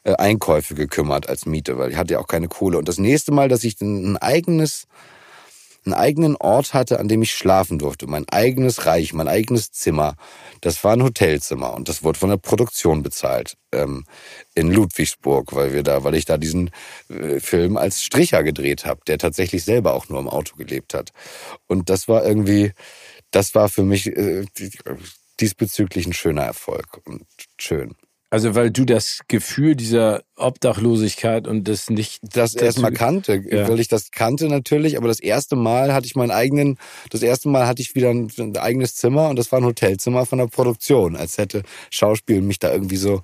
äh, 0.04 0.14
Einkäufe 0.14 0.74
gekümmert 0.74 1.28
als 1.28 1.46
Miete, 1.46 1.78
weil 1.78 1.90
ich 1.90 1.96
hatte 1.96 2.14
ja 2.14 2.20
auch 2.20 2.26
keine 2.26 2.48
Kohle. 2.48 2.78
Und 2.78 2.88
das 2.88 2.98
nächste 2.98 3.32
Mal, 3.32 3.48
dass 3.48 3.64
ich 3.64 3.80
ein 3.80 4.16
eigenes, 4.18 4.86
einen 5.92 6.00
eigenen 6.00 6.36
Ort 6.36 6.74
hatte, 6.74 7.00
an 7.00 7.08
dem 7.08 7.22
ich 7.22 7.34
schlafen 7.34 7.78
durfte, 7.78 8.06
mein 8.06 8.28
eigenes 8.28 8.86
Reich, 8.86 9.12
mein 9.12 9.28
eigenes 9.28 9.72
Zimmer, 9.72 10.16
das 10.60 10.82
war 10.84 10.92
ein 10.92 11.02
Hotelzimmer 11.02 11.74
und 11.74 11.88
das 11.88 12.02
wurde 12.02 12.18
von 12.18 12.30
der 12.30 12.36
Produktion 12.36 13.02
bezahlt 13.02 13.56
ähm, 13.72 14.04
in 14.54 14.70
Ludwigsburg, 14.70 15.54
weil 15.54 15.72
wir 15.72 15.82
da, 15.82 16.04
weil 16.04 16.14
ich 16.14 16.24
da 16.24 16.36
diesen 16.38 16.70
äh, 17.08 17.40
Film 17.40 17.76
als 17.76 18.02
Stricher 18.02 18.42
gedreht 18.42 18.84
habe, 18.84 19.00
der 19.06 19.18
tatsächlich 19.18 19.64
selber 19.64 19.94
auch 19.94 20.08
nur 20.08 20.20
im 20.20 20.28
Auto 20.28 20.56
gelebt 20.56 20.94
hat. 20.94 21.10
Und 21.66 21.90
das 21.90 22.08
war 22.08 22.24
irgendwie, 22.24 22.72
das 23.30 23.54
war 23.54 23.68
für 23.68 23.82
mich 23.84 24.06
äh, 24.08 24.44
die- 24.58 24.70
diesbezüglich 25.40 26.06
ein 26.06 26.12
schöner 26.12 26.42
Erfolg 26.42 27.00
und 27.06 27.24
schön. 27.58 27.94
Also 28.30 28.54
weil 28.54 28.70
du 28.70 28.84
das 28.84 29.20
Gefühl 29.28 29.74
dieser 29.74 30.22
Obdachlosigkeit 30.36 31.48
und 31.48 31.66
das 31.66 31.88
nicht 31.88 32.20
das 32.22 32.54
erstmal 32.54 32.92
kannte, 32.92 33.42
Ja. 33.50 33.66
weil 33.68 33.80
ich 33.80 33.88
das 33.88 34.10
kannte 34.10 34.48
natürlich, 34.48 34.98
aber 34.98 35.08
das 35.08 35.18
erste 35.20 35.56
Mal 35.56 35.94
hatte 35.94 36.06
ich 36.06 36.14
meinen 36.14 36.30
eigenen, 36.30 36.76
das 37.10 37.22
erste 37.22 37.48
Mal 37.48 37.66
hatte 37.66 37.80
ich 37.80 37.94
wieder 37.94 38.10
ein, 38.10 38.30
ein 38.38 38.56
eigenes 38.58 38.94
Zimmer 38.96 39.28
und 39.30 39.36
das 39.38 39.50
war 39.50 39.60
ein 39.60 39.64
Hotelzimmer 39.64 40.26
von 40.26 40.38
der 40.38 40.46
Produktion, 40.48 41.16
als 41.16 41.38
hätte 41.38 41.62
Schauspiel 41.90 42.42
mich 42.42 42.58
da 42.58 42.70
irgendwie 42.70 42.96
so 42.98 43.22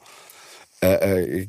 äh, 0.80 1.42
äh, 1.42 1.48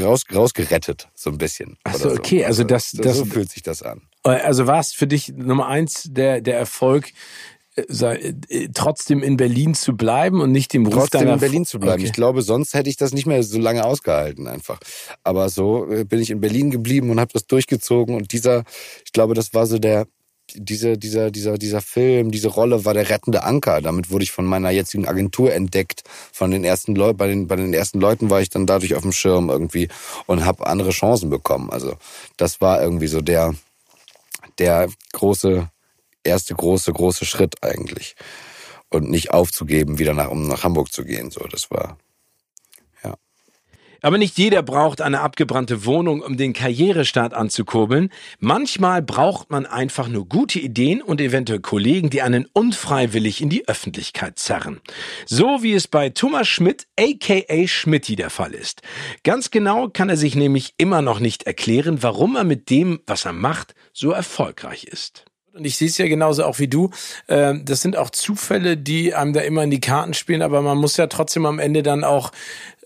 raus, 0.00 0.22
rausgerettet, 0.32 1.08
so 1.14 1.30
ein 1.30 1.38
bisschen. 1.38 1.76
Ach 1.84 1.94
so, 1.94 2.10
oder 2.10 2.18
okay, 2.20 2.44
also 2.44 2.62
das- 2.64 2.92
das- 2.92 3.16
so 3.18 3.24
fühlt 3.24 3.50
sich 3.50 3.62
das 3.62 3.82
an. 3.82 4.02
Also 4.22 4.66
war 4.66 4.80
es 4.80 4.92
für 4.94 5.06
dich 5.06 5.28
Nummer 5.36 5.66
eins 5.68 6.04
der, 6.10 6.40
der 6.40 6.56
Erfolg, 6.58 7.08
äh, 7.08 7.10
äh, 7.10 7.53
trotzdem 8.72 9.22
in 9.22 9.36
Berlin 9.36 9.74
zu 9.74 9.96
bleiben 9.96 10.40
und 10.40 10.52
nicht 10.52 10.72
dem 10.72 10.86
Ruf 10.86 10.94
Trotzdem 10.94 11.20
deiner 11.22 11.34
in 11.34 11.40
Berlin 11.40 11.66
zu 11.66 11.80
bleiben. 11.80 12.00
Okay. 12.00 12.06
Ich 12.06 12.12
glaube, 12.12 12.42
sonst 12.42 12.74
hätte 12.74 12.88
ich 12.88 12.96
das 12.96 13.12
nicht 13.12 13.26
mehr 13.26 13.42
so 13.42 13.58
lange 13.58 13.84
ausgehalten 13.84 14.46
einfach. 14.46 14.78
Aber 15.24 15.48
so 15.48 15.90
äh, 15.90 16.04
bin 16.04 16.20
ich 16.20 16.30
in 16.30 16.40
Berlin 16.40 16.70
geblieben 16.70 17.10
und 17.10 17.18
habe 17.18 17.32
das 17.32 17.46
durchgezogen 17.46 18.14
und 18.14 18.32
dieser, 18.32 18.64
ich 19.04 19.12
glaube, 19.12 19.34
das 19.34 19.54
war 19.54 19.66
so 19.66 19.78
der 19.78 20.06
diese, 20.52 20.98
dieser, 20.98 21.30
dieser, 21.30 21.58
dieser 21.58 21.80
Film, 21.80 22.30
diese 22.30 22.48
Rolle 22.48 22.84
war 22.84 22.94
der 22.94 23.08
rettende 23.08 23.44
Anker. 23.44 23.80
Damit 23.80 24.10
wurde 24.10 24.24
ich 24.24 24.30
von 24.30 24.44
meiner 24.44 24.70
jetzigen 24.70 25.08
Agentur 25.08 25.52
entdeckt. 25.52 26.02
Von 26.32 26.50
den 26.50 26.64
ersten 26.64 26.94
Leuten, 26.94 27.16
bei 27.16 27.26
den, 27.26 27.48
bei 27.48 27.56
den 27.56 27.72
ersten 27.72 27.98
Leuten 28.00 28.30
war 28.30 28.40
ich 28.40 28.50
dann 28.50 28.66
dadurch 28.66 28.94
auf 28.94 29.02
dem 29.02 29.12
Schirm 29.12 29.48
irgendwie 29.48 29.88
und 30.26 30.44
habe 30.44 30.66
andere 30.66 30.90
Chancen 30.90 31.30
bekommen. 31.30 31.70
Also 31.70 31.94
das 32.36 32.60
war 32.60 32.82
irgendwie 32.82 33.06
so 33.06 33.20
der, 33.20 33.54
der 34.58 34.88
große, 35.12 35.70
erste 36.24 36.54
große, 36.54 36.92
große 36.92 37.24
Schritt 37.24 37.62
eigentlich. 37.62 38.16
Und 38.90 39.10
nicht 39.10 39.30
aufzugeben, 39.32 39.98
wieder 39.98 40.14
nach, 40.14 40.30
um 40.30 40.46
nach 40.46 40.64
Hamburg 40.64 40.92
zu 40.92 41.04
gehen. 41.04 41.30
So, 41.30 41.46
das 41.50 41.70
war. 41.70 41.98
Aber 44.04 44.18
nicht 44.18 44.36
jeder 44.36 44.62
braucht 44.62 45.00
eine 45.00 45.22
abgebrannte 45.22 45.86
Wohnung, 45.86 46.20
um 46.20 46.36
den 46.36 46.52
Karrierestart 46.52 47.32
anzukurbeln. 47.32 48.10
Manchmal 48.38 49.00
braucht 49.00 49.50
man 49.50 49.64
einfach 49.64 50.08
nur 50.08 50.28
gute 50.28 50.58
Ideen 50.58 51.00
und 51.00 51.22
eventuell 51.22 51.60
Kollegen, 51.60 52.10
die 52.10 52.20
einen 52.20 52.46
unfreiwillig 52.52 53.40
in 53.40 53.48
die 53.48 53.66
Öffentlichkeit 53.66 54.38
zerren. 54.38 54.82
So 55.24 55.62
wie 55.62 55.72
es 55.72 55.88
bei 55.88 56.10
Thomas 56.10 56.46
Schmidt, 56.46 56.86
aka 57.00 57.66
Schmidti, 57.66 58.14
der 58.14 58.28
Fall 58.28 58.52
ist. 58.52 58.82
Ganz 59.22 59.50
genau 59.50 59.88
kann 59.88 60.10
er 60.10 60.18
sich 60.18 60.34
nämlich 60.34 60.74
immer 60.76 61.00
noch 61.00 61.18
nicht 61.18 61.44
erklären, 61.44 62.02
warum 62.02 62.36
er 62.36 62.44
mit 62.44 62.68
dem, 62.68 63.00
was 63.06 63.24
er 63.24 63.32
macht, 63.32 63.74
so 63.94 64.10
erfolgreich 64.10 64.84
ist. 64.84 65.24
Und 65.54 65.64
ich 65.64 65.76
sehe 65.76 65.86
es 65.86 65.98
ja 65.98 66.08
genauso 66.08 66.44
auch 66.44 66.58
wie 66.58 66.66
du. 66.66 66.90
Ähm, 67.28 67.64
Das 67.64 67.80
sind 67.80 67.96
auch 67.96 68.10
Zufälle, 68.10 68.76
die 68.76 69.14
einem 69.14 69.32
da 69.32 69.40
immer 69.40 69.62
in 69.62 69.70
die 69.70 69.80
Karten 69.80 70.12
spielen, 70.12 70.42
aber 70.42 70.62
man 70.62 70.78
muss 70.78 70.96
ja 70.96 71.06
trotzdem 71.06 71.46
am 71.46 71.60
Ende 71.60 71.84
dann 71.84 72.02
auch 72.02 72.32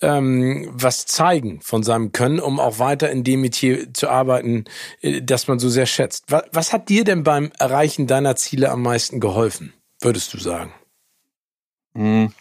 ähm, 0.03 0.69
was 0.73 1.07
zeigen 1.07 1.61
von 1.62 1.83
seinem 1.83 2.12
Können, 2.12 2.41
um 2.41 2.61
auch 2.61 2.79
weiter 2.79 3.11
in 3.11 3.25
dem 3.25 3.41
Metier 3.41 3.93
zu 3.95 4.09
arbeiten, 4.09 4.64
äh, 5.01 5.23
das 5.23 5.49
man 5.49 5.59
so 5.59 5.69
sehr 5.71 5.87
schätzt. 5.87 6.25
Was, 6.29 6.45
was 6.53 6.73
hat 6.73 6.89
dir 6.91 7.05
denn 7.05 7.25
beim 7.25 7.51
Erreichen 7.59 8.07
deiner 8.07 8.37
Ziele 8.37 8.71
am 8.71 8.83
meisten 8.83 9.19
geholfen, 9.19 9.73
würdest 10.01 10.35
du 10.35 10.39
sagen? 10.39 10.73
Hm. 11.95 12.33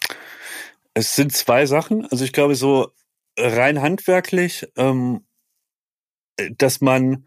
Es 0.93 1.15
sind 1.15 1.31
zwei 1.31 1.65
Sachen. 1.65 2.05
Also 2.11 2.25
ich 2.25 2.33
glaube, 2.33 2.55
so 2.55 2.91
rein 3.37 3.81
handwerklich, 3.81 4.67
ähm, 4.75 5.25
dass 6.57 6.81
man 6.81 7.13
äh, 7.13 7.17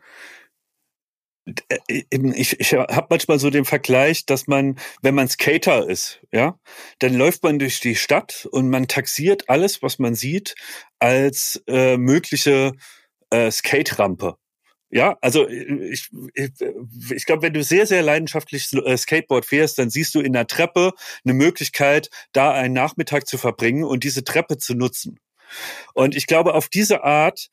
ich, 1.88 2.60
ich 2.60 2.72
habe 2.74 3.06
manchmal 3.10 3.38
so 3.38 3.50
den 3.50 3.64
Vergleich, 3.64 4.26
dass 4.26 4.46
man, 4.46 4.78
wenn 5.02 5.14
man 5.14 5.28
Skater 5.28 5.88
ist, 5.88 6.20
ja, 6.32 6.58
dann 6.98 7.14
läuft 7.14 7.42
man 7.42 7.58
durch 7.58 7.80
die 7.80 7.96
Stadt 7.96 8.46
und 8.50 8.70
man 8.70 8.88
taxiert 8.88 9.48
alles, 9.48 9.82
was 9.82 9.98
man 9.98 10.14
sieht, 10.14 10.54
als 10.98 11.62
äh, 11.66 11.96
mögliche 11.96 12.72
äh, 13.30 13.50
Skate-Rampe. 13.50 14.36
Ja, 14.92 15.16
also 15.20 15.48
ich, 15.48 16.10
ich, 16.34 16.50
ich 17.10 17.24
glaube, 17.24 17.42
wenn 17.42 17.54
du 17.54 17.62
sehr, 17.62 17.86
sehr 17.86 18.02
leidenschaftlich 18.02 18.72
äh, 18.72 18.96
Skateboard 18.96 19.46
fährst, 19.46 19.78
dann 19.78 19.88
siehst 19.88 20.14
du 20.16 20.20
in 20.20 20.32
der 20.32 20.48
Treppe 20.48 20.92
eine 21.24 21.32
Möglichkeit, 21.34 22.10
da 22.32 22.52
einen 22.52 22.74
Nachmittag 22.74 23.28
zu 23.28 23.38
verbringen 23.38 23.84
und 23.84 24.02
diese 24.02 24.24
Treppe 24.24 24.58
zu 24.58 24.74
nutzen. 24.74 25.20
Und 25.94 26.16
ich 26.16 26.26
glaube, 26.26 26.54
auf 26.54 26.68
diese 26.68 27.04
Art 27.04 27.50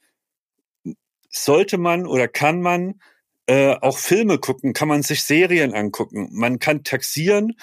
sollte 1.29 1.77
man 1.77 2.07
oder 2.07 2.27
kann 2.27 2.61
man 2.61 2.99
äh, 3.47 3.75
auch 3.81 3.97
Filme 3.97 4.37
gucken, 4.37 4.73
kann 4.73 4.87
man 4.87 5.03
sich 5.03 5.23
Serien 5.23 5.73
angucken. 5.73 6.29
Man 6.31 6.59
kann 6.59 6.83
taxieren, 6.83 7.53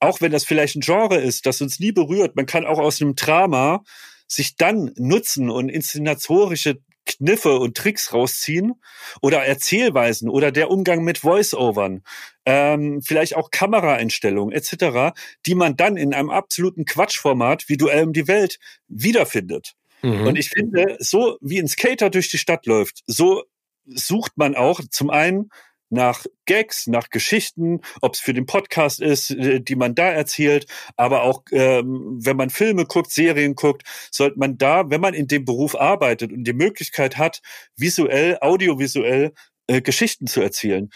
auch 0.00 0.20
wenn 0.20 0.32
das 0.32 0.44
vielleicht 0.44 0.76
ein 0.76 0.80
Genre 0.80 1.18
ist, 1.18 1.46
das 1.46 1.60
uns 1.60 1.78
nie 1.80 1.92
berührt. 1.92 2.36
Man 2.36 2.46
kann 2.46 2.64
auch 2.64 2.78
aus 2.78 3.00
einem 3.00 3.14
Drama 3.16 3.84
sich 4.26 4.56
dann 4.56 4.92
nutzen 4.96 5.50
und 5.50 5.68
inszenatorische 5.68 6.80
Kniffe 7.04 7.58
und 7.58 7.76
Tricks 7.76 8.12
rausziehen 8.12 8.74
oder 9.20 9.44
Erzählweisen 9.44 10.28
oder 10.28 10.52
der 10.52 10.70
Umgang 10.70 11.02
mit 11.02 11.18
Voice-Overn, 11.18 12.02
ähm, 12.46 13.02
vielleicht 13.02 13.36
auch 13.36 13.50
Kameraeinstellungen 13.50 14.54
etc., 14.54 15.12
die 15.46 15.54
man 15.54 15.76
dann 15.76 15.96
in 15.96 16.14
einem 16.14 16.30
absoluten 16.30 16.84
Quatschformat 16.84 17.68
wie 17.68 17.76
Duell 17.76 18.04
um 18.04 18.12
die 18.12 18.28
Welt 18.28 18.58
wiederfindet. 18.88 19.74
Mhm. 20.02 20.26
Und 20.26 20.38
ich 20.38 20.50
finde, 20.50 20.96
so 21.00 21.38
wie 21.40 21.58
ein 21.58 21.68
Skater 21.68 22.10
durch 22.10 22.28
die 22.28 22.38
Stadt 22.38 22.66
läuft, 22.66 23.02
so 23.06 23.44
sucht 23.86 24.32
man 24.36 24.54
auch 24.54 24.80
zum 24.90 25.10
einen 25.10 25.50
nach 25.92 26.24
Gags, 26.46 26.86
nach 26.86 27.10
Geschichten, 27.10 27.80
ob 28.00 28.14
es 28.14 28.20
für 28.20 28.32
den 28.32 28.46
Podcast 28.46 29.00
ist, 29.00 29.30
äh, 29.30 29.60
die 29.60 29.76
man 29.76 29.94
da 29.94 30.08
erzählt, 30.08 30.66
aber 30.96 31.22
auch 31.22 31.42
ähm, 31.52 32.18
wenn 32.18 32.36
man 32.36 32.50
Filme 32.50 32.86
guckt, 32.86 33.10
Serien 33.10 33.54
guckt, 33.54 33.82
sollte 34.10 34.38
man 34.38 34.56
da, 34.56 34.88
wenn 34.90 35.02
man 35.02 35.14
in 35.14 35.28
dem 35.28 35.44
Beruf 35.44 35.78
arbeitet 35.78 36.32
und 36.32 36.44
die 36.44 36.54
Möglichkeit 36.54 37.18
hat, 37.18 37.42
visuell, 37.76 38.38
audiovisuell 38.40 39.32
äh, 39.66 39.82
Geschichten 39.82 40.26
zu 40.26 40.40
erzählen, 40.40 40.90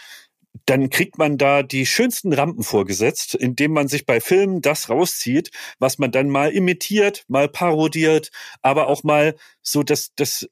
dann 0.65 0.89
kriegt 0.89 1.17
man 1.17 1.37
da 1.37 1.63
die 1.63 1.85
schönsten 1.85 2.33
Rampen 2.33 2.63
vorgesetzt, 2.63 3.35
indem 3.35 3.73
man 3.73 3.87
sich 3.87 4.05
bei 4.05 4.19
Filmen 4.19 4.61
das 4.61 4.89
rauszieht, 4.89 5.51
was 5.79 5.99
man 5.99 6.11
dann 6.11 6.29
mal 6.29 6.51
imitiert, 6.51 7.23
mal 7.27 7.47
parodiert, 7.47 8.31
aber 8.63 8.87
auch 8.87 9.03
mal 9.03 9.35
so 9.61 9.83
das, 9.83 10.13
das, 10.15 10.47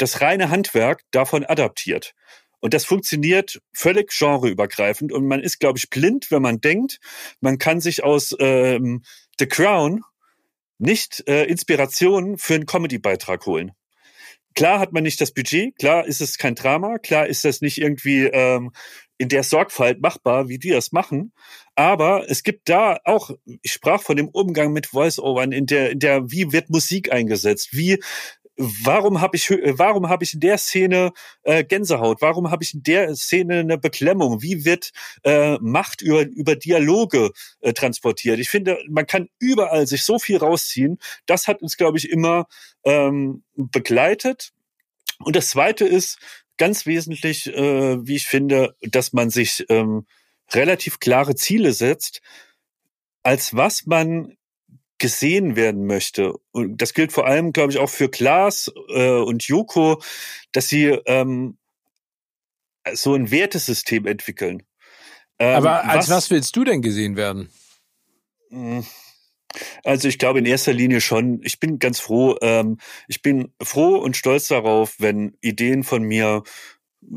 das 0.00 0.20
reine 0.20 0.50
Handwerk 0.50 1.02
davon 1.10 1.44
adaptiert. 1.44 2.14
Und 2.60 2.74
das 2.74 2.84
funktioniert 2.84 3.60
völlig 3.72 4.10
genreübergreifend. 4.16 5.12
Und 5.12 5.26
man 5.26 5.40
ist, 5.40 5.60
glaube 5.60 5.78
ich, 5.78 5.88
blind, 5.88 6.30
wenn 6.30 6.42
man 6.42 6.60
denkt, 6.60 7.00
man 7.40 7.58
kann 7.58 7.80
sich 7.80 8.04
aus 8.04 8.36
ähm, 8.38 9.02
The 9.38 9.46
Crown 9.46 10.02
nicht 10.78 11.24
äh, 11.26 11.44
Inspiration 11.44 12.38
für 12.38 12.54
einen 12.54 12.66
Comedy-Beitrag 12.66 13.44
holen. 13.46 13.72
Klar 14.54 14.80
hat 14.80 14.92
man 14.92 15.04
nicht 15.04 15.20
das 15.20 15.32
Budget, 15.32 15.76
klar 15.78 16.06
ist 16.06 16.20
es 16.20 16.36
kein 16.36 16.56
Drama, 16.56 16.98
klar 16.98 17.26
ist 17.26 17.44
das 17.44 17.60
nicht 17.60 17.78
irgendwie 17.78 18.24
ähm, 18.24 18.72
in 19.16 19.28
der 19.28 19.44
Sorgfalt 19.44 20.00
machbar, 20.00 20.48
wie 20.48 20.58
die 20.58 20.70
das 20.70 20.92
machen. 20.92 21.32
Aber 21.76 22.28
es 22.28 22.42
gibt 22.42 22.68
da 22.68 22.98
auch, 23.04 23.30
ich 23.62 23.72
sprach 23.72 24.02
von 24.02 24.16
dem 24.16 24.28
Umgang 24.28 24.72
mit 24.72 24.88
Voice-Overn, 24.88 25.52
in 25.52 25.66
der, 25.66 25.90
in 25.90 25.98
der, 26.00 26.30
wie 26.30 26.52
wird 26.52 26.68
Musik 26.68 27.12
eingesetzt, 27.12 27.68
wie 27.72 28.02
warum 28.56 29.20
habe 29.20 29.36
ich 29.36 29.50
warum 29.50 30.08
habe 30.08 30.24
ich 30.24 30.34
in 30.34 30.40
der 30.40 30.58
Szene 30.58 31.12
äh, 31.42 31.64
Gänsehaut? 31.64 32.20
Warum 32.20 32.50
habe 32.50 32.62
ich 32.62 32.74
in 32.74 32.82
der 32.82 33.14
Szene 33.16 33.60
eine 33.60 33.78
Beklemmung? 33.78 34.42
Wie 34.42 34.64
wird 34.64 34.90
äh, 35.24 35.56
Macht 35.60 36.02
über 36.02 36.26
über 36.26 36.56
Dialoge 36.56 37.30
äh, 37.60 37.72
transportiert? 37.72 38.38
Ich 38.38 38.50
finde 38.50 38.78
man 38.88 39.06
kann 39.06 39.28
überall 39.38 39.86
sich 39.86 40.04
so 40.04 40.18
viel 40.18 40.36
rausziehen. 40.36 40.98
Das 41.26 41.48
hat 41.48 41.62
uns 41.62 41.76
glaube 41.76 41.98
ich 41.98 42.10
immer 42.10 42.46
ähm, 42.84 43.42
begleitet. 43.56 44.52
Und 45.18 45.36
das 45.36 45.50
zweite 45.50 45.86
ist 45.86 46.18
ganz 46.56 46.86
wesentlich 46.86 47.46
äh, 47.46 48.06
wie 48.06 48.16
ich 48.16 48.26
finde 48.26 48.76
dass 48.82 49.12
man 49.12 49.30
sich 49.30 49.64
ähm, 49.68 50.06
relativ 50.52 51.00
klare 51.00 51.34
Ziele 51.34 51.72
setzt 51.72 52.20
als 53.22 53.54
was 53.54 53.86
man 53.86 54.36
gesehen 55.00 55.56
werden 55.56 55.86
möchte. 55.86 56.34
Und 56.52 56.80
das 56.80 56.94
gilt 56.94 57.12
vor 57.12 57.26
allem, 57.26 57.52
glaube 57.52 57.72
ich, 57.72 57.78
auch 57.78 57.90
für 57.90 58.08
Klaas 58.08 58.70
äh, 58.88 59.10
und 59.10 59.42
Joko, 59.42 60.00
dass 60.52 60.68
sie 60.68 60.86
ähm, 61.06 61.58
so 62.92 63.14
ein 63.14 63.30
Wertesystem 63.30 64.06
entwickeln. 64.06 64.62
Ähm, 65.38 65.56
Aber 65.56 65.84
als 65.84 66.08
was, 66.08 66.16
was 66.16 66.30
willst 66.30 66.54
du 66.54 66.64
denn 66.64 66.82
gesehen 66.82 67.16
werden? 67.16 67.50
Hm. 68.50 68.84
Also 69.82 70.06
ich 70.06 70.18
glaube 70.18 70.38
in 70.38 70.46
erster 70.46 70.72
Linie 70.72 71.00
schon, 71.00 71.40
ich 71.42 71.58
bin 71.58 71.80
ganz 71.80 71.98
froh, 71.98 72.36
ähm, 72.40 72.78
ich 73.08 73.20
bin 73.20 73.52
froh 73.60 73.96
und 73.96 74.16
stolz 74.16 74.46
darauf, 74.46 74.94
wenn 74.98 75.36
Ideen 75.40 75.82
von 75.82 76.02
mir 76.02 76.44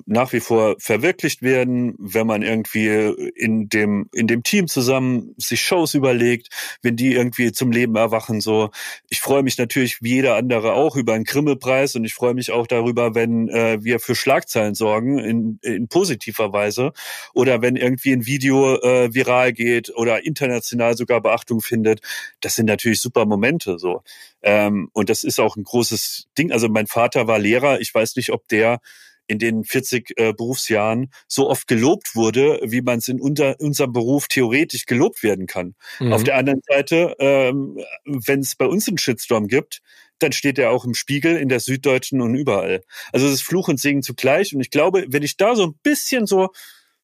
nach 0.05 0.31
wie 0.31 0.39
vor 0.39 0.75
verwirklicht 0.79 1.41
werden, 1.41 1.95
wenn 1.99 2.25
man 2.25 2.41
irgendwie 2.41 2.87
in 3.35 3.67
dem 3.67 4.09
in 4.13 4.27
dem 4.27 4.43
Team 4.43 4.67
zusammen 4.67 5.35
sich 5.37 5.61
Shows 5.61 5.93
überlegt, 5.93 6.49
wenn 6.81 6.95
die 6.95 7.13
irgendwie 7.13 7.51
zum 7.51 7.71
Leben 7.71 7.95
erwachen 7.95 8.39
so. 8.39 8.69
Ich 9.09 9.19
freue 9.19 9.43
mich 9.43 9.57
natürlich 9.57 10.01
wie 10.01 10.15
jeder 10.15 10.35
andere 10.35 10.73
auch 10.73 10.95
über 10.95 11.13
einen 11.13 11.25
Grimmelpreis 11.25 11.95
und 11.95 12.05
ich 12.05 12.13
freue 12.13 12.33
mich 12.33 12.51
auch 12.51 12.65
darüber, 12.65 13.13
wenn 13.13 13.49
äh, 13.49 13.83
wir 13.83 13.99
für 13.99 14.15
Schlagzeilen 14.15 14.73
sorgen 14.73 15.19
in, 15.19 15.59
in 15.61 15.87
positiver 15.87 16.53
Weise 16.53 16.93
oder 17.33 17.61
wenn 17.61 17.75
irgendwie 17.75 18.13
ein 18.13 18.25
Video 18.25 18.77
äh, 18.77 19.13
viral 19.13 19.51
geht 19.53 19.93
oder 19.95 20.25
international 20.25 20.95
sogar 20.95 21.21
Beachtung 21.21 21.61
findet. 21.61 22.01
Das 22.39 22.55
sind 22.55 22.67
natürlich 22.67 23.01
super 23.01 23.25
Momente 23.25 23.79
so. 23.79 24.01
Ähm, 24.41 24.89
und 24.93 25.09
das 25.09 25.23
ist 25.23 25.39
auch 25.39 25.55
ein 25.55 25.63
großes 25.63 26.27
Ding. 26.37 26.51
Also 26.51 26.69
mein 26.69 26.87
Vater 26.87 27.27
war 27.27 27.39
Lehrer. 27.39 27.81
Ich 27.81 27.93
weiß 27.93 28.15
nicht, 28.15 28.31
ob 28.31 28.47
der 28.47 28.79
in 29.27 29.39
den 29.39 29.63
40 29.63 30.13
äh, 30.17 30.33
Berufsjahren 30.33 31.11
so 31.27 31.49
oft 31.49 31.67
gelobt 31.67 32.15
wurde, 32.15 32.59
wie 32.63 32.81
man 32.81 32.99
es 32.99 33.07
in 33.07 33.19
unter, 33.19 33.59
unserem 33.59 33.93
Beruf 33.93 34.27
theoretisch 34.27 34.85
gelobt 34.85 35.23
werden 35.23 35.47
kann. 35.47 35.75
Mhm. 35.99 36.13
Auf 36.13 36.23
der 36.23 36.35
anderen 36.35 36.61
Seite, 36.67 37.15
ähm, 37.19 37.79
wenn 38.05 38.41
es 38.41 38.55
bei 38.55 38.65
uns 38.65 38.87
einen 38.87 38.97
Shitstorm 38.97 39.47
gibt, 39.47 39.81
dann 40.19 40.31
steht 40.31 40.59
er 40.59 40.71
auch 40.71 40.85
im 40.85 40.93
Spiegel, 40.93 41.37
in 41.37 41.49
der 41.49 41.59
Süddeutschen 41.59 42.21
und 42.21 42.35
überall. 42.35 42.83
Also 43.11 43.27
es 43.27 43.33
ist 43.33 43.41
Fluch 43.43 43.67
und 43.67 43.79
Segen 43.79 44.03
zugleich. 44.03 44.53
Und 44.53 44.61
ich 44.61 44.71
glaube, 44.71 45.05
wenn 45.09 45.23
ich 45.23 45.37
da 45.37 45.55
so 45.55 45.63
ein 45.63 45.75
bisschen 45.83 46.25
so, 46.25 46.49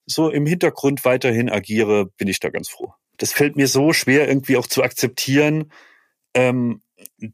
so 0.06 0.30
im 0.30 0.46
Hintergrund 0.46 1.06
weiterhin 1.06 1.50
agiere, 1.50 2.06
bin 2.06 2.28
ich 2.28 2.40
da 2.40 2.50
ganz 2.50 2.70
froh. 2.70 2.94
Das 3.18 3.34
fällt 3.34 3.56
mir 3.56 3.68
so 3.68 3.94
schwer, 3.94 4.28
irgendwie 4.28 4.58
auch 4.58 4.68
zu 4.68 4.84
akzeptieren, 4.84 5.72
ähm, 6.34 6.82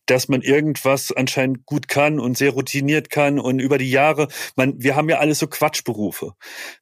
dass 0.05 0.28
man 0.28 0.41
irgendwas 0.41 1.11
anscheinend 1.11 1.66
gut 1.66 1.88
kann 1.88 2.20
und 2.20 2.38
sehr 2.38 2.51
routiniert 2.51 3.09
kann 3.09 3.39
und 3.39 3.59
über 3.59 3.78
die 3.78 3.89
Jahre, 3.89 4.28
man, 4.55 4.82
wir 4.82 4.95
haben 4.95 5.09
ja 5.09 5.20
alles 5.20 5.39
so 5.39 5.47
Quatschberufe. 5.47 6.34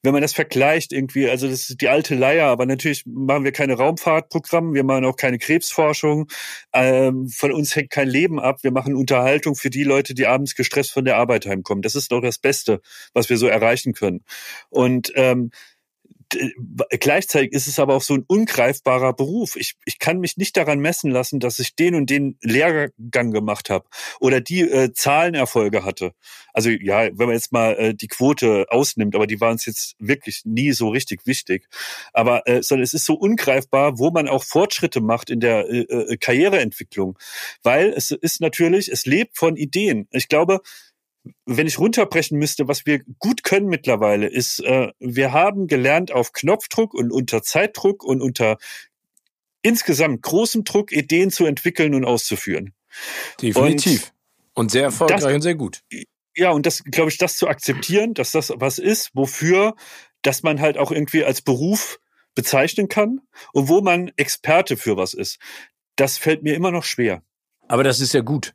Wenn 0.02 0.14
man 0.14 0.22
das 0.22 0.34
vergleicht 0.34 0.94
irgendwie, 0.94 1.30
also 1.30 1.48
das 1.48 1.70
ist 1.70 1.82
die 1.82 1.90
alte 1.90 2.16
Leier, 2.16 2.48
aber 2.48 2.66
natürlich 2.66 3.06
machen 3.06 3.44
wir 3.44 3.52
keine 3.52 3.74
Raumfahrtprogramme, 3.74 4.74
wir 4.74 4.84
machen 4.84 5.06
auch 5.06 5.16
keine 5.16 5.38
Krebsforschung, 5.38 6.28
ähm, 6.74 7.28
von 7.30 7.52
uns 7.52 7.76
hängt 7.76 7.90
kein 7.90 8.08
Leben 8.08 8.40
ab, 8.40 8.60
wir 8.64 8.72
machen 8.72 8.96
Unterhaltung 8.96 9.56
für 9.56 9.70
die 9.70 9.84
Leute, 9.84 10.14
die 10.14 10.28
abends 10.28 10.56
gestresst 10.56 10.92
von 10.92 11.06
der 11.06 11.18
Arbeit 11.18 11.46
heimkommen. 11.46 11.82
Das 11.82 11.96
ist 11.96 12.12
doch 12.12 12.22
das 12.22 12.38
Beste, 12.38 12.82
was 13.14 13.30
wir 13.30 13.38
so 13.38 13.48
erreichen 13.48 13.94
können. 13.94 14.24
Und 14.70 15.12
ähm, 15.16 15.52
gleichzeitig 17.00 17.54
ist 17.54 17.68
es 17.68 17.80
aber 17.80 17.96
auch 17.96 18.02
so 18.02 18.14
ein 18.16 18.26
ungreifbarer 18.28 19.14
Beruf. 19.14 19.56
Ich, 19.56 19.76
ich 19.86 20.00
kann 20.00 20.20
mich 20.20 20.38
nicht 20.38 20.58
daran 20.58 20.80
messen 20.80 21.12
lassen, 21.12 21.40
dass 21.40 21.60
ich 21.60 21.76
den 21.76 21.96
und 21.96 22.10
den 22.10 22.38
Lehrgang 22.42 23.32
gemacht 23.32 23.70
habe 23.70 23.88
oder 24.20 24.42
die 24.42 24.62
äh, 24.62 24.94
Zahlenerfolge 24.94 25.84
hatte. 25.84 26.14
Also 26.54 26.70
ja, 26.70 27.06
wenn 27.06 27.28
man 27.28 27.36
jetzt 27.36 27.52
mal 27.52 27.74
äh, 27.74 27.94
die 27.94 28.08
Quote 28.08 28.66
ausnimmt, 28.70 29.16
aber 29.16 29.28
die 29.28 29.42
waren 29.42 29.56
es 29.56 29.66
jetzt 29.66 29.96
wirklich 30.00 30.42
nie 30.46 30.72
so 30.72 30.90
richtig 30.90 31.26
wichtig. 31.26 31.68
Aber 32.14 32.48
äh, 32.48 32.62
sondern 32.62 32.84
es 32.84 32.94
ist 32.94 33.06
so 33.06 33.16
ungreifbar, 33.16 33.98
wo 33.98 34.12
man 34.12 34.28
auch 34.28 34.44
Fortschritte 34.44 35.02
macht 35.02 35.30
in 35.30 35.40
der 35.40 35.70
äh, 35.70 35.82
äh 35.82 36.18
Karriereentwicklung, 36.18 37.18
weil 37.64 37.90
es 37.90 38.12
ist 38.12 38.42
natürlich, 38.42 38.92
es 38.92 39.06
lebt 39.06 39.38
von 39.38 39.56
Ideen. 39.58 40.08
Ich 40.12 40.28
glaube, 40.28 40.62
wenn 41.46 41.68
ich 41.68 41.80
runterbrechen 41.80 42.38
müsste, 42.38 42.68
was 42.68 42.86
wir 42.86 43.02
gut 43.20 43.44
können 43.44 43.68
mittlerweile, 43.68 44.28
ist, 44.28 44.60
äh, 44.60 44.92
wir 45.00 45.32
haben 45.32 45.68
gelernt, 45.68 46.12
auf 46.12 46.34
Knopfdruck 46.34 46.94
und 46.94 47.12
unter 47.12 47.42
Zeitdruck 47.44 48.04
und 48.04 48.22
unter 48.22 48.58
insgesamt 49.62 50.22
großem 50.22 50.66
Druck 50.66 50.92
Ideen 50.92 51.32
zu 51.32 51.46
entwickeln 51.46 51.96
und 51.96 52.04
auszuführen. 52.06 52.74
Definitiv. 53.42 54.12
Und, 54.54 54.64
und 54.64 54.72
sehr 54.72 54.84
erfolgreich 54.84 55.22
das, 55.22 55.34
und 55.34 55.42
sehr 55.42 55.56
gut. 55.56 55.84
Ja, 56.36 56.52
und 56.52 56.66
das, 56.66 56.84
glaube 56.84 57.10
ich, 57.10 57.18
das 57.18 57.38
zu 57.38 57.48
akzeptieren, 57.48 58.14
dass 58.14 58.32
das 58.32 58.52
was 58.56 58.78
ist, 58.78 59.12
wofür, 59.14 59.76
dass 60.22 60.44
man 60.44 60.60
halt 60.60 60.78
auch 60.78 60.92
irgendwie 60.92 61.24
als 61.24 61.42
Beruf 61.42 62.00
bezeichnen 62.36 62.90
kann 62.90 63.22
und 63.54 63.70
wo 63.70 63.82
man 63.82 64.12
Experte 64.18 64.76
für 64.76 64.98
was 64.98 65.14
ist. 65.14 65.40
Das 65.96 66.18
fällt 66.18 66.44
mir 66.44 66.56
immer 66.56 66.72
noch 66.72 66.84
schwer. 66.84 67.24
Aber 67.68 67.84
das 67.84 68.00
ist 68.00 68.14
ja 68.14 68.22
gut 68.22 68.54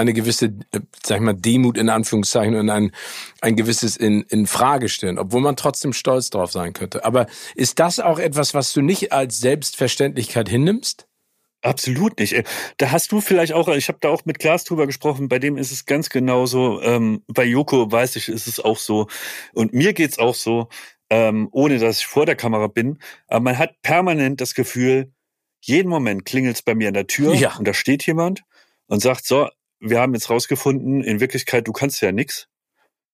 eine 0.00 0.12
gewisse, 0.12 0.46
äh, 0.46 0.80
sag 1.02 1.18
ich 1.18 1.22
mal, 1.22 1.34
Demut 1.34 1.78
in 1.78 1.88
Anführungszeichen 1.88 2.56
und 2.56 2.70
ein, 2.70 2.92
ein 3.40 3.56
gewisses 3.56 3.96
in, 3.96 4.22
in 4.22 4.46
Frage 4.46 4.88
stellen, 4.88 5.18
obwohl 5.18 5.40
man 5.40 5.56
trotzdem 5.56 5.92
stolz 5.92 6.30
drauf 6.30 6.52
sein 6.52 6.72
könnte. 6.72 7.04
Aber 7.04 7.26
ist 7.54 7.78
das 7.78 8.00
auch 8.00 8.18
etwas, 8.18 8.54
was 8.54 8.72
du 8.72 8.80
nicht 8.80 9.12
als 9.12 9.38
Selbstverständlichkeit 9.40 10.48
hinnimmst? 10.48 11.06
Absolut 11.62 12.18
nicht. 12.18 12.32
Äh, 12.32 12.44
da 12.78 12.90
hast 12.90 13.12
du 13.12 13.20
vielleicht 13.20 13.52
auch, 13.52 13.68
ich 13.68 13.88
habe 13.88 13.98
da 14.00 14.08
auch 14.08 14.24
mit 14.24 14.38
Klaas 14.38 14.64
drüber 14.64 14.86
gesprochen, 14.86 15.28
bei 15.28 15.38
dem 15.38 15.58
ist 15.58 15.72
es 15.72 15.84
ganz 15.84 16.08
genauso. 16.08 16.80
Ähm, 16.82 17.22
bei 17.28 17.44
Joko 17.44 17.90
weiß 17.90 18.16
ich, 18.16 18.28
ist 18.28 18.46
es 18.46 18.60
auch 18.60 18.78
so. 18.78 19.08
Und 19.52 19.74
mir 19.74 19.92
geht's 19.92 20.18
auch 20.18 20.34
so, 20.34 20.68
ähm, 21.10 21.48
ohne 21.52 21.78
dass 21.78 22.00
ich 22.00 22.06
vor 22.06 22.24
der 22.24 22.36
Kamera 22.36 22.66
bin. 22.68 22.98
Aber 23.28 23.40
man 23.40 23.58
hat 23.58 23.82
permanent 23.82 24.40
das 24.40 24.54
Gefühl, 24.54 25.12
jeden 25.60 25.88
Moment 25.90 26.24
klingelt's 26.24 26.62
bei 26.62 26.74
mir 26.74 26.88
an 26.88 26.94
der 26.94 27.06
Tür 27.06 27.34
ja. 27.34 27.54
und 27.56 27.68
da 27.68 27.74
steht 27.74 28.06
jemand 28.06 28.42
und 28.86 29.00
sagt, 29.00 29.26
so, 29.26 29.48
wir 29.80 30.00
haben 30.00 30.14
jetzt 30.14 30.30
rausgefunden, 30.30 31.02
in 31.02 31.20
Wirklichkeit, 31.20 31.66
du 31.66 31.72
kannst 31.72 32.00
ja 32.00 32.12
nix. 32.12 32.48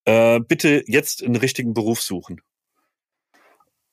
Äh, 0.04 0.40
bitte 0.40 0.84
jetzt 0.86 1.22
einen 1.22 1.36
richtigen 1.36 1.74
Beruf 1.74 2.00
suchen. 2.00 2.40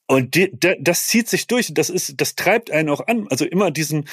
Und 0.05 0.35
die, 0.35 0.51
de, 0.51 0.77
das 0.81 1.07
zieht 1.07 1.29
sich 1.29 1.47
durch. 1.47 1.73
Das 1.73 1.89
ist, 1.89 2.15
das 2.17 2.35
treibt 2.35 2.71
einen 2.71 2.89
auch 2.89 3.07
an. 3.07 3.27
Also 3.29 3.45
immer 3.45 3.71
diesen, 3.71 4.07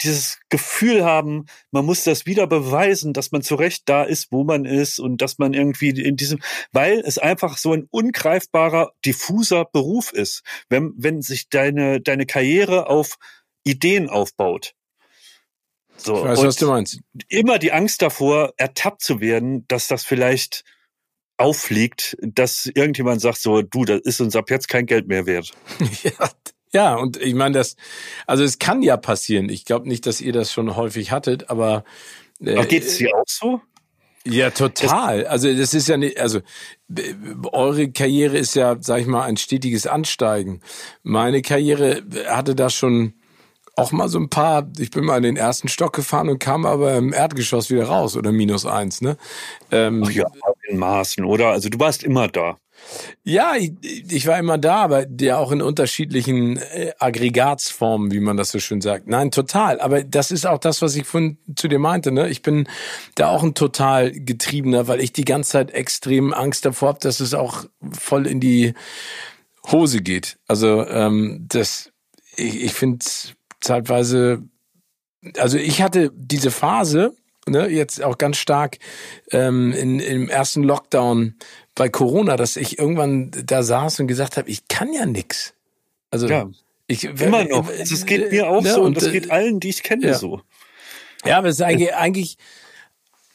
dieses 0.00 0.38
Gefühl 0.48 1.04
haben, 1.04 1.46
man 1.72 1.84
muss 1.84 2.04
das 2.04 2.26
wieder 2.26 2.46
beweisen, 2.46 3.12
dass 3.12 3.32
man 3.32 3.42
zurecht 3.42 3.82
da 3.86 4.04
ist, 4.04 4.30
wo 4.30 4.44
man 4.44 4.64
ist 4.64 4.98
und 4.98 5.20
dass 5.20 5.38
man 5.38 5.52
irgendwie 5.52 5.90
in 5.90 6.16
diesem, 6.16 6.40
weil 6.70 7.00
es 7.00 7.18
einfach 7.18 7.58
so 7.58 7.72
ein 7.72 7.86
ungreifbarer, 7.90 8.92
diffuser 9.04 9.64
Beruf 9.64 10.12
ist. 10.12 10.42
Wenn, 10.68 10.92
wenn 10.96 11.22
sich 11.22 11.48
deine, 11.48 12.00
deine 12.00 12.24
Karriere 12.24 12.88
auf 12.88 13.18
Ideen 13.64 14.08
aufbaut. 14.08 14.74
So, 16.04 16.16
Ich 16.18 16.24
weiß, 16.24 16.38
und 16.40 16.46
was 16.46 16.56
du 16.56 16.66
meinst. 16.66 17.00
Immer 17.28 17.58
die 17.58 17.72
Angst 17.72 18.02
davor, 18.02 18.52
ertappt 18.56 19.02
zu 19.02 19.20
werden, 19.20 19.66
dass 19.68 19.86
das 19.88 20.04
vielleicht 20.04 20.64
auffliegt, 21.38 22.16
dass 22.20 22.66
irgendjemand 22.66 23.20
sagt 23.20 23.38
so, 23.38 23.62
du, 23.62 23.84
das 23.84 24.00
ist 24.02 24.20
uns 24.20 24.36
ab 24.36 24.50
jetzt 24.50 24.68
kein 24.68 24.86
Geld 24.86 25.08
mehr 25.08 25.26
wert. 25.26 25.52
ja, 26.02 26.30
ja, 26.72 26.94
und 26.96 27.16
ich 27.20 27.34
meine, 27.34 27.54
das, 27.58 27.76
also 28.26 28.44
es 28.44 28.58
kann 28.58 28.82
ja 28.82 28.96
passieren. 28.96 29.48
Ich 29.48 29.64
glaube 29.64 29.88
nicht, 29.88 30.06
dass 30.06 30.20
ihr 30.20 30.32
das 30.32 30.52
schon 30.52 30.76
häufig 30.76 31.10
hattet, 31.10 31.50
aber. 31.50 31.84
Äh, 32.40 32.54
Aber 32.54 32.66
geht's 32.66 32.96
dir 32.96 33.14
auch 33.16 33.24
so? 33.26 33.60
Ja, 34.24 34.50
total. 34.50 35.26
Also 35.26 35.52
das 35.52 35.74
ist 35.74 35.88
ja 35.88 35.96
nicht, 35.96 36.18
also 36.20 36.40
b- 36.86 37.12
eure 37.50 37.90
Karriere 37.90 38.38
ist 38.38 38.54
ja, 38.54 38.76
sag 38.80 39.00
ich 39.00 39.06
mal, 39.08 39.24
ein 39.24 39.36
stetiges 39.36 39.88
Ansteigen. 39.88 40.60
Meine 41.02 41.42
Karriere 41.42 42.04
hatte 42.28 42.54
da 42.54 42.70
schon 42.70 43.14
auch 43.76 43.92
mal 43.92 44.08
so 44.08 44.18
ein 44.18 44.28
paar, 44.28 44.70
ich 44.78 44.90
bin 44.90 45.04
mal 45.04 45.16
in 45.16 45.22
den 45.22 45.36
ersten 45.36 45.68
Stock 45.68 45.94
gefahren 45.94 46.28
und 46.28 46.38
kam 46.38 46.66
aber 46.66 46.94
im 46.94 47.12
Erdgeschoss 47.12 47.70
wieder 47.70 47.84
raus 47.84 48.16
oder 48.16 48.30
minus 48.30 48.66
eins, 48.66 49.00
ne? 49.00 49.16
Ähm, 49.70 50.02
Ach 50.06 50.10
ja, 50.10 50.26
in 50.68 50.78
Maßen, 50.78 51.24
oder? 51.24 51.48
Also 51.48 51.68
du 51.70 51.78
warst 51.78 52.02
immer 52.02 52.28
da. 52.28 52.58
ja, 53.24 53.54
ich, 53.56 53.72
ich 54.10 54.26
war 54.26 54.38
immer 54.38 54.58
da, 54.58 54.76
aber 54.76 55.06
der 55.06 55.38
auch 55.38 55.52
in 55.52 55.62
unterschiedlichen 55.62 56.58
äh, 56.58 56.92
Aggregatsformen, 56.98 58.10
wie 58.10 58.20
man 58.20 58.36
das 58.36 58.50
so 58.50 58.58
schön 58.58 58.82
sagt. 58.82 59.06
Nein, 59.06 59.30
total. 59.30 59.80
Aber 59.80 60.02
das 60.04 60.30
ist 60.30 60.46
auch 60.46 60.58
das, 60.58 60.82
was 60.82 60.94
ich 60.94 61.06
von 61.06 61.38
zu 61.56 61.68
dir 61.68 61.78
meinte. 61.78 62.12
Ne? 62.12 62.28
Ich 62.28 62.42
bin 62.42 62.68
da 63.14 63.28
auch 63.28 63.42
ein 63.42 63.54
total 63.54 64.12
getriebener, 64.12 64.86
weil 64.88 65.00
ich 65.00 65.12
die 65.12 65.24
ganze 65.24 65.52
Zeit 65.52 65.70
extrem 65.70 66.34
Angst 66.34 66.66
davor 66.66 66.88
habe, 66.88 67.00
dass 67.00 67.20
es 67.20 67.32
auch 67.32 67.64
voll 67.90 68.26
in 68.26 68.40
die 68.40 68.74
Hose 69.70 70.02
geht. 70.02 70.38
Also 70.46 70.86
ähm, 70.86 71.46
das, 71.48 71.92
ich, 72.36 72.62
ich 72.62 72.72
finde 72.74 73.04
zeitweise, 73.62 74.42
also 75.38 75.56
ich 75.56 75.82
hatte 75.82 76.10
diese 76.14 76.50
Phase, 76.50 77.14
ne, 77.46 77.68
jetzt 77.68 78.02
auch 78.02 78.18
ganz 78.18 78.36
stark 78.36 78.78
ähm, 79.30 79.72
in, 79.72 80.00
im 80.00 80.28
ersten 80.28 80.62
Lockdown 80.62 81.36
bei 81.74 81.88
Corona, 81.88 82.36
dass 82.36 82.56
ich 82.56 82.78
irgendwann 82.78 83.30
da 83.30 83.62
saß 83.62 84.00
und 84.00 84.06
gesagt 84.06 84.36
habe, 84.36 84.50
ich 84.50 84.68
kann 84.68 84.92
ja 84.92 85.06
nix. 85.06 85.54
Also 86.10 86.28
Ja. 86.28 86.50
ich 86.86 87.04
Immer 87.04 87.44
noch. 87.44 87.70
Das 87.70 88.04
geht 88.04 88.30
mir 88.30 88.48
auch 88.48 88.62
ne, 88.62 88.74
so 88.74 88.82
und 88.82 88.96
das 88.96 89.06
äh, 89.06 89.12
geht 89.12 89.30
allen, 89.30 89.60
die 89.60 89.70
ich 89.70 89.82
kenne, 89.82 90.06
ja. 90.06 90.14
so. 90.14 90.40
Ja, 91.24 91.38
aber 91.38 91.48
es 91.48 91.56
ist 91.56 91.62
eigentlich, 91.62 91.94
eigentlich, 91.94 92.36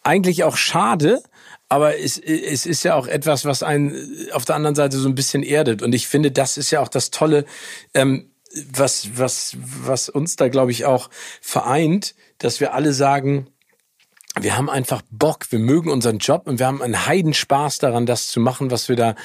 eigentlich 0.04 0.44
auch 0.44 0.58
schade, 0.58 1.24
aber 1.70 1.98
es, 2.00 2.18
es 2.18 2.66
ist 2.66 2.84
ja 2.84 2.96
auch 2.96 3.08
etwas, 3.08 3.46
was 3.46 3.64
einen 3.64 4.30
auf 4.32 4.46
der 4.46 4.56
anderen 4.56 4.76
Seite 4.76 4.98
so 4.98 5.08
ein 5.08 5.16
bisschen 5.16 5.44
erdet. 5.44 5.82
Und 5.82 5.94
ich 5.94 6.08
finde, 6.08 6.32
das 6.32 6.58
ist 6.58 6.72
ja 6.72 6.82
auch 6.82 6.88
das 6.88 7.12
Tolle, 7.12 7.46
ähm, 7.94 8.30
was, 8.72 9.18
was, 9.18 9.58
was 9.62 10.10
uns 10.10 10.36
da, 10.36 10.48
glaube 10.48 10.72
ich, 10.72 10.86
auch 10.86 11.10
vereint, 11.42 12.16
dass 12.38 12.60
wir 12.60 12.74
alle 12.74 12.94
sagen, 12.94 13.48
wir 14.42 14.58
haben 14.58 14.70
einfach 14.70 15.02
Bock, 15.10 15.52
wir 15.52 15.60
mögen 15.60 15.90
unseren 15.90 16.20
Job 16.20 16.44
und 16.46 16.60
wir 16.60 16.68
haben 16.68 16.82
einen 16.82 17.08
Heidenspaß 17.08 17.80
daran, 17.80 18.06
das 18.06 18.28
zu 18.28 18.40
machen, 18.40 18.72
was 18.72 18.90
wir 18.90 18.96
da 18.96 19.16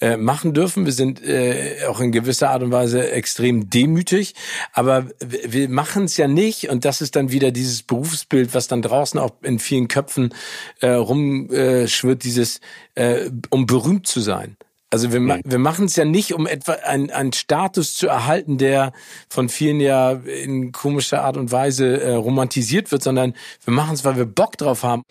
äh, 0.00 0.16
machen 0.16 0.54
dürfen. 0.54 0.84
Wir 0.84 0.92
sind 0.92 1.22
äh, 1.22 1.86
auch 1.88 2.00
in 2.00 2.12
gewisser 2.12 2.50
Art 2.50 2.62
und 2.62 2.72
Weise 2.72 3.10
extrem 3.10 3.68
demütig, 3.70 4.34
aber 4.72 5.06
wir 5.20 5.68
machen 5.68 6.04
es 6.04 6.16
ja 6.16 6.28
nicht 6.28 6.68
und 6.68 6.84
das 6.84 7.00
ist 7.00 7.16
dann 7.16 7.32
wieder 7.32 7.50
dieses 7.50 7.82
Berufsbild, 7.82 8.54
was 8.54 8.68
dann 8.68 8.82
draußen 8.82 9.18
auch 9.18 9.32
in 9.42 9.58
vielen 9.58 9.88
Köpfen 9.88 10.34
äh, 10.80 10.90
rumschwirrt, 10.90 12.22
dieses 12.22 12.60
äh, 12.94 13.30
um 13.50 13.66
berühmt 13.66 14.06
zu 14.06 14.20
sein. 14.20 14.56
Also 14.92 15.12
wir, 15.12 15.20
ma 15.20 15.38
wir 15.44 15.58
machen 15.58 15.84
es 15.84 15.94
ja 15.94 16.04
nicht, 16.04 16.34
um 16.34 16.48
etwa 16.48 16.72
einen, 16.72 17.10
einen 17.10 17.32
Status 17.32 17.94
zu 17.94 18.08
erhalten, 18.08 18.58
der 18.58 18.92
von 19.28 19.48
vielen 19.48 19.78
ja 19.78 20.12
in 20.12 20.72
komischer 20.72 21.22
Art 21.22 21.36
und 21.36 21.52
Weise 21.52 22.00
äh, 22.00 22.14
romantisiert 22.14 22.90
wird, 22.90 23.04
sondern 23.04 23.34
wir 23.64 23.72
machen 23.72 23.94
es, 23.94 24.04
weil 24.04 24.16
wir 24.16 24.26
Bock 24.26 24.56
drauf 24.58 24.82
haben. 24.82 25.04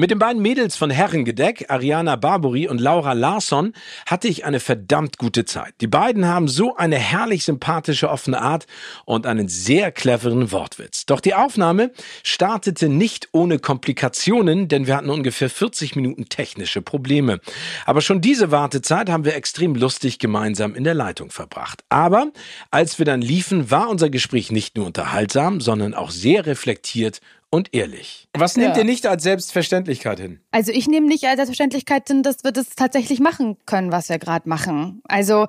Mit 0.00 0.12
den 0.12 0.20
beiden 0.20 0.40
Mädels 0.40 0.76
von 0.76 0.90
Herrengedeck, 0.90 1.64
Ariana 1.70 2.14
Barbary 2.14 2.68
und 2.68 2.80
Laura 2.80 3.14
Larsson, 3.14 3.72
hatte 4.06 4.28
ich 4.28 4.44
eine 4.44 4.60
verdammt 4.60 5.18
gute 5.18 5.44
Zeit. 5.44 5.74
Die 5.80 5.88
beiden 5.88 6.24
haben 6.28 6.46
so 6.46 6.76
eine 6.76 6.94
herrlich 6.94 7.44
sympathische 7.44 8.08
offene 8.08 8.40
Art 8.40 8.68
und 9.06 9.26
einen 9.26 9.48
sehr 9.48 9.90
cleveren 9.90 10.52
Wortwitz. 10.52 11.04
Doch 11.06 11.18
die 11.18 11.34
Aufnahme 11.34 11.90
startete 12.22 12.88
nicht 12.88 13.30
ohne 13.32 13.58
Komplikationen, 13.58 14.68
denn 14.68 14.86
wir 14.86 14.94
hatten 14.94 15.10
ungefähr 15.10 15.50
40 15.50 15.96
Minuten 15.96 16.28
technische 16.28 16.80
Probleme. 16.80 17.40
Aber 17.84 18.00
schon 18.00 18.20
diese 18.20 18.52
Wartezeit 18.52 19.10
haben 19.10 19.24
wir 19.24 19.34
extrem 19.34 19.74
lustig 19.74 20.20
gemeinsam 20.20 20.76
in 20.76 20.84
der 20.84 20.94
Leitung 20.94 21.32
verbracht. 21.32 21.82
Aber 21.88 22.30
als 22.70 23.00
wir 23.00 23.04
dann 23.04 23.20
liefen, 23.20 23.72
war 23.72 23.88
unser 23.88 24.10
Gespräch 24.10 24.52
nicht 24.52 24.76
nur 24.76 24.86
unterhaltsam, 24.86 25.60
sondern 25.60 25.92
auch 25.92 26.12
sehr 26.12 26.46
reflektiert 26.46 27.20
und 27.50 27.74
ehrlich. 27.74 28.28
Was 28.36 28.56
nehmt 28.56 28.74
Ja. 28.76 28.78
ihr 28.78 28.84
nicht 28.84 29.06
als 29.06 29.22
Selbstverständlichkeit 29.22 30.20
hin? 30.20 30.40
Also 30.50 30.72
ich 30.72 30.86
nehme 30.88 31.06
nicht 31.06 31.24
als 31.24 31.36
Selbstverständlichkeit 31.36 32.06
hin, 32.08 32.22
dass 32.22 32.44
wir 32.44 32.52
das 32.52 32.70
tatsächlich 32.76 33.20
machen 33.20 33.56
können, 33.66 33.90
was 33.92 34.08
wir 34.08 34.18
gerade 34.18 34.48
machen. 34.48 35.00
Also 35.04 35.46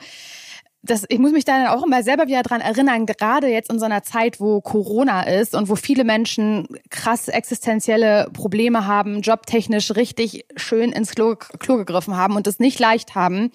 das, 0.82 1.04
ich 1.10 1.20
muss 1.20 1.34
mich 1.34 1.44
da 1.44 1.58
dann 1.58 1.68
auch 1.78 1.86
immer 1.86 2.04
selber 2.04 2.28
wieder 2.28 2.42
dran 2.42 2.62
erinnern, 2.62 3.06
gerade 3.06 3.48
jetzt 3.48 3.70
in 3.70 3.80
so 3.80 3.86
einer 3.86 4.02
Zeit, 4.04 4.40
wo 4.40 4.62
Corona 4.62 5.24
ist 5.24 5.54
und 5.54 5.68
wo 5.68 5.76
viele 5.76 6.06
Menschen 6.06 6.68
krass 6.90 7.28
existenzielle 7.28 8.30
Probleme 8.32 8.88
haben, 8.88 9.20
jobtechnisch 9.20 9.96
richtig 9.98 10.46
schön 10.56 10.94
ins 10.94 11.12
Klo, 11.16 11.36
Klo 11.36 11.76
gegriffen 11.76 12.16
haben 12.16 12.38
und 12.38 12.48
es 12.48 12.60
nicht 12.60 12.80
leicht 12.80 13.14
haben. 13.14 13.52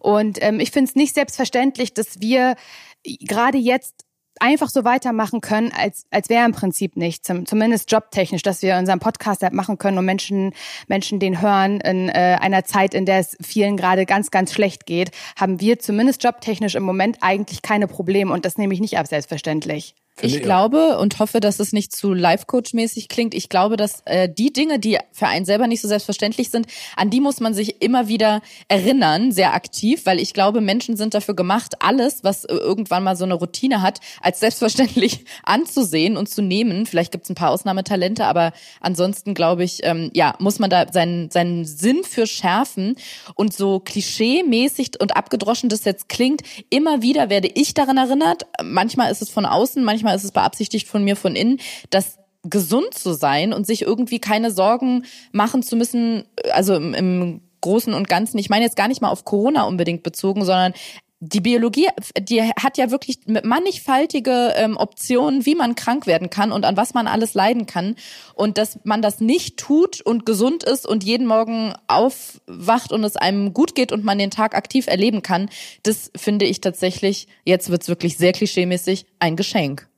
Und 0.00 0.36
ähm, 0.42 0.60
ich 0.60 0.70
finde 0.70 0.90
es 0.90 0.96
nicht 0.96 1.14
selbstverständlich, 1.14 1.94
dass 1.94 2.20
wir 2.20 2.56
gerade 3.04 3.56
jetzt 3.56 4.04
einfach 4.40 4.70
so 4.70 4.84
weitermachen 4.84 5.40
können, 5.40 5.72
als, 5.72 6.06
als 6.10 6.28
wäre 6.28 6.44
im 6.44 6.52
Prinzip 6.52 6.96
nichts, 6.96 7.26
zum, 7.26 7.46
zumindest 7.46 7.90
jobtechnisch, 7.90 8.42
dass 8.42 8.62
wir 8.62 8.76
unseren 8.76 9.00
Podcast 9.00 9.42
halt 9.42 9.52
machen 9.52 9.78
können 9.78 9.98
und 9.98 10.04
Menschen, 10.04 10.52
Menschen 10.88 11.18
den 11.18 11.40
hören 11.40 11.80
in 11.80 12.08
äh, 12.08 12.38
einer 12.40 12.64
Zeit, 12.64 12.94
in 12.94 13.06
der 13.06 13.18
es 13.18 13.36
vielen 13.40 13.76
gerade 13.76 14.06
ganz, 14.06 14.30
ganz 14.30 14.52
schlecht 14.52 14.86
geht, 14.86 15.10
haben 15.38 15.60
wir 15.60 15.78
zumindest 15.78 16.22
jobtechnisch 16.22 16.74
im 16.74 16.82
Moment 16.82 17.18
eigentlich 17.20 17.62
keine 17.62 17.86
Probleme 17.86 18.32
und 18.32 18.44
das 18.44 18.58
nehme 18.58 18.74
ich 18.74 18.80
nicht 18.80 18.98
ab 18.98 19.06
selbstverständlich. 19.06 19.94
Ich 20.22 20.40
glaube 20.40 20.98
und 20.98 21.18
hoffe, 21.18 21.40
dass 21.40 21.60
es 21.60 21.74
nicht 21.74 21.94
zu 21.94 22.14
Life-Coach-mäßig 22.14 23.08
klingt. 23.08 23.34
Ich 23.34 23.50
glaube, 23.50 23.76
dass 23.76 24.00
äh, 24.06 24.30
die 24.30 24.50
Dinge, 24.50 24.78
die 24.78 24.98
für 25.12 25.26
einen 25.26 25.44
selber 25.44 25.66
nicht 25.66 25.82
so 25.82 25.88
selbstverständlich 25.88 26.48
sind, 26.48 26.66
an 26.96 27.10
die 27.10 27.20
muss 27.20 27.40
man 27.40 27.52
sich 27.52 27.82
immer 27.82 28.08
wieder 28.08 28.40
erinnern, 28.68 29.30
sehr 29.30 29.52
aktiv, 29.52 30.06
weil 30.06 30.18
ich 30.18 30.32
glaube, 30.32 30.62
Menschen 30.62 30.96
sind 30.96 31.12
dafür 31.12 31.34
gemacht, 31.34 31.74
alles, 31.80 32.24
was 32.24 32.46
äh, 32.46 32.54
irgendwann 32.54 33.04
mal 33.04 33.14
so 33.14 33.24
eine 33.24 33.34
Routine 33.34 33.82
hat, 33.82 34.00
als 34.26 34.40
selbstverständlich 34.40 35.24
anzusehen 35.44 36.16
und 36.16 36.28
zu 36.28 36.42
nehmen. 36.42 36.84
Vielleicht 36.84 37.12
gibt 37.12 37.24
es 37.24 37.30
ein 37.30 37.36
paar 37.36 37.50
Ausnahmetalente, 37.50 38.26
aber 38.26 38.52
ansonsten 38.80 39.34
glaube 39.34 39.62
ich, 39.62 39.84
ähm, 39.84 40.10
ja, 40.14 40.34
muss 40.40 40.58
man 40.58 40.68
da 40.68 40.92
seinen, 40.92 41.30
seinen 41.30 41.64
Sinn 41.64 42.02
für 42.02 42.26
schärfen 42.26 42.96
und 43.36 43.54
so 43.54 43.78
klischee-mäßig 43.78 45.00
und 45.00 45.16
abgedroschen 45.16 45.68
das 45.68 45.84
jetzt 45.84 46.08
klingt, 46.08 46.42
immer 46.70 47.02
wieder 47.02 47.30
werde 47.30 47.48
ich 47.54 47.72
daran 47.72 47.98
erinnert. 47.98 48.46
Manchmal 48.62 49.12
ist 49.12 49.22
es 49.22 49.30
von 49.30 49.46
außen, 49.46 49.84
manchmal 49.84 50.16
ist 50.16 50.24
es 50.24 50.32
beabsichtigt 50.32 50.88
von 50.88 51.04
mir 51.04 51.14
von 51.14 51.36
innen, 51.36 51.60
dass 51.90 52.18
gesund 52.42 52.94
zu 52.94 53.12
sein 53.12 53.52
und 53.52 53.64
sich 53.64 53.82
irgendwie 53.82 54.18
keine 54.18 54.50
Sorgen 54.50 55.04
machen 55.30 55.62
zu 55.62 55.76
müssen, 55.76 56.24
also 56.52 56.74
im, 56.74 56.94
im 56.94 57.40
Großen 57.60 57.94
und 57.94 58.08
Ganzen. 58.08 58.38
Ich 58.38 58.50
meine 58.50 58.64
jetzt 58.64 58.76
gar 58.76 58.88
nicht 58.88 59.00
mal 59.00 59.10
auf 59.10 59.24
Corona 59.24 59.64
unbedingt 59.64 60.02
bezogen, 60.02 60.44
sondern 60.44 60.72
die 61.20 61.40
Biologie, 61.40 61.88
die 62.18 62.42
hat 62.42 62.76
ja 62.76 62.90
wirklich 62.90 63.20
mannigfaltige 63.26 64.52
ähm, 64.56 64.76
Optionen, 64.76 65.46
wie 65.46 65.54
man 65.54 65.74
krank 65.74 66.06
werden 66.06 66.28
kann 66.28 66.52
und 66.52 66.64
an 66.64 66.76
was 66.76 66.92
man 66.92 67.06
alles 67.06 67.32
leiden 67.32 67.66
kann. 67.66 67.96
Und 68.34 68.58
dass 68.58 68.78
man 68.84 69.00
das 69.00 69.20
nicht 69.20 69.56
tut 69.56 70.02
und 70.02 70.26
gesund 70.26 70.62
ist 70.62 70.86
und 70.86 71.04
jeden 71.04 71.26
Morgen 71.26 71.72
aufwacht 71.86 72.92
und 72.92 73.02
es 73.02 73.16
einem 73.16 73.54
gut 73.54 73.74
geht 73.74 73.92
und 73.92 74.04
man 74.04 74.18
den 74.18 74.30
Tag 74.30 74.54
aktiv 74.54 74.88
erleben 74.88 75.22
kann, 75.22 75.48
das 75.84 76.10
finde 76.14 76.44
ich 76.44 76.60
tatsächlich, 76.60 77.28
jetzt 77.44 77.70
wird's 77.70 77.88
wirklich 77.88 78.18
sehr 78.18 78.32
klischeemäßig, 78.32 79.06
ein 79.18 79.36
Geschenk. 79.36 79.88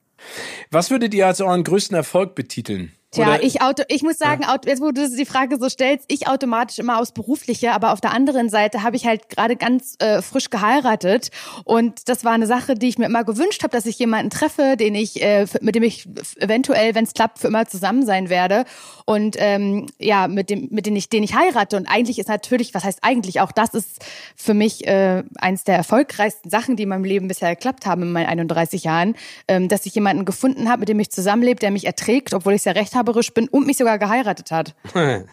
Was 0.70 0.90
würdet 0.90 1.14
ihr 1.14 1.26
als 1.26 1.40
euren 1.40 1.64
größten 1.64 1.96
Erfolg 1.96 2.34
betiteln? 2.36 2.92
Tja, 3.10 3.36
Oder- 3.36 3.43
ich 3.43 3.62
auto, 3.62 3.85
ich 3.89 4.02
muss 4.02 4.18
sagen, 4.18 4.44
auto, 4.44 4.68
jetzt 4.68 4.82
wo 4.82 4.90
du 4.90 5.09
die 5.09 5.24
Frage 5.24 5.56
so 5.59 5.70
stellst, 5.70 6.05
ich 6.09 6.28
automatisch 6.28 6.78
immer 6.78 7.01
aufs 7.01 7.12
Berufliche, 7.12 7.72
aber 7.72 7.93
auf 7.94 8.02
der 8.02 8.12
anderen 8.12 8.51
Seite 8.51 8.82
habe 8.82 8.97
ich 8.97 9.06
halt 9.06 9.30
gerade 9.30 9.56
ganz 9.56 9.97
äh, 9.98 10.20
frisch 10.20 10.51
geheiratet. 10.51 11.30
Und 11.64 12.10
das 12.10 12.24
war 12.24 12.32
eine 12.32 12.47
Sache, 12.47 12.74
die 12.74 12.89
ich 12.89 12.98
mir 12.98 13.06
immer 13.06 13.24
gewünscht 13.24 13.62
habe, 13.62 13.74
dass 13.74 13.86
ich 13.86 13.98
jemanden 13.98 14.28
treffe, 14.28 14.76
den 14.76 14.94
ich, 14.94 15.22
äh, 15.22 15.47
mit 15.62 15.74
dem 15.74 15.85
ich 15.85 16.06
eventuell, 16.39 16.94
wenn 16.94 17.05
es 17.05 17.14
klappt, 17.14 17.39
für 17.39 17.47
immer 17.47 17.66
zusammen 17.66 18.05
sein 18.05 18.28
werde. 18.28 18.66
Und 19.06 19.36
ähm, 19.39 19.86
ja, 19.98 20.28
mit 20.28 20.51
dem, 20.51 20.68
mit 20.70 20.85
dem 20.85 20.94
ich, 20.94 21.09
den 21.09 21.22
ich 21.22 21.35
heirate. 21.35 21.78
Und 21.78 21.86
eigentlich 21.86 22.18
ist 22.18 22.28
natürlich, 22.28 22.74
was 22.74 22.85
heißt 22.85 22.98
eigentlich, 23.01 23.40
auch 23.40 23.52
das 23.52 23.72
ist 23.72 24.05
für 24.36 24.52
mich 24.52 24.86
äh, 24.86 25.22
eins 25.39 25.64
der 25.64 25.76
erfolgreichsten 25.76 26.51
Sachen, 26.51 26.76
die 26.76 26.82
in 26.82 26.90
meinem 26.90 27.05
Leben 27.05 27.26
bisher 27.26 27.55
geklappt 27.55 27.86
haben 27.86 28.02
in 28.02 28.12
meinen 28.12 28.26
31 28.26 28.85
Jahren, 28.85 29.16
ähm, 29.48 29.68
dass 29.68 29.86
ich 29.86 29.94
jemanden 29.94 30.26
gefunden 30.26 30.68
habe, 30.68 30.80
mit 30.80 30.90
dem 30.90 31.01
ich 31.01 31.10
zusammenlebe, 31.10 31.59
der 31.59 31.70
mich 31.70 31.86
erträgt, 31.86 32.35
obwohl 32.35 32.52
ich 32.52 32.62
sehr 32.62 32.76
rechthaberisch 32.98 33.32
bin 33.32 33.48
und 33.48 33.66
mich 33.66 33.76
sogar 33.76 33.98
geheiratet 33.98 34.50
hat. 34.50 34.74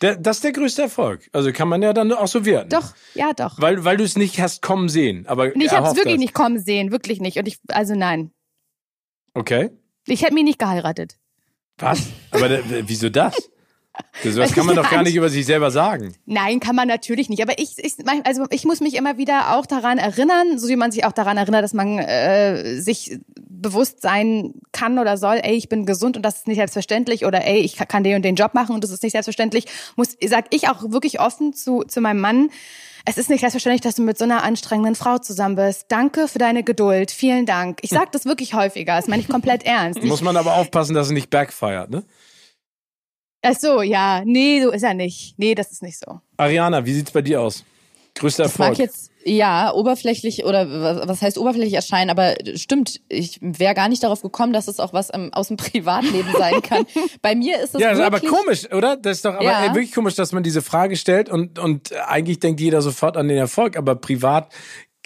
Das 0.00 0.36
ist 0.36 0.44
der 0.44 0.52
größte 0.52 0.82
Erfolg. 0.82 1.28
Also 1.32 1.52
kann 1.52 1.68
man 1.68 1.82
ja 1.82 1.92
dann 1.92 2.12
auch 2.12 2.28
so 2.28 2.44
werden. 2.44 2.68
Doch, 2.68 2.94
ja, 3.14 3.32
doch. 3.32 3.60
Weil, 3.60 3.84
weil 3.84 3.96
du 3.96 4.04
es 4.04 4.16
nicht 4.16 4.40
hast 4.40 4.62
kommen 4.62 4.88
sehen. 4.88 5.26
Aber 5.26 5.48
Nee, 5.54 5.66
ich 5.66 5.72
habe 5.72 5.86
es 5.88 5.94
wirklich 5.96 6.14
hast. 6.14 6.20
nicht 6.20 6.34
kommen 6.34 6.58
sehen, 6.58 6.90
wirklich 6.90 7.20
nicht. 7.20 7.38
Und 7.38 7.48
ich, 7.48 7.58
also 7.68 7.94
nein, 7.94 8.30
Okay. 9.34 9.70
ich 10.06 10.22
hätte 10.22 10.34
mich 10.34 10.44
nicht 10.44 10.58
geheiratet. 10.58 11.16
Was? 11.78 12.06
Aber 12.30 12.48
der, 12.48 12.62
wieso 12.88 13.10
das? 13.10 13.36
Das, 14.24 14.34
das 14.34 14.52
kann 14.54 14.66
man 14.66 14.76
doch 14.76 14.90
gar 14.90 15.02
nicht 15.02 15.14
über 15.14 15.28
sich 15.28 15.44
selber 15.44 15.70
sagen. 15.70 16.14
Nein, 16.24 16.60
kann 16.60 16.74
man 16.76 16.88
natürlich 16.88 17.28
nicht. 17.28 17.42
Aber 17.42 17.58
ich, 17.58 17.78
ich, 17.78 17.94
also 18.24 18.46
ich 18.50 18.64
muss 18.64 18.80
mich 18.80 18.94
immer 18.94 19.18
wieder 19.18 19.56
auch 19.56 19.66
daran 19.66 19.98
erinnern, 19.98 20.58
so 20.58 20.68
wie 20.68 20.76
man 20.76 20.90
sich 20.90 21.04
auch 21.04 21.12
daran 21.12 21.36
erinnert, 21.36 21.62
dass 21.64 21.74
man 21.74 21.98
äh, 21.98 22.80
sich 22.80 23.18
bewusst 23.60 24.00
sein 24.02 24.54
kann 24.72 24.98
oder 24.98 25.16
soll, 25.16 25.40
ey, 25.42 25.54
ich 25.54 25.68
bin 25.68 25.86
gesund 25.86 26.16
und 26.16 26.22
das 26.22 26.36
ist 26.36 26.46
nicht 26.48 26.58
selbstverständlich 26.58 27.24
oder 27.24 27.44
ey, 27.44 27.58
ich 27.58 27.76
kann 27.76 28.04
den 28.04 28.16
und 28.16 28.22
den 28.22 28.36
Job 28.36 28.54
machen 28.54 28.74
und 28.74 28.84
das 28.84 28.90
ist 28.90 29.02
nicht 29.02 29.12
selbstverständlich. 29.12 29.66
Muss, 29.96 30.16
sag 30.24 30.46
ich 30.54 30.68
auch 30.68 30.90
wirklich 30.90 31.20
offen 31.20 31.52
zu, 31.54 31.82
zu 31.84 32.00
meinem 32.00 32.20
Mann. 32.20 32.50
Es 33.04 33.18
ist 33.18 33.30
nicht 33.30 33.40
selbstverständlich, 33.40 33.82
dass 33.82 33.94
du 33.94 34.02
mit 34.02 34.18
so 34.18 34.24
einer 34.24 34.42
anstrengenden 34.42 34.96
Frau 34.96 35.18
zusammen 35.18 35.54
bist. 35.56 35.86
Danke 35.88 36.26
für 36.28 36.38
deine 36.38 36.64
Geduld. 36.64 37.10
Vielen 37.12 37.46
Dank. 37.46 37.78
Ich 37.82 37.90
sag 37.90 38.10
das 38.12 38.24
wirklich 38.24 38.54
häufiger. 38.54 38.96
Das 38.96 39.06
meine 39.06 39.22
ich 39.22 39.28
komplett 39.28 39.62
ernst. 39.64 40.02
Muss 40.02 40.22
man 40.22 40.36
aber 40.36 40.56
aufpassen, 40.56 40.94
dass 40.94 41.06
es 41.06 41.12
nicht 41.12 41.30
backfeiert, 41.30 41.90
ne? 41.90 42.04
ach 43.42 43.54
so, 43.54 43.80
ja. 43.82 44.22
Nee, 44.24 44.60
so 44.62 44.72
ist 44.72 44.82
er 44.82 44.94
nicht. 44.94 45.34
Nee, 45.38 45.54
das 45.54 45.70
ist 45.70 45.82
nicht 45.82 45.98
so. 45.98 46.20
Ariana, 46.36 46.84
wie 46.84 46.92
sieht's 46.92 47.12
bei 47.12 47.22
dir 47.22 47.40
aus? 47.40 47.64
Größter 48.16 48.44
Das 48.44 48.52
Erfolg. 48.52 48.70
mag 48.70 48.78
jetzt 48.78 49.10
ja 49.28 49.72
oberflächlich 49.74 50.44
oder 50.44 50.70
wa- 50.70 51.02
was 51.08 51.20
heißt 51.20 51.36
oberflächlich 51.36 51.74
erscheinen, 51.74 52.10
aber 52.10 52.34
stimmt, 52.54 53.00
ich 53.08 53.38
wäre 53.42 53.74
gar 53.74 53.88
nicht 53.88 54.02
darauf 54.02 54.22
gekommen, 54.22 54.52
dass 54.52 54.68
es 54.68 54.78
auch 54.78 54.92
was 54.92 55.12
ähm, 55.12 55.30
aus 55.32 55.48
dem 55.48 55.56
Privatleben 55.56 56.30
sein 56.38 56.62
kann. 56.62 56.86
Bei 57.22 57.34
mir 57.34 57.60
ist 57.60 57.74
es 57.74 57.80
ja, 57.80 57.90
das 57.90 57.98
ist 57.98 58.04
aber 58.04 58.22
wirklich, 58.22 58.30
komisch, 58.40 58.72
oder? 58.72 58.96
Das 58.96 59.16
ist 59.18 59.24
doch 59.24 59.34
aber 59.34 59.42
Ja. 59.44 59.64
äh, 59.66 59.74
wirklich 59.74 59.92
komisch, 59.92 60.14
dass 60.14 60.32
man 60.32 60.42
diese 60.42 60.62
Frage 60.62 60.96
stellt 60.96 61.28
und, 61.28 61.58
und 61.58 61.92
eigentlich 62.06 62.38
denkt 62.40 62.60
jeder 62.60 62.82
sofort 62.82 63.16
an 63.16 63.26
den 63.28 63.38
Erfolg, 63.38 63.76
aber 63.76 63.96
privat, 63.96 64.52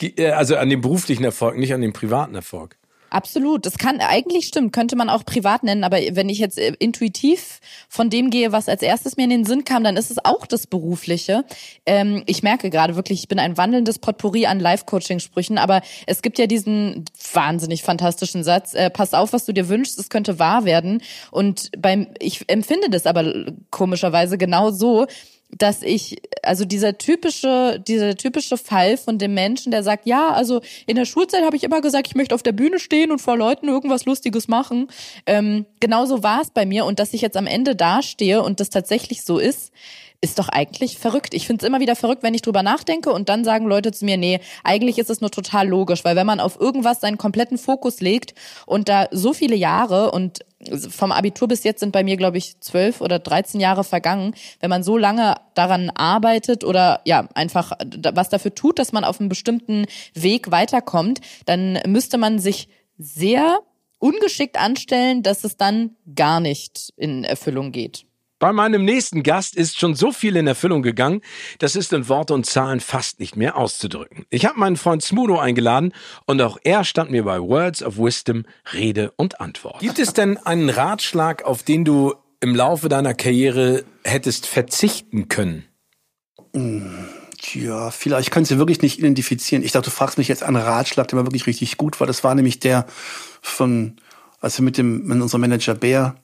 äh, 0.01 0.31
also 0.33 0.57
an 0.57 0.69
den 0.69 0.81
beruflichen 0.83 1.25
Erfolg, 1.25 1.57
nicht 1.57 1.73
an 1.73 1.81
den 1.81 1.93
privaten 1.95 2.35
Erfolg. 2.35 2.77
Absolut. 3.11 3.67
Das 3.67 3.77
kann 3.77 4.01
eigentlich 4.01 4.47
stimmt, 4.47 4.73
könnte 4.73 4.95
man 4.95 5.11
auch 5.11 5.25
privat 5.25 5.65
nennen, 5.65 5.83
aber 5.83 5.99
wenn 6.13 6.29
ich 6.29 6.39
jetzt 6.39 6.59
äh, 6.59 6.73
intuitiv 6.79 7.61
von 7.89 8.09
dem 8.09 8.31
gehe, 8.31 8.53
was 8.53 8.69
als 8.69 8.83
erstes 8.83 9.17
mir 9.17 9.25
in 9.25 9.31
den 9.31 9.45
Sinn 9.45 9.65
kam, 9.65 9.83
dann 9.83 9.97
ist 9.97 10.13
es 10.13 10.25
auch 10.25 10.47
das 10.47 10.69
Berufliche. 10.69 11.45
Ähm, 11.87 12.23
ich 12.27 12.45
merke 12.45 12.71
gerade 12.71 12.95
wirklich, 12.95 13.21
ich 13.21 13.29
bin 13.29 13.41
ein 13.41 13.57
wandelndes 13.57 13.99
Potpourri 13.99 14.47
an 14.47 14.61
Life-Coaching-Sprüchen, 14.61 15.59
aber 15.59 15.83
es 16.07 16.23
gibt 16.23 16.39
ja 16.39 16.47
diesen 16.47 17.05
wahnsinnig 17.33 17.83
fantastischen 17.83 18.45
Satz, 18.45 18.75
äh, 18.75 18.91
pass 18.91 19.13
auf, 19.13 19.33
was 19.33 19.45
du 19.45 19.53
dir 19.53 19.69
wünschst, 19.69 19.99
es 19.99 20.09
könnte 20.09 20.39
wahr 20.39 20.65
werden. 20.65 21.03
Und 21.33 21.71
beim, 21.77 22.09
ich 22.21 22.49
empfinde 22.49 22.91
das 22.91 23.07
aber 23.07 23.47
komischerweise 23.71 24.39
genau 24.39 24.71
so, 24.71 25.07
dass 25.57 25.83
ich, 25.83 26.21
also 26.43 26.65
dieser 26.65 26.99
typische, 26.99 27.83
dieser 27.87 28.17
typische 28.17 28.57
Fall 28.57 28.97
von 28.97 29.19
dem 29.19 29.35
Menschen, 29.35 29.71
der 29.71 29.83
sagt, 29.83 30.07
ja, 30.07 30.31
also 30.31 30.61
in 30.87 30.97
der 30.97 31.05
Schulzeit 31.05 31.43
habe 31.43 31.57
ich 31.57 31.65
immer 31.65 31.81
gesagt, 31.81 32.07
ich 32.07 32.15
möchte 32.15 32.35
auf 32.35 32.43
der 32.43 32.53
Bühne 32.53 32.79
stehen 32.79 33.11
und 33.11 33.21
vor 33.21 33.37
Leuten 33.37 33.69
irgendwas 33.69 34.05
Lustiges 34.05 34.49
machen. 34.49 34.89
Ähm, 35.27 35.67
genauso 35.81 36.23
war 36.23 36.41
es 36.41 36.51
bei 36.51 36.67
mir 36.67 36.85
und 36.85 36.99
dass 36.99 37.15
ich 37.15 37.21
jetzt 37.21 37.37
am 37.37 37.47
Ende 37.47 37.77
dastehe 37.77 38.43
und 38.43 38.61
das 38.61 38.71
tatsächlich 38.71 39.23
so 39.23 39.39
ist, 39.39 39.73
ist 40.23 40.39
doch 40.39 40.49
eigentlich 40.49 40.99
verrückt. 40.99 41.33
Ich 41.33 41.47
finde 41.47 41.65
es 41.65 41.69
immer 41.69 41.81
wieder 41.81 41.97
verrückt, 41.97 42.23
wenn 42.23 42.35
ich 42.35 42.43
drüber 42.43 42.63
nachdenke 42.63 43.11
und 43.11 43.31
dann 43.31 43.43
sagen 43.43 43.67
Leute 43.67 43.91
zu 43.91 44.05
mir, 44.05 44.19
nee, 44.19 44.41
eigentlich 44.63 44.99
ist 44.99 45.09
es 45.09 45.23
nur 45.23 45.31
total 45.31 45.67
logisch, 45.67 46.05
weil 46.05 46.15
wenn 46.15 46.27
man 46.27 46.41
auf 46.41 46.61
irgendwas 46.61 47.01
seinen 47.01 47.17
kompletten 47.17 47.57
Fokus 47.57 48.01
legt 48.01 48.35
und 48.67 48.91
da 48.91 49.09
so 49.11 49.33
viele 49.33 49.57
Jahre 49.57 50.11
und 50.11 50.41
vom 50.91 51.11
Abitur 51.11 51.49
bis 51.49 51.65
jetzt 51.65 51.81
sind 51.81 51.93
bei 51.93 52.05
mir, 52.05 52.19
glaube 52.19 52.37
ich, 52.37 52.61
zwölf 52.61 53.01
oder 53.01 53.19
13 53.19 53.61
Jahre 53.61 53.83
vergangen, 53.83 54.35
wenn 54.61 54.69
man 54.69 54.83
so 54.83 54.99
lange 54.99 55.37
daran 55.55 55.89
arbeitet 55.89 56.65
oder 56.65 57.01
ja, 57.07 57.27
einfach 57.35 57.73
was 58.13 58.29
dafür 58.29 58.55
tut, 58.55 58.79
dass 58.79 58.93
man 58.93 59.05
auf 59.05 59.21
einem 59.21 59.31
bestimmten 59.31 59.87
Weg 60.13 60.51
weiterkommt, 60.51 61.21
dann 61.47 61.79
müsste 61.87 62.19
man 62.19 62.39
sich 62.39 62.69
sehr 62.99 63.61
ungeschickt 63.99 64.59
anstellen, 64.59 65.23
dass 65.23 65.45
es 65.45 65.57
dann 65.57 65.97
gar 66.15 66.41
nicht 66.41 66.93
in 66.97 67.25
Erfüllung 67.25 67.73
geht. 67.73 68.05
Bei 68.41 68.55
meinem 68.55 68.87
nächsten 68.87 69.23
Gast 69.23 69.55
ist 69.55 69.79
schon 69.79 69.95
so 69.95 70.13
viel 70.13 70.35
in 70.35 70.47
Erfüllung 70.47 70.81
gegangen, 70.81 71.21
das 71.59 71.77
ist 71.77 71.93
in 71.93 72.09
Worte 72.09 72.33
und 72.33 72.47
Zahlen 72.47 72.81
fast 72.81 73.21
nicht 73.21 73.37
mehr 73.37 73.55
auszudrücken. 73.55 74.25
Ich 74.31 74.47
habe 74.47 74.59
meinen 74.59 74.79
Freund 74.79 75.03
Smudo 75.03 75.39
eingeladen 75.39 75.93
und 76.25 76.41
auch 76.41 76.57
er 76.65 76.85
stand 76.85 77.11
mir 77.11 77.25
bei 77.25 77.39
Words 77.39 77.83
of 77.83 77.99
Wisdom 77.99 78.47
Rede 78.73 79.13
und 79.17 79.43
Antwort. 79.43 79.81
Gibt 79.81 79.99
es 79.99 80.15
denn 80.15 80.39
einen 80.39 80.71
Ratschlag, 80.71 81.43
auf 81.43 81.63
den 81.63 81.85
du 81.85 82.15
im 82.41 82.57
Laufe 82.57 82.89
deiner 82.89 83.13
Karriere 83.13 83.85
hättest 84.05 84.47
verzichten 84.47 85.29
können? 85.29 85.67
Tja, 87.43 87.91
vielleicht 87.91 88.29
ich 88.29 88.31
kann 88.31 88.45
es 88.45 88.49
ja 88.49 88.57
wirklich 88.57 88.81
nicht 88.81 88.99
identifizieren. 88.99 89.63
Ich 89.63 89.73
dachte, 89.73 89.91
du 89.91 89.95
fragst 89.95 90.17
mich 90.17 90.29
jetzt 90.29 90.45
einen 90.45 90.57
Ratschlag, 90.57 91.09
der 91.09 91.19
war 91.19 91.27
wirklich 91.27 91.47
richtig 91.47 91.77
gut 91.77 92.01
war. 92.01 92.07
Das 92.07 92.25
war 92.25 92.35
nämlich 92.35 92.59
der 92.59 92.87
von, 93.43 93.97
als 94.41 94.59
wir 94.59 94.65
mit 94.65 94.79
dem 94.79 95.05
mit 95.05 95.21
unserem 95.21 95.43
Manager 95.43 95.75
Bär 95.75 96.17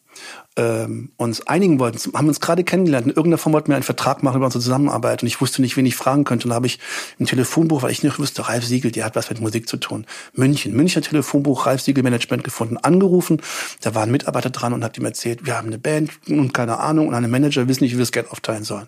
ähm, 0.56 1.10
uns 1.16 1.46
einigen 1.46 1.78
wollten, 1.78 2.12
haben 2.14 2.28
uns 2.28 2.40
gerade 2.40 2.64
kennengelernt. 2.64 3.06
In 3.06 3.10
irgendeiner 3.10 3.38
Form 3.38 3.52
wollten 3.52 3.68
wir 3.68 3.76
einen 3.76 3.82
Vertrag 3.82 4.22
machen 4.22 4.36
über 4.36 4.46
unsere 4.46 4.62
Zusammenarbeit 4.62 5.22
und 5.22 5.28
ich 5.28 5.40
wusste 5.40 5.60
nicht, 5.60 5.76
wen 5.76 5.84
ich 5.84 5.96
fragen 5.96 6.24
könnte. 6.24 6.46
Und 6.46 6.50
da 6.50 6.54
habe 6.54 6.66
ich 6.66 6.78
im 7.18 7.26
Telefonbuch, 7.26 7.82
weil 7.82 7.90
ich 7.90 8.02
nicht 8.02 8.18
wusste, 8.18 8.48
Ralf 8.48 8.64
Siegel, 8.64 8.90
der 8.90 9.04
hat 9.04 9.16
was 9.16 9.28
mit 9.28 9.40
Musik 9.40 9.68
zu 9.68 9.76
tun. 9.76 10.06
München, 10.32 10.74
Münchner 10.74 11.02
Telefonbuch, 11.02 11.66
Ralf 11.66 11.82
Siegel 11.82 12.02
Management 12.02 12.42
gefunden, 12.42 12.78
angerufen. 12.78 13.42
Da 13.82 13.94
war 13.94 14.04
ein 14.04 14.10
Mitarbeiter 14.10 14.50
dran 14.50 14.72
und 14.72 14.82
hat 14.82 14.96
ihm 14.96 15.04
erzählt, 15.04 15.44
wir 15.44 15.56
haben 15.56 15.66
eine 15.66 15.78
Band 15.78 16.10
und 16.28 16.54
keine 16.54 16.78
Ahnung 16.78 17.08
und 17.08 17.14
eine 17.14 17.28
Manager 17.28 17.68
wissen 17.68 17.84
nicht, 17.84 17.92
wie 17.92 17.98
wir 17.98 18.02
das 18.02 18.12
Geld 18.12 18.30
aufteilen 18.30 18.64
sollen. 18.64 18.86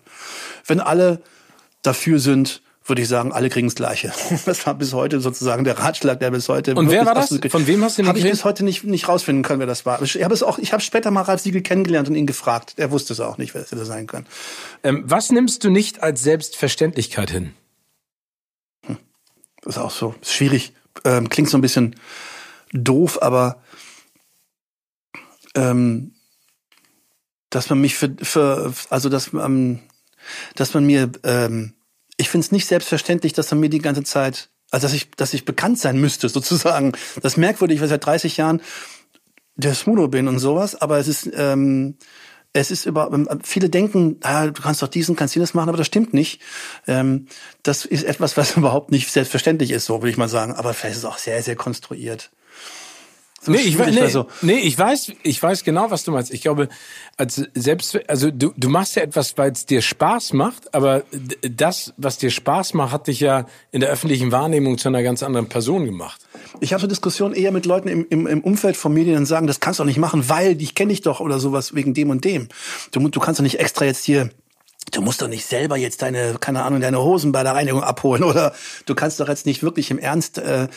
Wenn 0.65 0.79
alle 0.79 1.21
dafür 1.83 2.19
sind, 2.19 2.61
würde 2.89 3.01
ich 3.01 3.07
sagen, 3.07 3.31
alle 3.31 3.49
kriegen 3.49 3.67
das 3.67 3.75
Gleiche. 3.75 4.11
Das 4.45 4.65
war 4.65 4.73
bis 4.73 4.93
heute 4.93 5.19
sozusagen 5.21 5.63
der 5.63 5.77
Ratschlag, 5.77 6.19
der 6.19 6.31
bis 6.31 6.49
heute. 6.49 6.75
Und 6.75 6.89
wer 6.89 7.05
war 7.05 7.13
das? 7.13 7.37
Von 7.49 7.67
wem 7.67 7.83
hast 7.83 7.97
du 7.97 8.01
den 8.01 8.09
Habe 8.09 8.19
ich 8.19 8.29
bis 8.29 8.43
heute 8.43 8.63
nicht, 8.63 8.83
nicht 8.83 9.07
rausfinden 9.07 9.43
können, 9.43 9.59
wer 9.59 9.67
das 9.67 9.85
war. 9.85 10.01
Ich 10.01 10.23
habe 10.23 10.33
es 10.33 10.43
auch, 10.43 10.57
ich 10.57 10.73
habe 10.73 10.81
später 10.81 11.11
mal 11.11 11.21
Ralf 11.21 11.41
Siegel 11.41 11.61
kennengelernt 11.61 12.09
und 12.09 12.15
ihn 12.15 12.25
gefragt. 12.25 12.73
Er 12.77 12.91
wusste 12.91 13.13
es 13.13 13.19
auch 13.19 13.37
nicht, 13.37 13.53
wer 13.53 13.61
es 13.61 13.71
hätte 13.71 13.85
sein 13.85 14.07
können. 14.07 14.25
Ähm, 14.83 15.03
was 15.05 15.31
nimmst 15.31 15.63
du 15.63 15.69
nicht 15.69 16.01
als 16.01 16.23
Selbstverständlichkeit 16.23 17.29
hin? 17.29 17.53
Das 19.61 19.75
ist 19.75 19.81
auch 19.81 19.91
so 19.91 20.15
ist 20.21 20.33
schwierig. 20.33 20.73
Ähm, 21.05 21.29
klingt 21.29 21.49
so 21.49 21.57
ein 21.57 21.61
bisschen 21.61 21.95
doof, 22.71 23.21
aber 23.21 23.61
ähm, 25.55 26.13
dass 27.49 27.69
man 27.69 27.81
mich 27.81 27.95
für, 27.95 28.15
für 28.21 28.73
also 28.89 29.09
dass 29.09 29.33
man, 29.33 29.81
dass 30.55 30.73
man 30.73 30.85
mir, 30.85 31.11
ähm, 31.23 31.73
ich 32.19 32.29
finde 32.29 32.45
es 32.45 32.51
nicht 32.51 32.67
selbstverständlich, 32.67 33.33
dass 33.33 33.49
man 33.51 33.61
mir 33.61 33.69
die 33.69 33.79
ganze 33.79 34.03
Zeit, 34.03 34.49
also 34.71 34.85
dass 34.85 34.93
ich, 34.93 35.09
dass 35.11 35.33
ich 35.33 35.45
bekannt 35.45 35.79
sein 35.79 35.99
müsste, 35.99 36.29
sozusagen. 36.29 36.91
Das 37.21 37.33
ist 37.33 37.37
merkwürdig, 37.37 37.79
weil 37.79 37.85
ich 37.85 37.91
seit 37.91 38.05
30 38.05 38.37
Jahren 38.37 38.61
der 39.55 39.73
Smudo 39.73 40.07
bin 40.07 40.27
und 40.27 40.39
sowas, 40.39 40.79
aber 40.79 40.99
es 40.99 41.07
ist, 41.07 41.29
ähm, 41.33 41.97
es 42.53 42.71
ist 42.71 42.85
über, 42.85 43.09
viele 43.43 43.69
denken, 43.69 44.17
ah, 44.23 44.47
du 44.47 44.61
kannst 44.61 44.81
doch 44.81 44.87
diesen, 44.87 45.15
kannst 45.15 45.35
jenes 45.35 45.53
machen, 45.53 45.69
aber 45.69 45.77
das 45.77 45.87
stimmt 45.87 46.13
nicht. 46.13 46.41
Ähm, 46.87 47.27
das 47.63 47.85
ist 47.85 48.03
etwas, 48.03 48.37
was 48.37 48.57
überhaupt 48.57 48.91
nicht 48.91 49.11
selbstverständlich 49.11 49.71
ist, 49.71 49.85
so 49.85 50.01
würde 50.01 50.09
ich 50.09 50.17
mal 50.17 50.29
sagen. 50.29 50.53
Aber 50.53 50.73
vielleicht 50.73 50.97
ist 50.97 51.03
es 51.03 51.09
auch 51.09 51.17
sehr, 51.17 51.41
sehr 51.43 51.55
konstruiert. 51.55 52.31
So 53.41 53.51
nee, 53.51 53.59
ich, 53.59 53.77
nee, 53.77 54.07
so- 54.07 54.27
nee, 54.41 54.57
ich 54.57 54.77
weiß, 54.77 55.13
ich 55.23 55.41
weiß 55.41 55.63
genau, 55.63 55.91
was 55.91 56.03
du 56.03 56.11
meinst. 56.11 56.33
Ich 56.33 56.41
glaube, 56.41 56.67
als 57.15 57.41
selbst, 57.53 57.97
also 58.09 58.31
du, 58.31 58.53
du 58.57 58.69
machst 58.69 58.95
ja 58.95 59.01
etwas, 59.01 59.37
weil 59.37 59.51
es 59.51 59.65
dir 59.65 59.81
Spaß 59.81 60.33
macht, 60.33 60.73
aber 60.73 61.03
das, 61.41 61.93
was 61.95 62.17
dir 62.17 62.31
Spaß 62.31 62.73
macht, 62.73 62.91
hat 62.91 63.07
dich 63.07 63.21
ja 63.21 63.45
in 63.71 63.79
der 63.79 63.89
öffentlichen 63.89 64.31
Wahrnehmung 64.31 64.77
zu 64.77 64.89
einer 64.89 65.03
ganz 65.03 65.23
anderen 65.23 65.47
Person 65.47 65.85
gemacht. 65.85 66.21
Ich 66.59 66.73
habe 66.73 66.81
so 66.81 66.87
Diskussionen 66.87 67.33
eher 67.33 67.51
mit 67.51 67.65
Leuten 67.65 67.87
im, 67.87 68.05
im, 68.09 68.27
im 68.27 68.41
Umfeld 68.41 68.75
von 68.75 68.93
Medien 68.93 69.17
und 69.17 69.25
sagen, 69.25 69.47
das 69.47 69.61
kannst 69.61 69.79
du 69.79 69.83
doch 69.83 69.87
nicht 69.87 69.99
machen, 69.99 70.27
weil 70.27 70.61
ich 70.61 70.75
kenne 70.75 70.89
dich 70.89 71.01
doch 71.01 71.21
oder 71.21 71.39
sowas 71.39 71.73
wegen 71.73 71.93
dem 71.93 72.09
und 72.09 72.25
dem. 72.25 72.49
Du, 72.91 73.07
du 73.07 73.19
kannst 73.19 73.39
doch 73.39 73.43
nicht 73.43 73.59
extra 73.59 73.85
jetzt 73.85 74.03
hier 74.03 74.29
Du 74.91 75.01
musst 75.01 75.21
doch 75.21 75.27
nicht 75.27 75.45
selber 75.45 75.77
jetzt 75.77 76.01
deine, 76.01 76.37
keine 76.39 76.63
Ahnung, 76.63 76.81
deine 76.81 76.99
Hosen 76.99 77.31
bei 77.31 77.43
der 77.43 77.53
Reinigung 77.53 77.83
abholen 77.83 78.23
oder 78.29 78.53
du 78.85 78.95
kannst 78.95 79.19
doch 79.19 79.27
jetzt 79.27 79.45
nicht 79.45 79.61
wirklich 79.61 79.91
im 79.91 79.99
Ernst 79.99 80.37
äh, 80.39 80.67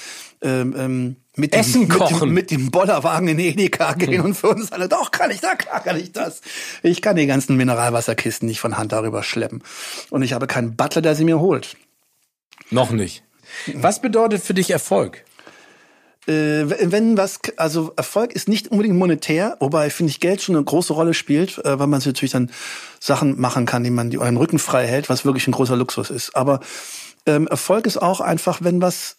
ähm, 0.42 1.16
mit 1.36 1.54
dem, 1.54 1.60
Essen 1.60 1.80
mit 1.82 1.90
dem, 1.90 1.98
kochen. 1.98 2.30
mit 2.30 2.50
dem 2.50 2.70
Bollerwagen 2.70 3.28
in 3.28 3.38
Edeka 3.38 3.94
gehen 3.94 4.20
und 4.20 4.34
für 4.34 4.48
uns 4.48 4.70
alle, 4.70 4.88
doch, 4.88 5.10
kann 5.10 5.30
ich 5.30 5.40
da, 5.40 5.54
klar 5.54 5.82
kann 5.82 5.98
ich 5.98 6.12
das. 6.12 6.42
Ich 6.82 7.00
kann 7.00 7.16
die 7.16 7.26
ganzen 7.26 7.56
Mineralwasserkisten 7.56 8.46
nicht 8.46 8.60
von 8.60 8.76
Hand 8.76 8.92
darüber 8.92 9.22
schleppen. 9.22 9.62
Und 10.10 10.22
ich 10.22 10.34
habe 10.34 10.46
keinen 10.46 10.76
Butler, 10.76 11.00
der 11.00 11.14
sie 11.14 11.24
mir 11.24 11.40
holt. 11.40 11.76
Noch 12.70 12.90
nicht. 12.90 13.22
Was 13.74 14.00
bedeutet 14.00 14.42
für 14.42 14.54
dich 14.54 14.70
Erfolg? 14.70 15.24
Äh, 16.26 16.64
wenn 16.68 17.16
was, 17.16 17.40
also 17.56 17.92
Erfolg 17.96 18.32
ist 18.32 18.48
nicht 18.48 18.68
unbedingt 18.68 18.96
monetär, 18.96 19.56
wobei 19.58 19.90
finde 19.90 20.10
ich 20.10 20.20
Geld 20.20 20.40
schon 20.40 20.54
eine 20.54 20.64
große 20.64 20.92
Rolle 20.92 21.14
spielt, 21.14 21.58
äh, 21.64 21.78
weil 21.78 21.88
man 21.88 22.00
sich 22.00 22.06
natürlich 22.06 22.32
dann 22.32 22.50
Sachen 23.00 23.40
machen 23.40 23.66
kann, 23.66 23.82
die 23.82 23.90
man 23.90 24.10
die 24.10 24.18
einen 24.18 24.36
Rücken 24.36 24.60
frei 24.60 24.86
hält, 24.86 25.08
was 25.08 25.24
wirklich 25.24 25.48
ein 25.48 25.52
großer 25.52 25.76
Luxus 25.76 26.10
ist. 26.10 26.36
Aber 26.36 26.60
ähm, 27.26 27.48
Erfolg 27.48 27.86
ist 27.86 28.00
auch 28.00 28.20
einfach, 28.20 28.60
wenn 28.62 28.80
was 28.80 29.16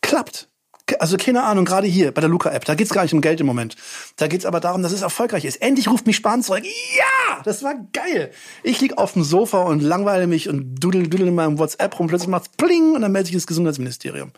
klappt. 0.00 0.49
Also 0.98 1.16
keine 1.16 1.42
Ahnung, 1.44 1.64
gerade 1.64 1.86
hier 1.86 2.12
bei 2.12 2.20
der 2.20 2.30
Luca-App, 2.30 2.64
da 2.64 2.74
geht's 2.74 2.90
gar 2.90 3.02
nicht 3.02 3.14
um 3.14 3.20
Geld 3.20 3.40
im 3.40 3.46
Moment. 3.46 3.76
Da 4.16 4.26
geht's 4.26 4.44
aber 4.44 4.60
darum, 4.60 4.82
dass 4.82 4.92
es 4.92 5.02
erfolgreich 5.02 5.44
ist. 5.44 5.62
Endlich 5.62 5.88
ruft 5.88 6.06
mich 6.06 6.16
Spahn 6.16 6.42
zurück. 6.42 6.64
Ja, 6.64 7.42
das 7.44 7.62
war 7.62 7.74
geil. 7.92 8.30
Ich 8.62 8.80
lieg 8.80 8.98
auf 8.98 9.12
dem 9.12 9.22
Sofa 9.22 9.62
und 9.62 9.80
langweile 9.82 10.26
mich 10.26 10.48
und 10.48 10.76
dudel, 10.76 11.08
dudel 11.08 11.28
in 11.28 11.34
meinem 11.34 11.58
WhatsApp 11.58 11.98
rum. 11.98 12.06
Plötzlich 12.06 12.28
macht's 12.28 12.48
pling 12.48 12.94
und 12.94 13.02
dann 13.02 13.12
meldet 13.12 13.28
sich 13.28 13.36
das 13.36 13.46
Gesundheitsministerium. 13.46 14.32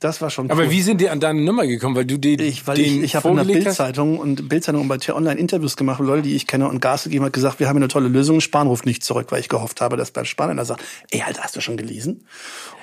Das 0.00 0.20
war 0.20 0.30
schon 0.30 0.50
Aber 0.50 0.64
cool. 0.64 0.70
wie 0.70 0.82
sind 0.82 1.00
die 1.00 1.08
an 1.08 1.20
deine 1.20 1.40
Nummer 1.40 1.66
gekommen? 1.66 1.96
Weil 1.96 2.04
du 2.04 2.18
die, 2.18 2.34
Ich, 2.34 2.66
weil 2.66 2.76
den 2.76 2.98
ich, 2.98 3.02
ich 3.02 3.16
habe 3.16 3.28
in 3.28 3.36
der? 3.36 3.44
Bildzeitung 3.44 4.18
und 4.18 4.48
Bildzeitung 4.48 4.82
und 4.82 4.88
bei 4.88 4.98
T-Online 4.98 5.38
Interviews 5.40 5.76
gemacht 5.76 6.00
mit 6.00 6.08
Leuten, 6.08 6.22
die 6.22 6.34
ich 6.34 6.46
kenne 6.46 6.68
und 6.68 6.80
Gas 6.80 7.04
gegeben 7.04 7.24
hat 7.24 7.32
gesagt, 7.32 7.60
wir 7.60 7.68
haben 7.68 7.76
eine 7.76 7.88
tolle 7.88 8.08
Lösung. 8.08 8.40
Spahn 8.40 8.66
ruft 8.66 8.86
nicht 8.86 9.02
zurück, 9.04 9.28
weil 9.30 9.40
ich 9.40 9.48
gehofft 9.48 9.80
habe, 9.80 9.96
dass 9.96 10.10
Bernd 10.10 10.28
Spahn 10.28 10.50
einer 10.50 10.64
sagt, 10.64 10.82
ey, 11.10 11.22
Alter, 11.22 11.42
hast 11.42 11.56
du 11.56 11.60
schon 11.60 11.76
gelesen? 11.76 12.24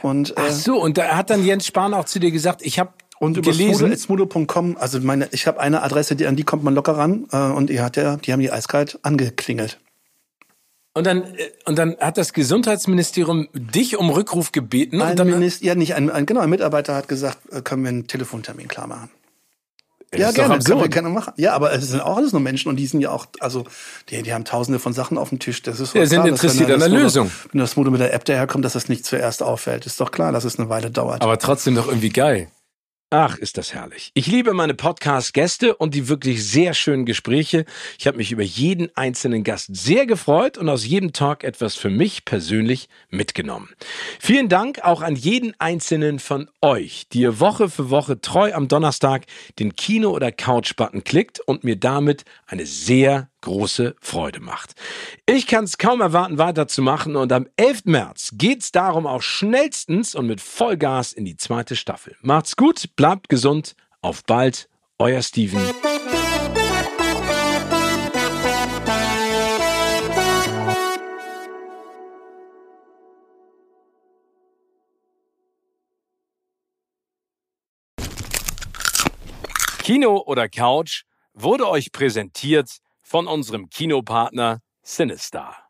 Und 0.02 0.32
äh, 0.32 0.34
Ach 0.38 0.52
so, 0.52 0.82
und 0.82 0.98
da 0.98 1.16
hat 1.16 1.30
dann 1.30 1.46
Jens 1.46 1.68
Spahn 1.68 1.94
auch 1.94 2.06
zu 2.06 2.20
dir 2.20 2.32
gesagt, 2.32 2.62
ich 2.64 2.80
habe 2.80 2.92
und 3.20 3.38
über 3.38 3.54
smudo.com, 3.54 4.76
also 4.78 5.00
meine, 5.00 5.30
ich 5.32 5.48
habe 5.48 5.60
eine 5.60 5.82
Adresse, 5.82 6.16
die, 6.18 6.28
an 6.28 6.36
die 6.36 6.44
kommt 6.44 6.64
man 6.64 6.76
locker 6.76 6.98
ran 6.98 7.26
äh, 7.32 7.38
und 7.38 7.70
die 7.70 7.80
hat 7.80 7.96
ja, 7.96 8.18
die 8.18 8.34
haben 8.34 8.42
die 8.42 8.52
eiskalt 8.52 9.00
angeklingelt. 9.04 9.80
Und 10.94 11.08
dann, 11.08 11.24
äh, 11.24 11.50
und 11.66 11.78
dann 11.78 11.98
hat 12.00 12.18
das 12.18 12.34
Gesundheitsministerium 12.34 13.48
dich 13.54 13.98
um 13.98 14.10
Rückruf 14.10 14.52
gebeten. 14.52 15.02
Ein 15.02 15.12
und 15.12 15.20
dann, 15.20 15.30
Minister, 15.30 15.66
ja 15.66 15.76
nicht 15.76 15.96
ein, 15.96 16.10
ein, 16.10 16.26
genau, 16.26 16.42
ein 16.42 16.50
Mitarbeiter 16.50 16.96
hat 16.96 17.08
gesagt, 17.08 17.40
äh, 17.52 17.62
können 17.62 17.84
wir 17.84 17.90
einen 17.90 18.08
Telefontermin 18.08 18.68
klar 18.68 18.88
machen. 18.88 19.10
Das 20.12 20.22
ja, 20.22 20.32
gerne, 20.32 20.64
können 20.64 20.80
wir 20.80 20.90
gerne 20.90 21.10
machen. 21.10 21.34
Ja, 21.38 21.54
aber 21.54 21.74
es 21.74 21.88
sind 21.88 22.00
auch 22.00 22.18
alles 22.18 22.34
nur 22.34 22.42
Menschen 22.42 22.70
und 22.70 22.76
die 22.76 22.86
sind 22.86 23.02
ja 23.02 23.10
auch, 23.10 23.26
also 23.40 23.64
die, 24.10 24.22
die 24.22 24.32
haben 24.32 24.46
tausende 24.46 24.78
von 24.78 24.94
Sachen 24.94 25.18
auf 25.18 25.30
dem 25.30 25.40
Tisch. 25.40 25.64
Das 25.64 25.80
ist 25.80 25.96
Ja, 25.96 26.06
sind 26.06 26.22
klar, 26.22 26.28
interessiert 26.28 26.70
an 26.70 26.80
der 26.80 26.90
Lösung. 26.90 27.32
Wenn 27.52 27.60
das 27.60 27.76
Modo 27.76 27.90
mit 27.90 28.00
der 28.00 28.14
App 28.14 28.24
daherkommt, 28.26 28.64
dass 28.64 28.74
das 28.74 28.90
nicht 28.90 29.06
zuerst 29.06 29.42
auffällt. 29.42 29.88
Ist 29.88 30.00
doch 30.00 30.12
klar, 30.12 30.32
dass 30.32 30.44
es 30.44 30.60
eine 30.60 30.70
Weile 30.70 30.92
dauert. 30.92 31.24
aber 31.24 31.40
trotzdem 31.40 31.74
doch 31.74 31.88
irgendwie 31.88 32.10
geil. 32.10 32.50
Ach, 33.16 33.38
ist 33.38 33.60
das 33.60 33.76
herrlich. 33.76 34.10
Ich 34.16 34.26
liebe 34.26 34.56
meine 34.56 34.74
Podcast-Gäste 34.74 35.76
und 35.76 35.94
die 35.94 36.08
wirklich 36.08 36.44
sehr 36.44 36.74
schönen 36.74 37.06
Gespräche. 37.06 37.66
Ich 38.00 38.08
habe 38.08 38.18
mich 38.18 38.32
über 38.32 38.42
jeden 38.42 38.90
einzelnen 38.98 39.44
Gast 39.44 39.70
sehr 39.76 40.08
gefreut 40.08 40.58
und 40.58 40.68
aus 40.68 40.84
jedem 40.84 41.14
Talk 41.14 41.44
etwas 41.44 41.76
für 41.76 41.92
mich 41.92 42.26
persönlich 42.26 42.90
mitgenommen. 43.12 43.70
Vielen 44.20 44.50
Dank 44.50 44.84
auch 44.84 45.04
an 45.04 45.16
jeden 45.16 45.54
einzelnen 45.60 46.18
von 46.18 46.50
euch, 46.64 47.08
die 47.14 47.20
ihr 47.20 47.40
Woche 47.40 47.70
für 47.70 47.92
Woche 47.92 48.20
treu 48.20 48.52
am 48.52 48.68
Donnerstag 48.68 49.28
den 49.60 49.76
Kino- 49.76 50.10
oder 50.10 50.32
Couch-Button 50.32 51.04
klickt 51.04 51.40
und 51.40 51.64
mir 51.64 51.76
damit 51.76 52.26
eine 52.48 52.66
sehr 52.66 53.30
große 53.44 53.96
Freude 54.02 54.40
macht. 54.40 54.74
Ich 55.26 55.48
kann 55.48 55.66
es 55.66 55.78
kaum 55.78 56.02
erwarten, 56.02 56.38
weiterzumachen 56.38 57.16
und 57.16 57.32
am 57.32 57.48
11. 57.58 57.86
März 57.86 58.32
geht's 58.34 58.72
darum 58.72 59.06
auch 59.06 59.22
schnellstens 59.22 60.16
und 60.16 60.28
mit 60.28 60.42
Vollgas 60.42 61.14
in 61.14 61.26
die 61.26 61.36
zweite 61.36 61.76
Staffel. 61.76 62.16
Macht's 62.22 62.56
gut, 62.56 62.96
bleibt 62.96 63.30
gesund, 63.30 63.76
auf 64.02 64.24
bald, 64.24 64.70
euer 64.98 65.22
Steven. 65.22 65.62
Kino 79.80 80.24
oder 80.26 80.48
Couch 80.48 81.04
wurde 81.34 81.68
euch 81.68 81.92
präsentiert 81.92 82.70
von 83.04 83.28
unserem 83.28 83.70
Kinopartner 83.70 84.60
Sinistar. 84.82 85.63